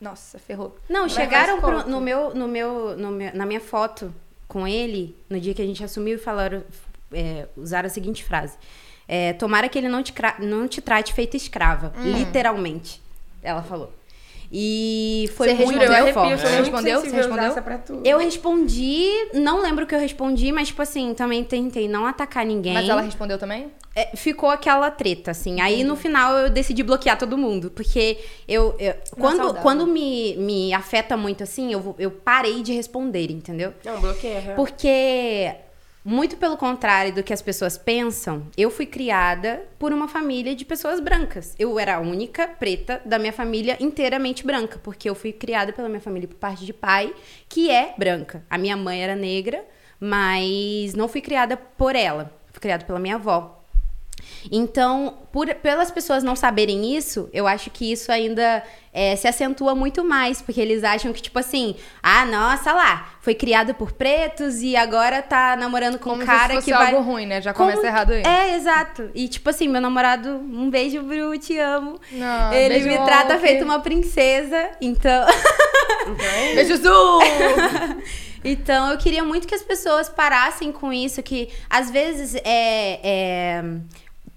nossa, 0.00 0.38
ferrou. 0.38 0.76
Não, 0.88 1.02
Mas 1.02 1.12
chegaram 1.12 1.60
pro- 1.60 1.88
no, 1.88 2.00
meu, 2.00 2.34
no, 2.34 2.48
meu, 2.48 2.96
no 2.96 3.10
meu- 3.10 3.34
na 3.34 3.46
minha 3.46 3.60
foto 3.60 4.12
com 4.48 4.66
ele, 4.66 5.16
no 5.28 5.38
dia 5.38 5.54
que 5.54 5.62
a 5.62 5.66
gente 5.66 5.84
assumiu, 5.84 6.16
e 6.16 6.18
falaram, 6.18 6.64
é, 7.12 7.46
usaram 7.56 7.86
a 7.86 7.90
seguinte 7.90 8.24
frase: 8.24 8.56
é, 9.06 9.32
Tomara 9.34 9.68
que 9.68 9.78
ele 9.78 9.88
não 9.88 10.02
te, 10.02 10.12
não 10.40 10.66
te 10.66 10.80
trate 10.80 11.12
feita 11.14 11.36
escrava. 11.36 11.92
Hum. 11.96 12.18
Literalmente. 12.18 13.00
Ela 13.42 13.62
falou. 13.62 13.92
E 14.52 15.30
foi 15.36 15.48
Você 15.48 15.54
muito 15.64 15.78
respondeu? 15.78 16.06
eu 16.06 16.12
forte. 16.12 16.40
Você 16.40 16.46
respondeu? 16.56 17.00
Você 17.00 17.10
respondeu? 17.16 17.44
essa 17.44 17.62
pra 17.62 17.78
tudo. 17.78 18.04
Eu 18.04 18.18
respondi, 18.18 19.08
não 19.32 19.62
lembro 19.62 19.84
o 19.84 19.86
que 19.86 19.94
eu 19.94 20.00
respondi, 20.00 20.50
mas, 20.50 20.68
tipo 20.68 20.82
assim, 20.82 21.14
também 21.14 21.44
tentei 21.44 21.88
não 21.88 22.04
atacar 22.04 22.44
ninguém. 22.44 22.74
Mas 22.74 22.88
ela 22.88 23.00
respondeu 23.02 23.38
também? 23.38 23.70
É, 23.94 24.16
ficou 24.16 24.48
aquela 24.50 24.90
treta, 24.90 25.30
assim. 25.32 25.60
Aí 25.60 25.84
no 25.84 25.94
final 25.96 26.36
eu 26.36 26.50
decidi 26.50 26.82
bloquear 26.82 27.18
todo 27.18 27.36
mundo. 27.38 27.70
Porque 27.70 28.18
eu. 28.48 28.74
eu- 28.78 28.94
quando 29.18 29.36
saudável. 29.38 29.62
quando 29.62 29.86
me, 29.86 30.36
me 30.36 30.72
afeta 30.74 31.16
muito 31.16 31.42
assim, 31.42 31.72
eu, 31.72 31.94
eu 31.98 32.10
parei 32.10 32.62
de 32.62 32.72
responder, 32.72 33.30
entendeu? 33.30 33.72
Não, 33.84 34.00
bloqueia. 34.00 34.40
real. 34.40 34.56
Porque, 34.56 35.52
muito 36.04 36.36
pelo 36.36 36.56
contrário 36.56 37.14
do 37.14 37.22
que 37.22 37.32
as 37.32 37.42
pessoas 37.42 37.76
pensam, 37.76 38.46
eu 38.56 38.70
fui 38.70 38.86
criada 38.86 39.62
por 39.78 39.92
uma 39.92 40.08
família 40.08 40.54
de 40.54 40.64
pessoas 40.64 40.98
brancas. 40.98 41.54
Eu 41.58 41.78
era 41.78 41.96
a 41.96 42.00
única 42.00 42.48
preta 42.48 43.02
da 43.04 43.18
minha 43.18 43.32
família 43.32 43.76
inteiramente 43.80 44.44
branca, 44.44 44.80
porque 44.82 45.08
eu 45.08 45.14
fui 45.14 45.32
criada 45.32 45.72
pela 45.72 45.88
minha 45.88 46.00
família 46.00 46.28
por 46.28 46.36
parte 46.36 46.64
de 46.64 46.72
pai, 46.72 47.14
que 47.48 47.70
é 47.70 47.94
branca. 47.98 48.42
A 48.48 48.56
minha 48.56 48.76
mãe 48.76 49.02
era 49.02 49.14
negra, 49.14 49.64
mas 50.00 50.94
não 50.94 51.06
fui 51.06 51.20
criada 51.20 51.56
por 51.56 51.94
ela. 51.94 52.32
Fui 52.50 52.60
criada 52.60 52.84
pela 52.84 52.98
minha 52.98 53.16
avó. 53.16 53.58
Então, 54.50 55.18
por, 55.32 55.52
pelas 55.56 55.90
pessoas 55.90 56.22
não 56.22 56.36
saberem 56.36 56.96
isso, 56.96 57.28
eu 57.32 57.46
acho 57.46 57.70
que 57.70 57.90
isso 57.90 58.10
ainda 58.10 58.62
é, 58.92 59.14
se 59.16 59.28
acentua 59.28 59.74
muito 59.74 60.02
mais, 60.04 60.42
porque 60.42 60.60
eles 60.60 60.82
acham 60.82 61.12
que, 61.12 61.22
tipo 61.22 61.38
assim, 61.38 61.76
ah, 62.02 62.24
nossa 62.24 62.72
lá, 62.72 63.08
foi 63.20 63.34
criada 63.34 63.72
por 63.72 63.92
pretos 63.92 64.62
e 64.62 64.74
agora 64.76 65.22
tá 65.22 65.54
namorando 65.56 65.98
com 65.98 66.10
Como 66.10 66.22
um 66.22 66.26
cara 66.26 66.48
se 66.48 66.54
fosse 66.56 66.64
que 66.66 66.72
vai. 66.76 66.92
algo 66.92 67.00
ruim, 67.08 67.26
né? 67.26 67.40
Já 67.40 67.52
Como- 67.52 67.70
começa 67.70 67.86
errado 67.86 68.12
aí. 68.12 68.22
É, 68.24 68.56
exato. 68.56 69.10
E, 69.14 69.28
tipo 69.28 69.48
assim, 69.48 69.68
meu 69.68 69.80
namorado, 69.80 70.28
um 70.30 70.68
beijo, 70.68 71.02
Bru, 71.02 71.38
te 71.38 71.56
amo. 71.58 72.00
Não, 72.10 72.52
Ele 72.52 72.80
beijo, 72.80 72.88
me 72.88 73.04
trata 73.06 73.34
Walker. 73.34 73.46
feito 73.46 73.64
uma 73.64 73.78
princesa, 73.80 74.70
então. 74.80 75.26
Beijo, 76.54 76.76
Zu! 76.76 77.20
Então, 78.42 78.90
eu 78.90 78.96
queria 78.96 79.22
muito 79.22 79.46
que 79.46 79.54
as 79.54 79.62
pessoas 79.62 80.08
parassem 80.08 80.72
com 80.72 80.90
isso, 80.90 81.22
que 81.22 81.50
às 81.68 81.90
vezes 81.90 82.34
é. 82.36 82.98
é, 83.04 83.62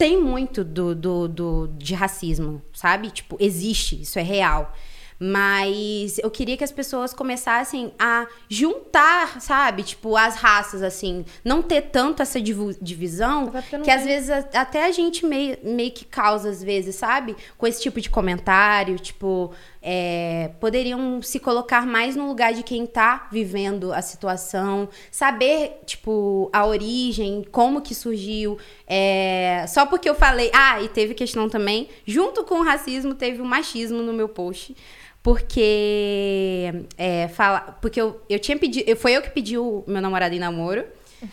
tem 0.04 0.22
muito 0.22 0.66
do, 0.66 0.94
do, 0.94 1.28
do- 1.30 1.68
de 1.78 1.94
racismo, 1.96 2.62
sabe? 2.74 3.10
Tipo, 3.10 3.38
existe, 3.40 4.02
isso 4.02 4.20
é 4.20 4.22
real. 4.22 4.74
Mas 5.18 6.18
eu 6.20 6.30
queria 6.30 6.58
que 6.58 6.64
as 6.66 6.72
pessoas 6.72 7.14
começassem 7.14 7.94
a 7.98 8.28
juntar, 8.50 9.40
sabe? 9.40 9.84
Tipo, 9.84 10.18
as 10.18 10.36
raças, 10.36 10.84
assim. 10.84 11.24
Não 11.46 11.62
ter 11.62 11.82
tanto 11.84 12.22
essa 12.22 12.42
divisão, 12.42 13.50
não 13.72 13.82
que 13.82 13.90
às 13.92 14.04
tem. 14.04 14.08
vezes 14.14 14.30
a- 14.30 14.50
até 14.62 14.86
a 14.86 14.92
gente 14.92 15.26
meio, 15.26 15.58
meio 15.64 15.92
que 15.92 16.04
causa, 16.04 16.50
às 16.50 16.62
vezes, 16.62 16.96
sabe? 16.96 17.38
Com 17.58 17.66
esse 17.66 17.82
tipo 17.82 18.02
de 18.02 18.10
comentário, 18.10 19.00
tipo, 19.00 19.54
é, 19.84 20.52
poderiam 20.62 21.22
se 21.22 21.40
colocar 21.40 21.86
mais 21.86 22.16
no 22.16 22.26
lugar 22.26 22.54
de 22.54 22.64
quem 22.64 22.86
tá 22.86 23.28
vivendo 23.30 23.92
a 23.92 24.02
situação, 24.02 24.88
saber, 25.12 25.82
tipo, 25.86 26.50
a 26.54 26.66
origem, 26.66 27.44
como 27.52 27.82
que 27.82 27.94
surgiu. 27.94 28.58
é, 28.88 29.66
só 29.68 29.86
porque 29.86 30.10
eu 30.10 30.16
falei, 30.16 30.50
ah, 30.54 30.82
e 30.82 30.88
teve 30.88 31.14
questão 31.14 31.50
também, 31.50 31.90
junto 32.08 32.46
com 32.46 32.62
o 32.62 32.64
racismo, 32.64 33.14
teve 33.14 33.42
o 33.42 33.46
machismo 33.46 34.02
no 34.02 34.14
meu 34.14 34.30
post. 34.30 34.76
Porque 35.22 36.86
é, 36.98 37.30
fala, 37.30 37.78
porque 37.82 38.00
eu, 38.00 38.22
eu 38.30 38.38
tinha 38.40 38.58
pedido, 38.58 38.94
foi 38.98 39.14
eu 39.14 39.22
que 39.22 39.30
pedi 39.30 39.58
o 39.58 39.84
meu 39.88 40.02
namorado 40.02 40.36
em 40.36 40.40
namoro. 40.40 40.84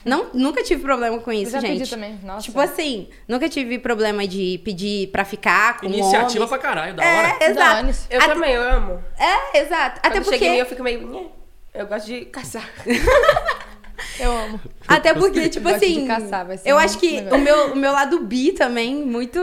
Não, 0.05 0.31
nunca 0.35 0.63
tive 0.63 0.83
problema 0.83 1.19
com 1.19 1.33
isso, 1.33 1.53
já 1.53 1.61
pedi 1.61 1.79
gente. 1.79 1.91
também, 1.91 2.19
nossa. 2.23 2.43
Tipo 2.43 2.61
assim, 2.61 3.09
nunca 3.29 3.49
tive 3.49 3.79
problema 3.79 4.27
de 4.27 4.61
pedir 4.65 5.09
pra 5.09 5.25
ficar 5.25 5.79
com 5.81 5.87
Iniciativa 5.87 6.45
homens. 6.45 6.49
pra 6.49 6.59
caralho, 6.59 6.95
da 6.95 7.03
hora. 7.03 7.29
É, 7.41 7.51
exato. 7.51 7.77
Dane-se. 7.77 8.07
Eu 8.11 8.21
Até- 8.21 8.35
também, 8.35 8.53
eu 8.55 8.63
amo. 8.63 9.05
É, 9.19 9.59
exato. 9.61 9.99
Até 10.03 10.11
Quando 10.21 10.25
mim, 10.25 10.31
porque, 10.31 10.45
eu 10.45 10.67
fico 10.67 10.83
meio... 10.83 11.31
Eu 11.73 11.87
gosto 11.87 12.07
de 12.07 12.25
caçar. 12.27 12.69
Eu 14.19 14.33
amo. 14.33 14.61
até 14.89 15.13
porque, 15.13 15.49
tipo 15.51 15.69
de 15.69 15.75
assim, 15.75 16.07
caçar, 16.07 16.47
vai 16.47 16.57
ser 16.57 16.71
eu 16.71 16.79
acho 16.79 16.99
que 16.99 17.21
negócio. 17.21 17.37
o 17.39 17.41
meu, 17.43 17.73
o 17.73 17.77
meu 17.77 17.93
lado 17.93 18.21
bi 18.21 18.53
também 18.53 18.95
muito 19.05 19.39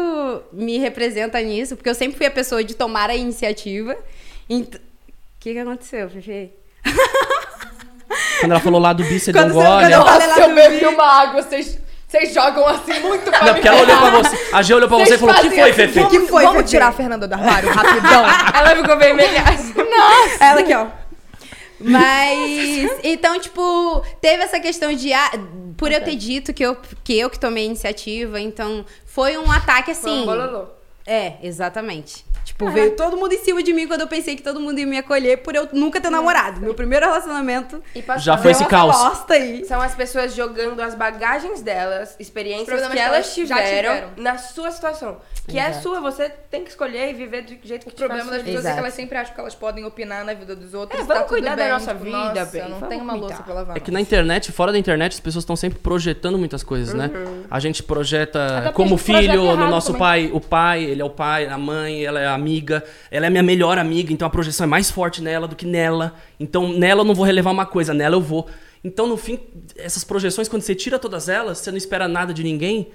me 0.52 0.80
representa 0.80 1.40
nisso, 1.42 1.76
porque 1.76 1.88
eu 1.88 1.94
sempre 1.94 2.18
fui 2.18 2.26
a 2.26 2.32
pessoa 2.32 2.64
de 2.64 2.76
tomar 2.76 3.08
a 3.10 3.16
iniciativa. 3.16 3.96
Então, 4.50 4.80
o 4.80 4.84
que 5.40 5.54
que 5.54 5.60
aconteceu, 5.60 6.10
Fefe? 6.10 6.52
Quando 8.40 8.52
ela 8.52 8.60
falou 8.60 8.80
lá 8.80 8.94
do 8.94 9.04
bi, 9.04 9.20
você 9.20 9.32
deu 9.32 9.44
um 9.46 9.50
gole. 9.52 9.66
quando 9.66 9.92
eu 9.92 10.06
falei 10.06 10.28
lá 10.28 10.36
Nossa, 10.36 10.50
eu 10.50 10.56
bebi 10.56 10.86
uma 10.86 11.04
água, 11.04 11.42
vocês, 11.44 11.78
vocês 12.08 12.34
jogam 12.34 12.68
assim 12.68 13.00
muito 13.02 13.30
pra 13.30 13.44
Não, 13.46 13.54
porque 13.54 13.68
ela 13.68 13.82
olhou 13.82 13.98
pra 13.98 14.10
você. 14.12 14.50
A 14.54 14.62
G 14.62 14.74
olhou 14.74 14.88
pra 14.88 14.98
você 15.00 15.16
e 15.16 15.18
falou: 15.18 15.36
O 15.36 15.40
que 15.40 15.50
foi, 15.50 15.74
Fefe? 15.74 16.00
Vamos, 16.00 16.12
Que 16.12 16.20
foi, 16.28 16.44
vamos 16.44 16.58
Fefe? 16.60 16.70
tirar 16.70 16.88
a 16.88 16.92
Fernanda 16.92 17.28
do 17.28 17.34
armário 17.34 17.70
rapidão. 17.70 18.24
Ela 18.56 18.76
ficou 18.76 18.98
vermelha. 18.98 19.44
Ela 20.40 20.60
aqui, 20.62 20.74
ó. 20.74 20.88
Mas, 21.80 22.92
então, 23.04 23.40
tipo, 23.40 24.04
teve 24.20 24.44
essa 24.44 24.60
questão 24.60 24.92
de. 24.94 25.14
ah, 25.14 25.32
por 25.78 25.92
eu 25.92 26.04
ter 26.04 26.16
dito 26.16 26.54
que 26.54 26.64
eu, 26.66 26.76
que 27.04 27.18
eu 27.18 27.30
que 27.30 27.40
tomei 27.40 27.64
a 27.64 27.66
iniciativa, 27.68 28.40
então 28.40 28.84
foi 29.06 29.38
um 29.38 29.52
ataque 29.52 29.94
Foi 29.94 30.12
assim. 30.12 30.22
um 30.24 30.26
bololô. 30.26 30.66
É, 31.06 31.34
exatamente. 31.44 32.26
Tipo, 32.58 32.72
veio 32.72 32.96
todo 32.96 33.16
mundo 33.16 33.32
em 33.34 33.38
cima 33.38 33.62
de 33.62 33.72
mim 33.72 33.88
quando 33.88 34.02
eu 34.02 34.08
pensei 34.08 34.36
que 34.36 34.42
todo 34.42 34.60
mundo 34.60 34.80
ia 34.80 34.88
me 34.88 34.98
acolher 34.98 35.38
por 35.38 35.54
eu 35.54 35.70
nunca 35.74 36.02
ter 36.02 36.10
namorado. 36.10 36.60
Meu 36.60 36.74
primeiro 36.74 37.06
relacionamento. 37.06 37.84
E 37.94 38.02
passou. 38.02 38.24
Já 38.24 38.38
foi 38.38 38.50
esse 38.52 38.66
caos. 38.66 38.96
aí. 39.30 39.64
São 39.66 39.80
as 39.80 39.94
pessoas 39.94 40.34
jogando 40.34 40.80
as 40.82 40.96
bagagens 40.96 41.62
delas, 41.62 42.16
experiências 42.20 42.82
que 42.82 42.94
que 42.94 43.00
elas 43.00 43.34
tiveram, 43.36 43.64
tiveram. 43.94 44.10
na 44.18 44.40
sua 44.40 44.72
situação. 44.72 45.18
Que 45.48 45.58
é 45.60 45.70
Exato. 45.70 45.84
sua, 45.84 46.02
você 46.02 46.30
tem 46.52 46.64
que 46.64 46.70
escolher 46.72 47.10
e 47.10 47.14
viver 47.14 47.44
do 47.44 47.56
jeito 47.66 47.86
que 47.86 47.94
O 47.94 47.96
problema 47.96 48.32
das 48.32 48.42
pessoas 48.42 48.48
é 48.48 48.52
que 48.52 48.58
Exato. 48.68 48.80
elas 48.80 48.94
sempre 48.96 49.18
acham 49.18 49.34
que 49.34 49.40
elas 49.40 49.56
podem 49.56 49.86
opinar 49.86 50.26
na 50.26 50.34
vida 50.34 50.54
dos 50.56 50.74
outros. 50.74 51.00
É, 51.00 51.06
tá 51.06 51.14
vamos 51.14 51.30
tudo 51.30 51.38
cuidar 51.38 51.56
da 51.56 51.64
bem, 51.64 51.72
nossa 51.72 51.92
tipo, 51.94 52.04
vida, 52.04 52.18
nossa, 52.18 52.46
bem, 52.52 52.62
não 52.64 52.70
vamos 52.72 52.90
tem 52.90 53.02
uma 53.02 53.14
louça 53.14 53.28
cuidar. 53.36 53.44
pra 53.46 53.54
lavar. 53.54 53.78
É 53.78 53.80
que 53.80 53.92
na 53.92 54.02
internet, 54.02 54.52
fora 54.52 54.74
da 54.74 54.78
internet, 54.78 55.14
as 55.14 55.20
pessoas 55.22 55.44
estão 55.44 55.56
sempre 55.56 55.80
projetando 55.80 56.38
muitas 56.38 56.64
coisas, 56.64 56.94
né? 56.94 57.10
A 57.50 57.60
gente 57.62 57.82
projeta 57.82 58.58
Até 58.58 58.72
como 58.74 58.96
a 58.96 58.98
gente 58.98 59.06
projeta 59.06 59.32
filho 59.32 59.56
no 59.56 59.70
nosso 59.70 59.94
também. 59.94 60.00
pai, 60.00 60.30
o 60.34 60.42
pai, 60.42 60.84
ele 60.84 61.02
é 61.02 61.06
o 61.06 61.10
pai, 61.10 61.48
a 61.48 61.58
mãe, 61.58 62.04
ela 62.04 62.20
é 62.20 62.28
a 62.28 62.38
amiga, 62.48 62.84
ela 63.12 63.26
é 63.26 63.28
a 63.28 63.30
minha 63.32 63.44
melhor 63.44 63.78
amiga, 63.78 64.14
então 64.14 64.26
a 64.28 64.32
projeção 64.32 64.64
é 64.64 64.68
mais 64.68 64.90
forte 64.90 65.22
nela 65.22 65.48
do 65.48 65.56
que 65.56 65.66
nela. 65.66 66.16
Então 66.40 66.72
nela 66.72 67.02
eu 67.02 67.06
não 67.06 67.14
vou 67.14 67.26
relevar 67.26 67.52
uma 67.52 67.66
coisa, 67.66 67.94
nela 67.94 68.16
eu 68.16 68.22
vou. 68.22 68.48
Então 68.84 69.06
no 69.06 69.18
fim, 69.18 69.40
essas 69.76 70.04
projeções, 70.04 70.48
quando 70.48 70.62
você 70.62 70.74
tira 70.74 70.98
todas 70.98 71.28
elas, 71.28 71.58
você 71.58 71.70
não 71.72 71.78
espera 71.78 72.08
nada 72.08 72.34
de 72.34 72.44
ninguém, 72.44 72.88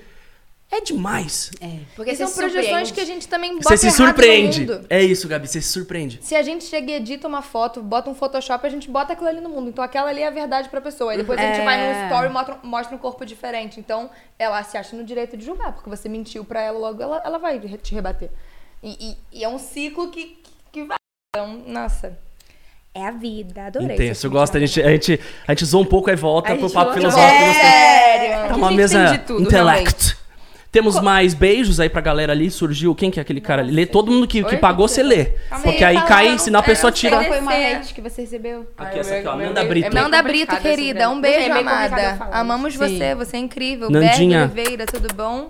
é 0.70 0.80
demais. 0.80 1.50
É. 1.60 1.80
Porque 1.94 2.12
E 2.12 2.16
são 2.16 2.26
você 2.26 2.32
se 2.32 2.38
projeções 2.38 2.64
surpreende. 2.88 2.92
que 2.94 3.00
a 3.00 3.04
gente 3.04 3.28
também 3.28 3.52
bota 3.58 3.68
Você 3.76 3.90
se 3.90 3.94
surpreende. 3.94 4.60
mundo. 4.60 4.86
É 4.88 5.02
isso, 5.02 5.28
Gabi, 5.28 5.46
você 5.46 5.60
se 5.60 5.68
surpreende. 5.68 6.18
Se 6.22 6.34
a 6.34 6.40
gente 6.42 6.64
chega 6.64 6.92
e 6.92 6.94
edita 6.94 7.28
uma 7.28 7.42
foto, 7.42 7.82
bota 7.82 8.08
um 8.08 8.14
Photoshop, 8.14 8.66
a 8.66 8.70
gente 8.70 8.88
bota 8.88 9.12
aquilo 9.12 9.28
ali 9.28 9.42
no 9.42 9.50
mundo. 9.50 9.68
Então 9.68 9.84
aquela 9.84 10.08
ali 10.08 10.22
é 10.22 10.28
a 10.28 10.30
verdade 10.30 10.70
pra 10.70 10.80
pessoa. 10.80 11.12
Aí 11.12 11.18
depois 11.18 11.38
a 11.38 11.42
gente 11.42 11.60
É. 11.60 11.64
vai 11.64 11.76
no 11.94 12.04
story 12.06 12.26
e 12.28 12.32
mostra, 12.32 12.58
mostra 12.62 12.96
um 12.96 12.98
corpo 12.98 13.26
diferente. 13.26 13.78
Então 13.78 14.08
ela 14.38 14.62
se 14.62 14.78
acha 14.78 14.96
no 14.96 15.04
direito 15.04 15.36
de 15.36 15.44
julgar, 15.44 15.72
porque 15.74 15.90
você 15.90 16.08
mentiu 16.08 16.42
pra 16.42 16.62
ela 16.62 16.78
logo, 16.78 17.02
ela, 17.02 17.20
ela 17.22 17.38
vai 17.38 17.58
te 17.60 17.94
rebater. 17.94 18.30
E, 18.82 18.90
e- 19.32 19.38
e 19.40 19.44
é 19.44 19.48
um 19.48 19.58
ciclo 19.58 20.10
que, 20.10 20.38
que 20.72 20.84
vai. 20.84 20.96
Então, 21.34 21.62
nossa. 21.66 22.18
É 22.94 23.06
a 23.06 23.10
vida, 23.10 23.66
adorei. 23.66 23.94
Intenso, 23.96 24.26
eu 24.26 24.30
gosto. 24.30 24.56
A 24.56 24.60
gente, 24.60 24.82
a, 24.82 24.88
gente, 24.90 25.18
a 25.48 25.52
gente 25.52 25.64
zoa 25.64 25.80
um 25.80 25.84
pouco 25.86 26.10
e 26.10 26.16
volta 26.16 26.52
A 26.52 26.56
pro 26.56 26.68
papo 26.70 26.92
filosófico. 26.92 27.40
não 27.46 27.52
sei. 27.54 27.62
Sério. 27.62 28.48
Tá 28.48 28.56
uma 28.56 28.70
mesa 28.70 29.18
tudo, 29.26 29.42
intellect. 29.44 30.16
Temos 30.70 31.00
mais 31.00 31.32
beijos 31.32 31.80
aí 31.80 31.88
pra 31.88 32.00
galera 32.02 32.32
ali. 32.32 32.50
Surgiu. 32.50 32.94
Quem 32.94 33.10
que 33.10 33.18
é 33.18 33.22
aquele 33.22 33.40
cara 33.40 33.62
ali? 33.62 33.72
Lê 33.72 33.86
todo 33.86 34.10
mundo 34.12 34.26
que, 34.26 34.42
que 34.44 34.54
Oi? 34.54 34.56
pagou, 34.58 34.86
você 34.88 35.02
lê. 35.02 35.24
Calma 35.48 35.64
Porque 35.64 35.82
aí, 35.84 35.96
aí 35.96 36.06
cai, 36.06 36.38
senão 36.38 36.60
a 36.60 36.62
É, 36.62 36.66
pessoa 36.66 36.90
sei. 36.92 37.00
tira. 37.00 37.16
Qual 37.16 37.28
foi 37.28 37.40
uma 37.40 37.52
hate 37.52 37.94
que 37.94 38.00
você 38.02 38.22
recebeu? 38.22 38.66
Aqui, 38.76 38.94
Ai, 38.94 38.98
essa 39.00 39.14
aqui, 39.16 39.26
ó. 39.28 39.36
Nanda 39.36 39.64
Brito. 39.64 39.86
é 39.86 39.90
meio 39.90 40.02
Nanda 40.04 40.22
Brito, 40.22 40.56
querida, 40.58 41.08
um 41.10 41.20
beijo, 41.20 41.48
É 41.48 41.50
amada. 41.60 42.28
Amamos 42.32 42.74
Sim. 42.74 42.78
você, 42.78 43.14
você 43.14 43.36
é 43.38 43.40
incrível. 43.40 43.88
Nandinha. 43.90 44.46
Berg 44.48 44.60
Oliveira, 44.60 44.86
tudo 44.86 45.14
bom? 45.14 45.48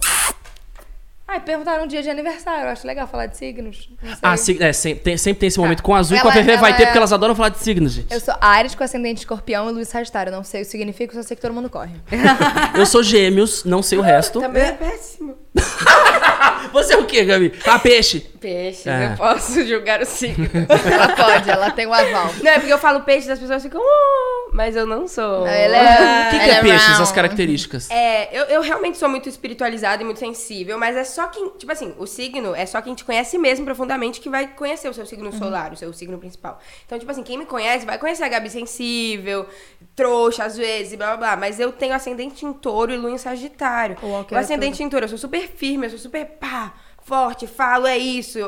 Ai, 1.32 1.40
perguntaram 1.40 1.84
um 1.84 1.86
dia 1.86 2.02
de 2.02 2.10
aniversário. 2.10 2.64
Eu 2.66 2.68
acho 2.68 2.86
legal 2.86 3.06
falar 3.08 3.24
de 3.24 3.38
signos. 3.38 3.88
Ah, 4.20 4.36
sig- 4.36 4.60
é, 4.62 4.70
sempre, 4.70 5.02
tem, 5.02 5.16
sempre 5.16 5.40
tem 5.40 5.46
esse 5.46 5.58
momento 5.58 5.82
com 5.82 5.94
a 5.94 5.98
Azul 5.98 6.14
e 6.14 6.20
com 6.20 6.28
a 6.28 6.30
VV 6.30 6.58
vai 6.58 6.76
ter, 6.76 6.82
é- 6.82 6.86
porque 6.86 6.98
elas 6.98 7.10
adoram 7.10 7.34
falar 7.34 7.48
de 7.48 7.58
signos, 7.58 7.92
gente. 7.92 8.12
Eu 8.12 8.20
sou 8.20 8.34
Ares 8.38 8.74
com 8.74 8.84
ascendente 8.84 9.20
escorpião 9.20 9.70
e 9.70 9.72
Luiz 9.72 9.88
Sagitário. 9.88 10.30
Não 10.30 10.44
sei 10.44 10.60
o 10.60 10.64
que 10.66 10.70
significa, 10.70 11.14
só 11.14 11.22
sei 11.22 11.34
que 11.34 11.40
todo 11.40 11.54
mundo 11.54 11.70
corre. 11.70 11.94
Eu 12.76 12.84
sou 12.84 13.02
gêmeos, 13.02 13.64
não 13.64 13.82
sei 13.82 13.96
o 13.96 14.02
resto. 14.02 14.40
Também 14.40 14.62
é 14.62 14.72
péssimo. 14.72 15.34
Você 16.72 16.92
é 16.94 16.98
o 16.98 17.06
quê, 17.06 17.24
Gabi? 17.24 17.52
Ah, 17.66 17.78
peixe. 17.78 18.26
Peixes, 18.42 18.86
É. 18.86 19.12
eu 19.12 19.16
posso 19.16 19.62
julgar 19.64 20.02
o 20.02 20.04
signo. 20.06 20.46
Ela 20.92 21.08
pode, 21.16 21.48
ela 21.50 21.70
tem 21.70 21.86
o 21.86 21.94
aval. 21.94 22.28
Não, 22.42 22.50
é 22.50 22.58
porque 22.58 22.72
eu 22.72 22.78
falo 22.78 23.00
peixe 23.02 23.28
e 23.28 23.32
as 23.32 23.38
pessoas 23.38 23.62
ficam, 23.62 23.80
"Uh", 23.80 24.50
mas 24.52 24.74
eu 24.76 24.84
não 24.84 25.06
sou. 25.08 25.46
Ela 25.46 25.76
é, 25.76 26.26
O 26.28 26.30
que, 26.32 26.38
que 26.38 26.50
ela 26.50 26.58
é 26.58 26.60
peixes, 26.60 26.86
round. 26.88 27.02
as 27.02 27.12
características? 27.12 27.90
É, 27.90 28.28
eu, 28.36 28.44
eu 28.46 28.60
realmente 28.60 28.98
sou 28.98 29.08
muito 29.08 29.28
espiritualizada 29.28 30.02
e 30.02 30.04
muito 30.04 30.18
sensível, 30.20 30.76
mas 30.78 30.96
é 30.96 31.04
só 31.04 31.28
quem. 31.28 31.50
Tipo 31.50 31.70
assim, 31.72 31.94
o 31.98 32.06
signo 32.06 32.54
é 32.54 32.66
só 32.66 32.82
quem 32.82 32.94
te 32.94 33.04
conhece 33.04 33.38
mesmo 33.38 33.64
profundamente 33.64 34.20
que 34.20 34.28
vai 34.28 34.48
conhecer 34.48 34.88
o 34.88 34.94
seu 34.94 35.06
signo 35.06 35.32
solar, 35.32 35.72
o 35.72 35.76
seu 35.76 35.92
signo 35.92 36.18
principal. 36.18 36.58
Então, 36.84 36.98
tipo 36.98 37.10
assim, 37.10 37.22
quem 37.22 37.38
me 37.38 37.46
conhece 37.46 37.86
vai 37.86 37.96
conhecer 37.98 38.24
a 38.24 38.28
Gabi 38.28 38.50
sensível, 38.50 39.46
trouxa 39.94 40.44
às 40.44 40.56
vezes, 40.56 40.94
blá 40.96 41.08
blá 41.08 41.16
blá. 41.16 41.36
Mas 41.36 41.60
eu 41.60 41.70
tenho 41.72 41.94
ascendente 41.94 42.44
em 42.44 42.52
touro 42.52 42.92
e 42.92 42.96
lua 42.96 43.10
em 43.12 43.18
sagitário. 43.18 43.96
O 44.02 44.06
o 44.06 44.26
é 44.34 44.38
ascendente 44.38 44.82
em 44.82 44.88
touro, 44.88 45.04
eu 45.04 45.08
sou 45.08 45.18
super 45.18 45.46
firme, 45.48 45.86
eu 45.86 45.90
sou 45.90 45.98
super 45.98 46.24
pá. 46.26 46.74
Forte, 47.04 47.48
falo, 47.48 47.86
é 47.86 47.98
isso, 47.98 48.38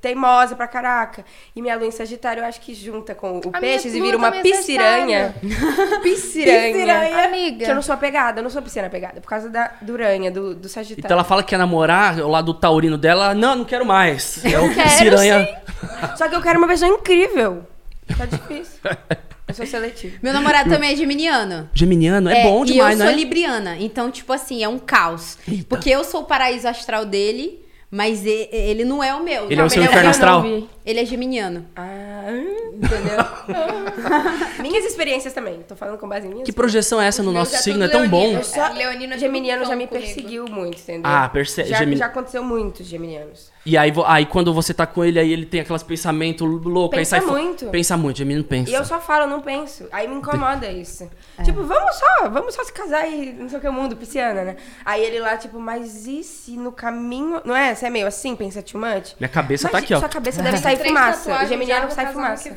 teimosa 0.00 0.54
pra 0.54 0.68
caraca. 0.68 1.24
E 1.56 1.62
minha 1.62 1.76
lua 1.76 1.86
em 1.86 1.90
Sagitário, 1.90 2.42
eu 2.42 2.46
acho 2.46 2.60
que 2.60 2.74
junta 2.74 3.14
com 3.14 3.38
o 3.38 3.50
A 3.52 3.58
peixes 3.58 3.92
minha 3.92 4.04
e 4.04 4.06
vira 4.06 4.18
uma 4.18 4.28
é 4.28 4.42
pisciranha. 4.42 5.34
pisciranha. 6.02 7.24
Amiga. 7.24 7.64
Que 7.64 7.70
eu 7.70 7.74
não 7.74 7.82
sou 7.82 7.94
apegada, 7.94 8.40
eu 8.40 8.42
não 8.42 8.50
sou 8.50 8.60
pisciana 8.60 8.88
apegada, 8.88 9.20
por 9.20 9.28
causa 9.28 9.48
da 9.48 9.72
duranha, 9.80 10.30
do, 10.30 10.54
do 10.54 10.68
Sagitário. 10.68 11.04
Então 11.06 11.14
ela 11.14 11.24
fala 11.24 11.42
que 11.42 11.50
quer 11.50 11.58
namorar, 11.58 12.18
o 12.18 12.28
lado 12.28 12.52
taurino 12.52 12.98
dela, 12.98 13.34
não, 13.34 13.56
não 13.56 13.64
quero 13.64 13.86
mais. 13.86 14.44
É 14.44 14.58
o 14.58 14.74
quero, 14.74 14.98
piranha. 14.98 15.62
Só 16.16 16.28
que 16.28 16.34
eu 16.34 16.42
quero 16.42 16.58
uma 16.58 16.68
pessoa 16.68 16.90
incrível. 16.90 17.64
Tá 18.16 18.26
difícil. 18.26 18.80
Eu 19.48 19.54
sou 19.54 19.66
seletiva. 19.66 20.16
Meu 20.22 20.32
namorado 20.32 20.70
também 20.70 20.92
é 20.92 20.96
geminiano. 20.96 21.68
Geminiano 21.74 22.30
é, 22.30 22.42
bom 22.42 22.64
demais, 22.64 22.98
e 22.98 23.00
eu 23.00 23.04
né? 23.04 23.10
sou 23.10 23.14
libriana. 23.14 23.76
Então, 23.78 24.10
tipo 24.10 24.32
assim, 24.32 24.62
é 24.62 24.68
um 24.68 24.78
caos. 24.78 25.38
Eita. 25.46 25.64
Porque 25.68 25.90
eu 25.90 26.04
sou 26.04 26.22
o 26.22 26.24
paraíso 26.24 26.68
astral 26.68 27.04
dele, 27.04 27.60
mas 27.92 28.24
ele 28.24 28.86
não 28.86 29.04
é 29.04 29.14
o 29.14 29.22
meu. 29.22 29.50
Ele 29.50 29.60
é 29.60 29.64
o 29.64 29.68
seu 29.68 29.82
inferno 29.82 30.08
astral? 30.08 30.42
Ele 30.84 31.00
é 31.00 31.04
geminiano. 31.04 31.66
Ah, 31.76 32.22
Entendeu? 32.74 33.24
minhas 34.60 34.84
experiências 34.84 35.32
também. 35.32 35.60
Tô 35.66 35.76
falando 35.76 35.98
com 35.98 36.08
base 36.08 36.26
em 36.26 36.30
minhas. 36.30 36.44
Que 36.46 36.52
projeção 36.52 37.00
é 37.00 37.06
essa 37.06 37.22
no 37.22 37.32
nosso 37.32 37.56
signo? 37.58 37.84
É 37.84 37.88
tão 37.88 38.08
bom. 38.08 38.32
Eu 38.32 38.42
só- 38.44 38.68
Leonino 38.72 39.14
é 39.14 39.18
Geminiano 39.18 39.64
já 39.64 39.76
me 39.76 39.86
comigo. 39.86 40.06
perseguiu 40.06 40.44
muito, 40.46 40.78
entendeu? 40.80 41.02
Ah, 41.04 41.28
perce- 41.28 41.64
já, 41.64 41.78
Gemini- 41.78 41.96
já 41.98 42.06
aconteceu 42.06 42.42
muito, 42.42 42.82
geminianos. 42.82 43.52
E 43.64 43.78
aí, 43.78 43.92
aí 44.06 44.26
quando 44.26 44.52
você 44.52 44.74
tá 44.74 44.84
com 44.84 45.04
ele, 45.04 45.20
aí 45.20 45.32
ele 45.32 45.46
tem 45.46 45.60
aqueles 45.60 45.84
pensamentos 45.84 46.44
loucos. 46.64 46.98
aí 46.98 47.02
Pensa 47.02 47.10
sai 47.10 47.20
fo- 47.20 47.30
muito. 47.32 47.66
Pensa 47.66 47.96
muito, 47.96 48.16
Gemini 48.18 48.42
pensa. 48.42 48.70
E 48.70 48.74
eu 48.74 48.84
só 48.84 49.00
falo, 49.00 49.28
não 49.28 49.40
penso. 49.40 49.86
Aí 49.92 50.08
me 50.08 50.16
incomoda 50.16 50.66
isso. 50.68 51.08
Tipo, 51.44 51.62
vamos 51.62 51.94
só, 51.94 52.28
vamos 52.28 52.54
só 52.54 52.64
se 52.64 52.72
casar 52.72 53.06
e 53.08 53.32
não 53.32 53.48
sei 53.48 53.58
o 53.58 53.60
que, 53.60 53.68
o 53.68 53.72
mundo, 53.72 53.96
pisciana, 53.96 54.42
né? 54.42 54.56
Aí 54.84 55.02
ele 55.04 55.20
lá, 55.20 55.36
tipo, 55.36 55.60
mas 55.60 56.06
e 56.08 56.24
se 56.24 56.56
no 56.56 56.72
caminho. 56.72 57.40
Não 57.44 57.54
é? 57.54 57.72
Você 57.72 57.86
é 57.86 57.90
meio 57.90 58.06
assim, 58.08 58.34
pensa 58.34 58.60
too 58.62 58.80
much? 58.80 59.12
Minha 59.20 59.28
cabeça 59.28 59.68
tá 59.68 59.74
Mas 59.74 59.84
aqui, 59.84 59.94
ó. 59.94 59.98
Sua 60.00 60.08
cabeça 60.08 60.42
deve 60.42 60.58
sair 60.58 60.71
Três 60.78 60.88
fumaça. 60.92 61.46
Geminiano 61.46 61.90
sai 61.90 62.12
fumaça. 62.12 62.56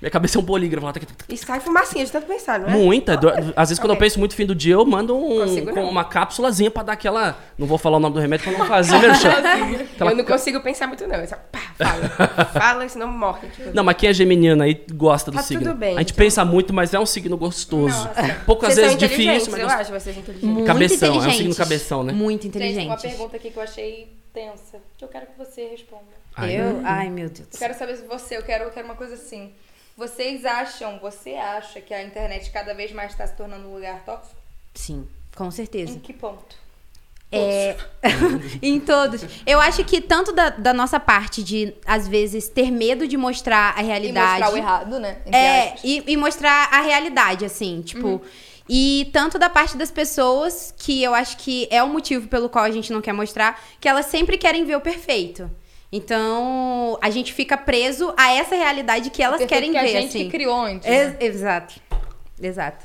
Minha 0.00 0.10
cabeça 0.10 0.38
é 0.38 0.40
um 0.40 0.44
polígrafo. 0.44 0.86
Ela 0.86 0.92
tá 0.92 1.00
aqui. 1.02 1.12
E 1.28 1.36
sai 1.36 1.58
fumacinha 1.58 2.04
de 2.06 2.12
tanto 2.12 2.24
pensar, 2.28 2.60
não 2.60 2.68
é? 2.68 2.70
Muita. 2.70 3.16
do- 3.16 3.28
Às 3.56 3.70
vezes, 3.70 3.78
quando 3.80 3.90
eu 3.90 3.96
penso 3.96 4.20
muito 4.20 4.36
fim 4.36 4.46
do 4.46 4.54
dia, 4.54 4.74
eu 4.74 4.86
mando 4.86 5.16
um, 5.16 5.64
com 5.74 5.82
uma 5.84 6.04
cápsulazinha 6.04 6.70
pra 6.70 6.84
dar 6.84 6.92
aquela. 6.92 7.36
Não 7.58 7.66
vou 7.66 7.76
falar 7.76 7.96
o 7.96 8.00
nome 8.00 8.14
do 8.14 8.20
remédio 8.20 8.48
pra 8.48 8.56
não 8.56 8.66
fazer 8.66 8.96
merchan. 8.98 9.30
Aquela 9.30 10.12
Eu 10.12 10.16
não 10.16 10.22
consigo 10.24 10.60
pensar 10.60 10.86
muito, 10.86 11.04
não. 11.08 11.16
Eu 11.16 11.26
só, 11.26 11.34
pá, 11.50 11.58
fala. 11.76 12.46
fala, 12.54 12.88
senão 12.88 13.08
morre. 13.08 13.48
Tipo. 13.48 13.70
Não, 13.74 13.82
mas 13.82 13.96
quem 13.96 14.08
é 14.08 14.12
geminiano 14.14 14.62
aí 14.62 14.80
gosta 14.94 15.32
do 15.32 15.36
Tá 15.38 15.42
signo. 15.42 15.64
tudo 15.64 15.74
bem, 15.76 15.96
a 15.96 15.98
gente 15.98 16.12
então. 16.12 16.24
pensa 16.24 16.44
muito, 16.44 16.72
mas 16.72 16.94
é 16.94 17.00
um 17.00 17.04
signo 17.04 17.36
gostoso. 17.36 18.08
Poucas 18.46 18.74
Vocês 18.74 18.90
são 18.92 18.96
vezes 18.98 19.10
difícil, 19.10 19.50
mas 19.50 19.60
eu 19.60 19.68
acho 19.68 19.90
vocês 19.92 20.16
inteligentes. 20.16 20.48
Muito 20.48 20.66
Cabeção, 20.68 21.14
é 21.16 21.18
um 21.18 21.30
signo 21.32 21.54
cabeção, 21.56 22.02
né? 22.04 22.12
Muito 22.12 22.44
Gente, 22.44 22.56
uma 22.56 22.64
inteligente. 22.94 23.02
pergunta 23.02 23.36
aqui 23.36 23.50
que 23.50 23.56
eu 23.58 23.62
achei 23.64 24.08
tensa. 24.32 24.78
Que 24.96 25.04
eu 25.04 25.08
quero 25.08 25.26
que 25.26 25.36
você 25.36 25.66
responda. 25.66 26.19
Ai, 26.36 26.58
Eu? 26.60 26.80
Ai, 26.84 27.10
meu 27.10 27.28
Deus. 27.28 27.48
Eu 27.52 27.58
quero 27.58 27.74
saber 27.74 27.96
se 27.96 28.04
você, 28.04 28.36
eu 28.36 28.42
quero, 28.42 28.64
eu 28.64 28.70
quero 28.70 28.86
uma 28.86 28.96
coisa 28.96 29.14
assim. 29.14 29.52
Vocês 29.96 30.44
acham, 30.44 30.98
você 30.98 31.34
acha 31.34 31.80
que 31.80 31.92
a 31.92 32.02
internet 32.02 32.50
cada 32.50 32.72
vez 32.72 32.92
mais 32.92 33.12
está 33.12 33.26
se 33.26 33.34
tornando 33.36 33.68
um 33.68 33.74
lugar 33.74 34.02
tóxico? 34.04 34.36
Sim, 34.74 35.06
com 35.36 35.50
certeza. 35.50 35.92
Em 35.92 35.98
que 35.98 36.12
ponto? 36.12 36.56
É, 37.32 37.76
em 38.60 38.80
todos. 38.80 39.24
Eu 39.46 39.60
acho 39.60 39.84
que 39.84 40.00
tanto 40.00 40.32
da, 40.32 40.50
da 40.50 40.72
nossa 40.74 40.98
parte 40.98 41.42
de, 41.44 41.74
às 41.86 42.08
vezes, 42.08 42.48
ter 42.48 42.70
medo 42.72 43.06
de 43.06 43.16
mostrar 43.16 43.74
a 43.76 43.82
E 43.82 43.86
realidade. 43.86 44.40
mostrar 44.40 44.52
o 44.52 44.56
errado, 44.56 44.98
né? 44.98 45.18
Entre 45.24 45.36
É, 45.38 45.76
e, 45.84 46.02
e 46.08 46.16
mostrar 46.16 46.68
a 46.72 46.80
realidade, 46.80 47.44
assim, 47.44 47.82
tipo. 47.82 48.20
E 48.68 49.10
tanto 49.12 49.38
da 49.38 49.50
parte 49.50 49.76
das 49.76 49.90
pessoas, 49.90 50.72
que 50.76 51.02
eu 51.02 51.12
acho 51.14 51.36
que 51.38 51.66
é 51.70 51.82
o 51.82 51.88
motivo 51.88 52.26
pelo 52.28 52.48
qual 52.48 52.64
a 52.64 52.70
gente 52.70 52.92
não 52.92 53.00
quer 53.00 53.12
mostrar, 53.12 53.60
que 53.80 53.88
elas 53.88 54.06
sempre 54.06 54.38
querem 54.38 54.64
ver 54.64 54.76
o 54.76 54.80
perfeito. 54.80 55.50
Então, 55.92 56.96
a 57.02 57.10
gente 57.10 57.32
fica 57.32 57.56
preso 57.56 58.14
a 58.16 58.32
essa 58.32 58.54
realidade 58.54 59.10
que 59.10 59.22
elas 59.22 59.38
Perfeito 59.38 59.60
querem 59.60 59.72
que 59.72 59.78
a 59.78 59.82
ver, 59.82 59.88
gente 59.88 60.08
assim. 60.08 60.24
que 60.24 60.30
criou 60.30 60.60
antes. 60.60 60.88
né? 60.88 61.02
Ex- 61.02 61.16
exato. 61.20 61.80
Exato. 62.40 62.84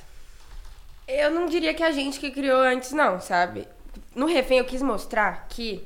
Eu 1.08 1.30
não 1.30 1.46
diria 1.46 1.74
que 1.74 1.84
a 1.84 1.92
gente 1.92 2.20
que 2.20 2.32
criou 2.32 2.60
antes, 2.60 2.92
não, 2.92 3.22
sabe? 3.22 3.68
No 4.16 4.26
refém 4.26 4.58
eu 4.58 4.66
quis 4.66 4.82
mostrar 4.82 5.46
que, 5.50 5.86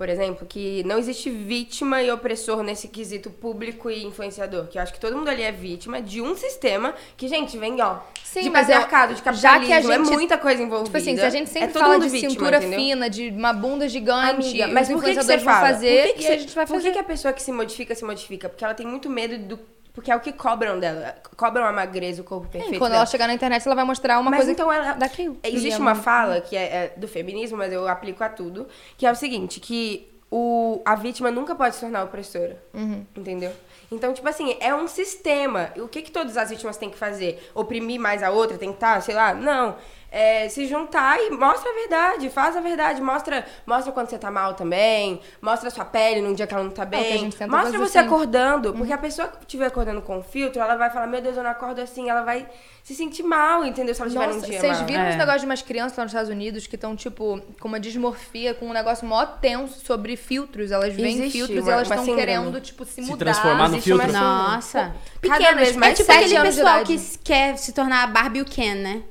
por 0.00 0.08
exemplo, 0.08 0.46
que 0.48 0.82
não 0.84 0.96
existe 0.98 1.28
vítima 1.28 2.02
e 2.02 2.10
opressor 2.10 2.62
nesse 2.62 2.88
quesito 2.88 3.28
público 3.28 3.90
e 3.90 4.02
influenciador. 4.02 4.66
Que 4.66 4.78
eu 4.78 4.82
acho 4.82 4.94
que 4.94 4.98
todo 4.98 5.14
mundo 5.14 5.28
ali 5.28 5.42
é 5.42 5.52
vítima 5.52 6.00
de 6.00 6.22
um 6.22 6.34
sistema 6.34 6.94
que, 7.18 7.28
gente, 7.28 7.58
vem, 7.58 7.78
ó. 7.82 7.98
Sim, 8.24 8.44
de 8.44 8.50
patriarcado, 8.50 9.12
de 9.12 9.18
já 9.18 9.24
capitalismo, 9.24 9.66
que 9.66 9.72
a 9.74 9.80
gente- 9.82 9.92
é 9.92 9.98
muita 9.98 10.38
coisa 10.38 10.62
envolvida. 10.62 10.86
Tipo 10.86 10.96
assim, 10.96 11.16
se 11.18 11.22
a 11.22 11.28
gente 11.28 11.50
sempre 11.50 11.68
é 11.68 11.72
fala 11.78 11.98
de 12.00 12.08
vítima, 12.08 12.30
cintura 12.30 12.56
entendeu? 12.56 12.78
fina, 12.80 13.10
de 13.10 13.28
uma 13.28 13.52
bunda 13.52 13.86
gigante, 13.90 14.46
Amiga, 14.48 14.66
os 14.68 14.72
mas 14.72 14.88
por 14.88 15.04
que, 15.04 15.10
que 15.10 15.14
você 15.16 15.34
influenciadores 15.34 15.44
vão 15.44 15.52
fala? 15.54 15.66
fazer 15.68 15.96
por 16.02 16.06
que 16.06 16.12
que 16.14 16.24
e 16.24 16.28
a 16.28 16.38
gente 16.38 16.54
vai 16.54 16.66
Por 16.66 16.72
fazer. 16.76 16.88
que, 16.88 16.92
que 16.94 16.98
a 16.98 17.04
pessoa 17.04 17.34
que 17.34 17.42
se 17.42 17.52
modifica, 17.52 17.94
se 17.94 18.02
modifica? 18.06 18.48
Porque 18.48 18.64
ela 18.64 18.72
tem 18.72 18.86
muito 18.86 19.10
medo 19.10 19.36
do... 19.36 19.60
Porque 20.00 20.10
é 20.10 20.16
o 20.16 20.20
que 20.20 20.32
cobram 20.32 20.80
dela. 20.80 21.14
Cobram 21.36 21.66
a 21.66 21.72
magreza, 21.72 22.22
o 22.22 22.24
corpo 22.24 22.48
perfeito 22.48 22.78
Quando 22.78 22.92
dela. 22.92 23.02
ela 23.02 23.06
chegar 23.06 23.26
na 23.26 23.34
internet, 23.34 23.66
ela 23.66 23.74
vai 23.74 23.84
mostrar 23.84 24.18
uma 24.18 24.30
Mas 24.30 24.38
coisa 24.38 24.52
então 24.52 24.72
ela, 24.72 24.94
daquilo. 24.94 25.36
Existe 25.44 25.78
E 25.78 25.78
uma 25.78 25.94
fala 25.94 26.40
que 26.40 26.56
é, 26.56 26.62
é 26.62 26.94
do 26.96 27.06
feminismo, 27.06 27.58
mas 27.58 27.70
eu 27.70 27.86
aplico 27.86 28.24
a 28.24 28.30
tudo, 28.30 28.66
que 28.96 29.04
é 29.04 29.12
o 29.12 29.14
seguinte, 29.14 29.60
que 29.60 30.10
o, 30.30 30.80
a 30.86 30.94
vítima 30.94 31.30
nunca 31.30 31.54
pode 31.54 31.74
se 31.74 31.82
tornar 31.82 32.02
opressora. 32.02 32.56
Uhum. 32.72 33.04
Entendeu? 33.14 33.52
Então, 33.92 34.14
tipo 34.14 34.26
assim, 34.26 34.56
é 34.58 34.74
um 34.74 34.88
sistema. 34.88 35.70
E 35.76 35.82
o 35.82 35.88
que, 35.88 36.00
que 36.00 36.10
todas 36.10 36.38
as 36.38 36.48
vítimas 36.48 36.78
têm 36.78 36.88
que 36.88 36.96
fazer? 36.96 37.50
Oprimir 37.54 38.00
mais 38.00 38.22
a 38.22 38.30
outra, 38.30 38.56
tentar, 38.56 39.02
sei 39.02 39.14
lá? 39.14 39.34
Não. 39.34 39.76
É 40.12 40.48
se 40.48 40.66
juntar 40.66 41.20
e 41.20 41.30
mostra 41.30 41.70
a 41.70 41.74
verdade, 41.74 42.28
faz 42.30 42.56
a 42.56 42.60
verdade, 42.60 43.00
mostra, 43.00 43.46
mostra 43.64 43.92
quando 43.92 44.10
você 44.10 44.18
tá 44.18 44.28
mal 44.28 44.54
também, 44.54 45.20
mostra 45.40 45.68
a 45.68 45.70
sua 45.70 45.84
pele 45.84 46.20
num 46.20 46.34
dia 46.34 46.48
que 46.48 46.52
ela 46.54 46.64
não 46.64 46.70
tá 46.72 46.82
É 46.82 46.86
o 46.86 46.88
que 46.88 46.96
a 46.96 46.98
bem, 46.98 47.18
gente 47.18 47.36
tenta 47.36 47.56
mostra 47.56 47.78
você 47.78 47.92
sempre. 47.92 48.08
acordando, 48.12 48.74
porque 48.74 48.92
a 48.92 48.98
pessoa 48.98 49.28
que 49.28 49.38
estiver 49.42 49.66
acordando 49.66 50.02
com 50.02 50.20
filtro, 50.20 50.60
ela 50.60 50.74
vai 50.74 50.90
falar, 50.90 51.06
meu 51.06 51.20
Deus, 51.22 51.36
eu 51.36 51.44
não 51.44 51.50
acordo 51.50 51.80
assim, 51.80 52.10
ela 52.10 52.22
vai 52.22 52.44
se 52.82 52.92
sentir 52.92 53.22
mal, 53.22 53.64
entendeu? 53.64 53.94
Se 53.94 54.00
ela 54.00 54.08
estiver 54.08 54.26
num 54.26 54.34
Nossa, 54.34 54.46
dia 54.48 54.58
vocês 54.58 54.80
viram 54.80 55.02
É. 55.04 55.10
os 55.10 55.16
negócios 55.16 55.42
de 55.42 55.46
umas 55.46 55.62
crianças 55.62 55.96
lá 55.96 56.02
nos 56.02 56.12
Estados 56.12 56.30
Unidos 56.30 56.66
que 56.66 56.74
estão, 56.74 56.96
tipo, 56.96 57.40
com 57.60 57.68
uma 57.68 57.78
dismorfia, 57.78 58.52
com 58.52 58.66
um 58.66 58.72
negócio 58.72 59.06
mó 59.06 59.24
tenso 59.24 59.78
sobre 59.86 60.16
filtros. 60.16 60.72
Elas 60.72 60.92
veem 60.92 61.30
filtros 61.30 61.60
uma- 61.60 61.70
e 61.70 61.72
elas 61.72 61.82
estão 61.82 61.98
síndrome. 62.04 62.18
querendo, 62.20 62.60
tipo, 62.60 62.84
se, 62.84 62.94
Se 62.94 63.02
mudar. 63.02 63.26
transformar 63.26 63.68
no 63.68 63.76
Existe 63.76 63.90
filtro. 63.90 64.12
Nossa. 64.12 64.92
Cada 65.22 65.36
Pequenas, 65.38 65.54
vez 65.56 65.76
É 65.76 65.78
mais 65.78 65.96
tipo 65.98 66.10
aquele 66.10 66.40
pessoal 66.40 66.82
que 66.82 66.98
quer 67.22 67.56
se 67.58 67.72
tornar 67.72 68.02
a 68.02 68.06
Barbie 68.08 68.40
e 68.40 68.42
o 68.42 68.44
Ken, 68.44 68.74
né? 68.74 69.02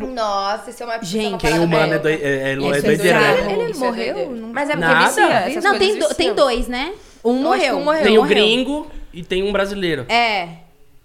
Nossa, 0.00 0.70
isso 0.70 0.82
é 0.82 0.86
uma 0.86 0.94
é 0.96 1.02
Gente, 1.04 1.40
Quem 1.40 1.58
humano 1.58 1.94
é, 1.94 1.98
doi- 1.98 2.14
é, 2.14 2.16
é, 2.16 2.38
é 2.48 2.52
é 2.52 2.56
doideira, 2.56 2.82
doideira. 2.82 3.52
Ele 3.52 3.70
Isso 3.70 3.84
é 3.84 3.86
morreu? 3.86 4.14
doideira. 4.14 4.40
Não- 4.40 4.48
Mas 4.52 4.68
é 4.70 4.72
porque 4.72 4.86
Nada. 4.88 5.06
vicia, 5.06 5.24
essas 5.24 5.64
não, 5.64 5.78
tem, 5.78 5.98
do- 5.98 6.14
tem 6.14 6.34
dois, 6.34 6.68
né? 6.68 6.94
Um 7.24 7.42
morreu. 7.42 7.76
um 7.78 7.84
morreu. 7.84 8.02
Tem 8.02 8.18
o 8.18 8.22
morreu. 8.22 8.28
gringo 8.36 8.90
e 9.12 9.22
tem 9.24 9.42
um 9.42 9.52
brasileiro. 9.52 10.06
É. 10.08 10.48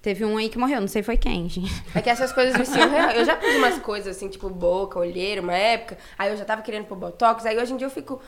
Teve 0.01 0.25
um 0.25 0.35
aí 0.37 0.49
que 0.49 0.57
morreu, 0.57 0.81
não 0.81 0.87
sei 0.87 1.03
foi 1.03 1.15
quem, 1.15 1.47
gente. 1.47 1.71
É 1.93 2.01
que 2.01 2.09
essas 2.09 2.31
coisas 2.33 2.57
viciam 2.57 2.89
real. 2.89 3.11
Eu 3.11 3.23
já 3.23 3.35
fiz 3.37 3.55
umas 3.55 3.77
coisas 3.79 4.15
assim, 4.17 4.27
tipo 4.29 4.49
boca, 4.49 4.97
olheira, 4.97 5.41
uma 5.41 5.53
época. 5.55 5.97
Aí 6.17 6.31
eu 6.31 6.37
já 6.37 6.43
tava 6.43 6.63
querendo 6.63 6.85
pôr 6.85 6.97
botox. 6.97 7.45
Aí 7.45 7.55
hoje 7.57 7.73
em 7.73 7.77
dia 7.77 7.85
eu 7.85 7.91
fico. 7.91 8.19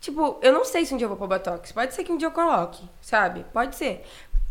Tipo, 0.00 0.38
eu 0.42 0.52
não 0.52 0.64
sei 0.64 0.84
se 0.84 0.94
um 0.94 0.96
dia 0.96 1.06
eu 1.06 1.08
vou 1.08 1.16
pôr 1.16 1.26
botox. 1.26 1.72
Pode 1.72 1.92
ser 1.94 2.04
que 2.04 2.12
um 2.12 2.16
dia 2.18 2.28
eu 2.28 2.32
coloque, 2.32 2.82
sabe? 3.00 3.44
Pode 3.52 3.74
ser. 3.74 4.04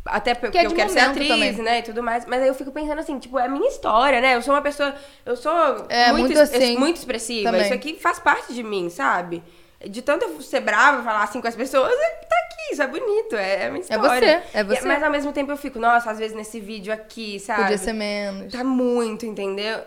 Até 0.08 0.34
porque 0.34 0.52
Que 0.58 0.66
é 0.66 0.68
eu 0.68 0.74
quero 0.74 0.90
ser 0.90 1.00
atriz, 1.00 1.28
também. 1.28 1.54
né? 1.54 1.80
E 1.80 1.84
tudo 1.84 2.02
mais. 2.02 2.26
Mas 2.26 2.42
aí 2.42 2.48
eu 2.48 2.56
fico 2.56 2.72
pensando 2.72 3.00
assim, 3.00 3.20
tipo, 3.20 3.38
é 3.38 3.46
a 3.46 3.50
minha 3.50 3.68
história, 3.68 4.20
né? 4.22 4.36
Eu 4.36 4.42
sou 4.42 4.54
uma 4.54 4.62
pessoa. 4.62 4.94
Eu 5.26 5.36
sou 5.36 5.52
É, 5.90 6.12
muito, 6.12 6.28
muito 6.28 6.40
assim. 6.40 6.78
muito 6.78 6.98
expressiva. 6.98 7.50
Também. 7.52 7.66
Isso 7.66 7.74
aqui 7.74 7.96
faz 8.00 8.20
parte 8.20 8.54
de 8.54 8.64
mim, 8.64 8.90
sabe? 8.90 9.44
De 9.88 10.02
tanto 10.02 10.26
eu 10.26 10.42
ser 10.42 10.62
brava, 10.62 11.04
falar 11.04 11.24
assim 11.24 11.40
com 11.40 11.48
as 11.48 11.56
pessoas, 11.56 11.92
é- 11.92 12.10
tá 12.28 12.36
aqui, 12.46 12.74
isso 12.74 12.82
é 12.82 12.88
bonito, 12.88 13.36
é, 13.36 13.66
é 13.66 13.70
minha 13.70 13.78
É 13.78 13.82
história. 13.82 14.44
você, 14.52 14.58
é 14.58 14.64
você. 14.64 14.88
Mas 14.88 15.04
ao 15.04 15.12
mesmo 15.12 15.32
tempo 15.32 15.52
eu 15.52 15.58
fico, 15.58 15.78
nossa, 15.78 16.10
às 16.10 16.18
vezes 16.18 16.36
nesse 16.36 16.60
vídeo 16.60 16.92
aqui, 16.92 17.40
sabe? 17.40 17.62
Podia 17.62 17.78
ser 17.78 17.94
menos. 17.94 18.52
Tá 18.52 18.64
muito, 18.64 19.24
entendeu? 19.26 19.80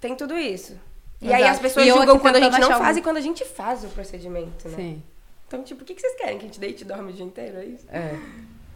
Tem 0.00 0.14
tudo 0.14 0.34
isso. 0.38 0.72
E 1.20 1.26
Exato. 1.26 1.42
aí 1.42 1.48
as 1.48 1.58
pessoas 1.58 1.86
E 1.86 1.90
julgam 1.90 2.18
quando 2.18 2.36
a 2.36 2.40
gente 2.40 2.58
não 2.58 2.70
faz 2.78 2.96
e 2.96 3.02
quando 3.02 3.16
a 3.18 3.20
gente 3.20 3.44
faz 3.44 3.84
o 3.84 3.88
procedimento, 3.88 4.66
né? 4.68 4.76
Sim. 4.76 5.02
Então, 5.46 5.62
tipo, 5.62 5.82
o 5.82 5.84
que 5.84 5.94
que 5.94 6.00
vocês 6.00 6.14
querem? 6.16 6.38
Que 6.38 6.44
a 6.44 6.48
gente 6.48 6.58
deite 6.58 6.80
e 6.80 6.84
dorme 6.86 7.12
o 7.12 7.14
dia 7.14 7.24
inteiro? 7.24 7.58
É 7.58 7.64
isso? 7.66 7.86
É. 7.92 8.14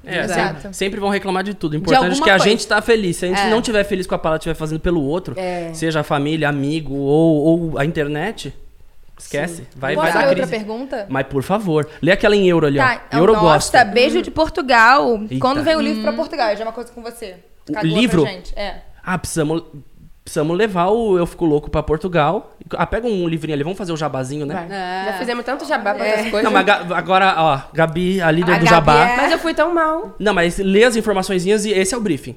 É, 0.05 0.21
Exato. 0.21 0.69
sempre, 0.73 0.99
vão 1.01 1.11
reclamar 1.11 1.43
de 1.45 1.53
tudo. 1.55 1.75
O 1.75 1.77
importante 1.77 2.19
é 2.21 2.23
que 2.25 2.31
a 2.31 2.37
coisa. 2.39 2.45
gente 2.51 2.67
tá 2.67 2.81
feliz. 2.81 3.17
Se 3.17 3.27
a 3.27 3.29
gente 3.29 3.41
É. 3.41 3.51
não 3.51 3.61
tiver 3.61 3.85
feliz 3.85 4.07
com 4.07 4.15
a 4.15 4.19
palavra, 4.19 4.39
estiver 4.39 4.55
fazendo 4.55 4.81
pelo 4.81 5.03
outro, 5.03 5.35
É. 5.39 5.73
seja 5.75 6.01
a 6.01 6.03
família, 6.03 6.49
amigo 6.49 6.95
ou, 6.95 7.45
ou 7.73 7.79
a 7.79 7.85
internet, 7.85 8.55
esquece. 9.19 9.67
Vai, 9.77 9.95
vai 9.97 10.07
Posso 10.07 10.19
dar 10.19 10.29
outra 10.29 10.47
pergunta? 10.47 11.07
Mas 11.09 11.27
por 11.27 11.43
favor, 11.43 11.89
lê 12.01 12.13
aquela 12.13 12.35
em 12.37 12.49
euro 12.49 12.67
ali, 12.67 12.79
Tá, 12.79 13.03
ó. 13.13 13.17
Euro 13.19 13.33
nossa, 13.35 13.45
gosta. 13.45 13.85
beijo 13.85 14.23
de 14.23 14.31
Portugal. 14.31 15.19
Eita. 15.23 15.39
Quando 15.41 15.63
vem 15.63 15.77
o 15.77 15.81
livro 15.81 16.03
pra 16.03 16.13
Portugal? 16.13 16.55
Já 16.55 16.61
é 16.61 16.67
uma 16.67 16.73
coisa 16.73 16.91
com 16.93 17.03
você. 17.03 17.37
O 17.69 17.73
Cagou 17.73 17.91
livro? 17.91 18.23
Pra 18.23 18.31
gente. 18.31 18.53
É. 18.57 18.83
Ah, 19.05 19.19
precisamos, 19.19 19.63
precisamos 20.29 20.55
levar 20.57 20.89
o 20.89 21.17
Eu 21.19 21.25
Fico 21.27 21.47
Louco 21.47 21.71
pra 21.71 21.83
Portugal. 21.83 22.55
Ah, 22.77 22.87
pega 22.87 23.07
um 23.07 23.27
livrinho 23.27 23.55
ali, 23.55 23.63
vamos 23.65 23.79
fazer 23.79 23.93
o 23.93 23.97
jabazinho, 23.97 24.45
né? 24.45 24.67
É. 24.71 25.11
Já 25.13 25.19
fizemos 25.19 25.43
tanto 25.43 25.65
jabá 25.65 25.95
pra 25.95 26.05
outras 26.05 26.23
coisas. 26.29 26.43
Não, 26.43 26.51
mas 26.51 26.67
Ga- 26.67 26.85
agora, 26.95 27.35
ó, 27.39 27.61
Gabi, 27.73 28.21
a 28.21 28.31
líder 28.31 28.53
A 28.53 28.59
do 28.59 28.65
Gabi 28.67 28.75
Jabá. 28.75 29.05
é- 29.09 29.17
Mas 29.17 29.33
eu 29.33 29.39
fui 29.39 29.55
tão 29.55 29.73
mal. 29.73 30.15
Não, 30.19 30.35
mas 30.35 30.59
lê 30.59 30.85
as 30.85 30.97
informaçõezinhas 30.97 31.65
e 31.65 31.71
esse 31.73 31.95
é 31.95 31.97
o 31.97 32.01
briefing. 32.01 32.37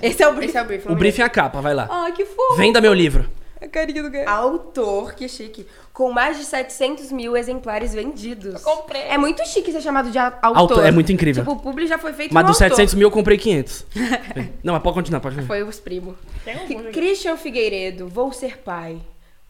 Esse 0.00 0.22
é 0.22 0.28
o 0.28 0.40
Esse 0.40 0.56
é 0.56 0.62
o 0.62 0.64
briefing. 0.64 0.88
O 0.92 0.94
briefing 0.94 1.22
é 1.22 1.24
a 1.24 1.28
capa, 1.28 1.60
vai 1.60 1.74
lá. 1.74 1.88
Ai, 1.90 2.12
que 2.12 2.24
fofo. 2.24 2.54
Venda 2.56 2.80
meu 2.80 2.94
livro. 2.94 3.28
A 3.62 3.68
carinha 3.68 4.02
do 4.02 4.10
gato. 4.10 4.28
Autor, 4.28 5.14
que 5.14 5.28
chique. 5.28 5.66
Com 5.92 6.10
mais 6.10 6.36
de 6.36 6.44
700 6.44 7.12
mil 7.12 7.36
exemplares 7.36 7.94
vendidos. 7.94 8.60
comprei. 8.62 9.02
É 9.02 9.16
muito 9.16 9.46
chique 9.46 9.70
ser 9.70 9.80
chamado 9.80 10.10
de 10.10 10.18
autor. 10.18 10.56
Autor, 10.56 10.84
é 10.84 10.90
muito 10.90 11.12
incrível. 11.12 11.44
Tipo, 11.44 11.56
o 11.56 11.60
publi 11.60 11.86
já 11.86 11.96
foi 11.96 12.12
feito 12.12 12.34
Mas 12.34 12.44
dos 12.44 12.60
autor. 12.60 12.76
700 12.76 12.94
mil 12.94 13.06
eu 13.06 13.10
comprei 13.12 13.38
500. 13.38 13.86
Não, 14.64 14.74
mas 14.74 14.82
pode 14.82 14.94
continuar, 14.96 15.20
pode 15.20 15.36
continuar. 15.36 15.56
Foi 15.56 15.62
os 15.62 15.78
primos. 15.78 16.16
Christian 16.92 17.36
Figueiredo, 17.36 18.08
vou 18.08 18.32
ser 18.32 18.58
pai. 18.58 19.00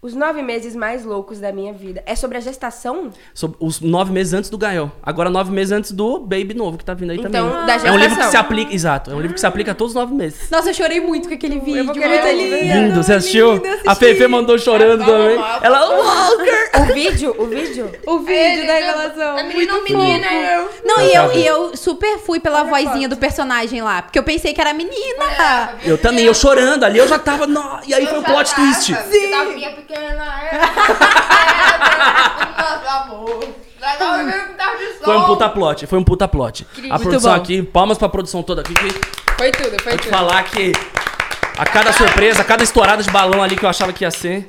Os 0.05 0.14
nove 0.16 0.42
meses 0.42 0.74
mais 0.74 1.05
loucos 1.05 1.38
da 1.38 1.53
minha 1.53 1.72
vida. 1.72 2.03
É 2.05 2.16
sobre 2.16 2.36
a 2.36 2.40
gestação? 2.40 3.11
Sobre 3.32 3.57
os 3.61 3.80
nove 3.80 4.11
meses 4.12 4.32
antes 4.34 4.50
do 4.50 4.59
Gael. 4.59 4.90
Agora 5.00 5.30
nove 5.30 5.53
meses 5.53 5.70
antes 5.70 5.92
do 5.92 6.18
Baby 6.18 6.55
novo 6.55 6.76
que 6.76 6.84
tá 6.84 6.92
vindo 6.92 7.11
aí 7.12 7.18
Então, 7.18 7.30
também. 7.30 7.66
da 7.66 7.74
É 7.86 7.92
um 7.92 7.94
livro 7.96 8.09
que 8.09 8.09
gestação. 8.16 8.30
se 8.32 8.36
aplica. 8.36 8.74
Exato, 8.74 9.12
é 9.12 9.14
um 9.14 9.20
livro 9.20 9.34
que 9.34 9.38
se 9.38 9.46
aplica 9.46 9.70
a 9.70 9.74
todos 9.76 9.92
os 9.92 9.94
nove 9.94 10.12
meses. 10.12 10.50
Nossa, 10.50 10.70
eu 10.70 10.74
chorei 10.74 10.98
muito 11.00 11.28
com 11.28 11.34
aquele 11.36 11.61
vídeo. 11.61 11.84
muito 11.84 12.00
lindo. 12.00 12.57
Lindo, 12.88 13.00
você 13.00 13.12
assistiu? 13.12 13.53
lindo, 13.53 13.64
eu 13.64 13.78
a. 13.92 13.94
Fefe 13.94 14.26
mandou 14.26 14.59
chorando 14.59 15.05
também. 15.05 15.36
Ela, 15.62 15.88
Walker! 15.88 16.80
O 16.80 16.92
vídeo, 16.94 17.36
o 17.38 17.46
vídeo. 17.46 17.92
O 18.05 18.18
vídeo 18.18 18.66
da 18.66 18.72
revelação. 18.72 19.38
A 19.38 19.44
menina, 19.44 19.74
um 19.78 19.84
menina, 19.84 20.26
eu. 20.26 20.68
Não, 20.84 21.00
e 21.00 21.14
Eu 21.14 21.22
eu, 21.26 21.32
e 21.38 21.46
eu 21.46 21.76
super 21.76 22.18
fui 22.18 22.40
pela 22.40 22.64
vozinha 22.64 23.09
do 23.09 23.16
personagem 23.16 23.80
lá. 23.82 24.03
Porque 24.03 24.18
eu 24.18 24.24
pensei 24.24 24.53
que 24.53 24.61
era 24.61 24.74
menina. 24.74 25.76
Eu 25.84 25.96
também, 25.96 26.24
eu 26.24 26.34
chorando 26.34 26.82
ali, 26.82 26.98
eu 26.98 27.07
já 27.07 27.20
tava. 27.20 27.46
No... 27.46 27.78
E 27.86 27.94
aí 27.94 28.05
foi 28.05 28.18
o 28.18 28.22
plot 28.24 28.53
twist. 28.53 28.86
Sim. 29.09 29.91
É. 29.95 31.62
Foi 35.05 35.16
um 35.16 35.22
puta 35.24 35.49
plot, 35.49 35.86
foi 35.86 35.99
um 35.99 36.05
puta 36.05 36.28
plot. 36.28 36.66
A 36.76 36.80
Muito 36.80 37.03
produção 37.03 37.34
aqui, 37.34 37.62
palmas 37.62 37.99
pra 37.99 38.09
produção 38.09 38.43
toda 38.43 38.61
aqui, 38.61 38.74
Foi 39.36 39.51
tudo, 39.51 39.82
foi 39.82 39.93
vou 39.93 39.99
te 39.99 40.03
tudo. 40.05 40.11
falar 40.11 40.43
que 40.45 40.72
a 41.59 41.66
cada 41.66 41.93
surpresa, 41.93 42.43
a 42.43 42.45
cada 42.45 42.62
estourada 42.62 43.03
de 43.03 43.11
balão 43.11 43.43
ali 43.43 43.57
que 43.57 43.64
eu 43.64 43.68
achava 43.68 43.93
que 43.93 44.05
ia 44.05 44.11
ser, 44.11 44.45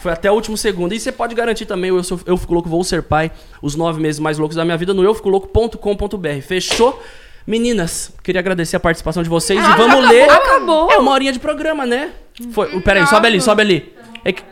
foi 0.00 0.12
até 0.12 0.30
o 0.30 0.34
último 0.34 0.56
segundo. 0.56 0.94
E 0.94 1.00
você 1.00 1.12
pode 1.12 1.34
garantir 1.34 1.66
também 1.66 1.90
o 1.92 1.98
Eu, 1.98 2.04
Sou- 2.04 2.20
eu 2.24 2.36
Fico 2.38 2.54
Louco, 2.54 2.68
Vou 2.68 2.82
Ser 2.82 3.02
Pai, 3.02 3.30
os 3.60 3.74
nove 3.76 4.00
meses 4.00 4.18
mais 4.18 4.38
loucos 4.38 4.56
da 4.56 4.64
minha 4.64 4.76
vida 4.76 4.94
no 4.94 5.04
euficolouco.com.br. 5.04 6.40
Fechou? 6.46 7.00
Meninas, 7.46 8.12
queria 8.22 8.40
agradecer 8.40 8.76
a 8.76 8.80
participação 8.80 9.22
de 9.22 9.28
vocês 9.28 9.62
e 9.62 9.72
vamos 9.76 10.08
ler. 10.08 10.30
Acabou. 10.30 10.90
É 10.90 10.96
uma 10.98 11.10
horinha 11.12 11.32
de 11.32 11.38
programa, 11.40 11.84
né? 11.84 12.10
Foi, 12.52 12.80
peraí, 12.80 13.06
sobe 13.06 13.26
ali, 13.26 13.40
sobe 13.40 13.62
ali. 13.62 13.94
É 14.24 14.32
que- 14.32 14.42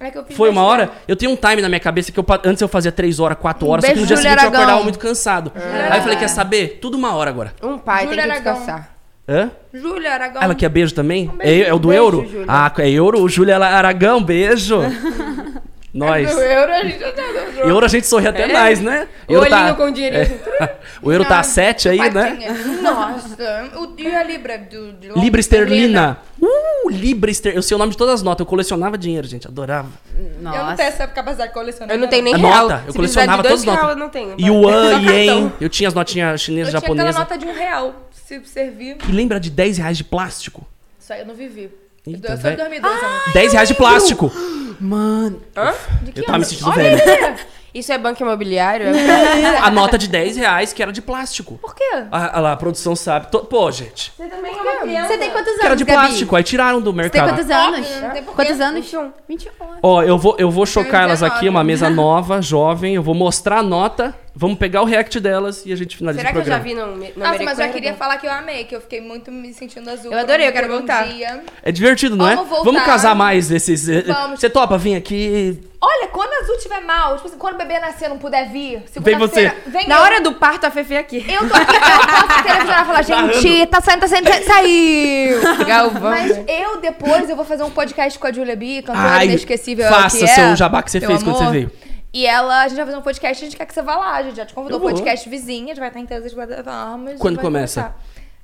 É 0.00 0.10
que 0.10 0.18
eu 0.18 0.24
fiz 0.24 0.36
foi 0.36 0.48
uma 0.50 0.62
hora? 0.64 0.90
Eu 1.06 1.14
tenho 1.14 1.30
um 1.30 1.36
time 1.36 1.62
na 1.62 1.68
minha 1.68 1.78
cabeça 1.78 2.10
que 2.10 2.18
eu, 2.18 2.26
antes 2.44 2.60
eu 2.60 2.66
fazia 2.66 2.90
três 2.90 3.20
horas, 3.20 3.38
quatro 3.38 3.68
horas, 3.68 3.84
só 3.84 3.92
que 3.92 4.00
no 4.00 4.06
dia 4.06 4.16
seguinte 4.16 4.34
eu 4.34 4.40
Aragão. 4.40 4.60
acordava 4.60 4.82
muito 4.82 4.98
cansado. 4.98 5.52
Aí 5.90 5.98
eu 5.98 6.02
falei, 6.02 6.16
quer 6.18 6.28
saber? 6.28 6.78
Tudo 6.82 6.96
uma 6.96 7.14
hora 7.14 7.30
agora. 7.30 7.54
Um 7.62 7.78
pai 7.78 8.04
Júlia 8.08 8.22
tem 8.24 8.32
que 8.32 8.38
Aragão. 8.38 8.52
descansar. 8.54 8.88
Hã? 9.28 9.50
Júlia 9.72 10.12
Aragão. 10.12 10.42
Ela 10.42 10.54
quer 10.56 10.68
beijo 10.68 10.92
também? 10.92 11.28
beijo, 11.28 11.64
é, 11.64 11.68
é 11.68 11.72
o 11.72 11.78
do 11.78 11.88
beijo, 11.88 12.02
euro? 12.02 12.28
Júlia. 12.28 12.46
Ah, 12.48 12.72
é 12.78 12.90
euro? 12.90 13.28
Júlia 13.28 13.56
Aragão, 13.58 14.20
beijo. 14.22 14.80
Nós. 15.94 16.34
No 16.34 16.40
euro 16.40 16.72
a 16.72 16.84
gente 16.84 16.98
já 17.00 17.12
tá 17.12 17.22
jogo. 17.22 17.68
Euro 17.68 17.84
a 17.84 17.88
gente 17.88 18.06
sorri 18.06 18.26
até 18.26 18.50
mais, 18.50 18.80
né? 18.80 19.06
O 19.28 19.34
olhinho 19.34 19.74
com 19.76 19.90
dinheirinho 19.90 20.22
assim. 20.22 20.38
O 21.02 21.10
euro 21.12 21.24
tá 21.24 21.40
a 21.40 21.42
7 21.42 21.88
aí, 21.88 22.10
né? 22.10 22.38
Nossa. 22.80 23.70
O, 23.76 23.92
e 24.00 24.06
a 24.14 24.22
Libra 24.22 24.56
do, 24.58 24.92
de 24.92 25.08
Londres? 25.08 25.24
Libra 25.24 25.40
esterlina. 25.40 26.18
Uh, 26.40 26.88
Libra 26.90 27.30
esterlina. 27.30 27.58
Eu 27.58 27.62
sei 27.62 27.74
o 27.74 27.78
nome 27.78 27.90
de 27.92 27.98
todas 27.98 28.14
as 28.14 28.22
notas. 28.22 28.40
Eu 28.40 28.46
colecionava 28.46 28.96
dinheiro, 28.96 29.26
gente. 29.26 29.46
Adorava. 29.46 29.88
Eu 30.16 30.24
não 30.40 30.52
Nossa. 30.52 30.76
tenho 30.76 30.88
essa 30.88 31.06
capacidade 31.08 31.48
de 31.50 31.54
colecionar. 31.54 31.94
Eu 31.94 32.00
não 32.00 32.08
tenho 32.08 32.22
nem 32.24 32.34
A 32.34 32.36
real. 32.36 32.68
nota. 32.68 32.82
Eu 32.86 32.92
Se 32.92 32.98
colecionava 32.98 33.42
todas 33.42 33.58
as 33.60 33.64
real, 33.64 33.76
notas. 33.76 33.90
eu 33.90 33.96
não 33.98 34.08
tenho. 34.08 34.36
Yuan, 34.40 35.00
Yen. 35.02 35.52
Eu 35.60 35.68
tinha 35.68 35.88
as 35.88 35.94
notinhas 35.94 36.40
chinesas, 36.40 36.72
Eu 36.72 36.80
tinha 36.80 36.92
aquela 36.92 37.10
japonesas. 37.10 37.18
nota 37.18 37.38
de 37.38 37.46
um 37.46 37.52
real, 37.58 37.94
se 38.12 38.40
servir. 38.44 38.96
E 39.08 39.12
lembra 39.12 39.38
de 39.40 39.50
10 39.50 39.78
reais 39.78 39.96
de 39.96 40.04
plástico? 40.04 40.66
Isso 40.98 41.12
aí 41.12 41.20
eu 41.20 41.26
não 41.26 41.34
vivi. 41.34 41.70
Eita, 42.06 42.32
eu 42.32 42.36
sou 42.36 42.50
de 42.50 42.56
velho. 42.56 42.56
2012, 42.56 43.04
amor. 43.04 43.32
10 43.32 43.52
reais 43.52 43.68
de 43.68 43.74
plástico. 43.74 44.32
Mano. 44.80 45.40
Hã? 45.56 45.72
De 46.02 46.12
que 46.12 46.20
Eu 46.20 46.24
tava 46.24 46.38
me 46.38 46.44
sentindo 46.44 46.72
velho. 46.72 46.98
Isso 47.74 47.90
é 47.92 47.96
banco 47.96 48.22
imobiliário? 48.22 48.86
A 49.62 49.70
nota 49.70 49.96
de 49.96 50.06
10 50.08 50.36
reais 50.36 50.72
que 50.72 50.82
era 50.82 50.92
de 50.92 51.00
plástico. 51.00 51.58
Por 51.58 51.74
quê? 51.74 51.82
Ah, 52.10 52.30
ah 52.34 52.40
lá, 52.40 52.52
a 52.52 52.56
produção 52.56 52.94
sabe. 52.94 53.28
To- 53.30 53.44
Pô, 53.46 53.70
gente. 53.70 54.12
Você 54.16 54.26
também 54.26 54.52
é 54.52 54.60
uma 54.60 54.76
criança. 54.82 55.08
Você 55.08 55.18
tem 55.18 55.30
quantos 55.30 55.48
anos, 55.48 55.60
Que 55.60 55.66
era 55.66 55.74
de 55.76 55.84
Gabi? 55.84 55.98
plástico. 56.06 56.36
Aí 56.36 56.42
tiraram 56.44 56.80
do 56.82 56.92
Você 56.92 57.08
tem 57.10 57.20
mercado. 57.22 57.28
quantos 57.36 57.50
anos? 57.50 57.86
Porquê. 57.88 58.22
Quantos 58.34 58.60
anos? 58.60 58.84
21. 58.84 59.12
21. 59.28 59.50
Ó, 59.82 60.02
eu 60.02 60.18
vou, 60.18 60.36
eu 60.38 60.50
vou 60.50 60.66
chocar 60.66 61.04
elas 61.04 61.22
aqui, 61.22 61.46
19. 61.46 61.48
uma 61.48 61.64
mesa 61.64 61.88
nova, 61.90 62.42
jovem. 62.42 62.94
Eu 62.94 63.02
vou 63.02 63.14
mostrar 63.14 63.58
a 63.58 63.62
nota. 63.62 64.14
Vamos 64.34 64.58
pegar 64.58 64.82
o 64.82 64.84
react 64.84 65.18
delas 65.20 65.64
e 65.66 65.72
a 65.72 65.76
gente 65.76 65.96
finaliza 65.96 66.20
Será 66.22 66.30
o 66.30 66.32
que 66.34 66.38
eu 66.40 66.44
já 66.44 66.58
programa. 66.60 66.86
vi 66.96 67.04
no, 67.04 67.10
no 67.14 67.24
Nossa, 67.26 67.42
mas 67.42 67.58
eu 67.58 67.68
queria 67.70 67.94
falar 67.94 68.16
que 68.18 68.26
eu 68.26 68.32
amei, 68.32 68.64
que 68.64 68.74
eu 68.74 68.80
fiquei 68.80 69.00
muito 69.00 69.30
me 69.30 69.52
sentindo 69.52 69.88
azul. 69.90 70.10
Eu 70.12 70.18
adorei, 70.18 70.48
eu 70.48 70.52
quero 70.52 70.68
um 70.68 70.78
voltar. 70.78 71.06
dia. 71.08 71.42
É 71.62 71.70
divertido, 71.70 72.16
não 72.16 72.26
é? 72.28 72.34
Vamos 72.34 72.48
voltar. 72.50 72.64
Vamos 72.64 72.82
casar 72.82 73.14
mais 73.14 73.50
esses. 73.50 73.88
eh, 73.88 74.02
Vamos. 74.06 74.40
Você 74.40 74.48
topa 74.50 74.76
vir 74.78 74.94
aqui? 74.94 75.58
Olha, 75.84 76.06
quando 76.12 76.32
a 76.32 76.44
Azul 76.44 76.56
tiver 76.58 76.80
mal, 76.80 77.16
tipo 77.16 77.26
assim, 77.26 77.36
quando 77.36 77.56
o 77.56 77.58
bebê 77.58 77.80
nascer 77.80 78.08
não 78.08 78.16
puder 78.16 78.48
vir, 78.48 78.84
Vem 79.00 79.18
você. 79.18 79.40
segunda-feira, 79.40 79.56
Vem 79.66 79.88
Na 79.88 79.96
eu. 79.96 80.02
hora 80.02 80.20
do 80.20 80.32
parto, 80.34 80.64
a 80.64 80.70
Fefe 80.70 80.94
é 80.94 80.98
aqui. 80.98 81.16
Eu 81.28 81.48
tô 81.48 81.54
aqui, 81.56 81.74
eu 81.74 81.80
posso 81.80 82.42
televisionar 82.44 82.82
e 82.82 82.86
falar, 82.86 83.02
gente, 83.02 83.66
tá 83.66 83.80
saindo, 83.80 84.00
tá 84.00 84.06
saindo, 84.08 84.30
tá- 84.30 84.42
saiu. 84.42 85.40
Galvão. 85.66 86.10
Mas 86.10 86.38
eu 86.46 86.80
depois 86.80 87.28
eu 87.28 87.34
vou 87.34 87.44
fazer 87.44 87.64
um 87.64 87.70
podcast 87.70 88.16
com 88.16 88.26
a 88.28 88.32
Julia 88.32 88.54
B, 88.54 88.82
cantora 88.82 89.08
Ai, 89.08 89.24
inesquecível. 89.26 89.88
faça 89.88 90.18
que 90.18 90.24
é, 90.24 90.28
seu 90.28 90.54
jabá 90.56 90.82
que 90.84 90.90
você 90.92 91.00
fez 91.00 91.20
quando 91.22 91.36
amor. 91.36 91.46
você 91.46 91.50
veio. 91.50 91.70
E 92.14 92.26
ela, 92.26 92.60
a 92.62 92.68
gente 92.68 92.76
vai 92.76 92.84
fazer 92.86 92.98
um 92.98 93.02
podcast, 93.02 93.42
a 93.42 93.46
gente 93.48 93.56
quer 93.56 93.64
que 93.66 93.72
você 93.74 93.80
vá 93.82 93.96
lá, 93.96 94.12
a 94.16 94.22
gente 94.22 94.36
já 94.36 94.44
te 94.46 94.52
convidou. 94.54 94.78
Podcast 94.78 95.28
vizinha, 95.28 95.64
a 95.64 95.68
gente 95.68 95.78
vai 95.80 95.88
estar 95.88 95.98
em 95.98 96.06
todas 96.06 96.26
as 96.26 96.32
plataformas. 96.34 97.18
Quando 97.18 97.40
começa? 97.40 97.80
começar. 97.82 97.98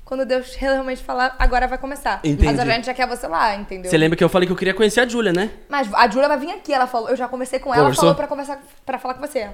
Quando 0.08 0.24
Deus 0.24 0.54
realmente 0.54 1.02
falar, 1.02 1.36
agora 1.38 1.68
vai 1.68 1.76
começar. 1.76 2.20
Entendi. 2.24 2.46
Mas 2.46 2.58
a 2.58 2.64
gente 2.64 2.86
já 2.86 2.94
quer 2.94 3.06
você 3.06 3.26
lá, 3.28 3.54
entendeu? 3.54 3.90
Você 3.90 3.98
lembra 3.98 4.16
que 4.16 4.24
eu 4.24 4.28
falei 4.30 4.46
que 4.46 4.52
eu 4.52 4.56
queria 4.56 4.72
conhecer 4.72 5.00
a 5.00 5.06
Júlia, 5.06 5.34
né? 5.34 5.50
Mas 5.68 5.86
a 5.92 6.08
Julia 6.08 6.26
vai 6.26 6.38
vir 6.38 6.50
aqui, 6.50 6.72
ela 6.72 6.86
falou, 6.86 7.10
eu 7.10 7.16
já 7.16 7.28
conversei 7.28 7.58
com 7.58 7.74
ela, 7.74 7.82
Conversou? 7.82 8.04
falou 8.04 8.14
pra 8.14 8.26
conversar, 8.26 8.58
pra 8.86 8.98
falar 8.98 9.12
com 9.12 9.20
você. 9.20 9.46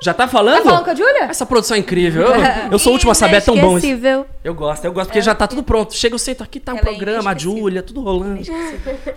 Já 0.00 0.14
tá 0.14 0.28
falando? 0.28 0.58
Tá 0.58 0.70
falando 0.70 0.84
com 0.84 0.90
a 0.90 0.94
Julia? 0.94 1.24
Essa 1.24 1.44
produção 1.44 1.76
é 1.76 1.80
incrível. 1.80 2.28
Eu, 2.28 2.34
eu 2.70 2.78
sou 2.78 2.92
o 2.92 2.94
último 2.94 3.10
a 3.10 3.14
saber, 3.16 3.38
é 3.38 3.40
tão 3.40 3.56
bom 3.56 3.76
isso. 3.76 3.88
Eu 4.44 4.54
gosto, 4.54 4.84
eu 4.84 4.92
gosto, 4.92 5.08
porque 5.08 5.20
já 5.20 5.34
tá 5.34 5.48
tudo 5.48 5.64
pronto. 5.64 5.92
Chega, 5.96 6.14
eu 6.14 6.18
sento 6.20 6.44
aqui, 6.44 6.60
tá 6.60 6.72
o 6.72 6.78
Ela 6.78 6.82
é 6.82 6.84
programa, 6.84 7.32
a. 7.32 7.36
Júlia, 7.36 7.82
tudo 7.82 8.02
rolando. 8.02 8.42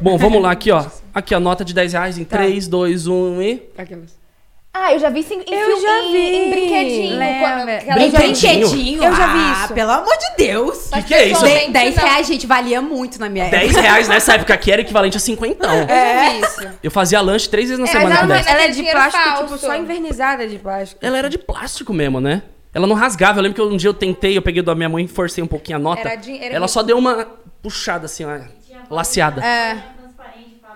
Bom, 0.02 0.18
vamos 0.18 0.42
lá, 0.42 0.50
aqui, 0.50 0.72
ó. 0.72 0.84
Aqui, 1.14 1.36
a 1.36 1.40
nota 1.40 1.64
de 1.64 1.74
10 1.76 1.94
reais 1.94 2.18
em 2.18 2.24
3, 2.24 2.68
2, 2.68 3.06
1 3.06 3.42
e. 3.42 3.70
Aquelas. 3.78 4.18
Ah, 4.72 4.94
eu 4.94 5.00
já 5.00 5.10
vi 5.10 5.24
sim, 5.24 5.42
em, 5.48 5.54
Eu 5.54 5.82
já 5.82 6.00
em- 6.04 6.12
vi. 6.12 6.36
em 6.36 6.50
brinquedinho. 6.52 7.18
Lembra. 7.18 7.40
quando- 7.40 7.70
aquela- 7.70 7.96
Brinquedinho? 7.96 9.04
Eu 9.04 9.16
já 9.16 9.28
vi 9.34 9.52
isso. 9.64 9.74
pelo 9.74 9.92
amor 9.92 10.16
de 10.16 10.36
Deus. 10.38 10.90
Que 10.94 11.02
que 11.04 11.14
é 11.16 11.26
isso? 11.26 11.34
pessoalmente, 11.42 11.68
De- 11.68 11.74
10 11.74 11.96
não. 11.96 12.04
reais, 12.04 12.28
gente, 12.28 12.48
valia 12.48 12.82
muito 12.82 13.20
na 13.20 13.30
minha 13.30 13.46
época. 13.46 13.60
10 13.60 13.76
reais 13.76 14.08
nessa 14.08 14.36
época 14.36 14.54
aqui 14.54 14.72
era 14.72 14.82
equivalente 14.82 15.18
a 15.18 15.20
50. 15.20 15.66
Eu 15.66 15.88
já 15.88 16.30
vi 16.30 16.40
isso. 16.42 16.78
Eu 16.84 16.92
fazia 16.92 17.20
lanche 17.20 17.50
três 17.50 17.68
vezes 17.70 17.84
na 17.84 17.90
É, 17.90 17.92
semana 17.92 18.16
ela 18.20 18.28
10. 18.28 18.46
vai- 18.46 18.54
Ela 18.54 18.64
é 18.64 18.68
de 18.70 18.84
plástico, 18.84 19.24
falso. 19.24 19.44
tipo, 19.46 19.58
só 19.58 19.76
invernizada 19.76 20.48
de 20.48 20.60
plástico. 20.60 21.04
Ela 21.04 21.18
era 21.18 21.30
de 21.30 21.38
plástico 21.40 21.92
mesmo, 21.92 22.22
né? 22.22 22.44
Ela 22.72 22.86
não 22.86 22.96
rasgava. 22.96 23.40
Eu 23.40 23.44
lembro 23.44 23.56
que 23.56 23.62
um 23.74 23.76
dia 23.76 23.90
eu 23.90 23.94
tentei, 23.96 24.38
eu 24.38 24.42
peguei 24.44 24.62
da 24.62 24.76
minha 24.76 24.88
mãe 24.88 25.04
e 25.06 25.08
forcei 25.08 25.44
um 25.44 25.48
pouquinho 25.48 25.78
a 25.78 25.82
nota. 25.82 26.02
Era 26.02 26.16
din- 26.16 26.38
era 26.40 26.54
ela 26.54 26.68
só 26.68 26.84
deu 26.84 26.96
uma 26.98 27.28
puxada 27.64 28.06
assim, 28.06 28.24
ó, 28.24 28.38
laceada. 28.90 29.44
É. 29.44 29.78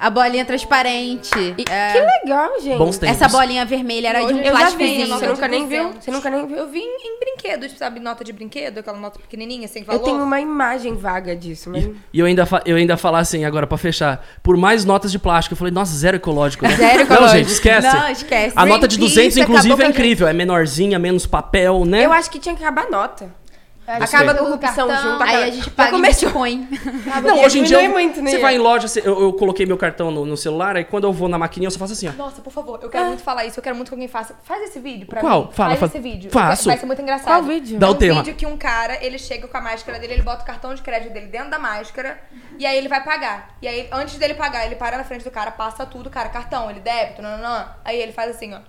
A 0.05 0.09
bolinha 0.09 0.43
transparente. 0.43 1.31
E- 1.57 1.63
É, 1.69 1.93
Que 1.93 1.99
legal, 2.25 2.59
gente. 2.61 2.77
Bons 2.77 2.97
tempos. 2.97 3.15
essa 3.21 3.29
bolinha 3.29 3.65
vermelha 3.65 4.09
era 4.09 4.25
de 4.25 4.33
um 4.33 4.39
Eu 4.41 4.51
plásticozinho. 4.51 5.05
vi, 5.05 5.11
você 5.11 5.27
nunca 5.27 5.47
nem 5.47 5.67
viu? 5.67 5.83
200. 5.85 6.03
Você 6.03 6.11
nunca 6.11 6.29
nem 6.29 6.45
viu? 6.47 6.57
Eu 6.57 6.67
vi 6.69 6.79
em 6.79 7.19
brinquedos, 7.19 7.71
sabe? 7.77 7.99
Nota 7.99 8.23
de 8.23 8.33
brinquedo, 8.33 8.79
aquela 8.79 8.97
nota 8.97 9.17
pequenininha, 9.19 9.67
sem 9.67 9.81
Eu 9.83 9.85
valor. 9.85 10.03
tenho 10.03 10.21
uma 10.21 10.41
imagem 10.41 10.95
vaga 10.95 11.35
disso, 11.35 11.69
mas... 11.69 11.87
E 12.11 12.19
eu 12.19 12.25
ainda, 12.25 12.45
fa- 12.45 12.61
eu 12.65 12.75
ainda 12.75 12.97
falar 12.97 13.19
assim, 13.19 13.45
agora 13.45 13.65
pra 13.65 13.77
fechar, 13.77 14.25
por 14.43 14.57
mais 14.57 14.83
notas 14.83 15.11
de 15.11 15.17
plástico, 15.19 15.53
eu 15.53 15.57
falei, 15.57 15.73
nossa, 15.73 15.95
zero 15.95 16.17
ecológico. 16.17 16.65
Né? 16.67 16.75
Zero 16.75 16.95
Não, 16.97 17.01
ecológico. 17.03 17.37
gente, 17.39 17.47
esquece. 17.53 17.87
Não, 17.87 18.09
esquece. 18.09 18.53
A 18.57 18.65
nota 18.65 18.87
de 18.87 18.97
Greenpeace 18.97 19.15
200, 19.29 19.37
acabou 19.37 19.57
inclusive, 19.59 19.83
é 19.83 19.87
incrível. 19.89 20.27
É 20.27 20.33
menorzinha, 20.33 20.99
menos 20.99 21.25
papel, 21.25 21.85
né? 21.85 22.05
Eu 22.05 22.11
acho 22.11 22.29
que 22.29 22.39
tinha 22.39 22.53
que 22.55 22.61
acabar 22.63 22.87
a 22.87 22.89
nota. 22.89 23.42
Gostei. 23.85 24.05
Acaba 24.19 24.31
a 24.31 24.33
Do 24.33 24.39
corrupção 24.45 24.87
cartão. 24.87 25.11
junto. 25.11 25.23
Aí 25.23 25.35
a 25.43 25.49
gente 25.51 25.69
paga 25.71 25.89
em 25.89 25.91
começou. 25.91 26.29
Bitcoin. 26.29 26.67
Não, 27.21 27.43
hoje 27.43 27.59
em 27.59 27.63
dia, 27.63 27.77
diminui 27.79 28.03
muito, 28.05 28.21
né? 28.21 28.31
você 28.31 28.37
vai 28.39 28.55
em 28.55 28.57
loja, 28.57 28.87
você- 28.87 29.01
eu, 29.01 29.21
eu 29.23 29.33
coloquei 29.33 29.65
meu 29.65 29.77
cartão 29.77 30.09
no, 30.09 30.25
no 30.25 30.37
celular, 30.37 30.77
aí 30.77 30.85
quando 30.85 31.03
eu 31.03 31.11
vou 31.11 31.27
na 31.27 31.37
maquininha, 31.37 31.67
eu 31.67 31.71
só 31.71 31.79
faço 31.79 31.91
assim, 31.91 32.07
ó. 32.07 32.13
Nossa, 32.13 32.41
por 32.41 32.53
favor, 32.53 32.79
eu 32.81 32.89
quero 32.89 33.07
muito 33.07 33.21
falar 33.23 33.43
isso. 33.45 33.59
Eu 33.59 33.63
quero 33.63 33.75
muito 33.75 33.89
que 33.89 33.93
alguém 33.93 34.07
faça. 34.07 34.35
Faz 34.43 34.63
esse 34.63 34.79
vídeo 34.79 35.05
pra 35.05 35.19
Qual? 35.19 35.47
mim. 35.47 35.49
Fala, 35.51 35.69
Faz 35.71 35.79
fa- 35.81 35.85
esse 35.87 35.99
vídeo. 35.99 36.31
faço. 36.31 36.69
Vai 36.69 36.77
ser 36.77 36.85
muito 36.85 37.01
engraçado. 37.01 37.27
Qual 37.27 37.43
vídeo? 37.43 37.77
Dá 37.77 37.87
é 37.87 37.89
o 37.89 37.93
um 37.93 37.95
tema. 37.97 38.23
vídeo 38.23 38.35
que 38.35 38.45
um 38.45 38.55
cara, 38.57 39.03
ele 39.03 39.19
chega 39.19 39.47
com 39.49 39.57
a 39.57 39.61
máscara 39.61 39.99
dele, 39.99 40.13
ele 40.13 40.21
bota 40.23 40.43
o 40.43 40.45
cartão 40.45 40.73
de 40.73 40.81
crédito 40.81 41.11
dele 41.11 41.27
dentro 41.27 41.49
da 41.49 41.59
máscara 41.59 42.21
e 42.57 42.65
aí 42.65 42.77
ele 42.77 42.87
vai 42.87 43.03
pagar. 43.03 43.57
E 43.61 43.67
aí, 43.67 43.89
antes 43.91 44.15
dele 44.17 44.33
pagar, 44.35 44.65
ele 44.65 44.75
para 44.75 44.97
na 44.97 45.03
frente 45.03 45.25
do 45.25 45.31
cara, 45.31 45.51
passa 45.51 45.85
tudo, 45.85 46.09
cara, 46.09 46.29
cartão, 46.29 46.69
ele 46.71 46.79
débito, 46.79 47.21
não, 47.21 47.31
não, 47.37 47.43
não. 47.49 47.65
Aí 47.83 47.99
ele 48.01 48.13
faz 48.13 48.31
assim, 48.33 48.53
ó. 48.53 48.59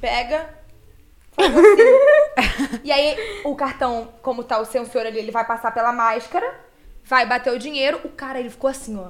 Pega. 0.00 0.59
E 2.84 2.92
aí, 2.92 3.16
o 3.44 3.54
cartão, 3.54 4.08
como 4.22 4.44
tá 4.44 4.58
o 4.58 4.64
sensor 4.64 5.06
ali, 5.06 5.18
ele 5.18 5.30
vai 5.30 5.44
passar 5.46 5.72
pela 5.72 5.92
máscara, 5.92 6.54
vai 7.04 7.26
bater 7.26 7.52
o 7.52 7.58
dinheiro, 7.58 8.00
o 8.04 8.08
cara, 8.08 8.38
ele 8.40 8.50
ficou 8.50 8.68
assim, 8.70 8.98
ó. 8.98 9.08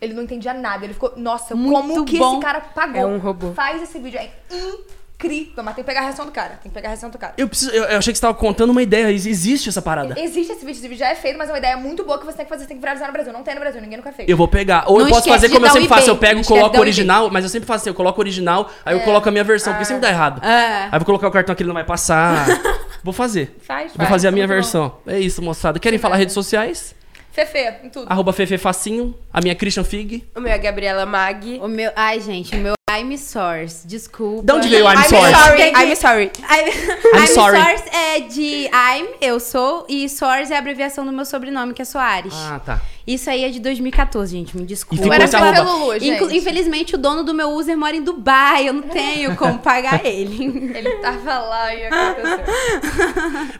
Ele 0.00 0.14
não 0.14 0.22
entendia 0.22 0.54
nada. 0.54 0.84
Ele 0.84 0.94
ficou, 0.94 1.12
nossa, 1.16 1.54
Muito 1.56 1.80
como 1.80 2.04
que 2.04 2.18
bom. 2.18 2.34
esse 2.34 2.42
cara 2.42 2.60
pagou? 2.60 3.00
É 3.00 3.06
um 3.06 3.18
robô. 3.18 3.52
Faz 3.52 3.82
esse 3.82 3.98
vídeo, 3.98 4.18
é 4.20 4.26
incrível. 4.26 4.84
Mas 5.20 5.74
tem 5.74 5.82
que 5.82 5.82
pegar 5.84 6.00
a 6.00 6.02
reação 6.04 6.24
do 6.24 6.30
cara. 6.32 6.50
Tem 6.62 6.70
que 6.70 6.74
pegar 6.74 6.88
a 6.88 6.90
reação 6.90 7.10
do 7.10 7.18
cara. 7.18 7.34
Eu, 7.36 7.48
preciso, 7.48 7.72
eu, 7.72 7.84
eu 7.84 7.98
achei 7.98 8.12
que 8.12 8.18
você 8.18 8.22
tava 8.22 8.34
contando 8.34 8.70
uma 8.70 8.80
ideia, 8.82 9.10
ex- 9.10 9.26
existe 9.26 9.68
essa 9.68 9.82
parada. 9.82 10.14
Existe 10.18 10.52
esse 10.52 10.64
vídeo, 10.64 10.78
esse 10.78 10.82
vídeo 10.88 10.96
já 10.98 11.08
é 11.08 11.14
feito, 11.16 11.36
mas 11.36 11.48
é 11.48 11.52
uma 11.52 11.58
ideia 11.58 11.76
muito 11.76 12.04
boa 12.04 12.18
que 12.18 12.24
você 12.24 12.36
tem 12.36 12.46
que 12.46 12.50
fazer, 12.50 12.62
você 12.62 12.68
tem 12.68 12.76
que 12.76 12.80
viralizar 12.80 13.06
no 13.08 13.12
Brasil. 13.12 13.32
Não 13.32 13.42
tem 13.42 13.54
no 13.54 13.60
Brasil, 13.60 13.80
ninguém 13.80 13.96
nunca 13.98 14.12
fez. 14.12 14.28
Eu 14.28 14.36
vou 14.36 14.46
pegar. 14.46 14.84
Ou 14.86 14.98
Não 14.98 15.06
eu 15.06 15.10
posso 15.10 15.28
fazer 15.28 15.48
como 15.48 15.66
eu 15.66 15.70
o 15.70 15.72
sempre 15.72 15.88
faço, 15.88 16.08
eu 16.08 16.16
pego 16.16 16.40
e 16.40 16.44
coloco 16.44 16.76
o 16.76 16.80
original, 16.80 17.30
mas 17.30 17.42
eu 17.44 17.50
sempre 17.50 17.66
faço 17.66 17.82
assim, 17.82 17.90
eu 17.90 17.94
coloco 17.94 18.20
original, 18.20 18.70
aí 18.84 18.94
eu 18.94 19.00
coloco 19.00 19.28
a 19.28 19.32
minha 19.32 19.44
versão, 19.44 19.72
porque 19.72 19.84
sempre 19.86 20.02
dá 20.02 20.08
errado. 20.10 20.44
É. 20.44 20.84
Aí 20.84 20.90
eu 20.92 20.98
vou 21.00 21.06
colocar 21.06 21.26
o 21.28 21.30
cartão 21.32 21.54
que 21.54 21.62
ele 21.62 21.68
não 21.68 21.74
vai 21.74 21.84
passar. 21.84 22.46
vou 23.02 23.12
fazer. 23.12 23.56
Faz, 23.62 23.88
Vou 23.88 23.96
faz, 23.98 24.08
fazer 24.08 24.28
a 24.28 24.30
minha 24.30 24.46
versão. 24.46 24.98
É 25.06 25.18
isso, 25.18 25.42
moçada. 25.42 25.78
Querem 25.80 25.98
falar 25.98 26.16
redes 26.16 26.34
sociais? 26.34 26.94
Fefe, 27.32 27.58
em 27.84 27.88
tudo. 27.88 28.06
Arroba 28.10 28.32
Fefe 28.32 28.56
Facinho, 28.58 29.14
a 29.32 29.40
minha 29.40 29.54
Christian 29.54 29.84
Fig. 29.84 30.28
O 30.36 30.40
meu 30.40 30.52
é 30.52 30.58
Gabriela 30.58 31.04
Mag. 31.06 31.60
O 31.62 31.68
meu. 31.68 31.90
Ai, 31.94 32.20
gente, 32.20 32.54
o 32.56 32.58
meu 32.58 32.77
I'm 32.90 33.16
Source. 33.18 33.86
Desculpa. 33.86 34.42
De 34.42 34.52
onde 34.52 34.68
veio 34.68 34.86
I'm 34.86 34.96
I'm 34.96 35.04
sorry? 35.04 35.34
sorry. 35.34 35.72
I'm 35.74 35.96
sorry. 35.96 36.30
I'm, 36.48 37.20
I'm 37.20 37.26
sorry. 37.26 37.58
Source 37.60 37.84
é 37.92 38.20
de 38.20 38.70
I'm, 38.72 39.08
eu 39.20 39.38
sou, 39.38 39.84
e 39.88 40.08
Source 40.08 40.50
é 40.50 40.56
a 40.56 40.58
abreviação 40.58 41.04
do 41.04 41.12
meu 41.12 41.26
sobrenome, 41.26 41.74
que 41.74 41.82
é 41.82 41.84
Soares. 41.84 42.32
Ah, 42.34 42.58
tá. 42.64 42.80
Isso 43.08 43.30
aí 43.30 43.42
é 43.44 43.48
de 43.48 43.58
2014, 43.58 44.36
gente, 44.36 44.54
me 44.54 44.64
E 44.64 44.66
desculpa. 44.66 45.02
ficou 45.02 45.14
Era 45.14 45.24
arroba. 45.54 45.62
Lulu, 45.72 45.96
Inclu- 45.96 46.28
gente. 46.28 46.36
Infelizmente, 46.36 46.94
o 46.94 46.98
dono 46.98 47.22
do 47.24 47.32
meu 47.32 47.48
user 47.52 47.74
mora 47.76 47.96
em 47.96 48.02
Dubai, 48.02 48.68
eu 48.68 48.74
não 48.74 48.82
tenho 48.82 49.34
como 49.34 49.58
pagar 49.60 50.04
ele. 50.04 50.44
Ele 50.78 50.90
tava 50.96 51.38
lá 51.38 51.74
e 51.74 51.86
aconteceu. 51.86 52.44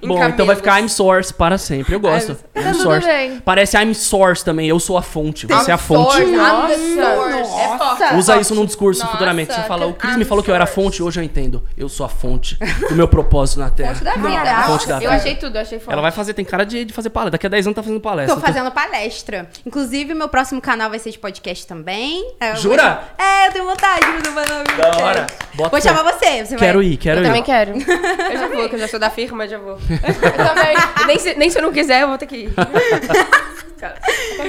Bom, 0.07 0.23
então 0.27 0.45
vai 0.45 0.55
ficar 0.55 0.81
I'm. 0.81 0.89
Source 0.89 1.33
para 1.33 1.57
sempre. 1.59 1.95
Eu 1.95 2.01
gosto. 2.01 2.35
Tá 2.53 2.61
I'm 2.61 2.73
tudo 2.73 2.83
Source. 2.83 3.07
bem. 3.07 3.41
Parece 3.41 3.77
I'm 3.77 3.95
Source 3.95 4.45
também. 4.45 4.69
Eu 4.69 4.79
sou 4.79 4.99
a 4.99 5.03
fonte. 5.03 5.47
Você 5.47 5.71
é 5.71 5.75
a 5.75 5.79
fonte. 5.79 6.13
Source, 6.13 6.27
Nossa. 6.37 6.73
I'm 6.75 6.97
the 6.97 7.03
source. 7.05 7.61
É 7.61 7.79
forte. 7.79 8.15
Usa 8.17 8.37
isso 8.41 8.55
num 8.55 8.65
discurso 8.67 9.01
Nossa, 9.01 9.13
futuramente. 9.13 9.53
Você 9.55 9.63
fala, 9.63 9.87
o 9.87 9.95
Cris 9.95 10.17
me 10.17 10.23
I'm 10.23 10.27
falou 10.27 10.45
que 10.45 10.51
eu 10.51 10.55
era 10.55 10.67
fonte, 10.67 11.03
hoje 11.03 11.21
eu 11.21 11.25
entendo. 11.25 11.63
Eu 11.77 11.89
sou 11.89 12.05
a 12.05 12.09
fonte 12.09 12.59
do 12.89 12.95
meu 12.95 13.09
propósito 13.09 13.61
na 13.61 13.71
Terra. 13.71 13.95
Fonte 13.95 14.05
da 14.05 14.13
vida. 14.15 14.63
Fonte 14.67 14.89
da 14.89 15.03
eu 15.03 15.11
achei 15.11 15.35
tudo, 15.37 15.57
eu 15.57 15.63
achei. 15.63 15.81
Ela 15.89 16.03
vai 16.03 16.13
fazer, 16.13 16.35
tem 16.35 16.45
cara 16.45 16.65
de, 16.65 16.85
de 16.85 16.93
fazer 16.93 17.11
palestra. 17.11 17.33
Daqui 17.33 17.47
a 17.47 17.51
10 17.51 17.67
anos 17.67 17.77
tá 17.77 17.83
fazendo 17.83 18.01
palestra. 18.01 18.35
Tô 18.35 18.41
fazendo 18.41 18.71
palestra. 18.71 19.38
Inclusive, 19.67 20.15
meu 20.15 20.29
próximo 20.29 20.61
canal 20.61 20.91
vai 20.91 20.99
ser 20.99 21.11
de 21.11 21.19
podcast 21.19 21.67
também. 21.67 22.23
Eu 22.41 22.53
vou 22.53 22.57
Jura? 22.57 22.83
cham- 22.83 23.27
É, 23.27 23.47
eu 23.49 23.53
tenho 23.53 23.65
vontade 23.67 24.23
de 24.23 24.29
fazer 24.31 24.53
um 24.53 24.65
canal 24.65 24.65
de 24.65 24.99
Da 24.99 25.05
hora. 25.05 25.27
Bota 25.55 25.71
Vou 25.71 25.81
chamar 25.81 26.03
você, 26.13 26.45
você 26.45 26.57
Quero 26.57 26.79
vai. 26.79 26.87
ir, 26.89 26.97
quero 26.97 27.21
Eu 27.21 27.25
ir. 27.25 27.27
também 27.27 27.43
quero. 27.43 27.73
Eu 28.33 28.39
já 28.39 28.49
vou, 28.49 28.69
que 28.69 28.75
eu 28.75 28.79
já 28.79 28.89
sou 28.89 28.99
da 29.01 29.11
firma, 29.11 29.47
já 29.49 29.59
vou. 29.59 29.79
Eu 29.91 30.55
também. 30.55 30.77
nem, 31.07 31.19
se, 31.19 31.35
nem 31.35 31.51
se 31.51 31.59
eu 31.59 31.63
não 31.63 31.73
quiser, 31.73 32.03
eu 32.03 32.09
vou 32.09 32.19
ter 32.19 32.27
que 32.27 32.37
ir. 32.37 32.53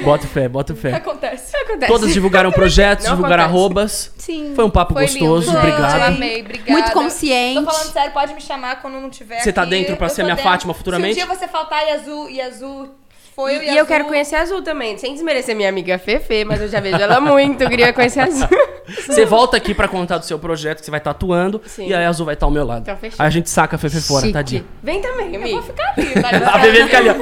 Bota 0.03 0.25
fé, 0.27 0.47
bota 0.49 0.75
fé. 0.75 0.93
Acontece. 0.93 1.55
Acontece. 1.55 1.91
Todas 1.91 2.11
divulgaram 2.13 2.51
projetos, 2.51 3.05
Não 3.05 3.11
divulgaram 3.15 3.43
acontece. 3.43 3.59
arrobas. 3.61 4.11
Sim. 4.17 4.53
Foi 4.55 4.65
um 4.65 4.69
papo 4.71 4.93
Foi 4.93 5.03
gostoso, 5.03 5.47
lindo, 5.47 5.57
obrigado. 5.59 6.01
Amei, 6.01 6.41
obrigada. 6.41 6.71
Muito 6.71 6.91
consciente. 6.91 7.63
Tô 7.63 7.71
falando 7.71 7.91
sério, 7.91 8.11
pode 8.11 8.33
me 8.33 8.41
chamar 8.41 8.81
quando 8.81 8.95
não 8.99 9.09
tiver 9.09 9.39
Você 9.39 9.53
tá 9.53 9.61
aqui. 9.61 9.69
dentro 9.71 9.95
pra 9.97 10.07
Eu 10.07 10.09
ser 10.09 10.23
minha 10.23 10.35
dentro. 10.35 10.49
Fátima 10.49 10.73
futuramente? 10.73 11.13
Se 11.15 11.23
um 11.23 11.27
dia 11.27 11.35
você 11.35 11.47
faltar 11.47 11.85
e 11.87 11.91
Azul, 11.91 12.29
e 12.29 12.41
Azul 12.41 12.89
foi 13.39 13.55
E, 13.55 13.71
e 13.71 13.77
eu 13.77 13.85
quero 13.85 14.03
conhecer 14.05 14.35
a 14.35 14.41
Azul 14.41 14.61
também, 14.61 14.97
sem 14.97 15.13
desmerecer 15.13 15.55
minha 15.55 15.69
amiga 15.69 15.97
Fefe, 15.97 16.43
mas 16.43 16.59
eu 16.61 16.67
já 16.67 16.81
vejo 16.81 16.97
ela 16.97 17.21
muito, 17.21 17.61
eu 17.63 17.69
queria 17.69 17.93
conhecer 17.93 18.19
a 18.19 18.25
Azul. 18.25 18.47
Você 19.07 19.23
volta 19.25 19.55
aqui 19.55 19.73
pra 19.73 19.87
contar 19.87 20.17
do 20.17 20.25
seu 20.25 20.37
projeto 20.39 20.79
que 20.79 20.85
você 20.85 20.89
vai 20.91 20.97
estar 20.99 21.11
atuando 21.11 21.61
Sim. 21.65 21.87
e 21.87 21.93
aí 21.93 22.03
a 22.03 22.09
Azul 22.09 22.25
vai 22.25 22.33
estar 22.33 22.47
ao 22.47 22.51
meu 22.51 22.65
lado. 22.65 22.81
Então, 22.81 22.97
fechou. 22.97 23.17
aí 23.19 23.27
a 23.27 23.29
gente 23.29 23.47
saca 23.47 23.75
a 23.75 23.79
Fefe 23.79 24.01
fora, 24.01 24.21
Chique. 24.21 24.33
tadinha. 24.33 24.65
Vem 24.81 24.99
também, 24.99 25.27
Eu 25.35 25.41
vou 25.41 25.59
amiga. 25.59 25.61
ficar 25.61 25.93
mas 25.95 26.41
A 26.55 26.57
Bebê 26.57 26.83
fica 26.85 26.97
ali, 26.97 27.09
ó. 27.09 27.13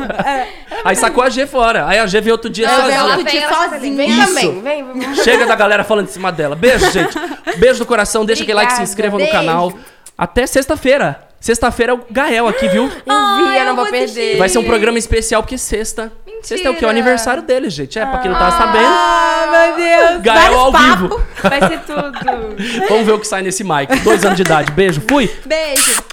Aí 0.85 0.95
sacou 0.95 1.23
a 1.23 1.29
G 1.29 1.45
fora. 1.45 1.85
Aí 1.85 1.99
a 1.99 2.07
G 2.07 2.21
veio 2.21 2.33
outro 2.35 2.49
dia 2.49 2.67
Ela 2.67 2.87
veio 2.87 2.99
sozinha. 2.99 3.17
outro 3.17 3.31
dia 3.31 3.49
sozinha. 3.49 3.95
Vem 3.97 4.09
Isso. 4.09 4.27
também, 4.27 4.61
vem. 4.61 5.15
Chega 5.23 5.45
da 5.45 5.55
galera 5.55 5.83
falando 5.83 6.07
em 6.07 6.11
cima 6.11 6.31
dela. 6.31 6.55
Beijo, 6.55 6.89
gente. 6.89 7.13
Beijo 7.57 7.79
do 7.79 7.85
coração. 7.85 8.23
Deixa 8.25 8.43
aquele 8.43 8.55
like, 8.55 8.71
se 8.71 8.75
Obrigada. 8.75 8.89
inscreva 8.89 9.13
no 9.17 9.25
Beijo. 9.25 9.31
canal. 9.33 9.73
Até 10.17 10.47
sexta-feira. 10.47 11.26
Sexta-feira 11.39 11.91
é 11.93 11.95
o 11.95 12.01
Gael 12.09 12.47
aqui, 12.47 12.67
viu? 12.67 12.83
Eu 12.89 12.89
vi, 12.89 13.03
Ai, 13.07 13.59
eu 13.59 13.63
não 13.65 13.71
eu 13.71 13.75
vou 13.75 13.85
vou 13.85 13.91
perder. 13.91 14.37
Vai 14.37 14.49
ser 14.49 14.57
um 14.57 14.63
programa 14.63 14.97
especial 14.97 15.43
porque 15.43 15.57
sexta. 15.57 16.11
Sexta 16.41 16.67
é 16.67 16.71
o 16.71 16.75
que? 16.75 16.83
É 16.83 16.87
o 16.87 16.89
aniversário 16.91 17.43
dele, 17.43 17.69
gente. 17.69 17.97
É, 17.99 18.05
pra 18.05 18.19
quem 18.19 18.31
não 18.31 18.37
tá 18.37 18.51
sabendo. 18.51 18.85
Ah, 18.87 19.47
meu 19.51 19.75
Deus. 19.75 20.21
Gael 20.21 20.39
Vários 20.39 20.59
ao 20.59 20.71
papos. 20.71 20.89
vivo. 21.01 21.23
Vai 21.43 21.67
ser 21.67 21.79
tudo. 21.81 22.87
Vamos 22.89 23.05
ver 23.05 23.11
o 23.11 23.19
que 23.19 23.27
sai 23.27 23.41
nesse 23.43 23.63
mic. 23.63 23.95
Dois 24.03 24.25
anos 24.25 24.35
de 24.37 24.41
idade. 24.43 24.71
Beijo. 24.71 25.01
Fui. 25.07 25.31
Beijo. 25.45 26.03